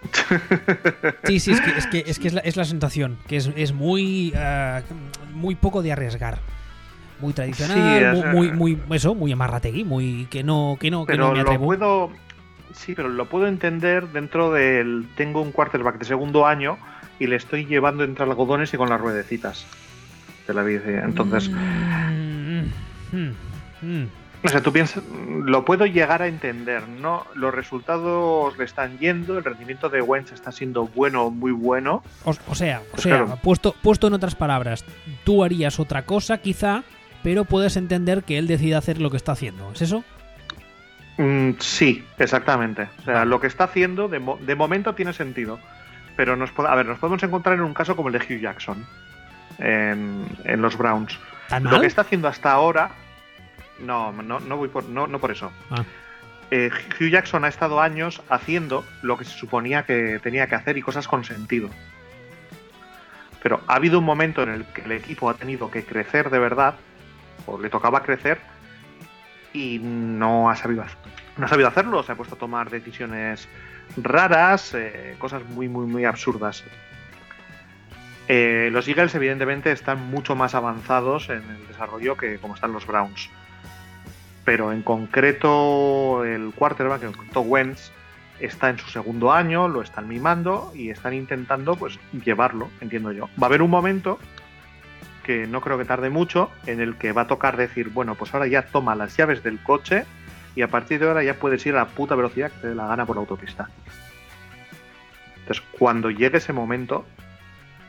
Sí, 1.24 1.38
sí, 1.38 1.52
es 1.52 1.60
que 1.60 1.70
es, 1.70 1.86
que, 1.86 2.04
es, 2.06 2.18
que 2.18 2.28
es, 2.28 2.34
la, 2.34 2.40
es 2.40 2.56
la 2.56 2.64
sensación, 2.64 3.18
que 3.28 3.36
es, 3.36 3.50
es 3.54 3.72
muy, 3.72 4.32
uh, 4.34 4.82
muy 5.32 5.54
poco 5.54 5.80
de 5.82 5.92
arriesgar. 5.92 6.38
Muy 7.20 7.34
tradicional, 7.34 8.16
sí, 8.16 8.22
muy, 8.34 8.50
muy, 8.50 8.76
muy, 8.76 8.96
eso, 8.96 9.14
muy 9.14 9.30
amarrategui, 9.30 9.84
muy 9.84 10.26
que 10.30 10.42
no, 10.42 10.78
que 10.80 10.90
no, 10.90 11.04
que 11.04 11.18
no 11.18 11.32
me 11.32 11.40
atrevo. 11.40 11.70
Lo 11.70 11.78
puedo, 11.78 12.10
sí, 12.72 12.94
pero 12.94 13.08
lo 13.08 13.26
puedo 13.26 13.46
entender 13.46 14.08
dentro 14.08 14.52
del 14.52 15.06
tengo 15.16 15.42
un 15.42 15.52
quarterback 15.52 15.98
de 15.98 16.04
segundo 16.04 16.46
año 16.46 16.78
y 17.18 17.26
le 17.26 17.36
estoy 17.36 17.66
llevando 17.66 18.04
entre 18.04 18.24
algodones 18.24 18.72
y 18.74 18.76
con 18.76 18.88
las 18.88 19.00
ruedecitas 19.00 19.66
de 20.46 20.54
la 20.54 20.62
bici. 20.62 20.88
Entonces, 20.88 21.50
mm, 21.50 22.64
mm, 23.12 23.32
mm, 23.82 24.06
o 24.42 24.48
sea, 24.48 24.62
tú 24.62 24.72
piensas, 24.72 25.02
lo 25.44 25.64
puedo 25.66 25.84
llegar 25.84 26.22
a 26.22 26.26
entender, 26.26 26.88
¿no? 26.88 27.26
Los 27.34 27.54
resultados 27.54 28.56
le 28.56 28.64
están 28.64 28.98
yendo, 28.98 29.36
el 29.36 29.44
rendimiento 29.44 29.90
de 29.90 30.00
Wentz 30.00 30.32
está 30.32 30.50
siendo 30.50 30.86
bueno 30.86 31.26
o 31.26 31.30
muy 31.30 31.52
bueno. 31.52 32.02
O, 32.24 32.32
sea, 32.54 32.80
o 32.80 32.90
pues 32.92 33.02
sea 33.02 33.26
puesto, 33.36 33.74
puesto 33.82 34.06
en 34.06 34.14
otras 34.14 34.34
palabras, 34.34 34.84
tú 35.24 35.44
harías 35.44 35.78
otra 35.78 36.06
cosa 36.06 36.38
quizá, 36.38 36.84
pero 37.22 37.44
puedes 37.44 37.76
entender 37.76 38.24
que 38.24 38.38
él 38.38 38.46
decida 38.46 38.78
hacer 38.78 38.98
lo 38.98 39.10
que 39.10 39.18
está 39.18 39.32
haciendo, 39.32 39.70
¿es 39.72 39.82
eso? 39.82 40.04
Mm, 41.20 41.58
sí, 41.58 42.02
exactamente. 42.18 42.88
O 43.00 43.02
sea, 43.02 43.26
lo 43.26 43.40
que 43.40 43.46
está 43.46 43.64
haciendo 43.64 44.08
de, 44.08 44.22
de 44.40 44.54
momento 44.54 44.94
tiene 44.94 45.12
sentido. 45.12 45.60
Pero 46.16 46.34
nos, 46.34 46.50
a 46.58 46.74
ver, 46.74 46.86
nos 46.86 46.98
podemos 46.98 47.22
encontrar 47.22 47.56
en 47.56 47.60
un 47.60 47.74
caso 47.74 47.94
como 47.94 48.08
el 48.08 48.18
de 48.18 48.20
Hugh 48.20 48.40
Jackson 48.40 48.86
en, 49.58 50.24
en 50.44 50.62
los 50.62 50.78
Browns. 50.78 51.18
Lo 51.60 51.78
que 51.78 51.86
está 51.86 52.02
haciendo 52.02 52.26
hasta 52.26 52.52
ahora 52.52 52.92
no, 53.80 54.12
no, 54.12 54.40
no 54.40 54.56
voy 54.56 54.68
por, 54.68 54.84
no, 54.84 55.06
no 55.06 55.18
por 55.18 55.30
eso. 55.30 55.52
Ah. 55.70 55.84
Eh, 56.50 56.70
Hugh 56.98 57.10
Jackson 57.10 57.44
ha 57.44 57.48
estado 57.48 57.82
años 57.82 58.22
haciendo 58.30 58.84
lo 59.02 59.18
que 59.18 59.26
se 59.26 59.36
suponía 59.36 59.82
que 59.82 60.20
tenía 60.22 60.46
que 60.46 60.54
hacer 60.54 60.78
y 60.78 60.82
cosas 60.82 61.06
con 61.06 61.24
sentido. 61.24 61.68
Pero 63.42 63.60
ha 63.66 63.74
habido 63.74 63.98
un 63.98 64.06
momento 64.06 64.42
en 64.42 64.48
el 64.48 64.64
que 64.64 64.82
el 64.82 64.92
equipo 64.92 65.28
ha 65.28 65.34
tenido 65.34 65.70
que 65.70 65.84
crecer 65.84 66.30
de 66.30 66.38
verdad, 66.38 66.76
o 67.46 67.58
le 67.58 67.68
tocaba 67.68 68.02
crecer, 68.02 68.40
y 69.52 69.78
no 69.80 70.50
ha 70.50 70.56
sabido, 70.56 70.84
no 71.36 71.46
ha 71.46 71.48
sabido 71.48 71.68
hacerlo. 71.68 72.02
Se 72.02 72.12
ha 72.12 72.14
puesto 72.14 72.34
a 72.34 72.38
tomar 72.38 72.70
decisiones 72.70 73.48
raras, 73.96 74.74
eh, 74.74 75.16
cosas 75.18 75.44
muy, 75.48 75.68
muy, 75.68 75.86
muy 75.86 76.04
absurdas. 76.04 76.64
Eh, 78.28 78.68
los 78.72 78.86
Eagles, 78.86 79.14
evidentemente, 79.14 79.72
están 79.72 80.08
mucho 80.08 80.36
más 80.36 80.54
avanzados 80.54 81.28
en 81.30 81.42
el 81.42 81.66
desarrollo 81.66 82.16
que 82.16 82.38
como 82.38 82.54
están 82.54 82.72
los 82.72 82.86
Browns 82.86 83.28
pero 84.44 84.72
en 84.72 84.82
concreto 84.82 86.24
el 86.24 86.52
quarterback, 86.54 87.04
en 87.04 87.12
concreto 87.12 87.40
Wentz, 87.42 87.92
está 88.40 88.70
en 88.70 88.78
su 88.78 88.88
segundo 88.90 89.32
año, 89.32 89.68
lo 89.68 89.82
están 89.82 90.08
mimando 90.08 90.72
y 90.74 90.90
están 90.90 91.14
intentando 91.14 91.76
pues 91.76 91.98
llevarlo, 92.24 92.68
entiendo 92.80 93.12
yo. 93.12 93.28
Va 93.40 93.44
a 93.44 93.46
haber 93.46 93.62
un 93.62 93.70
momento 93.70 94.18
que 95.24 95.46
no 95.46 95.60
creo 95.60 95.78
que 95.78 95.84
tarde 95.84 96.10
mucho 96.10 96.50
en 96.66 96.80
el 96.80 96.96
que 96.96 97.12
va 97.12 97.22
a 97.22 97.26
tocar 97.26 97.56
decir, 97.56 97.90
bueno, 97.90 98.14
pues 98.14 98.34
ahora 98.34 98.46
ya 98.46 98.62
toma 98.62 98.94
las 98.94 99.16
llaves 99.16 99.42
del 99.42 99.62
coche 99.62 100.04
y 100.54 100.62
a 100.62 100.68
partir 100.68 101.00
de 101.00 101.08
ahora 101.08 101.22
ya 101.22 101.34
puedes 101.34 101.64
ir 101.66 101.74
a 101.74 101.78
la 101.78 101.86
puta 101.86 102.14
velocidad 102.14 102.50
que 102.50 102.60
te 102.60 102.68
dé 102.68 102.74
la 102.74 102.86
gana 102.86 103.06
por 103.06 103.16
la 103.16 103.20
autopista. 103.20 103.68
Entonces, 105.40 105.64
cuando 105.78 106.10
llegue 106.10 106.38
ese 106.38 106.52
momento, 106.52 107.04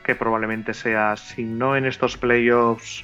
que 0.03 0.15
probablemente 0.15 0.73
sea, 0.73 1.15
si 1.17 1.43
no 1.43 1.75
en 1.75 1.85
estos 1.85 2.17
playoffs 2.17 3.03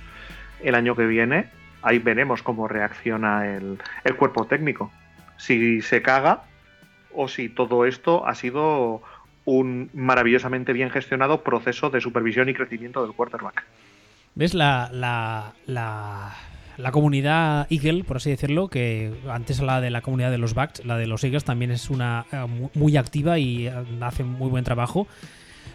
el 0.64 0.76
año 0.76 0.96
que 0.96 1.06
viene, 1.06 1.50
ahí 1.82 2.00
veremos 2.00 2.42
cómo 2.42 2.68
reacciona 2.68 3.56
el, 3.56 3.80
cuerpo 4.18 4.46
técnico. 4.46 4.92
Si 5.38 5.82
se 5.82 6.02
caga 6.02 6.44
o 7.14 7.28
si 7.28 7.50
todo 7.50 7.86
esto 7.86 8.26
ha 8.28 8.36
sido 8.36 9.02
un 9.46 9.90
maravillosamente 9.94 10.74
bien 10.74 10.90
gestionado 10.90 11.44
proceso 11.44 11.90
de 11.90 12.02
supervisión 12.02 12.50
y 12.50 12.54
crecimiento 12.54 13.04
del 13.04 13.14
quarterback. 13.16 13.64
¿Ves 14.38 14.54
la, 14.54 14.92
la, 14.94 15.56
la, 16.78 16.92
comunidad 16.92 17.66
Eagle, 17.72 18.04
por 18.04 18.18
así 18.18 18.30
decirlo, 18.30 18.68
que 18.68 19.12
antes 19.28 19.60
la 19.62 19.82
de 19.82 19.90
la 19.90 20.02
comunidad 20.02 20.30
de 20.30 20.38
los 20.38 20.54
Bucks, 20.54 20.86
la 20.86 20.96
de 20.96 21.08
los 21.08 21.24
Eagles 21.24 21.44
también 21.44 21.72
es 21.72 21.90
una 21.90 22.28
eh, 22.32 22.70
muy 22.76 22.98
activa 22.98 23.40
y 23.40 23.66
eh, 23.66 23.74
hace 24.00 24.24
muy 24.24 24.48
buen 24.52 24.64
trabajo? 24.64 25.08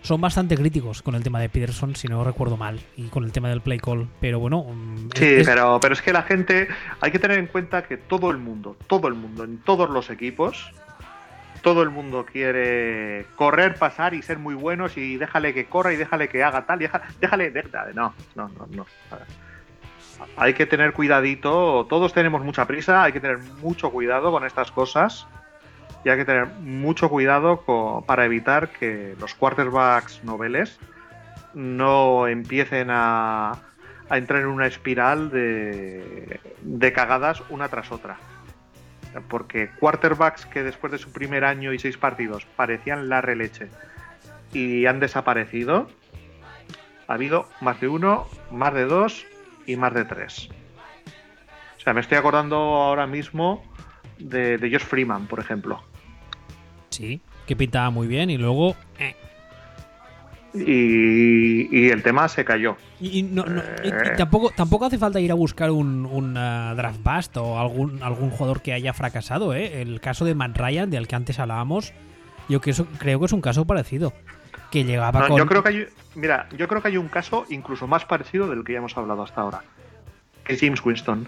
son 0.03 0.21
bastante 0.21 0.57
críticos 0.57 1.03
con 1.03 1.15
el 1.15 1.23
tema 1.23 1.41
de 1.41 1.49
Peterson, 1.49 1.97
si 1.97 2.09
no 2.09 2.23
recuerdo 2.25 2.57
mal, 2.57 2.81
y 2.97 3.09
con 3.09 3.25
el 3.25 3.33
tema 3.33 3.49
del 3.49 3.61
play 3.61 3.79
call. 3.79 4.09
Pero 4.21 4.39
bueno. 4.41 4.65
Mm, 4.65 5.11
sí, 5.15 5.43
Pero, 5.45 5.79
pero 5.81 5.95
es 5.95 6.03
que 6.03 6.13
la 6.13 6.23
gente. 6.23 6.69
Hay 7.01 7.11
que 7.13 7.19
tener 7.19 7.39
en 7.39 7.47
cuenta 7.47 7.83
que 7.83 7.97
todo 7.97 8.31
el 8.31 8.39
mundo, 8.39 8.77
todo 8.87 9.09
el 9.09 9.15
mundo, 9.15 9.45
en 9.45 9.59
todos 9.59 9.91
los 9.91 10.11
equipos, 10.11 10.73
todo 11.63 11.83
el 11.83 11.91
mundo 11.91 12.27
quiere 12.27 13.27
correr, 13.37 13.77
pasar 13.77 14.15
y 14.15 14.23
ser 14.23 14.39
muy 14.39 14.55
buenos 14.55 14.97
y 14.97 15.17
déjale 15.17 15.55
que 15.55 15.67
corra 15.67 15.93
y 15.93 15.97
déjale 15.97 16.29
que 16.29 16.43
haga 16.43 16.67
tal 16.67 16.83
y 16.83 16.89
déjale, 17.21 17.51
déjale, 17.51 17.95
no, 17.95 18.15
no, 18.35 18.49
no, 18.49 18.67
no. 18.71 18.87
Hay 20.37 20.55
que 20.55 20.67
tener 20.67 20.93
cuidadito, 20.93 21.87
todos 21.89 22.13
tenemos 22.13 22.43
mucha 22.45 22.67
prisa, 22.67 23.05
hay 23.05 23.13
que 23.13 23.21
tener 23.21 23.39
mucho 23.39 23.91
cuidado 23.91 24.31
con 24.31 24.45
estas 24.45 24.71
cosas 24.71 25.27
y 26.05 26.09
hay 26.09 26.19
que 26.19 26.25
tener 26.25 26.47
mucho 26.61 27.09
cuidado 27.09 27.65
para 28.07 28.25
evitar 28.25 28.69
que 28.69 29.15
los 29.21 29.35
quarterbacks 29.35 30.23
noveles 30.25 30.79
no 31.55 32.27
empiecen 32.27 32.89
a, 32.91 33.53
entrar 34.11 34.43
en 34.43 34.49
una 34.49 34.67
espiral 34.67 35.31
de, 35.31 36.41
de 36.61 36.93
cagadas 36.93 37.43
una 37.51 37.69
tras 37.69 37.93
otra. 37.93 38.19
Porque 39.29 39.71
quarterbacks 39.79 40.47
que 40.47 40.63
después 40.63 40.93
de 40.93 40.99
su 40.99 41.13
primer 41.13 41.45
año 41.45 41.73
y 41.73 41.79
seis 41.79 41.97
partidos 41.97 42.47
parecían 42.57 43.09
la 43.09 43.21
releche 43.21 43.69
y 44.53 44.87
han 44.87 45.01
desaparecido, 45.01 45.89
ha 47.09 47.15
habido 47.15 47.49
más 47.61 47.81
de 47.81 47.89
uno, 47.89 48.27
más 48.51 48.73
de 48.75 48.85
dos 48.85 49.27
y 49.67 49.77
más 49.77 49.95
de 49.95 50.05
3. 50.05 50.49
O 51.77 51.81
sea, 51.81 51.93
me 51.95 52.01
estoy 52.01 52.19
acordando 52.19 52.57
ahora 52.57 53.07
mismo 53.07 53.65
de, 54.19 54.59
de 54.59 54.71
Josh 54.71 54.85
Freeman, 54.85 55.27
por 55.27 55.41
ejemplo. 55.41 55.83
Sí, 56.91 57.21
que 57.47 57.57
pintaba 57.57 57.91
muy 57.91 58.07
bien 58.07 58.31
y 58.31 58.39
luego... 58.39 58.77
eh. 58.99 59.17
Y, 60.55 61.69
y 61.77 61.89
el 61.89 62.03
tema 62.03 62.29
se 62.29 62.45
cayó. 62.45 62.77
Y, 63.01 63.23
no- 63.23 63.45
no- 63.45 63.63
y- 63.83 63.89
y 63.89 63.91
Eh. 63.91 64.13
tampoco, 64.17 64.51
tampoco 64.55 64.85
hace 64.87 64.99
falta 64.99 65.19
ir 65.21 65.31
a 65.31 65.35
buscar 65.35 65.71
un, 65.71 66.05
un, 66.05 66.37
ah, 66.37 66.75
draft 66.77 67.01
bust 67.03 67.37
o 67.39 67.59
algún, 67.59 68.03
algún 68.03 68.31
jugador 68.31 68.61
que 68.61 68.73
haya 68.73 68.93
fracasado. 68.93 69.55
¿eh? 69.55 69.81
El 69.81 70.01
caso 70.01 70.25
de 70.25 70.35
Matt 70.35 70.57
Ryan, 70.59 70.91
del 70.91 71.09
que 71.09 71.15
antes 71.17 71.39
hablábamos, 71.39 71.93
yo 72.49 72.61
que 72.61 72.71
eso- 72.71 72.87
creo 72.99 73.19
que 73.19 73.27
es 73.27 73.33
un 73.33 73.41
caso 73.41 73.65
parecido. 73.65 74.13
Que 74.71 74.85
llegaba 74.85 75.21
No, 75.21 75.29
con... 75.29 75.39
Yo 75.39 75.47
creo 75.47 75.63
que 75.63 75.69
hay, 75.69 75.87
mira, 76.15 76.49
yo 76.57 76.67
creo 76.69 76.81
que 76.83 76.89
hay 76.89 76.97
un 76.97 77.09
caso 77.09 77.45
incluso 77.51 77.87
más 77.87 78.05
parecido 78.05 78.49
del 78.49 78.65
que 78.65 78.73
ya 78.73 78.79
hemos 78.79 78.97
hablado 78.97 79.23
hasta 79.23 79.41
ahora. 79.43 79.63
Que 80.45 80.55
es 80.55 80.61
James 80.61 80.85
Winston. 80.85 81.27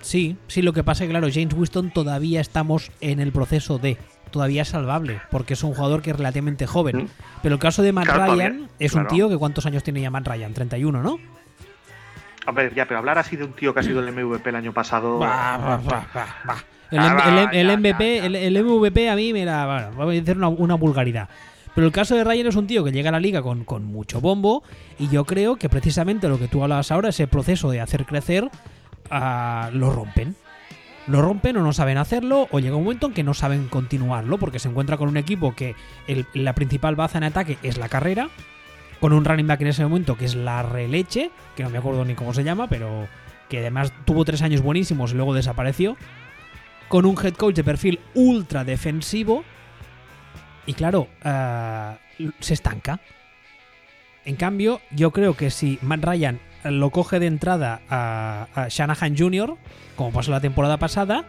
Sí, 0.00 0.36
sí, 0.48 0.62
lo 0.62 0.72
que 0.72 0.82
pasa 0.82 1.04
es 1.04 1.08
que, 1.08 1.12
claro, 1.12 1.28
James 1.32 1.54
Winston 1.54 1.90
todavía 1.90 2.40
estamos 2.40 2.90
en 3.00 3.20
el 3.20 3.32
proceso 3.32 3.78
de. 3.78 3.96
Todavía 4.32 4.62
es 4.62 4.68
salvable, 4.68 5.20
porque 5.30 5.52
es 5.54 5.62
un 5.62 5.74
jugador 5.74 6.02
que 6.02 6.10
es 6.10 6.16
relativamente 6.16 6.66
joven. 6.66 6.96
Mm. 7.04 7.08
Pero 7.42 7.54
el 7.54 7.60
caso 7.60 7.82
de 7.82 7.92
Matt 7.92 8.06
Claro, 8.06 8.32
Ryan 8.34 8.68
es 8.80 8.94
un 8.94 9.06
tío 9.06 9.28
que 9.28 9.36
¿cuántos 9.38 9.64
años 9.66 9.84
tiene 9.84 10.00
ya 10.00 10.10
Matt 10.10 10.26
Ryan? 10.26 10.52
31, 10.54 11.02
¿no? 11.02 11.18
Hombre, 12.46 12.72
ya, 12.74 12.86
pero 12.86 12.98
hablar 12.98 13.18
así 13.18 13.36
de 13.36 13.44
un 13.44 13.52
tío 13.52 13.72
que 13.72 13.78
ha 13.80 13.82
sido 13.84 14.00
el 14.00 14.10
MVP 14.12 14.48
el 14.50 14.56
año 14.56 14.72
pasado. 14.72 15.22
El, 15.22 15.28
Ah, 16.98 17.48
el- 17.52 17.78
MVP, 17.78 18.16
ya, 18.16 18.20
ya. 18.20 18.26
El, 18.26 18.36
el 18.36 18.64
MVP 18.64 19.08
a 19.08 19.16
mí 19.16 19.32
me 19.32 19.44
la. 19.44 19.90
Bueno, 19.94 20.06
voy 20.06 20.16
a 20.16 20.20
decir 20.20 20.36
una, 20.36 20.48
una 20.48 20.74
vulgaridad. 20.74 21.28
Pero 21.74 21.86
el 21.86 21.92
caso 21.92 22.14
de 22.14 22.22
Ryan 22.24 22.48
es 22.48 22.56
un 22.56 22.66
tío 22.66 22.84
que 22.84 22.92
llega 22.92 23.08
a 23.08 23.12
la 23.12 23.20
liga 23.20 23.40
con, 23.42 23.64
con 23.64 23.84
mucho 23.86 24.20
bombo. 24.20 24.62
Y 24.98 25.08
yo 25.08 25.24
creo 25.24 25.56
que 25.56 25.68
precisamente 25.70 26.28
lo 26.28 26.38
que 26.38 26.48
tú 26.48 26.62
hablabas 26.62 26.90
ahora, 26.90 27.08
ese 27.08 27.26
proceso 27.26 27.70
de 27.70 27.80
hacer 27.80 28.04
crecer, 28.04 28.50
ah, 29.10 29.70
lo 29.72 29.90
rompen. 29.90 30.34
Lo 31.08 31.20
rompen 31.20 31.56
o 31.56 31.62
no 31.62 31.72
saben 31.72 31.98
hacerlo, 31.98 32.46
o 32.50 32.60
llega 32.60 32.76
un 32.76 32.84
momento 32.84 33.08
en 33.08 33.12
que 33.12 33.24
no 33.24 33.34
saben 33.34 33.66
continuarlo, 33.68 34.38
porque 34.38 34.60
se 34.60 34.68
encuentra 34.68 34.96
con 34.96 35.08
un 35.08 35.16
equipo 35.16 35.54
que 35.54 35.74
la 36.34 36.54
principal 36.54 36.94
baza 36.94 37.18
en 37.18 37.24
ataque 37.24 37.58
es 37.62 37.76
la 37.76 37.88
carrera, 37.88 38.28
con 39.00 39.12
un 39.12 39.24
running 39.24 39.48
back 39.48 39.60
en 39.62 39.66
ese 39.66 39.82
momento 39.82 40.16
que 40.16 40.26
es 40.26 40.36
la 40.36 40.62
releche, 40.62 41.32
que 41.56 41.64
no 41.64 41.70
me 41.70 41.78
acuerdo 41.78 42.04
ni 42.04 42.14
cómo 42.14 42.32
se 42.32 42.44
llama, 42.44 42.68
pero 42.68 43.08
que 43.48 43.58
además 43.58 43.92
tuvo 44.04 44.24
tres 44.24 44.42
años 44.42 44.62
buenísimos 44.62 45.12
y 45.12 45.16
luego 45.16 45.34
desapareció, 45.34 45.96
con 46.88 47.04
un 47.04 47.16
head 47.22 47.34
coach 47.34 47.56
de 47.56 47.64
perfil 47.64 47.98
ultra 48.14 48.62
defensivo, 48.62 49.42
y 50.66 50.74
claro, 50.74 51.08
ah, 51.24 51.96
se 52.38 52.54
estanca. 52.54 53.00
En 54.24 54.36
cambio, 54.36 54.80
yo 54.92 55.10
creo 55.10 55.34
que 55.34 55.50
si 55.50 55.80
Matt 55.82 56.04
Ryan 56.04 56.38
lo 56.64 56.90
coge 56.90 57.18
de 57.18 57.26
entrada 57.26 57.80
a, 57.88 58.68
Shanahan 58.68 59.16
Jr., 59.16 59.56
como 59.96 60.12
pasó 60.12 60.30
la 60.30 60.40
temporada 60.40 60.78
pasada, 60.78 61.24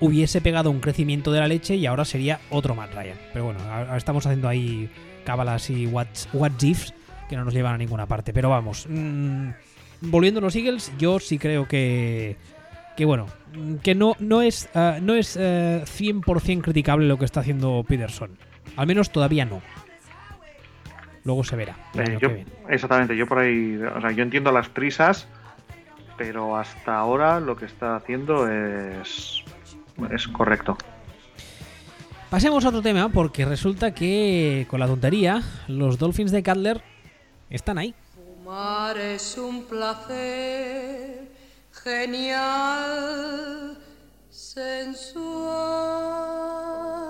hubiese 0.00 0.40
pegado 0.40 0.70
un 0.70 0.80
crecimiento 0.80 1.32
de 1.32 1.40
la 1.40 1.48
leche 1.48 1.76
y 1.76 1.86
ahora 1.86 2.04
sería 2.04 2.40
otro 2.50 2.74
Matt 2.74 2.94
Ryan. 2.94 3.18
Pero 3.32 3.46
bueno, 3.46 3.60
ahora 3.70 3.96
estamos 3.96 4.26
haciendo 4.26 4.48
ahí 4.48 4.88
cábalas 5.24 5.70
y 5.70 5.86
what, 5.86 6.06
what 6.32 6.52
ifs 6.62 6.94
que 7.28 7.36
no 7.36 7.44
nos 7.44 7.54
llevan 7.54 7.74
a 7.74 7.78
ninguna 7.78 8.06
parte. 8.06 8.32
Pero 8.32 8.50
vamos, 8.50 8.86
mm, 8.88 9.50
volviendo 10.02 10.40
a 10.40 10.42
los 10.42 10.56
Eagles, 10.56 10.92
yo 10.98 11.18
sí 11.18 11.38
creo 11.38 11.66
que, 11.66 12.36
que 12.96 13.04
bueno, 13.04 13.26
que 13.82 13.94
no, 13.94 14.16
no 14.18 14.42
es, 14.42 14.68
ah, 14.74 14.98
no 15.00 15.14
es 15.14 15.36
eh, 15.40 15.82
100% 15.84 16.62
criticable 16.62 17.06
lo 17.06 17.18
que 17.18 17.24
está 17.24 17.40
haciendo 17.40 17.84
Peterson. 17.86 18.30
Al 18.76 18.86
menos 18.86 19.10
todavía 19.10 19.44
no. 19.44 19.62
Luego 21.24 21.42
se 21.44 21.56
verá. 21.56 21.76
Eh, 21.94 22.18
yo- 22.20 22.30
exactamente, 22.68 23.16
yo 23.16 23.26
por 23.26 23.38
ahí. 23.38 23.76
O 23.96 24.00
sea, 24.00 24.10
yo 24.12 24.22
entiendo 24.22 24.52
las 24.52 24.68
prisas, 24.68 25.26
pero 26.18 26.56
hasta 26.56 26.96
ahora 26.96 27.40
lo 27.40 27.56
que 27.56 27.64
está 27.64 27.96
haciendo 27.96 28.46
es. 28.48 29.42
Es 30.10 30.28
correcto. 30.28 30.76
Pasemos 32.30 32.64
a 32.64 32.68
otro 32.68 32.82
tema 32.82 33.08
porque 33.08 33.44
resulta 33.44 33.94
que 33.94 34.66
con 34.68 34.80
la 34.80 34.86
tontería 34.86 35.40
los 35.68 35.98
Dolphins 35.98 36.32
de 36.32 36.42
Cutler 36.42 36.82
están 37.48 37.78
ahí. 37.78 37.94
Fumar 38.12 38.98
es 38.98 39.38
un 39.38 39.64
placer 39.64 41.28
genial, 41.84 43.78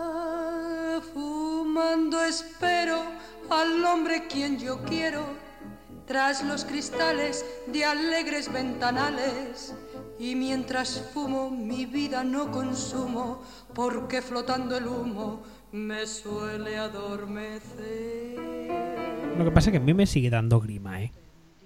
sensual. 0.04 1.02
Fumando 1.12 2.22
espero 2.24 3.02
al 3.50 3.84
hombre 3.84 4.26
quien 4.26 4.58
yo 4.58 4.82
quiero, 4.84 5.24
tras 6.06 6.44
los 6.44 6.64
cristales 6.64 7.44
de 7.66 7.84
alegres 7.84 8.52
ventanales. 8.52 9.74
Y 10.18 10.34
mientras 10.36 11.10
fumo 11.12 11.50
mi 11.50 11.86
vida 11.86 12.22
no 12.22 12.50
consumo, 12.50 13.42
porque 13.74 14.22
flotando 14.22 14.76
el 14.76 14.86
humo 14.86 15.42
me 15.72 16.06
suele 16.06 16.76
adormecer. 16.76 18.38
Lo 19.36 19.44
que 19.44 19.50
pasa 19.50 19.70
es 19.70 19.72
que 19.72 19.78
a 19.78 19.80
mí 19.80 19.92
me 19.92 20.06
sigue 20.06 20.30
dando 20.30 20.60
grima, 20.60 21.02
¿eh? 21.02 21.12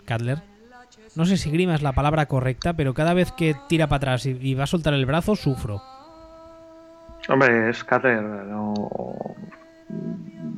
Cutler. 0.06 0.42
No 1.14 1.26
sé 1.26 1.36
si 1.36 1.50
grima 1.50 1.74
es 1.74 1.82
la 1.82 1.92
palabra 1.92 2.26
correcta, 2.26 2.72
pero 2.74 2.94
cada 2.94 3.12
vez 3.12 3.32
que 3.32 3.54
tira 3.68 3.86
para 3.88 3.96
atrás 3.98 4.24
y, 4.24 4.54
va 4.54 4.64
a 4.64 4.66
soltar 4.66 4.94
el 4.94 5.04
brazo, 5.04 5.36
sufro. 5.36 5.82
Hombre, 7.28 7.68
es 7.68 7.84
Cutler, 7.84 8.22
no, 8.22 8.72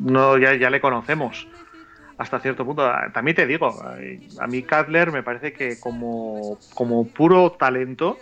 no 0.01 0.39
ya, 0.39 0.55
ya 0.55 0.71
le 0.71 0.81
conocemos 0.81 1.47
hasta 2.19 2.39
cierto 2.41 2.65
punto. 2.67 2.87
También 3.15 3.35
te 3.37 3.47
digo, 3.47 3.75
a 4.41 4.47
mí 4.47 4.63
Cutler 4.63 5.11
me 5.13 5.23
parece 5.23 5.53
que 5.53 5.79
como, 5.81 6.59
como 6.75 7.07
puro 7.07 7.53
talento 7.53 8.19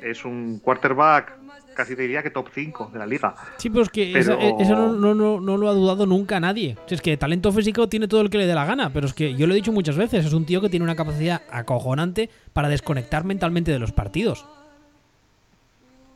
es 0.00 0.24
un 0.24 0.58
quarterback, 0.60 1.34
casi 1.74 1.94
te 1.94 2.02
diría 2.02 2.22
que 2.22 2.30
top 2.30 2.48
5 2.52 2.90
de 2.92 2.98
la 2.98 3.06
liga. 3.06 3.34
Sí, 3.58 3.68
pero 3.70 3.82
es 3.82 3.90
que 3.90 4.10
Pero- 4.12 4.38
eso, 4.38 4.58
eso 4.60 4.74
no, 4.76 4.92
no- 4.92 5.14
no- 5.14 5.40
no 5.40 5.56
lo 5.56 5.68
ha 5.68 5.72
dudado 5.74 6.06
nunca 6.06 6.40
nadie. 6.40 6.76
Si 6.86 6.94
es 6.94 7.02
que 7.02 7.16
talento 7.16 7.52
físico 7.52 7.88
tiene 7.88 8.08
todo 8.08 8.20
el 8.22 8.30
que 8.30 8.38
le 8.38 8.46
dé 8.46 8.54
la 8.54 8.64
gana, 8.64 8.90
pero 8.92 9.06
es 9.06 9.14
que 9.14 9.34
yo 9.34 9.46
lo 9.46 9.52
he 9.52 9.56
dicho 9.56 9.72
muchas 9.72 9.96
veces, 9.96 10.24
es 10.26 10.32
un 10.32 10.44
tío 10.46 10.60
que 10.60 10.68
tiene 10.70 10.84
una 10.84 10.96
capacidad 10.96 11.42
acojonante 11.50 12.30
para 12.52 12.68
desconectar 12.68 13.24
mentalmente 13.24 13.70
de 13.72 13.78
los 13.78 13.92
partidos. 13.92 14.46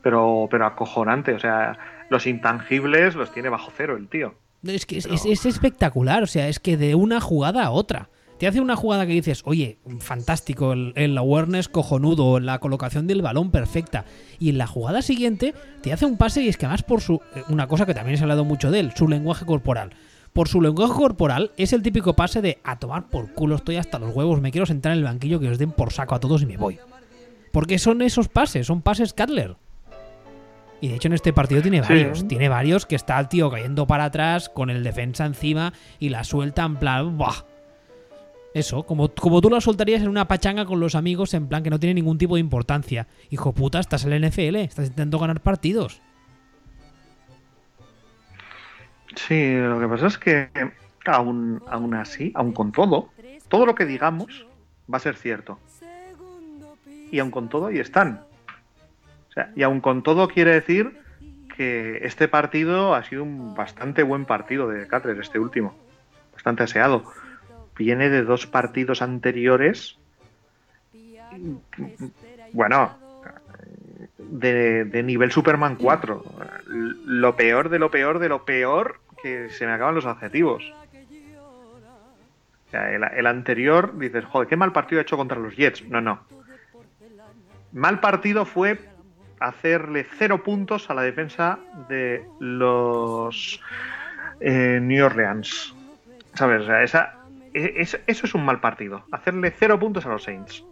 Pero, 0.03 0.47
pero 0.49 0.65
acojonante, 0.65 1.33
o 1.33 1.39
sea, 1.39 1.77
los 2.09 2.27
intangibles 2.27 3.15
los 3.15 3.31
tiene 3.31 3.49
bajo 3.49 3.71
cero 3.75 3.97
el 3.97 4.07
tío. 4.07 4.35
Es 4.63 4.85
que 4.85 4.97
es, 4.97 5.05
es- 5.05 5.25
es 5.25 5.45
espectacular, 5.45 6.23
o 6.23 6.27
sea, 6.27 6.47
es 6.49 6.59
que 6.59 6.77
de 6.77 6.95
una 6.95 7.21
jugada 7.21 7.63
a 7.65 7.71
otra. 7.71 8.09
Te 8.39 8.45
hace 8.45 8.61
una 8.61 8.75
jugada 8.75 9.07
que 9.07 9.13
dices, 9.13 9.41
oye, 9.45 9.79
fantástico, 9.99 10.73
el, 10.73 10.93
el 10.95 11.17
awareness 11.17 11.69
cojonudo, 11.69 12.39
la 12.39 12.59
colocación 12.59 13.07
del 13.07 13.23
balón 13.23 13.49
perfecta. 13.49 14.05
Y 14.37 14.49
en 14.49 14.59
la 14.59 14.67
jugada 14.67 15.01
siguiente 15.01 15.55
te 15.81 15.91
hace 15.91 16.05
un 16.05 16.17
pase 16.17 16.43
y 16.43 16.47
es 16.47 16.55
que 16.57 16.67
además 16.67 16.83
por 16.83 17.01
su... 17.01 17.15
eh, 17.35 17.43
Una 17.49 17.67
cosa 17.67 17.87
que 17.87 17.95
también 17.95 18.15
se 18.17 18.23
ha 18.23 18.25
hablado 18.25 18.45
mucho 18.45 18.69
de 18.69 18.79
él, 18.79 18.93
su 18.95 19.07
lenguaje 19.07 19.43
corporal. 19.45 19.95
Por 20.33 20.49
su 20.49 20.61
lenguaje 20.61 20.93
corporal 20.93 21.51
es 21.57 21.73
el 21.73 21.81
típico 21.81 22.15
pase 22.15 22.43
de 22.43 22.59
a 22.63 22.77
tomar 22.77 23.09
por 23.09 23.33
culo, 23.33 23.55
estoy 23.55 23.77
hasta 23.77 23.97
los 23.97 24.15
huevos, 24.15 24.39
me 24.39 24.51
quiero 24.51 24.67
sentar 24.67 24.91
en 24.91 24.99
el 24.99 25.03
banquillo 25.05 25.39
que 25.39 25.49
os 25.49 25.57
den 25.57 25.71
por 25.71 25.91
saco 25.91 26.13
a 26.13 26.19
todos 26.19 26.43
y 26.43 26.45
me 26.45 26.57
voy. 26.57 26.77
Porque 27.51 27.79
son 27.79 28.03
esos 28.03 28.27
pases, 28.27 28.67
son 28.67 28.83
pases 28.83 29.13
Cutler. 29.13 29.55
Y 30.79 30.89
de 30.89 30.95
hecho 30.95 31.07
en 31.07 31.13
este 31.13 31.33
partido 31.33 31.61
tiene 31.61 31.81
Sí. 31.83 31.89
varios. 31.89 32.27
Tiene 32.27 32.49
varios 32.49 32.85
que 32.85 32.95
está 32.95 33.19
el 33.19 33.27
tío 33.27 33.49
cayendo 33.49 33.87
para 33.87 34.05
atrás 34.05 34.49
con 34.49 34.69
el 34.69 34.83
defensa 34.83 35.25
encima 35.25 35.73
y 35.99 36.09
la 36.09 36.23
suelta 36.23 36.63
en 36.63 36.75
plan... 36.75 37.17
¡buah! 37.17 37.43
Eso, 38.53 38.83
como, 38.83 39.09
como 39.09 39.39
tú 39.41 39.49
la 39.49 39.61
soltarías 39.61 40.01
en 40.01 40.07
una 40.09 40.27
pachanga 40.27 40.65
con 40.65 40.79
los 40.79 40.95
amigos 40.95 41.33
en 41.35 41.47
plan 41.47 41.61
que 41.63 41.69
no 41.69 41.79
tiene 41.79 41.93
ningún 41.95 42.17
tipo 42.17 42.35
de 42.35 42.41
importancia. 42.41 43.07
Hijo 43.29 43.53
puta, 43.53 43.79
estás 43.79 44.03
en 44.05 44.09
la 44.11 44.27
NFL, 44.27 44.55
estás 44.57 44.87
intentando 44.87 45.19
ganar 45.19 45.41
partidos. 45.41 46.01
Sí, 49.15 49.55
lo 49.55 49.79
que 49.79 49.87
pasa 49.87 50.07
es 50.07 50.17
que 50.17 50.49
aún, 51.05 51.61
aún 51.67 51.93
así, 51.95 52.31
aún 52.35 52.51
con 52.53 52.71
todo, 52.71 53.09
todo 53.47 53.65
lo 53.65 53.75
que 53.75 53.85
digamos 53.85 54.45
va 54.91 54.97
a 54.97 55.01
ser 55.01 55.15
cierto. 55.15 55.59
Y 57.11 57.19
aún 57.19 57.31
con 57.31 57.49
todo, 57.49 57.67
ahí 57.67 57.79
están. 57.79 58.21
Y 59.55 59.63
aún 59.63 59.81
con 59.81 60.03
todo 60.03 60.27
quiere 60.27 60.51
decir 60.53 60.97
que 61.55 61.99
este 62.03 62.27
partido 62.27 62.93
ha 62.93 63.03
sido 63.03 63.23
un 63.23 63.55
bastante 63.55 64.03
buen 64.03 64.25
partido 64.25 64.67
de 64.67 64.87
Cutler, 64.87 65.19
este 65.19 65.39
último. 65.39 65.75
Bastante 66.33 66.63
aseado. 66.63 67.03
Viene 67.75 68.09
de 68.09 68.23
dos 68.23 68.47
partidos 68.47 69.01
anteriores. 69.01 69.97
Bueno, 72.53 72.95
de, 74.17 74.85
de 74.85 75.03
nivel 75.03 75.31
Superman 75.31 75.75
4. 75.75 76.23
Lo 77.05 77.35
peor 77.35 77.69
de 77.69 77.79
lo 77.79 77.91
peor 77.91 78.19
de 78.19 78.29
lo 78.29 78.45
peor 78.45 78.99
que 79.21 79.49
se 79.49 79.65
me 79.65 79.73
acaban 79.73 79.95
los 79.95 80.05
adjetivos. 80.05 80.63
El, 82.71 83.03
el 83.03 83.25
anterior 83.25 83.97
dices, 83.97 84.25
joder, 84.25 84.47
qué 84.47 84.57
mal 84.57 84.71
partido 84.73 84.99
ha 84.99 85.03
hecho 85.03 85.17
contra 85.17 85.39
los 85.39 85.55
Jets. 85.55 85.87
No, 85.87 86.01
no. 86.01 86.19
Mal 87.71 87.99
partido 87.99 88.45
fue 88.45 88.79
hacerle 89.39 90.05
cero 90.17 90.43
puntos 90.43 90.89
a 90.89 90.93
la 90.93 91.01
defensa 91.01 91.59
de 91.89 92.25
los 92.39 93.61
eh, 94.39 94.79
New 94.81 95.05
Orleans. 95.05 95.73
¿Sabes? 96.33 96.61
O 96.61 96.65
sea, 96.65 96.83
esa, 96.83 97.17
e, 97.53 97.81
eso 97.81 97.97
es 98.07 98.33
un 98.35 98.45
mal 98.45 98.59
partido. 98.59 99.03
Hacerle 99.11 99.51
cero 99.51 99.79
puntos 99.79 100.05
a 100.05 100.09
los 100.09 100.23
Saints. 100.23 100.63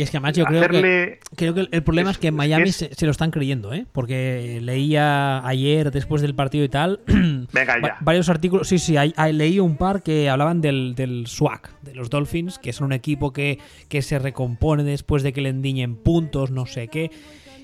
Y 0.00 0.02
es 0.02 0.10
que 0.10 0.16
además 0.16 0.34
yo 0.34 0.46
creo, 0.46 0.66
que, 0.66 1.20
creo 1.36 1.52
que 1.52 1.68
el 1.70 1.82
problema 1.82 2.10
es, 2.10 2.16
que 2.16 2.28
en 2.28 2.34
Miami 2.34 2.72
se, 2.72 2.88
lo 3.04 3.10
están 3.10 3.30
creyendo, 3.30 3.74
¿eh? 3.74 3.84
Porque 3.92 4.58
leía 4.62 5.46
ayer, 5.46 5.90
después 5.90 6.22
del 6.22 6.34
partido 6.34 6.64
y 6.64 6.70
tal, 6.70 7.00
varios 8.00 8.30
artículos. 8.30 8.66
Sí, 8.66 8.78
sí, 8.78 8.96
leí 9.32 9.60
un 9.60 9.76
par 9.76 10.02
que 10.02 10.30
hablaban 10.30 10.62
del, 10.62 10.94
del 10.94 11.26
SWAC, 11.26 11.82
de 11.82 11.94
los 11.94 12.08
Dolphins, 12.08 12.58
que 12.58 12.72
son 12.72 12.86
un 12.86 12.92
equipo 12.94 13.34
que, 13.34 13.58
que 13.90 14.00
se 14.00 14.18
recompone 14.18 14.84
después 14.84 15.22
de 15.22 15.34
que 15.34 15.42
le 15.42 15.50
endiñen 15.50 15.96
puntos, 15.96 16.50
no 16.50 16.64
sé 16.64 16.88
qué. 16.88 17.10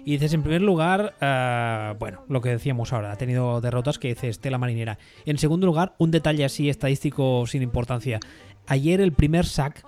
Y 0.05 0.13
dices, 0.13 0.35
en 0.35 0.43
primer 0.43 0.61
lugar, 0.61 1.15
eh, 1.23 1.95
bueno, 1.99 2.21
lo 2.29 2.43
que 2.43 2.51
decíamos 2.51 2.93
ahora, 2.93 3.13
ha 3.13 3.17
tenido 3.17 3.63
derrotas 3.63 3.99
que 3.99 4.09
dices, 4.09 4.41
tela 4.41 4.59
marinera. 4.59 4.99
En 5.25 5.39
segundo 5.39 5.67
lugar, 5.67 5.95
un 5.97 6.11
detalle 6.11 6.45
así 6.45 6.69
estadístico 6.69 7.47
sin 7.47 7.63
importancia. 7.63 8.21
Ayer 8.67 9.01
el 9.01 9.13
primer 9.13 9.47
sack, 9.47 9.87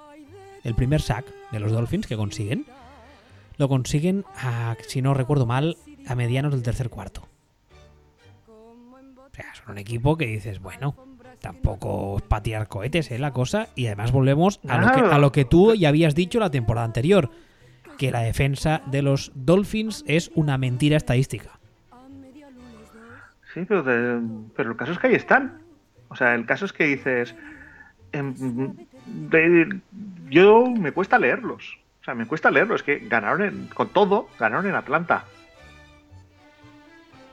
el 0.69 0.75
primer 0.75 1.01
sack 1.01 1.27
de 1.51 1.61
los 1.61 1.73
Dolphins 1.73 2.07
que 2.07 2.17
consiguen, 2.17 2.67
lo 3.57 3.69
consiguen, 3.69 4.25
a, 4.37 4.77
si 4.87 5.03
no 5.03 5.15
recuerdo 5.15 5.47
mal, 5.47 5.77
a 6.07 6.15
medianos 6.15 6.53
del 6.53 6.63
tercer 6.63 6.91
cuarto. 6.91 7.27
O 8.47 9.35
sea, 9.35 9.55
son 9.55 9.73
un 9.73 9.79
equipo 9.79 10.17
que 10.17 10.27
dices, 10.27 10.61
bueno, 10.61 10.95
tampoco 11.41 12.21
patear 12.29 12.69
cohetes, 12.69 13.11
¿eh? 13.11 13.19
La 13.19 13.33
cosa. 13.33 13.69
Y 13.75 13.87
además 13.87 14.13
volvemos 14.13 14.61
a 14.69 14.79
lo, 14.81 14.93
que, 14.93 15.01
a 15.01 15.19
lo 15.19 15.33
que 15.33 15.45
tú 15.45 15.75
ya 15.75 15.89
habías 15.89 16.15
dicho 16.15 16.39
la 16.39 16.51
temporada 16.51 16.85
anterior, 16.85 17.31
que 17.99 18.11
la 18.11 18.21
defensa 18.21 18.83
de 18.87 19.03
los 19.03 19.33
Dolphins 19.35 20.05
es 20.07 20.31
una 20.35 20.59
mentira 20.59 20.97
estadística. 20.97 21.59
Sí, 23.55 23.65
pero, 23.67 23.83
pero 24.55 24.71
el 24.71 24.77
caso 24.77 24.93
es 24.93 24.99
que 24.99 25.09
ahí 25.09 25.15
están. 25.15 25.59
O 26.09 26.17
sea, 26.17 26.35
el 26.35 26.47
caso 26.47 26.65
es 26.65 26.73
que 26.73 26.85
dices, 26.85 27.35
em, 28.13 28.35
yo 30.31 30.67
me 30.67 30.93
cuesta 30.93 31.19
leerlos. 31.19 31.79
O 32.01 32.05
sea, 32.05 32.15
me 32.15 32.27
cuesta 32.27 32.51
leerlos. 32.51 32.81
Es 32.81 32.85
que 32.85 32.99
ganaron 32.99 33.69
con 33.75 33.89
todo, 33.89 34.29
ganaron 34.39 34.67
en 34.67 34.75
Atlanta. 34.75 35.25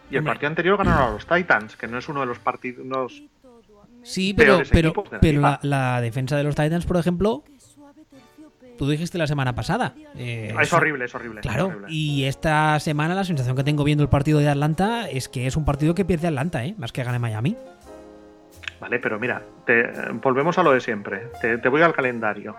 Y 0.10 0.18
el 0.18 0.24
partido 0.24 0.50
anterior 0.50 0.78
ganaron 0.78 1.10
a 1.10 1.12
los 1.12 1.26
Titans, 1.26 1.76
que 1.76 1.88
no 1.88 1.98
es 1.98 2.08
uno 2.08 2.20
de 2.22 2.26
los 2.28 2.40
partidos. 2.40 3.24
Sí, 4.04 4.36
pero, 4.36 4.62
pero, 4.72 4.94
pero 5.20 5.58
la, 5.64 6.00
defensa 6.00 6.38
de 6.38 6.44
los 6.44 6.56
Titans, 6.56 6.86
por 6.86 6.98
ejemplo, 6.98 7.44
tú 8.78 8.88
dijiste 8.88 9.18
la 9.18 9.26
semana 9.26 9.56
pasada. 9.56 9.96
Eh, 10.16 10.54
es 10.62 10.74
horrible, 10.74 11.06
es 11.06 11.16
horrible. 11.16 11.42
Claro, 11.42 11.82
y 11.88 12.26
esta 12.26 12.80
semana 12.80 13.16
la 13.16 13.24
sensación 13.24 13.56
que 13.56 13.64
tengo 13.64 13.84
viendo 13.84 14.04
el 14.04 14.10
partido 14.10 14.40
de 14.40 14.48
Atlanta 14.48 15.10
es 15.10 15.28
que 15.28 15.48
es 15.48 15.58
un 15.58 15.66
partido 15.66 15.96
que 15.96 16.06
pierde 16.06 16.28
Atlanta, 16.28 16.64
¿eh? 16.64 16.76
más 16.78 16.92
que 16.92 17.04
gane 17.04 17.18
Miami. 17.18 17.58
Vale, 18.80 19.00
pero 19.00 19.20
mira, 19.20 19.42
te, 19.66 19.84
volvemos 20.22 20.58
a 20.58 20.64
lo 20.64 20.72
de 20.72 20.82
siempre. 20.82 21.30
Te, 21.42 21.70
voy 21.70 21.82
al 21.82 21.94
calendario. 21.94 22.56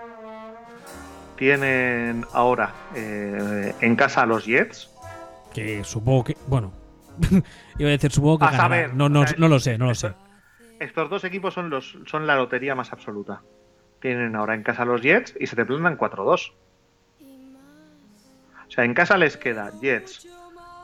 Tienen 1.37 2.25
ahora 2.33 2.75
eh, 2.95 3.75
en 3.81 3.97
casa 3.97 4.23
a 4.23 4.27
los 4.27 4.45
Jets. 4.47 4.91
Que 5.53 5.85
supongo 5.85 6.25
que. 6.25 6.37
Bueno, 6.47 6.73
iba 7.79 7.89
a 7.89 7.93
decir, 7.93 8.11
supongo 8.11 8.39
que. 8.39 8.45
A 8.47 8.53
saber, 8.53 8.95
no, 8.95 9.09
no, 9.09 9.25
no, 9.37 9.49
lo 9.49 9.61
sé, 9.61 9.79
no 9.79 9.87
lo 9.87 9.95
sé. 9.95 10.13
Estos 10.81 11.09
dos 11.09 11.25
equipos 11.25 11.55
son, 11.55 11.71
los, 11.71 11.99
son 12.07 12.27
la 12.27 12.37
lotería 12.37 12.75
más 12.75 12.93
absoluta. 12.93 13.43
Tienen 14.01 14.37
ahora 14.37 14.55
en 14.55 14.63
casa 14.63 14.83
a 14.83 14.87
los 14.87 15.01
Jets 15.03 15.35
y 15.39 15.47
se 15.47 15.57
te 15.57 15.65
plantan 15.65 15.97
4-2. 15.97 16.53
O 18.67 18.71
sea, 18.71 18.85
en 18.85 18.95
casa 18.95 19.17
les 19.17 19.37
queda 19.37 19.71
Jets, 19.81 20.29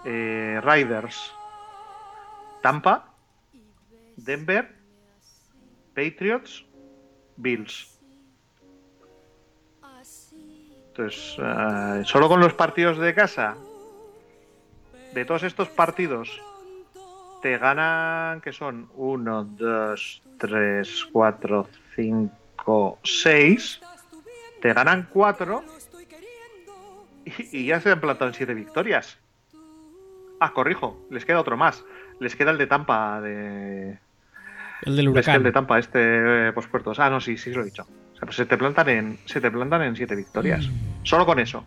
eh, 0.05 0.61
Riders, 0.63 1.33
Tampa, 2.63 3.13
Denver 4.17 4.83
Patriots, 5.95 6.65
Bills. 7.37 7.92
Entonces, 10.93 11.37
eh, 11.39 12.03
solo 12.05 12.29
con 12.29 12.39
los 12.41 12.53
partidos 12.53 12.99
de 12.99 13.15
casa, 13.15 13.57
de 15.15 15.25
todos 15.25 15.43
estos 15.43 15.69
partidos, 15.69 16.43
te 17.41 17.57
ganan, 17.57 18.43
que 18.43 18.53
son 18.53 18.91
1, 18.95 19.45
2, 19.57 20.23
3, 20.37 21.09
4, 21.11 21.69
5, 21.97 22.99
6. 23.03 23.81
Te 24.61 24.73
ganan 24.75 25.09
4 25.11 25.65
y, 27.25 27.59
y, 27.59 27.67
ya 27.67 27.81
se 27.81 27.91
han 27.91 28.01
plantado 28.01 28.29
en 28.29 28.35
7 28.35 28.53
victorias. 28.53 29.19
Ah, 30.41 30.53
corrijo, 30.53 31.01
les 31.11 31.25
queda 31.25 31.41
otro 31.41 31.57
más. 31.57 31.85
Les 32.21 32.37
queda 32.37 32.51
el 32.51 32.59
de 32.59 32.67
Tampa 32.67 33.21
de, 33.23 33.99
el 34.83 34.97
del 34.97 35.09
huracán. 35.09 35.37
el 35.37 35.43
de 35.43 35.53
Tampa, 35.53 35.79
este 35.79 36.49
eh, 36.49 36.53
pospuertos. 36.53 36.99
Ah, 36.99 37.09
no, 37.09 37.21
sí, 37.21 37.39
sí 37.39 37.51
lo 37.51 37.63
he 37.63 37.65
dicho. 37.65 37.87
O 38.27 38.33
se 38.33 38.47
te 38.47 38.57
plantan 38.57 38.89
en, 38.89 39.19
se 39.25 39.41
te 39.41 39.51
plantan 39.51 39.83
en 39.83 39.97
siete 39.97 40.15
victorias. 40.15 40.67
Mm. 40.67 41.05
Solo 41.05 41.27
con 41.27 41.39
eso. 41.39 41.65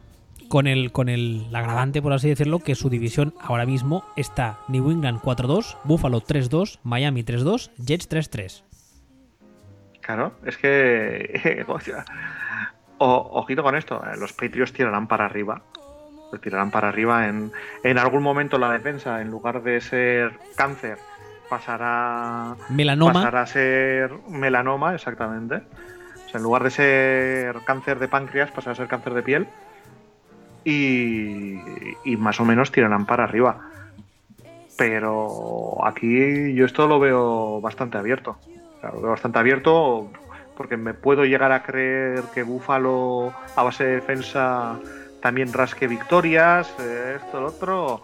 Con 0.48 0.68
el, 0.68 0.92
con 0.92 1.10
el 1.10 1.48
agravante, 1.54 2.02
por 2.02 2.14
así 2.14 2.30
decirlo, 2.30 2.60
que 2.60 2.76
su 2.76 2.90
división 2.90 3.34
ahora 3.42 3.66
mismo 3.66 4.06
está 4.16 4.60
New 4.68 4.92
England 4.92 5.20
4-2, 5.22 5.78
Buffalo 5.84 6.22
3-2, 6.22 6.80
Miami 6.84 7.24
3-2, 7.24 7.72
Jets 7.78 8.10
3-3. 8.10 8.64
Claro, 10.02 10.34
es 10.46 10.58
que. 10.58 11.66
ojito 12.98 13.64
con 13.64 13.76
esto, 13.76 14.02
eh, 14.06 14.18
los 14.18 14.34
Patriots 14.34 14.72
tirarán 14.72 15.08
para 15.08 15.26
arriba. 15.26 15.62
Tirarán 16.42 16.70
para 16.70 16.90
arriba 16.90 17.28
en, 17.28 17.52
en 17.84 17.98
algún 17.98 18.22
momento 18.22 18.58
la 18.58 18.70
defensa, 18.72 19.22
en 19.22 19.30
lugar 19.32 19.64
de 19.64 19.80
ser 19.80 20.38
cáncer 20.56 20.98
pasará, 21.50 22.56
melanoma. 22.70 23.14
pasará 23.14 23.42
a 23.42 23.48
ser 23.48 24.12
melanoma, 24.30 24.94
exactamente. 24.96 25.62
O 26.26 26.30
sea, 26.30 26.38
en 26.38 26.44
lugar 26.44 26.64
de 26.64 26.72
ser 26.72 27.56
cáncer 27.66 28.00
de 28.00 28.08
páncreas, 28.08 28.52
pasará 28.52 28.74
a 28.74 28.76
ser 28.76 28.88
cáncer 28.88 29.14
de 29.14 29.24
piel. 29.24 29.48
Y, 30.64 31.60
y 32.04 32.18
más 32.18 32.40
o 32.40 32.46
menos 32.46 32.72
tirarán 32.72 33.06
para 33.06 33.24
arriba. 33.24 33.70
Pero 34.78 35.86
aquí 35.86 36.54
yo 36.54 36.66
esto 36.66 36.88
lo 36.88 37.00
veo 37.00 37.62
bastante 37.62 37.98
abierto. 37.98 38.38
lo 38.82 39.02
veo 39.02 39.12
bastante 39.12 39.40
abierto 39.40 40.10
porque 40.56 40.78
me 40.78 40.94
puedo 40.94 41.26
llegar 41.26 41.52
a 41.52 41.64
creer 41.64 42.24
que 42.34 42.44
Búfalo 42.44 43.34
a 43.56 43.64
base 43.64 43.84
de 43.84 43.96
defensa 43.96 44.80
también 45.22 45.52
rasque 45.54 45.88
victorias, 45.88 46.74
eh, 46.80 47.18
esto, 47.18 47.42
lo 47.42 47.48
otro. 47.48 48.04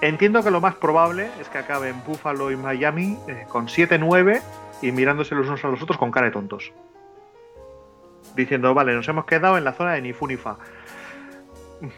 Entiendo 0.00 0.42
que 0.42 0.50
lo 0.50 0.60
más 0.60 0.74
probable 0.74 1.30
es 1.40 1.48
que 1.48 1.58
acaben 1.58 2.02
Buffalo 2.06 2.50
y 2.50 2.56
Miami 2.56 3.16
eh, 3.28 3.44
con 3.48 3.66
7-9 3.66 4.40
y 4.82 4.92
mirándose 4.92 5.34
los 5.34 5.46
unos 5.46 5.64
a 5.64 5.68
los 5.68 5.82
otros 5.82 5.98
con 5.98 6.10
cara 6.10 6.26
de 6.26 6.32
tontos. 6.32 6.72
Diciendo, 8.34 8.74
vale, 8.74 8.94
nos 8.94 9.08
hemos 9.08 9.26
quedado 9.26 9.58
en 9.58 9.64
la 9.64 9.72
zona 9.72 9.92
de 9.92 10.02
ni 10.02 10.12
fu 10.12 10.26
ni 10.26 10.36
fa. 10.36 10.56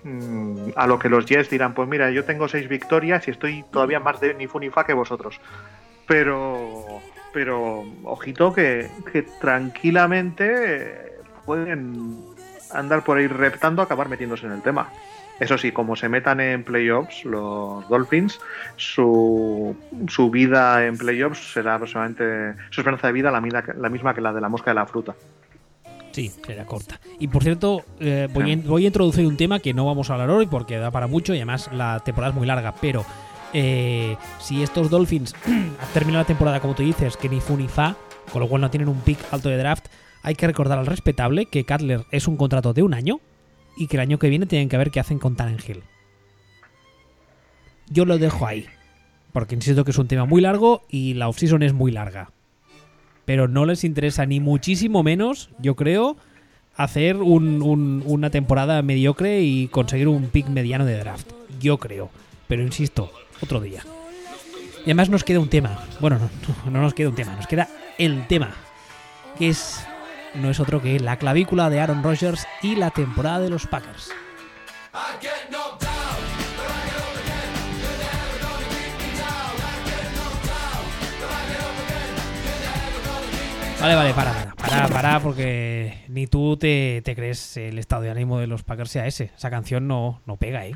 Mm, 0.03 0.71
a 0.77 0.87
lo 0.87 0.99
que 0.99 1.11
los 1.11 1.27
Jets 1.27 1.51
dirán, 1.51 1.75
pues 1.75 1.89
mira, 1.89 2.11
yo 2.11 2.25
tengo 2.25 2.49
6 2.49 2.69
victorias 2.69 3.29
y 3.29 3.31
estoy 3.31 3.65
todavía 3.71 4.01
más 4.01 4.19
de 4.21 4.35
ni 4.35 4.47
fu 4.47 4.59
ni 4.59 4.71
fa 4.71 4.85
que 4.85 4.95
vosotros. 4.95 5.41
Pero, 6.07 7.01
pero, 7.33 7.85
ojito 8.05 8.53
que, 8.53 8.89
tranquilamente 9.41 11.13
pueden 11.45 12.17
andar 12.73 13.05
por 13.05 13.19
ahí 13.19 13.27
reptando 13.27 13.83
acabar 13.83 14.09
metiéndose 14.09 14.47
en 14.47 14.53
el 14.53 14.63
tema. 14.63 14.91
Eso 15.41 15.59
sí, 15.59 15.73
como 15.73 15.97
se 15.97 16.09
metan 16.09 16.41
en 16.41 16.63
playoffs 16.63 17.25
los 17.25 17.87
Dolphins, 17.89 18.41
su, 18.77 19.77
su 20.09 20.31
vida 20.31 20.87
en 20.87 20.97
playoffs 20.97 21.53
será 21.53 21.75
aproximadamente, 21.75 22.55
su 22.71 22.81
esperanza 22.81 23.09
de 23.09 23.13
vida 23.13 23.31
la, 23.33 23.41
la 23.77 23.89
misma 23.89 24.15
que 24.15 24.21
la 24.21 24.33
de 24.33 24.41
la 24.41 24.49
mosca 24.49 24.71
de 24.71 24.77
la 24.77 24.87
fruta. 24.87 25.15
Sí, 26.15 26.31
será 26.47 26.65
corta. 26.65 27.01
Y 27.19 27.27
por 27.27 27.43
cierto, 27.43 27.85
eh, 27.99 28.29
voy, 28.33 28.53
a, 28.53 28.57
voy, 28.57 28.85
a, 28.85 28.87
introducir 28.87 29.27
un 29.27 29.37
tema 29.37 29.59
que 29.59 29.75
no 29.75 29.85
vamos 29.85 30.09
a 30.09 30.15
hablar 30.15 30.31
hoy 30.31 30.47
porque 30.47 30.79
da 30.79 30.93
para 30.93 31.09
mucho 31.09 31.35
y 31.35 31.39
además 31.39 31.69
la 31.73 32.01
temporada 32.05 32.31
es 32.31 32.37
muy 32.37 32.47
larga, 32.47 32.73
pero 32.81 33.05
eh, 33.53 34.17
si 34.39 34.63
estos 34.63 34.91
Dolphins 34.91 35.35
terminan 35.93 36.21
la 36.21 36.27
temporada 36.27 36.61
como 36.61 36.75
tú 36.75 36.85
dices, 36.85 37.17
que 37.17 37.29
ni 37.29 37.41
fu 37.41 37.57
ni 37.57 37.67
fa, 37.67 37.97
con 38.33 38.41
lo 38.41 38.49
cual 38.49 38.63
no 38.63 38.71
tienen 38.71 38.89
un 38.89 39.01
pick 39.01 39.19
alto 39.33 39.49
de 39.49 39.57
draft, 39.57 39.87
hay 40.23 40.37
que 40.37 40.47
recordar 40.47 40.79
al 40.79 40.87
respetable 40.87 41.47
que 41.47 41.67
Cutler 41.67 42.05
es 42.13 42.29
un 42.29 42.37
contrato 42.37 42.73
de 42.73 42.85
un 42.85 42.95
año, 42.95 43.21
y 43.77 43.87
que 43.87 43.97
el 43.97 44.01
año 44.01 44.19
que 44.19 44.29
viene 44.29 44.47
tienen 44.47 44.69
que 44.69 44.77
ver 44.77 44.91
qué 44.91 45.01
hacen 45.01 45.19
con 45.19 45.37
Hill. 45.67 45.83
Yo 47.89 48.05
lo 48.05 48.19
dejo 48.19 48.47
ahí, 48.47 48.67
porque 49.33 49.55
insisto 49.55 49.85
que 49.85 49.91
es 49.91 49.99
un 49.99 50.09
tema 50.09 50.25
muy 50.25 50.41
largo 50.41 50.83
y 50.89 51.15
la 51.15 51.29
offseason 51.29 51.63
es 51.63 51.73
muy 51.73 51.91
larga. 51.91 52.31
Pero 53.25 53.49
no 53.49 53.65
les 53.65 53.85
interesa 53.85 54.27
ni 54.27 54.41
muchísimo 54.41 55.03
menos, 55.03 55.51
yo 55.59 55.77
creo, 55.77 56.17
hacer 56.77 57.17
una 57.17 58.31
temporada 58.31 58.83
mediocre 58.83 59.41
y 59.43 59.69
conseguir 59.69 60.09
un 60.09 60.29
pick 60.29 60.49
mediano 60.49 60.85
de 60.85 60.99
draft. 60.99 61.31
Yo 61.61 61.79
creo. 61.79 62.11
Pero 62.49 62.63
insisto, 62.63 63.11
otro 63.41 63.61
día. 63.61 63.83
Y 64.81 64.91
además 64.91 65.09
nos 65.09 65.25
queda 65.25 65.41
un 65.41 65.49
tema. 65.49 65.79
Bueno, 66.01 66.19
no, 66.19 66.71
no 66.71 66.83
nos 66.83 66.93
queda 66.93 67.09
un 67.09 67.15
tema, 67.15 67.35
nos 67.37 67.47
queda 67.47 67.69
el 67.97 68.27
tema. 68.27 68.51
Que 69.39 69.49
es 69.49 69.85
no 70.35 70.51
es 70.51 70.61
otro 70.61 70.83
que 70.83 70.99
la 71.01 71.17
clavícula 71.17 71.71
de 71.71 71.81
Aaron 71.81 72.03
Rodgers 72.03 72.47
y 72.63 72.75
la 72.75 72.91
temporada 72.91 73.41
de 73.41 73.51
los 73.51 73.67
Packers. 73.67 74.11
Vale, 83.85 83.97
vale, 83.97 84.15
para, 84.15 84.33
para, 84.33 84.55
para, 84.55 84.89
para, 84.89 85.21
porque 85.21 86.07
ni 86.09 86.27
tú 86.27 86.57
te, 86.57 87.03
te 87.05 87.15
crees 87.15 87.59
el 87.59 87.79
estado 87.79 88.01
de 88.01 88.11
ánimo 88.11 88.39
de 88.39 88.47
los 88.47 88.63
Packers 88.63 88.91
sea 88.91 89.07
ese. 89.07 89.31
Esa 89.37 89.51
canción 89.51 89.87
no, 89.87 90.23
no 90.25 90.39
pega, 90.39 90.65
¿eh? 90.65 90.75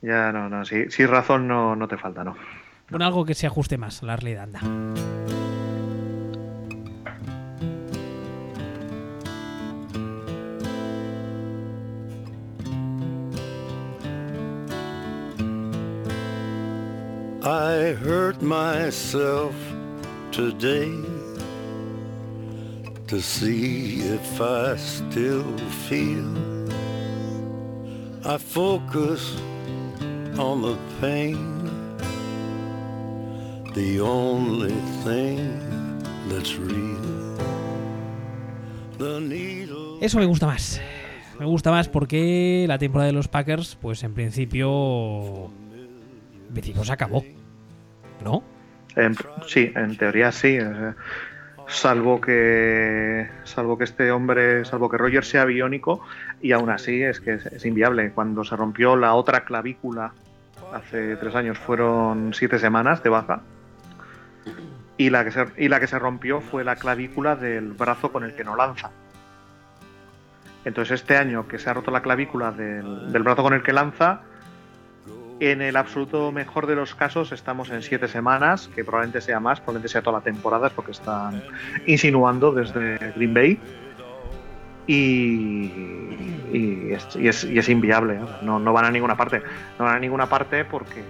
Ya, 0.00 0.32
no, 0.32 0.48
no, 0.48 0.64
sí, 0.64 0.86
sí 0.88 1.04
razón 1.04 1.46
no, 1.46 1.76
no 1.76 1.86
te 1.86 1.98
falta, 1.98 2.24
¿no? 2.24 2.34
Pon 2.88 3.02
algo 3.02 3.26
que 3.26 3.34
se 3.34 3.46
ajuste 3.46 3.76
más 3.76 4.02
a 4.02 4.06
la 4.06 4.16
realidad, 4.16 4.44
anda. 4.44 4.60
I 17.42 17.94
hurt 18.02 18.40
myself 18.40 19.54
today 20.32 21.13
to 23.14 23.20
see 23.20 24.00
if 24.00 24.40
I 24.40 24.76
still 24.76 25.44
feel. 25.88 26.26
I 28.24 28.38
focus 28.38 29.36
on 30.36 30.62
the 30.62 30.76
pain, 31.00 31.38
the 33.74 34.00
only 34.00 34.74
thing 35.04 35.38
that's 36.28 36.56
real. 36.56 37.36
The 38.98 39.20
needle. 39.20 39.98
Eso 40.00 40.18
me 40.18 40.24
gusta 40.26 40.46
más. 40.46 40.80
Me 41.38 41.46
gusta 41.46 41.70
más 41.70 41.88
porque 41.88 42.64
la 42.66 42.78
temporada 42.78 43.06
de 43.06 43.12
los 43.12 43.28
Packers, 43.28 43.76
pues 43.80 44.02
en 44.02 44.14
principio. 44.14 45.50
En 46.48 46.52
principio 46.52 46.82
se 46.82 46.92
acabó. 46.92 47.24
¿No? 48.24 48.42
En- 48.96 49.14
sí, 49.46 49.70
en 49.76 49.96
teoría 49.96 50.32
sí. 50.32 50.58
Salvo 51.66 52.20
que, 52.20 53.28
salvo 53.44 53.78
que 53.78 53.84
este 53.84 54.10
hombre, 54.12 54.64
salvo 54.64 54.88
que 54.88 54.98
Roger 54.98 55.24
sea 55.24 55.44
biónico, 55.44 56.00
y 56.40 56.52
aún 56.52 56.70
así 56.70 57.02
es 57.02 57.20
que 57.20 57.34
es, 57.34 57.46
es 57.46 57.64
inviable. 57.64 58.12
Cuando 58.12 58.44
se 58.44 58.54
rompió 58.54 58.96
la 58.96 59.14
otra 59.14 59.44
clavícula 59.44 60.12
hace 60.74 61.16
tres 61.16 61.34
años 61.34 61.58
fueron 61.58 62.34
siete 62.34 62.58
semanas 62.58 63.02
de 63.02 63.10
baja. 63.10 63.42
Y 64.96 65.10
la, 65.10 65.24
que 65.24 65.32
se, 65.32 65.46
y 65.56 65.68
la 65.68 65.80
que 65.80 65.86
se 65.86 65.98
rompió 65.98 66.40
fue 66.40 66.62
la 66.62 66.76
clavícula 66.76 67.34
del 67.34 67.72
brazo 67.72 68.12
con 68.12 68.24
el 68.24 68.34
que 68.34 68.44
no 68.44 68.56
lanza. 68.56 68.90
Entonces 70.64 71.00
este 71.00 71.16
año 71.16 71.48
que 71.48 71.58
se 71.58 71.68
ha 71.68 71.74
roto 71.74 71.90
la 71.90 72.00
clavícula 72.00 72.52
del, 72.52 73.12
del 73.12 73.22
brazo 73.22 73.42
con 73.42 73.54
el 73.54 73.62
que 73.62 73.72
lanza, 73.72 74.20
en 75.40 75.62
el 75.62 75.76
absoluto 75.76 76.30
mejor 76.32 76.66
de 76.66 76.76
los 76.76 76.94
casos 76.94 77.32
estamos 77.32 77.70
en 77.70 77.82
siete 77.82 78.08
semanas, 78.08 78.68
que 78.74 78.84
probablemente 78.84 79.20
sea 79.20 79.40
más, 79.40 79.60
probablemente 79.60 79.88
sea 79.88 80.02
toda 80.02 80.18
la 80.18 80.24
temporada, 80.24 80.68
es 80.68 80.72
porque 80.72 80.92
están 80.92 81.42
insinuando 81.86 82.52
desde 82.52 82.98
Green 83.16 83.34
Bay. 83.34 83.60
Y, 84.86 85.72
es, 86.92 87.68
inviable, 87.68 88.14
¿eh? 88.14 88.26
no, 88.42 88.58
no 88.58 88.72
van 88.72 88.84
a 88.84 88.90
ninguna 88.90 89.16
parte. 89.16 89.42
No 89.78 89.86
van 89.86 89.96
a 89.96 89.98
ninguna 89.98 90.28
parte 90.28 90.64
porque, 90.64 91.02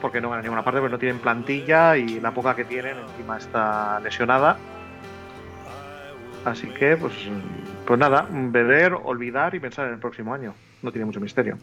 porque 0.00 0.20
no 0.20 0.28
van 0.30 0.40
a 0.40 0.42
ninguna 0.42 0.64
parte, 0.64 0.80
porque 0.80 0.92
no 0.92 0.98
tienen 0.98 1.20
plantilla 1.20 1.96
y 1.96 2.20
la 2.20 2.32
poca 2.32 2.56
que 2.56 2.64
tienen 2.64 2.96
encima 2.98 3.36
está 3.36 4.00
lesionada. 4.00 4.56
Así 6.44 6.68
que, 6.68 6.96
pues, 6.96 7.12
pues 7.86 8.00
nada, 8.00 8.26
beber, 8.28 8.94
olvidar 9.04 9.54
y 9.54 9.60
pensar 9.60 9.86
en 9.86 9.94
el 9.94 10.00
próximo 10.00 10.34
año. 10.34 10.54
No 10.82 10.90
tiene 10.90 11.04
mucho 11.04 11.20
misterio. 11.20 11.58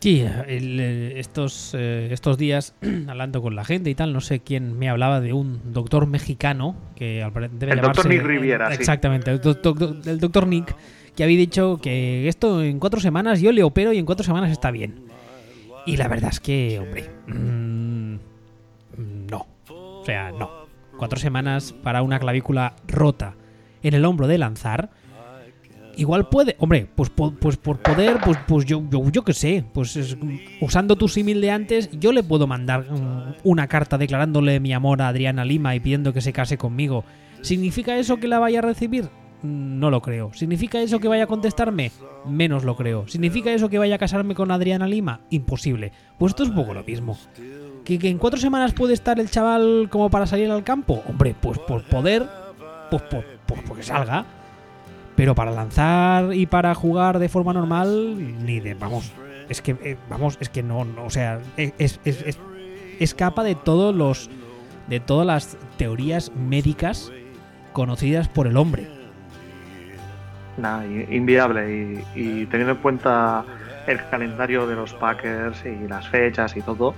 Sí, 0.00 0.24
el, 0.48 0.80
eh, 0.80 1.20
estos, 1.20 1.74
eh, 1.78 2.08
estos 2.10 2.38
días, 2.38 2.74
hablando 3.08 3.42
con 3.42 3.54
la 3.54 3.64
gente 3.64 3.90
y 3.90 3.94
tal, 3.94 4.12
no 4.14 4.20
sé 4.22 4.40
quién 4.40 4.78
me 4.78 4.88
hablaba 4.88 5.20
de 5.20 5.32
un 5.34 5.60
doctor 5.74 6.06
mexicano 6.06 6.74
que 6.96 7.22
debe 7.52 7.72
El 7.74 7.80
doctor 7.82 8.08
Nick 8.08 8.22
Riviera, 8.22 8.68
sí. 8.70 8.74
Exactamente, 8.76 9.30
el, 9.30 9.40
doc- 9.40 9.60
doc- 9.62 10.06
el 10.06 10.18
doctor 10.18 10.46
Nick, 10.46 10.74
que 11.14 11.22
había 11.24 11.36
dicho 11.36 11.78
que 11.82 12.28
esto 12.28 12.62
en 12.62 12.78
cuatro 12.78 12.98
semanas 12.98 13.42
yo 13.42 13.52
le 13.52 13.62
opero 13.62 13.92
y 13.92 13.98
en 13.98 14.06
cuatro 14.06 14.24
semanas 14.24 14.50
está 14.50 14.70
bien. 14.70 15.04
Y 15.86 15.96
la 15.98 16.08
verdad 16.08 16.30
es 16.32 16.40
que, 16.40 16.78
hombre, 16.78 17.10
mm, 17.26 18.14
no. 19.30 19.46
O 19.68 20.02
sea, 20.04 20.30
no. 20.32 20.50
Cuatro 20.96 21.18
semanas 21.18 21.72
para 21.82 22.02
una 22.02 22.18
clavícula 22.18 22.74
rota 22.86 23.34
en 23.82 23.94
el 23.94 24.04
hombro 24.04 24.26
de 24.26 24.38
lanzar. 24.38 24.90
Igual 26.00 26.30
puede, 26.30 26.56
hombre, 26.58 26.88
pues, 26.94 27.10
pues 27.10 27.58
por 27.58 27.78
poder, 27.80 28.16
pues, 28.24 28.38
pues 28.48 28.64
yo, 28.64 28.82
yo, 29.12 29.22
qué 29.22 29.34
sé, 29.34 29.62
pues 29.74 29.96
es- 29.96 30.16
usando 30.62 30.96
tu 30.96 31.08
símil 31.08 31.42
de 31.42 31.50
antes, 31.50 31.90
yo 31.92 32.10
le 32.12 32.22
puedo 32.22 32.46
mandar 32.46 32.90
mm, 32.90 33.34
una 33.44 33.66
carta 33.66 33.98
declarándole 33.98 34.60
mi 34.60 34.72
amor 34.72 35.02
a 35.02 35.08
Adriana 35.08 35.44
Lima 35.44 35.74
y 35.74 35.80
pidiendo 35.80 36.14
que 36.14 36.22
se 36.22 36.32
case 36.32 36.56
conmigo. 36.56 37.04
¿Significa 37.42 37.96
eso 37.98 38.16
que 38.16 38.28
la 38.28 38.38
vaya 38.38 38.60
a 38.60 38.62
recibir? 38.62 39.10
Mm, 39.42 39.78
No 39.78 39.90
lo 39.90 40.00
creo. 40.00 40.32
¿Significa 40.32 40.80
eso 40.80 41.00
que 41.00 41.08
vaya 41.08 41.24
a 41.24 41.26
contestarme? 41.26 41.90
Menos 42.26 42.64
lo 42.64 42.76
creo. 42.76 43.06
¿Significa 43.06 43.52
eso 43.52 43.68
que 43.68 43.78
vaya 43.78 43.96
a 43.96 43.98
casarme 43.98 44.34
con 44.34 44.50
Adriana 44.50 44.86
Lima? 44.86 45.20
Imposible. 45.28 45.92
Pues 46.18 46.30
esto 46.30 46.44
es 46.44 46.48
un 46.48 46.54
poco 46.54 46.72
lo 46.72 46.82
mismo. 46.82 47.18
¿Que, 47.84 47.98
en 48.08 48.16
cuatro 48.16 48.40
semanas 48.40 48.72
puede 48.72 48.94
estar 48.94 49.20
el 49.20 49.28
chaval 49.30 49.88
como 49.90 50.08
para 50.08 50.26
salir 50.26 50.50
al 50.50 50.64
campo? 50.64 51.02
Hombre, 51.06 51.34
pues 51.38 51.58
por 51.58 51.84
poder, 51.84 52.26
pues 52.90 53.02
por, 53.02 53.22
por, 53.46 53.62
porque 53.64 53.82
salga. 53.82 54.24
Pero 55.20 55.34
para 55.34 55.50
lanzar 55.50 56.32
y 56.32 56.46
para 56.46 56.74
jugar 56.74 57.18
de 57.18 57.28
forma 57.28 57.52
normal, 57.52 58.16
ni 58.42 58.58
de. 58.58 58.72
Vamos. 58.72 59.12
Es 59.50 59.60
que, 59.60 59.72
eh, 59.82 59.98
vamos, 60.08 60.38
es 60.40 60.48
que 60.48 60.62
no, 60.62 60.86
no, 60.86 61.04
o 61.04 61.10
sea, 61.10 61.40
es, 61.58 61.74
es- 61.78 62.00
es- 62.06 62.24
de 63.42 63.54
todos 63.54 63.94
los. 63.94 64.30
de 64.88 64.98
todas 64.98 65.26
las 65.26 65.58
teorías 65.76 66.32
médicas 66.34 67.12
conocidas 67.74 68.28
por 68.28 68.46
el 68.46 68.56
hombre. 68.56 68.88
I- 70.86 71.14
inviable. 71.14 72.02
Y, 72.14 72.46
teniendo 72.46 72.72
en 72.72 72.78
cuenta 72.78 73.44
el 73.86 73.98
calendario 74.08 74.66
de 74.66 74.74
los 74.74 74.94
Packers 74.94 75.62
y 75.66 75.86
las 75.86 76.08
fechas 76.08 76.56
y 76.56 76.62
todo, 76.62 76.94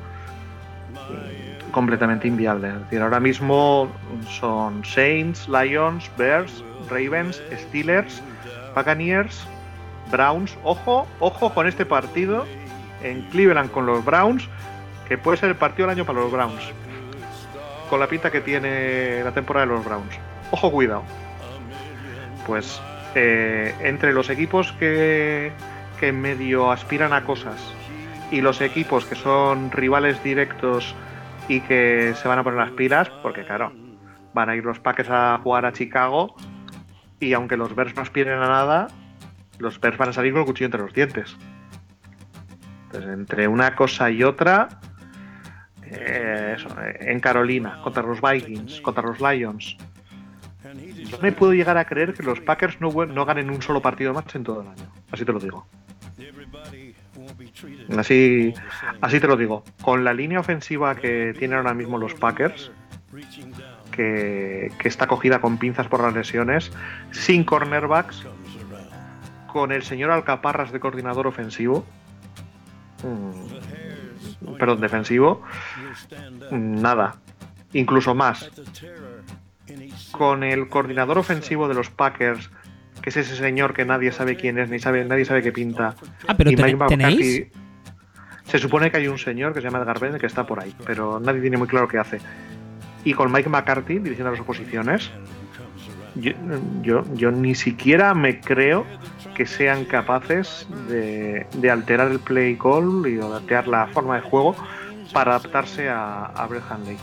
completamente 1.73 2.29
inviable. 2.29 2.69
Es 2.69 2.79
decir, 2.83 3.01
ahora 3.03 3.19
mismo 3.19 3.89
son 4.29 4.85
Saints, 4.85 5.49
Lions, 5.49 6.09
Bears, 6.17 6.63
Ravens, 6.93 7.43
Steelers, 7.53 8.23
Buccaneers, 8.75 9.47
Browns. 10.11 10.57
Ojo, 10.63 11.07
ojo 11.21 11.53
con 11.55 11.67
este 11.67 11.85
partido 11.85 12.45
en 13.03 13.23
Cleveland 13.31 13.71
con 13.71 13.87
los 13.87 14.05
Browns, 14.05 14.49
que 15.09 15.19
puede 15.19 15.37
ser 15.39 15.51
el 15.51 15.57
partido 15.57 15.89
del 15.89 15.97
año 15.97 16.07
para 16.07 16.21
los 16.21 16.31
Browns. 16.31 16.63
Con 17.91 18.01
la 18.01 18.07
pinta 18.07 18.31
que 18.31 18.41
tiene 18.41 19.23
la 19.25 19.33
temporada 19.33 19.67
de 19.67 19.73
los 19.73 19.85
Browns. 19.85 20.15
Ojo, 20.51 20.71
cuidado. 20.71 21.03
Pues 22.47 22.81
eh, 23.15 23.75
entre 23.81 24.13
los 24.13 24.31
equipos 24.31 24.73
que, 24.73 25.53
que 26.01 26.13
medio 26.13 26.71
aspiran 26.71 27.13
a 27.13 27.25
cosas 27.25 27.61
y 28.31 28.41
los 28.41 28.61
equipos 28.61 29.05
que 29.05 29.15
son 29.15 29.71
rivales 29.71 30.23
directos 30.25 30.95
y 31.49 31.61
que 31.61 32.15
se 32.15 32.29
van 32.29 32.39
a 32.39 32.45
poner 32.45 32.61
las 32.61 32.71
pilas, 32.71 33.11
porque 33.23 33.45
claro, 33.45 33.73
van 34.33 34.49
a 34.49 34.57
ir 34.57 34.65
los 34.65 34.79
Packers 34.79 35.11
a 35.11 35.39
jugar 35.43 35.67
a 35.67 35.73
Chicago 35.73 36.35
y 37.23 37.33
aunque 37.35 37.57
los 37.57 37.75
Bears 37.75 37.95
no 37.95 38.03
aspiren 38.03 38.39
a 38.39 38.49
nada, 38.49 38.89
los 39.59 39.81
Bears 39.81 39.97
van 39.97 40.09
a 40.09 40.13
salir 40.13 40.33
con 40.33 40.41
el 40.41 40.47
cuchillo 40.47 40.67
entre 40.67 40.81
los 40.81 40.93
dientes. 40.93 41.37
Entonces, 42.87 43.11
entre 43.11 43.47
una 43.49 43.75
cosa 43.77 44.11
y 44.11 44.23
otra, 44.25 44.69
eh, 45.85 46.55
eso, 46.57 46.69
eh, 46.83 46.99
en 47.01 47.21
Carolina, 47.21 47.81
contra 47.83 48.03
los 48.03 48.21
Vikings, 48.21 48.81
contra 48.81 49.05
los 49.05 49.21
Lions, 49.21 49.77
no 51.11 51.19
me 51.21 51.33
puedo 51.33 51.53
llegar 51.53 51.77
a 51.77 51.85
creer 51.85 52.13
que 52.13 52.23
los 52.23 52.41
Packers 52.41 52.81
no, 52.81 52.91
no 52.91 53.25
ganen 53.25 53.51
un 53.51 53.63
solo 53.63 53.81
partido 53.81 54.13
más 54.13 54.35
en 54.35 54.43
todo 54.43 54.63
el 54.63 54.69
año. 54.69 54.91
Así 55.11 55.25
te 55.25 55.33
lo 55.33 55.39
digo. 55.39 55.67
Así, 57.97 58.55
así 59.01 59.21
te 59.21 59.27
lo 59.27 59.37
digo. 59.37 59.65
Con 59.83 60.03
la 60.05 60.15
línea 60.15 60.41
ofensiva 60.41 60.95
que 60.95 61.35
tienen 61.39 61.59
ahora 61.59 61.75
mismo 61.75 61.99
los 61.99 62.15
Packers, 62.15 62.73
que, 63.93 64.73
que 64.79 64.89
está 64.89 65.07
cogida 65.07 65.41
con 65.41 65.59
pinzas 65.59 65.87
por 65.87 66.03
las 66.03 66.13
lesiones, 66.15 66.73
sin 67.13 67.45
cornerbacks, 67.45 68.25
con 69.47 69.71
el 69.71 69.83
señor 69.85 70.11
Alcaparras 70.11 70.73
de 70.73 70.81
coordinador 70.81 71.27
ofensivo, 71.29 71.85
mm, 73.05 74.55
perdón, 74.59 74.81
defensivo, 74.81 75.43
nada, 76.51 77.17
incluso 77.73 78.15
más 78.15 78.51
con 80.11 80.43
el 80.43 80.69
coordinador 80.69 81.19
ofensivo 81.19 81.69
de 81.69 81.75
los 81.75 81.91
Packers, 81.91 82.51
que 83.01 83.11
es 83.11 83.17
ese 83.17 83.37
señor 83.37 83.75
que 83.75 83.85
nadie 83.85 84.13
sabe 84.13 84.37
quién 84.37 84.59
es, 84.59 84.69
ni 84.69 84.79
sabe, 84.79 85.05
nadie 85.05 85.25
sabe 85.25 85.43
qué 85.43 85.53
pinta. 85.53 85.95
Ah, 86.27 86.35
pero 86.37 86.51
y 86.51 86.57
ten- 86.57 86.67
Mike 86.79 86.87
tenéis. 86.89 87.47
Se 88.45 88.59
supone 88.59 88.91
que 88.91 88.99
hay 88.99 89.09
un 89.09 89.19
señor 89.19 89.55
que 89.55 89.61
se 89.61 89.67
llama 89.67 89.79
Edgar 89.79 89.99
Bennett 89.99 90.21
que 90.21 90.27
está 90.27 90.45
por 90.47 90.61
ahí, 90.61 90.75
pero 90.85 91.19
nadie 91.21 91.41
tiene 91.41 91.57
muy 91.57 91.69
claro 91.69 91.89
qué 91.89 91.99
hace. 91.99 92.19
Y 93.05 93.15
con 93.15 93.33
Mike 93.33 93.49
McCarthy 93.49 93.99
dirigiendo 93.99 94.31
las 94.31 94.41
oposiciones, 94.41 95.11
yo, 96.15 97.03
yo, 97.15 97.31
ni 97.31 97.55
siquiera 97.55 98.15
me 98.15 98.41
creo 98.41 98.85
que 99.35 99.47
sean 99.47 99.85
capaces 99.87 100.67
de, 100.89 101.47
de 101.55 101.71
alterar 101.71 102.11
el 102.11 102.19
play 102.21 102.57
call 102.57 103.07
y 103.07 103.21
alterar 103.21 103.67
la 103.67 103.87
forma 103.89 104.17
de 104.17 104.21
juego 104.23 104.55
para 105.13 105.37
adaptarse 105.37 105.89
a, 105.89 106.27
a 106.27 106.47
Brett 106.47 106.65
Hundley. 106.71 106.97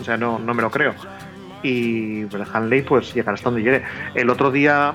O 0.00 0.04
sea, 0.04 0.16
no, 0.16 0.38
no 0.38 0.54
me 0.54 0.62
lo 0.62 0.70
creo. 0.70 0.94
y 1.62 2.24
pues, 2.26 2.48
Hanley 2.52 2.82
pues 2.82 3.14
llegará 3.14 3.34
hasta 3.34 3.50
donde 3.50 3.64
llegue. 3.64 3.82
El 4.14 4.30
otro 4.30 4.50
día 4.50 4.92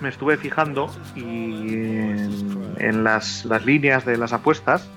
me 0.00 0.08
estuve 0.08 0.36
fijando 0.36 0.90
y 1.14 1.74
en, 1.74 2.74
en 2.78 3.04
las, 3.04 3.44
las 3.44 3.64
líneas 3.66 4.04
de 4.04 4.16
las 4.16 4.32
apuestas 4.32 4.88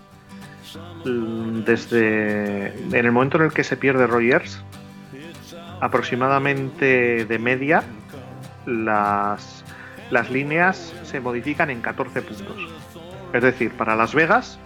desde 1.04 2.68
en 2.78 2.94
el 3.06 3.12
momento 3.12 3.38
en 3.38 3.44
el 3.46 3.54
que 3.54 3.64
se 3.64 3.78
pierde 3.78 4.08
Rogers 4.08 4.62
aproximadamente 5.80 7.26
de 7.26 7.40
media 7.40 7.84
las, 8.66 9.64
las 10.12 10.30
líneas 10.30 10.94
se 11.04 11.20
modifican 11.20 11.70
en 11.70 11.82
14 11.82 12.22
puntos. 12.22 12.58
Es 13.34 13.44
decir, 13.44 13.72
para 13.72 13.96
Las 13.96 14.14
Vegas, 14.16 14.60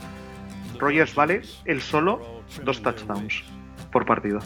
Rogers 0.79 1.13
vale 1.13 1.41
él 1.65 1.81
solo 1.81 2.21
dos 2.63 2.81
touchdowns 2.81 3.43
por 3.91 4.05
partido. 4.05 4.39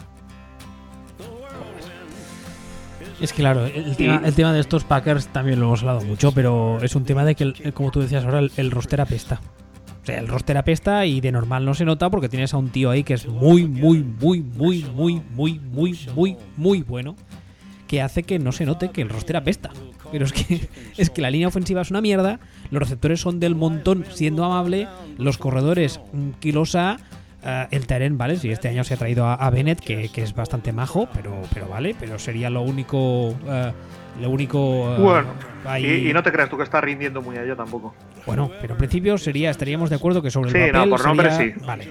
Es 3.20 3.32
que 3.32 3.40
claro, 3.40 3.64
el 3.64 3.96
tema, 3.96 4.20
el 4.24 4.34
tema 4.34 4.52
de 4.52 4.60
estos 4.60 4.84
Packers 4.84 5.28
también 5.28 5.58
lo 5.58 5.66
hemos 5.66 5.80
hablado 5.80 6.02
mucho, 6.02 6.32
pero 6.32 6.78
es 6.82 6.94
un 6.96 7.04
tema 7.04 7.24
de 7.24 7.34
que, 7.34 7.44
el- 7.44 7.72
como 7.72 7.90
tú 7.90 8.00
decías 8.00 8.24
ahora, 8.24 8.40
el, 8.40 8.52
el 8.58 8.70
roster 8.70 9.00
apesta. 9.00 9.40
O 10.06 10.08
sea, 10.08 10.20
el 10.20 10.28
roster 10.28 10.56
apesta 10.56 11.04
y 11.04 11.20
de 11.20 11.32
normal 11.32 11.64
no 11.64 11.74
se 11.74 11.84
nota 11.84 12.08
porque 12.10 12.28
tienes 12.28 12.54
a 12.54 12.58
un 12.58 12.68
tío 12.68 12.90
ahí 12.90 13.02
que 13.02 13.14
es 13.14 13.26
muy, 13.26 13.66
muy, 13.66 14.04
muy, 14.04 14.40
muy, 14.40 14.84
muy, 14.84 15.20
muy, 15.34 15.58
muy, 15.58 15.98
muy, 16.14 16.36
muy 16.56 16.82
bueno, 16.82 17.16
que 17.88 18.00
hace 18.00 18.22
que 18.22 18.38
no 18.38 18.52
se 18.52 18.66
note 18.66 18.90
que 18.90 19.02
el 19.02 19.08
roster 19.08 19.36
apesta. 19.36 19.70
Pero 20.12 20.26
es 20.26 20.32
que, 20.32 20.68
es 20.96 21.10
que 21.10 21.20
la 21.20 21.28
línea 21.28 21.48
ofensiva 21.48 21.80
es 21.80 21.90
una 21.90 22.00
mierda, 22.00 22.38
los 22.70 22.80
receptores 22.80 23.20
son 23.20 23.40
del 23.40 23.56
montón 23.56 24.04
siendo 24.12 24.44
amable, 24.44 24.86
los 25.18 25.38
corredores 25.38 25.98
un 26.12 26.34
kilosa, 26.38 26.98
eh, 27.42 27.66
el 27.72 27.88
Teren, 27.88 28.16
¿vale? 28.16 28.36
Si 28.36 28.48
este 28.48 28.68
año 28.68 28.84
se 28.84 28.94
ha 28.94 28.98
traído 28.98 29.26
a, 29.26 29.34
a 29.34 29.50
Bennett, 29.50 29.80
que, 29.80 30.08
que 30.10 30.22
es 30.22 30.36
bastante 30.36 30.70
majo, 30.70 31.08
pero, 31.14 31.42
pero 31.52 31.66
vale, 31.66 31.96
pero 31.98 32.20
sería 32.20 32.48
lo 32.48 32.62
único. 32.62 33.34
eh, 33.48 33.72
lo 34.20 34.30
único. 34.30 34.94
eh, 34.96 34.98
Bueno, 35.00 35.28
ahí- 35.64 35.84
y, 35.86 36.10
y 36.10 36.12
no 36.12 36.22
te 36.22 36.32
creas 36.32 36.48
tú 36.48 36.56
que 36.56 36.62
estás 36.64 36.82
rindiendo 36.82 37.22
muy 37.22 37.36
allá 37.36 37.54
tampoco. 37.56 37.94
Bueno, 38.26 38.50
pero 38.60 38.74
en 38.74 38.78
principio 38.78 39.18
sería, 39.18 39.50
estaríamos 39.50 39.90
de 39.90 39.96
acuerdo 39.96 40.22
que 40.22 40.30
sobre 40.30 40.50
el 40.50 40.56
Sí, 40.56 40.72
no, 40.72 40.78
papel 40.78 40.90
por 40.90 41.04
nombre 41.06 41.30
sería- 41.30 41.54
sí. 41.54 41.64
Vale. 41.66 41.88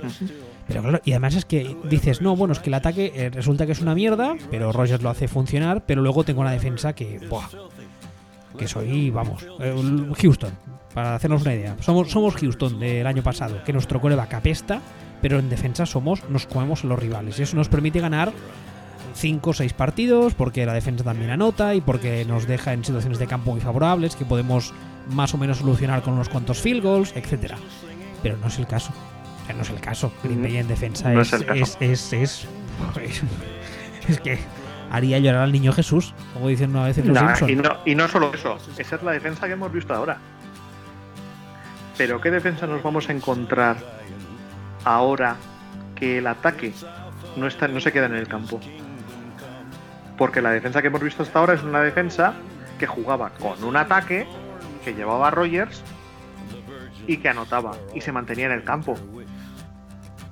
Pero 0.68 0.81
claro, 0.81 0.99
y 1.06 1.11
además 1.11 1.35
es 1.35 1.45
que 1.45 1.76
dices, 1.89 2.22
no, 2.22 2.35
bueno, 2.35 2.52
es 2.53 2.60
que 2.60 2.69
el 2.69 2.73
ataque 2.73 3.11
eh, 3.15 3.30
resulta 3.30 3.65
que 3.68 3.73
es 3.73 3.81
una 3.81 3.93
mierda, 3.93 4.35
pero 4.49 4.72
Rogers 4.72 5.03
lo 5.03 5.10
hace 5.11 5.27
funcionar, 5.27 5.84
pero 5.85 6.02
luego 6.02 6.23
tengo 6.23 6.41
una 6.41 6.52
defensa 6.52 6.93
que, 6.93 7.19
buah, 7.30 7.47
que 8.57 8.68
soy, 8.68 9.11
vamos, 9.11 9.45
eh, 9.60 9.76
Houston, 10.22 10.52
para 10.93 11.14
hacernos 11.15 11.43
una 11.43 11.53
idea. 11.53 11.76
Somos, 11.81 12.10
somos 12.10 12.35
Houston 12.38 12.80
del 12.80 13.06
año 13.06 13.22
pasado, 13.22 13.64
que 13.64 13.73
nuestro 13.73 14.02
coreback 14.02 14.34
apesta, 14.34 14.81
pero 15.22 15.38
en 15.38 15.49
defensa 15.49 15.85
somos, 15.85 16.27
nos 16.30 16.47
comemos 16.47 16.84
a 16.84 16.88
los 16.88 16.97
rivales. 16.97 17.38
Y 17.39 17.43
eso 17.43 17.56
nos 17.57 17.69
permite 17.69 17.99
ganar 17.99 18.31
5 19.15 19.49
o 19.49 19.53
6 19.53 19.73
partidos, 19.73 20.33
porque 20.35 20.65
la 20.65 20.73
defensa 20.73 21.03
también 21.03 21.31
anota 21.31 21.73
y 21.73 21.81
porque 21.81 22.25
nos 22.25 22.47
deja 22.47 22.73
en 22.73 22.83
situaciones 22.83 23.17
de 23.17 23.27
campo 23.27 23.51
muy 23.51 23.61
favorables 23.61 24.15
que 24.15 24.25
podemos 24.25 24.73
más 25.09 25.33
o 25.33 25.37
menos 25.37 25.57
solucionar 25.59 26.01
con 26.01 26.13
unos 26.13 26.29
cuantos 26.29 26.59
field 26.61 26.83
goals, 26.83 27.13
etcétera. 27.15 27.57
Pero 28.21 28.37
no 28.37 28.47
es 28.47 28.59
el 28.59 28.67
caso. 28.67 28.91
O 29.43 29.45
sea, 29.45 29.55
no 29.55 29.61
es 29.61 29.69
el 29.69 29.79
caso. 29.79 30.11
Green 30.23 30.41
Bay 30.41 30.57
en 30.57 30.67
defensa 30.67 31.09
No 31.11 31.21
es, 31.21 31.31
es 31.31 31.41
el 31.41 31.45
caso. 31.45 31.77
es, 31.79 32.13
es, 32.13 32.13
es, 32.13 32.47
que 34.23 34.37
haría 34.91 35.19
llorar 35.19 35.43
al 35.43 35.51
niño 35.51 35.71
Jesús, 35.71 36.13
como 36.33 36.47
dicen 36.47 36.75
a 36.75 36.85
veces 36.85 37.05
los 37.05 37.15
Nah, 37.15 37.35
Simpsons. 37.35 37.51
y, 37.51 37.55
no, 37.55 37.77
y 37.85 37.95
no 37.95 38.07
solo 38.07 38.33
eso, 38.33 38.57
esa 38.77 38.95
es 38.95 39.03
la 39.03 39.11
defensa 39.11 39.47
que 39.47 39.53
hemos 39.53 39.71
visto 39.71 39.93
ahora. 39.93 40.17
Pero 41.97 42.19
¿qué 42.19 42.31
defensa 42.31 42.67
nos 42.67 42.83
vamos 42.83 43.07
a 43.09 43.13
encontrar 43.13 43.77
ahora 44.83 45.37
que 45.95 46.17
el 46.17 46.27
ataque 46.27 46.73
no, 47.37 47.47
está, 47.47 47.67
no 47.67 47.79
se 47.79 47.91
queda 47.91 48.07
en 48.07 48.15
el 48.15 48.27
campo? 48.27 48.59
Porque 50.17 50.41
la 50.41 50.51
defensa 50.51 50.81
que 50.81 50.87
hemos 50.87 51.01
visto 51.01 51.23
hasta 51.23 51.39
ahora 51.39 51.53
es 51.53 51.63
una 51.63 51.81
defensa 51.81 52.33
que 52.79 52.87
jugaba 52.87 53.31
con 53.31 53.63
un 53.63 53.75
ataque, 53.75 54.27
que 54.83 54.93
llevaba 54.93 55.27
a 55.27 55.31
Rogers 55.31 55.83
y 57.07 57.17
que 57.17 57.29
anotaba 57.29 57.75
y 57.93 58.01
se 58.01 58.11
mantenía 58.11 58.45
en 58.45 58.51
el 58.51 58.63
campo. 58.63 58.97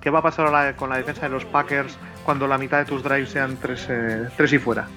¿Qué 0.02 0.10
va 0.10 0.20
a 0.20 0.22
pasar 0.22 0.48
ahora 0.48 0.76
con 0.76 0.90
la 0.90 0.98
defensa 0.98 1.24
de 1.24 1.30
los 1.30 1.46
Packers 1.46 1.98
cuando 2.26 2.48
la 2.48 2.58
mitad 2.58 2.80
de 2.80 2.86
tus 2.86 3.04
drives 3.04 3.30
sean 3.30 3.58
tres, 3.62 3.88
eh, 3.90 4.28
tres 4.36 4.54
y 4.54 4.60
fuera? 4.60 4.88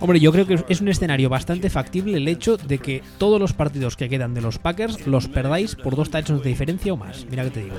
Hombre, 0.00 0.18
yo 0.18 0.32
creo 0.32 0.46
que 0.46 0.64
es 0.68 0.80
un 0.80 0.88
escenario 0.88 1.28
bastante 1.28 1.70
factible 1.70 2.16
el 2.16 2.28
hecho 2.28 2.56
de 2.56 2.78
que 2.78 3.02
todos 3.18 3.40
los 3.40 3.52
partidos 3.52 3.96
que 3.96 4.08
quedan 4.08 4.34
de 4.34 4.40
los 4.40 4.58
Packers 4.58 5.06
los 5.06 5.28
perdáis 5.28 5.76
por 5.76 5.94
dos 5.94 6.10
touchdowns 6.10 6.42
de 6.42 6.50
diferencia 6.50 6.92
o 6.92 6.96
más. 6.96 7.26
Mira 7.30 7.44
que 7.44 7.50
te 7.50 7.62
digo. 7.64 7.76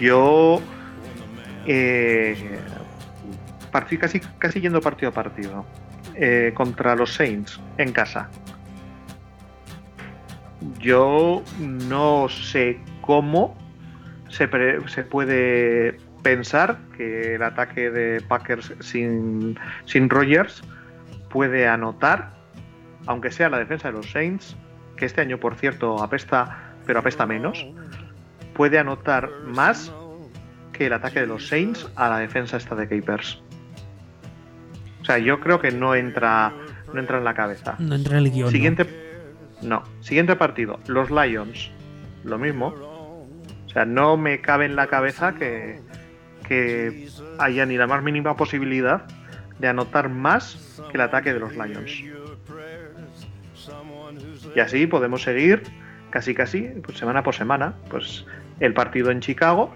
Yo 0.00 0.60
eh, 1.66 2.58
partí 3.72 3.98
casi, 3.98 4.20
casi 4.38 4.60
yendo 4.60 4.80
partido 4.80 5.10
a 5.10 5.14
partido 5.14 5.64
eh, 6.14 6.52
contra 6.54 6.94
los 6.94 7.14
Saints 7.14 7.60
en 7.78 7.92
casa. 7.92 8.28
Yo 10.78 11.42
no 11.58 12.28
sé 12.28 12.78
cómo 13.00 13.56
se, 14.28 14.48
se 14.86 15.02
puede 15.02 15.98
pensar 16.22 16.78
que 16.96 17.34
el 17.34 17.42
ataque 17.42 17.90
de 17.90 18.20
Packers 18.20 18.72
sin, 18.80 19.58
sin 19.86 20.08
Rogers 20.08 20.62
puede 21.30 21.66
anotar, 21.66 22.30
aunque 23.06 23.32
sea 23.32 23.48
la 23.48 23.58
defensa 23.58 23.88
de 23.88 23.94
los 23.94 24.10
Saints, 24.10 24.56
que 24.96 25.06
este 25.06 25.20
año 25.20 25.38
por 25.38 25.56
cierto 25.56 26.00
apesta, 26.00 26.74
pero 26.86 27.00
apesta 27.00 27.26
menos 27.26 27.66
puede 28.54 28.78
anotar 28.78 29.30
más 29.46 29.92
que 30.72 30.86
el 30.86 30.92
ataque 30.92 31.20
de 31.20 31.26
los 31.26 31.48
Saints 31.48 31.88
a 31.96 32.08
la 32.08 32.18
defensa 32.18 32.56
esta 32.56 32.74
de 32.74 32.86
Capers. 32.88 33.41
O 35.02 35.04
sea, 35.04 35.18
yo 35.18 35.40
creo 35.40 35.60
que 35.60 35.72
no 35.72 35.94
entra, 35.94 36.52
no 36.92 37.00
entra 37.00 37.18
en 37.18 37.24
la 37.24 37.34
cabeza. 37.34 37.74
No 37.80 37.94
entra 37.94 38.18
en 38.18 38.24
el 38.24 38.30
guion. 38.30 38.46
¿no? 38.46 38.50
Siguiente, 38.50 38.86
no. 39.60 39.82
Siguiente 40.00 40.36
partido, 40.36 40.78
los 40.86 41.10
Lions, 41.10 41.70
lo 42.24 42.38
mismo. 42.38 42.68
O 42.68 43.68
sea, 43.68 43.84
no 43.84 44.16
me 44.16 44.40
cabe 44.40 44.66
en 44.66 44.76
la 44.76 44.86
cabeza 44.86 45.34
que, 45.34 45.80
que 46.46 47.08
haya 47.38 47.66
ni 47.66 47.76
la 47.76 47.86
más 47.86 48.02
mínima 48.02 48.36
posibilidad 48.36 49.06
de 49.58 49.68
anotar 49.68 50.08
más 50.08 50.80
que 50.90 50.96
el 50.96 51.00
ataque 51.00 51.32
de 51.32 51.40
los 51.40 51.52
Lions. 51.52 52.04
Y 54.54 54.60
así 54.60 54.86
podemos 54.86 55.22
seguir 55.22 55.62
casi 56.10 56.34
casi, 56.34 56.68
pues 56.84 56.98
semana 56.98 57.22
por 57.22 57.34
semana. 57.34 57.74
Pues 57.90 58.24
el 58.60 58.74
partido 58.74 59.10
en 59.10 59.20
Chicago, 59.20 59.74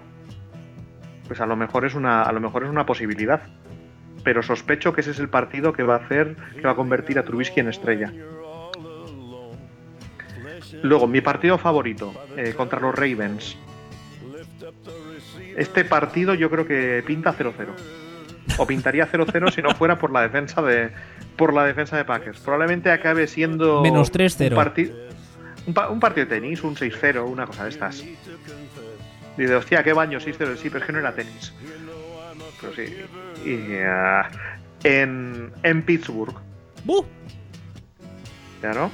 pues 1.27 1.41
a 1.41 1.45
lo 1.45 1.55
mejor 1.55 1.85
es 1.85 1.95
una, 1.95 2.21
a 2.23 2.31
lo 2.31 2.39
mejor 2.39 2.63
es 2.63 2.69
una 2.69 2.85
posibilidad. 2.85 3.41
Pero 4.23 4.43
sospecho 4.43 4.93
que 4.93 5.01
ese 5.01 5.11
es 5.11 5.19
el 5.19 5.29
partido 5.29 5.73
que 5.73 5.83
va 5.83 5.95
a 5.95 5.97
hacer, 5.99 6.35
que 6.55 6.61
va 6.61 6.71
a 6.71 6.75
convertir 6.75 7.17
a 7.19 7.23
Trubisky 7.23 7.59
en 7.61 7.69
estrella. 7.69 8.11
Luego, 10.83 11.07
mi 11.07 11.21
partido 11.21 11.57
favorito, 11.57 12.13
eh, 12.35 12.53
contra 12.55 12.79
los 12.79 12.93
Ravens. 12.93 13.57
Este 15.55 15.85
partido 15.85 16.33
yo 16.33 16.49
creo 16.49 16.65
que 16.67 17.03
pinta 17.05 17.33
0-0. 17.33 17.53
O 18.57 18.65
pintaría 18.65 19.07
0-0 19.09 19.51
si 19.51 19.61
no 19.61 19.71
fuera 19.71 19.97
por 19.97 20.11
la 20.11 20.21
defensa 20.21 20.61
de 20.61 20.89
por 21.35 21.53
la 21.53 21.63
defensa 21.65 21.95
de 21.97 22.05
Packers. 22.05 22.39
Probablemente 22.39 22.89
acabe 22.91 23.27
siendo 23.27 23.81
Menos 23.81 24.11
3-0. 24.11 24.49
un, 24.51 24.55
parti- 24.57 24.91
un, 25.67 25.73
pa- 25.73 25.89
un 25.89 25.99
partido 25.99 26.25
de 26.25 26.35
tenis, 26.39 26.63
un 26.63 26.75
6-0, 26.75 27.23
una 27.29 27.45
cosa 27.45 27.63
de 27.65 27.69
estas. 27.69 28.03
Dice, 29.37 29.55
hostia, 29.55 29.83
qué 29.83 29.93
baño, 29.93 30.19
6-0, 30.19 30.55
sí, 30.57 30.69
pero 30.69 30.79
es 30.79 30.85
que 30.85 30.93
no 30.93 30.99
era 30.99 31.13
tenis. 31.13 31.53
Pero 32.61 32.73
sí. 32.73 32.95
Y, 33.45 33.75
ah, 33.85 34.29
en, 34.83 35.51
en 35.63 35.81
Pittsburgh, 35.83 36.35
¡Buh! 36.85 37.05
claro. 38.61 38.89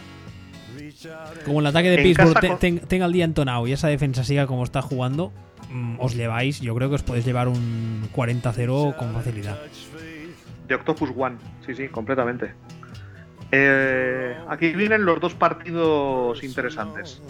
Como 1.45 1.59
el 1.59 1.67
ataque 1.67 1.89
de 1.89 1.95
En 1.97 2.03
Pittsburgh 2.03 2.59
ten- 2.59 2.79
tenga 2.79 3.05
el 3.05 3.13
día 3.13 3.25
entonado 3.25 3.67
y 3.67 3.73
esa 3.73 3.87
defensa 3.89 4.23
siga 4.23 4.47
como 4.47 4.63
está 4.63 4.81
jugando, 4.81 5.31
mm, 5.69 5.95
os 5.99 6.15
lleváis, 6.15 6.59
yo 6.61 6.73
creo 6.75 6.89
que 6.89 6.95
os 6.95 7.03
podéis 7.03 7.25
llevar 7.25 7.47
un 7.47 8.07
40-0 8.13 8.95
con 8.97 9.13
facilidad. 9.13 9.59
De 10.67 10.75
Octopus 10.75 11.11
One, 11.15 11.37
sí, 11.65 11.75
sí, 11.75 11.87
completamente. 11.89 12.53
Eh, 13.51 14.35
aquí 14.49 14.71
vienen 14.73 15.05
los 15.05 15.19
dos 15.19 15.33
partidos 15.35 16.43
interesantes. 16.43 17.21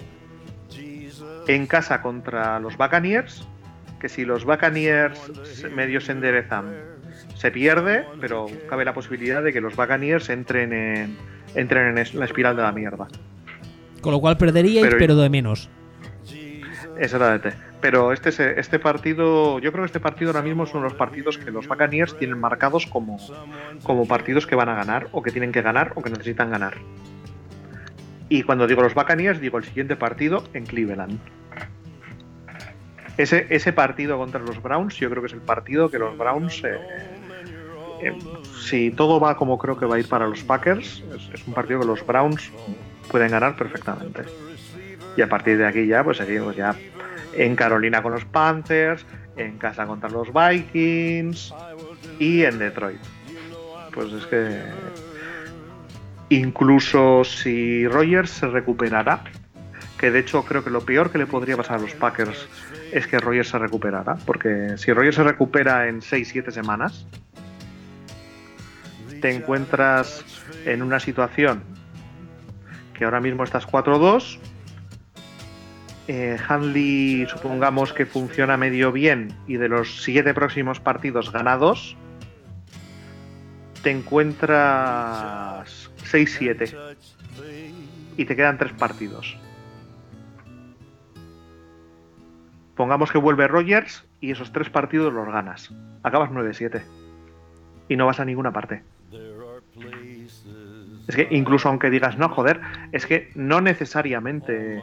En 1.48 1.68
casa 1.68 2.02
contra 2.02 2.60
los 2.60 2.78
Buccaneers, 2.78 3.46
que 4.04 4.10
si 4.10 4.26
los 4.26 4.44
Buccaneers 4.44 5.32
medio 5.74 6.02
se 6.02 6.12
enderezan, 6.12 6.76
se 7.38 7.52
pierde, 7.52 8.06
pero 8.20 8.48
cabe 8.70 8.84
la 8.84 8.94
posibilidad 8.94 9.42
de 9.42 9.54
que 9.54 9.62
los 9.62 9.78
Buccaneers 9.78 10.28
entren 10.30 10.74
en, 10.74 11.18
entren 11.56 11.88
en 11.88 11.98
es- 12.00 12.14
la 12.14 12.26
espiral 12.26 12.58
de 12.58 12.64
la 12.64 12.74
mierda. 12.74 13.08
Con 14.02 14.12
lo 14.12 14.20
cual 14.20 14.36
perderíais, 14.38 14.86
pero, 14.86 14.98
Pero- 14.98 15.16
de 15.16 15.30
menos. 15.30 15.70
Exactamente. 17.00 17.54
Pero 17.80 18.12
este, 18.12 18.60
este 18.60 18.78
partido, 18.78 19.60
yo 19.60 19.72
creo 19.72 19.84
que 19.84 19.88
este 19.88 20.02
partido 20.02 20.32
ahora 20.32 20.42
mismo 20.42 20.66
son 20.66 20.84
los 20.84 20.94
partidos 20.96 21.38
que 21.38 21.50
los 21.50 21.66
Buccaneers 21.70 22.18
tienen 22.18 22.38
marcados 22.38 22.86
como, 22.86 23.18
como 23.84 24.06
partidos 24.06 24.46
que 24.46 24.56
van 24.56 24.68
a 24.68 24.76
ganar, 24.76 25.08
o 25.14 25.24
que 25.24 25.32
tienen 25.32 25.54
que 25.54 25.62
ganar, 25.62 25.94
o 25.96 26.02
que 26.04 26.10
necesitan 26.10 26.52
ganar. 26.52 26.74
Y 28.28 28.44
cuando 28.44 28.68
digo 28.68 28.82
los 28.82 28.94
Buccaneers, 28.96 29.40
digo 29.40 29.58
el 29.60 29.64
siguiente 29.64 29.96
partido 29.96 30.44
en 30.54 30.66
Cleveland. 30.66 31.20
Ese, 33.18 33.48
ese 33.50 33.74
partido 33.74 34.18
contra 34.18 34.40
los 34.40 34.62
Browns, 34.62 34.96
yo 34.96 35.10
creo 35.10 35.22
que 35.22 35.28
es 35.28 35.34
el 35.34 35.42
partido 35.42 35.90
que 35.90 36.00
los 36.00 36.18
Browns 36.18 36.64
eh, 36.64 36.80
eh, 38.04 38.12
si 38.60 38.92
todo 38.92 39.20
va 39.20 39.38
como 39.38 39.58
creo 39.58 39.78
que 39.78 39.86
va 39.86 39.96
a 39.96 40.00
ir 40.00 40.10
para 40.10 40.28
los 40.28 40.44
Packers, 40.44 41.02
es, 41.34 41.48
un 41.48 41.54
partido 41.54 41.80
que 41.80 41.88
los 41.88 42.06
Browns 42.06 42.52
pueden 43.10 43.32
ganar 43.32 43.56
perfectamente. 43.56 44.24
Y 45.16 45.22
a 45.22 45.30
partir 45.30 45.58
de 45.58 45.66
aquí 45.66 45.88
ya, 45.88 46.04
pues 46.04 46.18
seguimos 46.18 46.56
ya 46.56 46.76
en 47.34 47.56
Carolina 47.56 48.04
con 48.04 48.12
los 48.12 48.26
Panthers, 48.26 49.06
en 49.38 49.58
casa 49.58 49.86
contra 49.86 50.10
los 50.10 50.28
Vikings 50.34 51.54
y 52.20 52.44
en 52.44 52.60
Detroit. 52.60 53.00
Pues 53.94 54.12
es 54.12 54.26
que 54.26 54.62
incluso 56.30 57.24
si 57.24 57.88
Rogers 57.88 58.32
se 58.32 58.48
recuperara, 58.48 59.24
que 59.98 60.12
de 60.12 60.20
hecho 60.20 60.44
creo 60.44 60.64
que 60.64 60.70
lo 60.70 60.82
peor 60.82 61.10
que 61.10 61.20
le 61.20 61.26
podría 61.26 61.56
pasar 61.56 61.78
a 61.78 61.82
los 61.82 61.94
Packers 61.94 62.50
es 62.94 63.08
que 63.08 63.20
Rogers 63.20 63.50
se 63.50 63.58
recuperara, 63.58 64.16
porque 64.26 64.78
si 64.78 64.94
Rogers 64.94 65.16
se 65.16 65.24
recupera 65.24 65.88
en 65.88 66.02
6-7 66.02 66.52
semanas, 66.52 67.08
te 69.20 69.34
encuentras 69.34 70.24
en 70.66 70.84
una 70.84 71.00
situación 71.00 71.64
que 72.94 73.06
ahora 73.06 73.20
mismo 73.20 73.44
estás 73.44 73.68
4-2, 73.68 74.38
eh, 76.08 76.38
Hanley 76.48 77.26
supongamos 77.28 77.94
que 77.94 78.06
funciona 78.06 78.58
medio 78.58 78.92
bien 78.92 79.34
y 79.48 79.58
de 79.58 79.70
los 79.70 80.04
7 80.04 80.34
próximos 80.34 80.80
partidos 80.80 81.32
ganados, 81.32 81.98
te 83.82 83.90
encuentras 83.90 85.90
6-7 86.12 86.96
y 88.18 88.26
te 88.26 88.36
quedan 88.36 88.60
3 88.60 88.74
partidos. 88.74 89.36
Pongamos 92.76 93.12
que 93.12 93.18
vuelve 93.18 93.48
Rogers 93.48 94.06
y 94.20 94.32
esos 94.32 94.52
3 94.52 94.70
partidos 94.70 95.14
los 95.14 95.28
ganas. 95.28 95.72
Acabas 96.02 96.32
9-7 96.32 96.84
y 97.88 97.96
no 97.96 98.06
vas 98.06 98.20
a 98.20 98.26
ninguna 98.26 98.52
parte. 98.52 98.84
Es 101.08 101.16
que 101.16 101.28
incluso 101.32 101.70
aunque 101.70 101.90
digas, 101.90 102.18
no, 102.18 102.30
joder, 102.30 102.62
es 102.92 103.06
que 103.06 103.30
no 103.36 103.62
necesariamente 103.62 104.82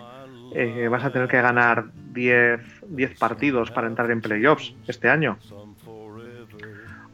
eh, 0.54 0.88
vas 0.88 1.04
a 1.04 1.10
tener 1.10 1.28
que 1.28 1.40
ganar 1.40 1.86
10, 2.12 2.60
10 2.88 3.18
partidos 3.18 3.70
para 3.70 3.86
entrar 3.86 4.10
en 4.10 4.20
playoffs 4.20 4.74
este 4.86 5.08
año. 5.08 5.38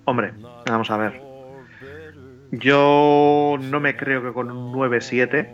Hombre, 0.05 0.33
vamos 0.67 0.91
a 0.91 0.97
ver. 0.97 1.21
Yo 2.51 3.57
no 3.61 3.81
me 3.81 3.97
creo 3.97 4.23
que 4.23 4.33
con 4.33 4.51
un 4.51 4.73
9-7 4.73 5.49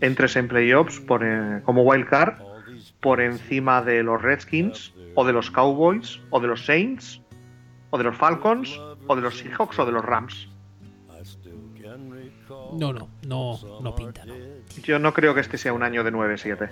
entres 0.00 0.36
en 0.36 0.48
playoffs 0.48 1.00
por, 1.00 1.22
eh, 1.24 1.60
como 1.64 1.82
wildcard 1.82 2.34
por 3.04 3.20
encima 3.20 3.82
de 3.82 4.02
los 4.02 4.22
Redskins 4.22 4.94
o 5.14 5.26
de 5.26 5.34
los 5.34 5.50
Cowboys 5.50 6.20
o 6.30 6.40
de 6.40 6.48
los 6.48 6.64
Saints 6.64 7.20
o 7.90 7.98
de 7.98 8.04
los 8.04 8.16
Falcons 8.16 8.80
o 9.06 9.14
de 9.14 9.20
los 9.20 9.36
Seahawks 9.36 9.78
o 9.78 9.84
de 9.84 9.92
los 9.92 10.02
Rams. 10.02 10.48
No, 12.72 12.94
no, 12.94 13.10
no, 13.28 13.60
no 13.82 13.94
pinta, 13.94 14.24
no. 14.24 14.34
Yo 14.82 14.98
no 14.98 15.12
creo 15.12 15.34
que 15.34 15.42
este 15.42 15.58
sea 15.58 15.74
un 15.74 15.82
año 15.82 16.02
de 16.02 16.14
9-7. 16.14 16.70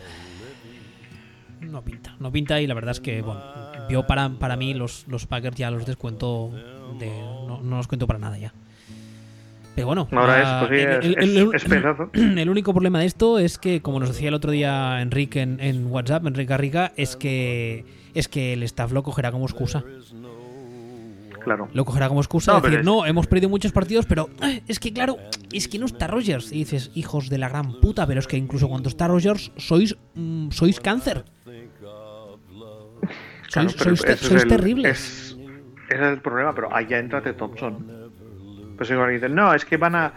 No 1.60 1.82
pinta, 1.82 2.16
no 2.18 2.32
pinta 2.32 2.62
y 2.62 2.66
la 2.66 2.72
verdad 2.72 2.92
es 2.92 3.00
que, 3.00 3.20
bueno, 3.20 3.42
yo 3.90 4.06
para, 4.06 4.30
para 4.30 4.56
mí 4.56 4.72
los, 4.72 5.06
los 5.08 5.26
Packers 5.26 5.56
ya 5.56 5.70
los 5.70 5.84
descuento, 5.84 6.50
de, 6.98 7.10
no, 7.10 7.60
no 7.60 7.76
los 7.76 7.88
cuento 7.88 8.06
para 8.06 8.18
nada 8.18 8.38
ya. 8.38 8.54
Pero 9.74 9.86
bueno, 9.86 10.06
Ahora 10.12 10.38
la- 10.42 10.62
es, 10.62 10.68
pues 10.68 10.80
sí, 10.80 10.86
el- 11.16 11.54
es- 11.54 12.46
único 12.50 12.72
problema 12.74 13.00
de 13.00 13.06
esto 13.06 13.38
es 13.38 13.56
que, 13.58 13.80
como 13.80 14.00
nos 14.00 14.10
decía 14.10 14.28
el 14.28 14.34
otro 14.34 14.50
día 14.50 15.00
Enrique 15.00 15.40
en, 15.40 15.60
en 15.60 15.86
WhatsApp, 15.86 16.26
Enrique 16.26 16.50
Garriga, 16.50 16.92
es 16.96 17.16
que 17.16 17.84
es 18.14 18.28
que 18.28 18.52
el 18.52 18.62
staff 18.64 18.92
lo 18.92 19.02
cogerá 19.02 19.32
como 19.32 19.46
excusa. 19.46 19.82
Claro. 21.42 21.68
Lo 21.72 21.84
cogerá 21.84 22.08
como 22.08 22.20
excusa, 22.20 22.52
No, 22.52 22.60
decir, 22.60 22.80
es- 22.80 22.84
no, 22.84 23.04
hemos 23.06 23.26
perdido 23.26 23.48
muchos 23.48 23.72
partidos, 23.72 24.04
pero 24.06 24.28
eh, 24.42 24.62
es 24.68 24.78
que 24.78 24.92
claro, 24.92 25.16
es 25.52 25.66
que 25.66 25.78
no 25.78 25.86
está 25.86 26.06
Rogers. 26.06 26.52
Y 26.52 26.58
dices, 26.58 26.90
hijos 26.94 27.30
de 27.30 27.38
la 27.38 27.48
gran 27.48 27.80
puta, 27.80 28.06
pero 28.06 28.20
es 28.20 28.26
que 28.28 28.36
incluso 28.36 28.68
cuando 28.68 28.88
está 28.90 29.08
Rogers, 29.08 29.50
sois, 29.56 29.96
mm, 30.14 30.50
sois 30.50 30.78
cáncer. 30.80 31.24
Claro, 33.50 33.68
Sois, 33.70 33.76
pero 33.76 33.96
sois 33.96 34.20
sois 34.20 34.42
el- 34.44 34.48
terribles. 34.48 34.98
Es, 34.98 35.36
ese 35.90 36.02
es 36.02 36.08
el 36.12 36.20
problema, 36.20 36.54
pero 36.54 36.74
allá 36.74 36.98
entra 36.98 37.22
Ted 37.22 37.34
Thompson. 37.34 38.01
Pues 38.82 38.90
igual 38.90 39.12
dicen, 39.12 39.36
no, 39.36 39.54
es 39.54 39.64
que 39.64 39.76
van 39.76 39.94
a 39.94 40.12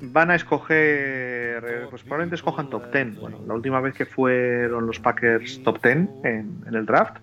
van 0.00 0.32
a 0.32 0.34
escoger, 0.34 1.64
eh, 1.64 1.86
pues 1.88 2.02
probablemente 2.02 2.34
escojan 2.34 2.68
top 2.68 2.92
10. 2.92 3.20
Bueno, 3.20 3.38
la 3.46 3.54
última 3.54 3.80
vez 3.80 3.94
que 3.94 4.04
fueron 4.04 4.84
los 4.88 4.98
Packers 4.98 5.62
top 5.62 5.80
10 5.80 5.94
en, 6.24 6.64
en 6.66 6.74
el 6.74 6.86
draft, 6.86 7.18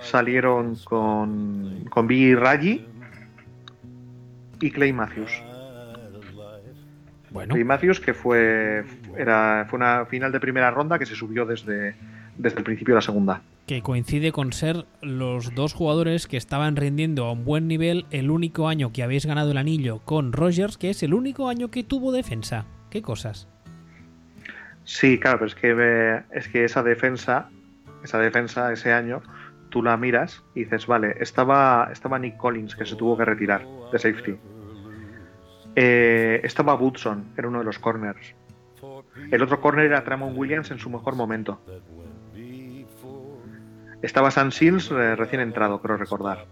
salieron 0.00 0.76
con, 0.76 1.84
con 1.90 2.06
Billy 2.06 2.34
Raji 2.34 2.86
y 4.62 4.70
Clay 4.70 4.94
Matthews. 4.94 5.42
Bueno, 7.28 7.52
Clay 7.52 7.64
Matthews, 7.64 8.00
que 8.00 8.14
fue, 8.14 8.86
era, 9.18 9.66
fue 9.68 9.76
una 9.76 10.06
final 10.06 10.32
de 10.32 10.40
primera 10.40 10.70
ronda 10.70 10.98
que 10.98 11.04
se 11.04 11.14
subió 11.14 11.44
desde, 11.44 11.96
desde 12.38 12.56
el 12.56 12.64
principio 12.64 12.94
de 12.94 12.96
la 12.96 13.02
segunda. 13.02 13.42
Que 13.66 13.82
coincide 13.82 14.32
con 14.32 14.52
ser 14.52 14.86
los 15.00 15.54
dos 15.54 15.72
jugadores 15.72 16.26
que 16.26 16.36
estaban 16.36 16.76
rindiendo 16.76 17.26
a 17.26 17.32
un 17.32 17.44
buen 17.44 17.68
nivel 17.68 18.06
el 18.10 18.30
único 18.30 18.68
año 18.68 18.92
que 18.92 19.02
habéis 19.02 19.26
ganado 19.26 19.52
el 19.52 19.58
anillo 19.58 20.00
con 20.04 20.32
Rogers, 20.32 20.78
que 20.78 20.90
es 20.90 21.02
el 21.02 21.14
único 21.14 21.48
año 21.48 21.70
que 21.70 21.84
tuvo 21.84 22.12
defensa. 22.12 22.66
¿Qué 22.90 23.02
cosas? 23.02 23.48
Sí, 24.84 25.18
claro, 25.18 25.38
pero 25.38 25.48
es 25.48 25.54
que, 25.54 25.74
eh, 25.78 26.22
es 26.32 26.48
que 26.48 26.64
esa 26.64 26.82
defensa, 26.82 27.48
esa 28.02 28.18
defensa 28.18 28.72
ese 28.72 28.92
año, 28.92 29.22
tú 29.70 29.82
la 29.82 29.96
miras 29.96 30.42
y 30.54 30.64
dices, 30.64 30.86
vale, 30.86 31.16
estaba, 31.20 31.88
estaba 31.92 32.18
Nick 32.18 32.36
Collins, 32.36 32.74
que 32.76 32.84
se 32.84 32.96
tuvo 32.96 33.16
que 33.16 33.24
retirar 33.24 33.64
de 33.92 33.98
safety. 33.98 34.36
Eh, 35.76 36.40
estaba 36.44 36.74
Woodson, 36.74 37.32
era 37.36 37.48
uno 37.48 37.60
de 37.60 37.64
los 37.64 37.78
corners. 37.78 38.34
El 39.30 39.42
otro 39.42 39.60
corner 39.60 39.86
era 39.86 40.04
Tramon 40.04 40.36
Williams 40.36 40.70
en 40.70 40.78
su 40.78 40.90
mejor 40.90 41.14
momento. 41.14 41.60
Estaba 44.02 44.30
Sam 44.30 44.50
Seals 44.50 44.90
eh, 44.90 45.16
recién 45.16 45.40
entrado, 45.40 45.80
creo 45.80 45.96
recordar. 45.96 46.46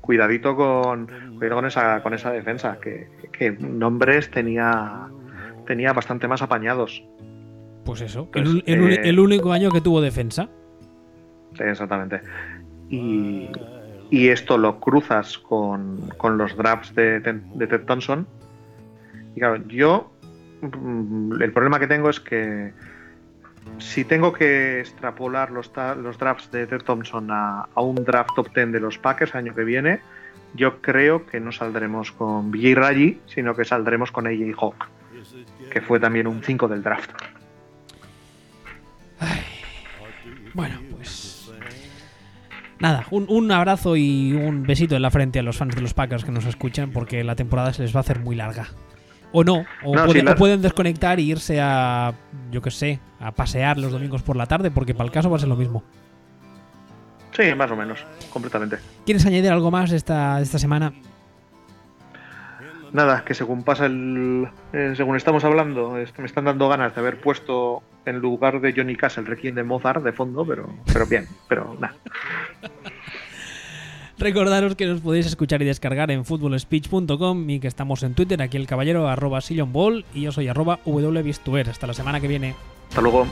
Cuidadito 0.00 0.54
con, 0.54 1.06
cuidado 1.38 1.56
con 1.56 1.66
esa, 1.66 2.02
con 2.02 2.14
esa 2.14 2.30
defensa, 2.30 2.78
que, 2.80 3.08
que 3.32 3.50
nombres 3.52 4.30
tenía, 4.30 5.08
tenía 5.66 5.92
bastante 5.92 6.28
más 6.28 6.42
apañados. 6.42 7.02
Pues 7.84 8.02
eso, 8.02 8.30
Pues, 8.30 8.48
el, 8.48 8.62
eh, 8.66 9.00
el 9.04 9.18
único 9.18 9.52
año 9.52 9.70
que 9.70 9.80
tuvo 9.80 10.00
defensa. 10.00 10.48
Exactamente. 11.58 12.20
Y, 12.88 13.48
y 14.10 14.28
esto 14.28 14.58
lo 14.58 14.78
cruzas 14.78 15.38
con, 15.38 16.08
con 16.16 16.38
los 16.38 16.56
drafts 16.56 16.94
de, 16.94 17.20
de 17.20 17.66
Ted 17.66 17.84
Thompson. 17.84 18.26
Y 19.34 19.40
claro, 19.40 19.66
yo 19.68 20.12
mm, 20.60 21.42
el 21.42 21.52
problema 21.52 21.80
que 21.80 21.86
tengo 21.86 22.10
es 22.10 22.20
que 22.20 22.72
si 23.78 24.04
tengo 24.04 24.32
que 24.32 24.80
extrapolar 24.80 25.50
los, 25.50 25.72
drafts 25.72 26.50
de 26.50 26.66
Ted 26.66 26.82
Thompson 26.82 27.30
a, 27.30 27.68
a 27.74 27.80
un 27.80 27.96
draft 27.96 28.30
top 28.36 28.54
10 28.54 28.72
de 28.72 28.80
los 28.80 28.98
Packers 28.98 29.34
año 29.34 29.54
que 29.54 29.64
viene, 29.64 30.00
yo 30.54 30.80
creo 30.80 31.26
que 31.26 31.40
no 31.40 31.52
saldremos 31.52 32.12
con 32.12 32.50
BJ 32.50 32.74
Raji, 32.74 33.20
sino 33.26 33.54
que 33.54 33.64
saldremos 33.64 34.12
con 34.12 34.26
AJ 34.26 34.54
Hawk, 34.56 34.88
que 35.70 35.80
fue 35.80 35.98
también 35.98 36.26
un 36.26 36.42
5 36.42 36.68
del 36.68 36.82
draft. 36.82 37.10
Bueno, 40.54 40.78
pues. 40.92 41.52
Nada, 42.78 43.06
un, 43.10 43.26
un 43.28 43.50
abrazo 43.50 43.96
y 43.96 44.32
un 44.34 44.62
besito 44.62 44.94
en 44.94 45.02
la 45.02 45.10
frente 45.10 45.38
a 45.38 45.42
los 45.42 45.56
fans 45.56 45.74
de 45.74 45.80
los 45.80 45.94
Packers 45.94 46.24
que 46.24 46.30
nos 46.30 46.44
escuchan, 46.44 46.90
porque 46.90 47.24
la 47.24 47.34
temporada 47.34 47.72
se 47.72 47.82
les 47.82 47.94
va 47.94 48.00
a 48.00 48.02
hacer 48.02 48.20
muy 48.20 48.36
larga. 48.36 48.68
O 49.36 49.42
no, 49.42 49.66
o, 49.82 49.96
No, 49.96 50.04
puede- 50.06 50.20
sí, 50.20 50.24
la- 50.24 50.32
o 50.32 50.36
pueden 50.36 50.62
desconectar 50.62 51.18
y 51.18 51.28
irse 51.32 51.60
a, 51.60 52.12
yo 52.52 52.62
qué 52.62 52.70
sé, 52.70 53.00
a 53.18 53.32
pasear 53.32 53.78
los 53.78 53.90
domingos 53.90 54.22
por 54.22 54.36
la 54.36 54.46
tarde, 54.46 54.70
porque 54.70 54.94
para 54.94 55.06
el 55.06 55.10
caso 55.10 55.28
va 55.28 55.36
a 55.36 55.40
ser 55.40 55.48
lo 55.48 55.56
mismo. 55.56 55.82
Sí, 57.32 57.52
más 57.56 57.68
o 57.68 57.74
menos, 57.74 57.98
completamente. 58.32 58.78
¿Quieres 59.04 59.26
añadir 59.26 59.50
algo 59.50 59.72
más 59.72 59.90
esta, 59.90 60.40
esta 60.40 60.58
semana? 60.60 60.92
Nada, 62.92 63.24
que 63.24 63.34
según 63.34 63.64
pasa 63.64 63.86
el. 63.86 64.46
eh, 64.72 64.92
según 64.96 65.16
estamos 65.16 65.42
hablando, 65.42 65.90
me 66.16 66.26
están 66.26 66.44
dando 66.44 66.68
ganas 66.68 66.94
de 66.94 67.00
haber 67.00 67.20
puesto 67.20 67.82
en 68.06 68.20
lugar 68.20 68.60
de 68.60 68.72
Johnny 68.72 68.94
Cash 68.94 69.18
el 69.18 69.26
Requiem 69.26 69.56
de 69.56 69.64
Mozart 69.64 70.04
de 70.04 70.12
fondo, 70.12 70.46
pero, 70.46 70.68
pero 70.92 71.04
bien, 71.06 71.26
pero 71.48 71.76
nada. 71.80 71.96
Recordaros 74.18 74.76
que 74.76 74.86
nos 74.86 75.00
podéis 75.00 75.26
escuchar 75.26 75.60
y 75.62 75.64
descargar 75.64 76.10
en 76.10 76.24
footballspeech.com 76.24 77.50
y 77.50 77.60
que 77.60 77.66
estamos 77.66 78.02
en 78.02 78.14
Twitter, 78.14 78.40
aquí 78.40 78.56
el 78.56 78.66
caballero 78.66 79.08
arroba 79.08 79.40
sillonball 79.40 80.04
y 80.14 80.22
yo 80.22 80.32
soy 80.32 80.48
arroba 80.48 80.78
wbistuer. 80.84 81.68
Hasta 81.68 81.86
la 81.86 81.94
semana 81.94 82.20
que 82.20 82.28
viene. 82.28 82.54
Hasta 82.88 83.00
luego. 83.00 83.26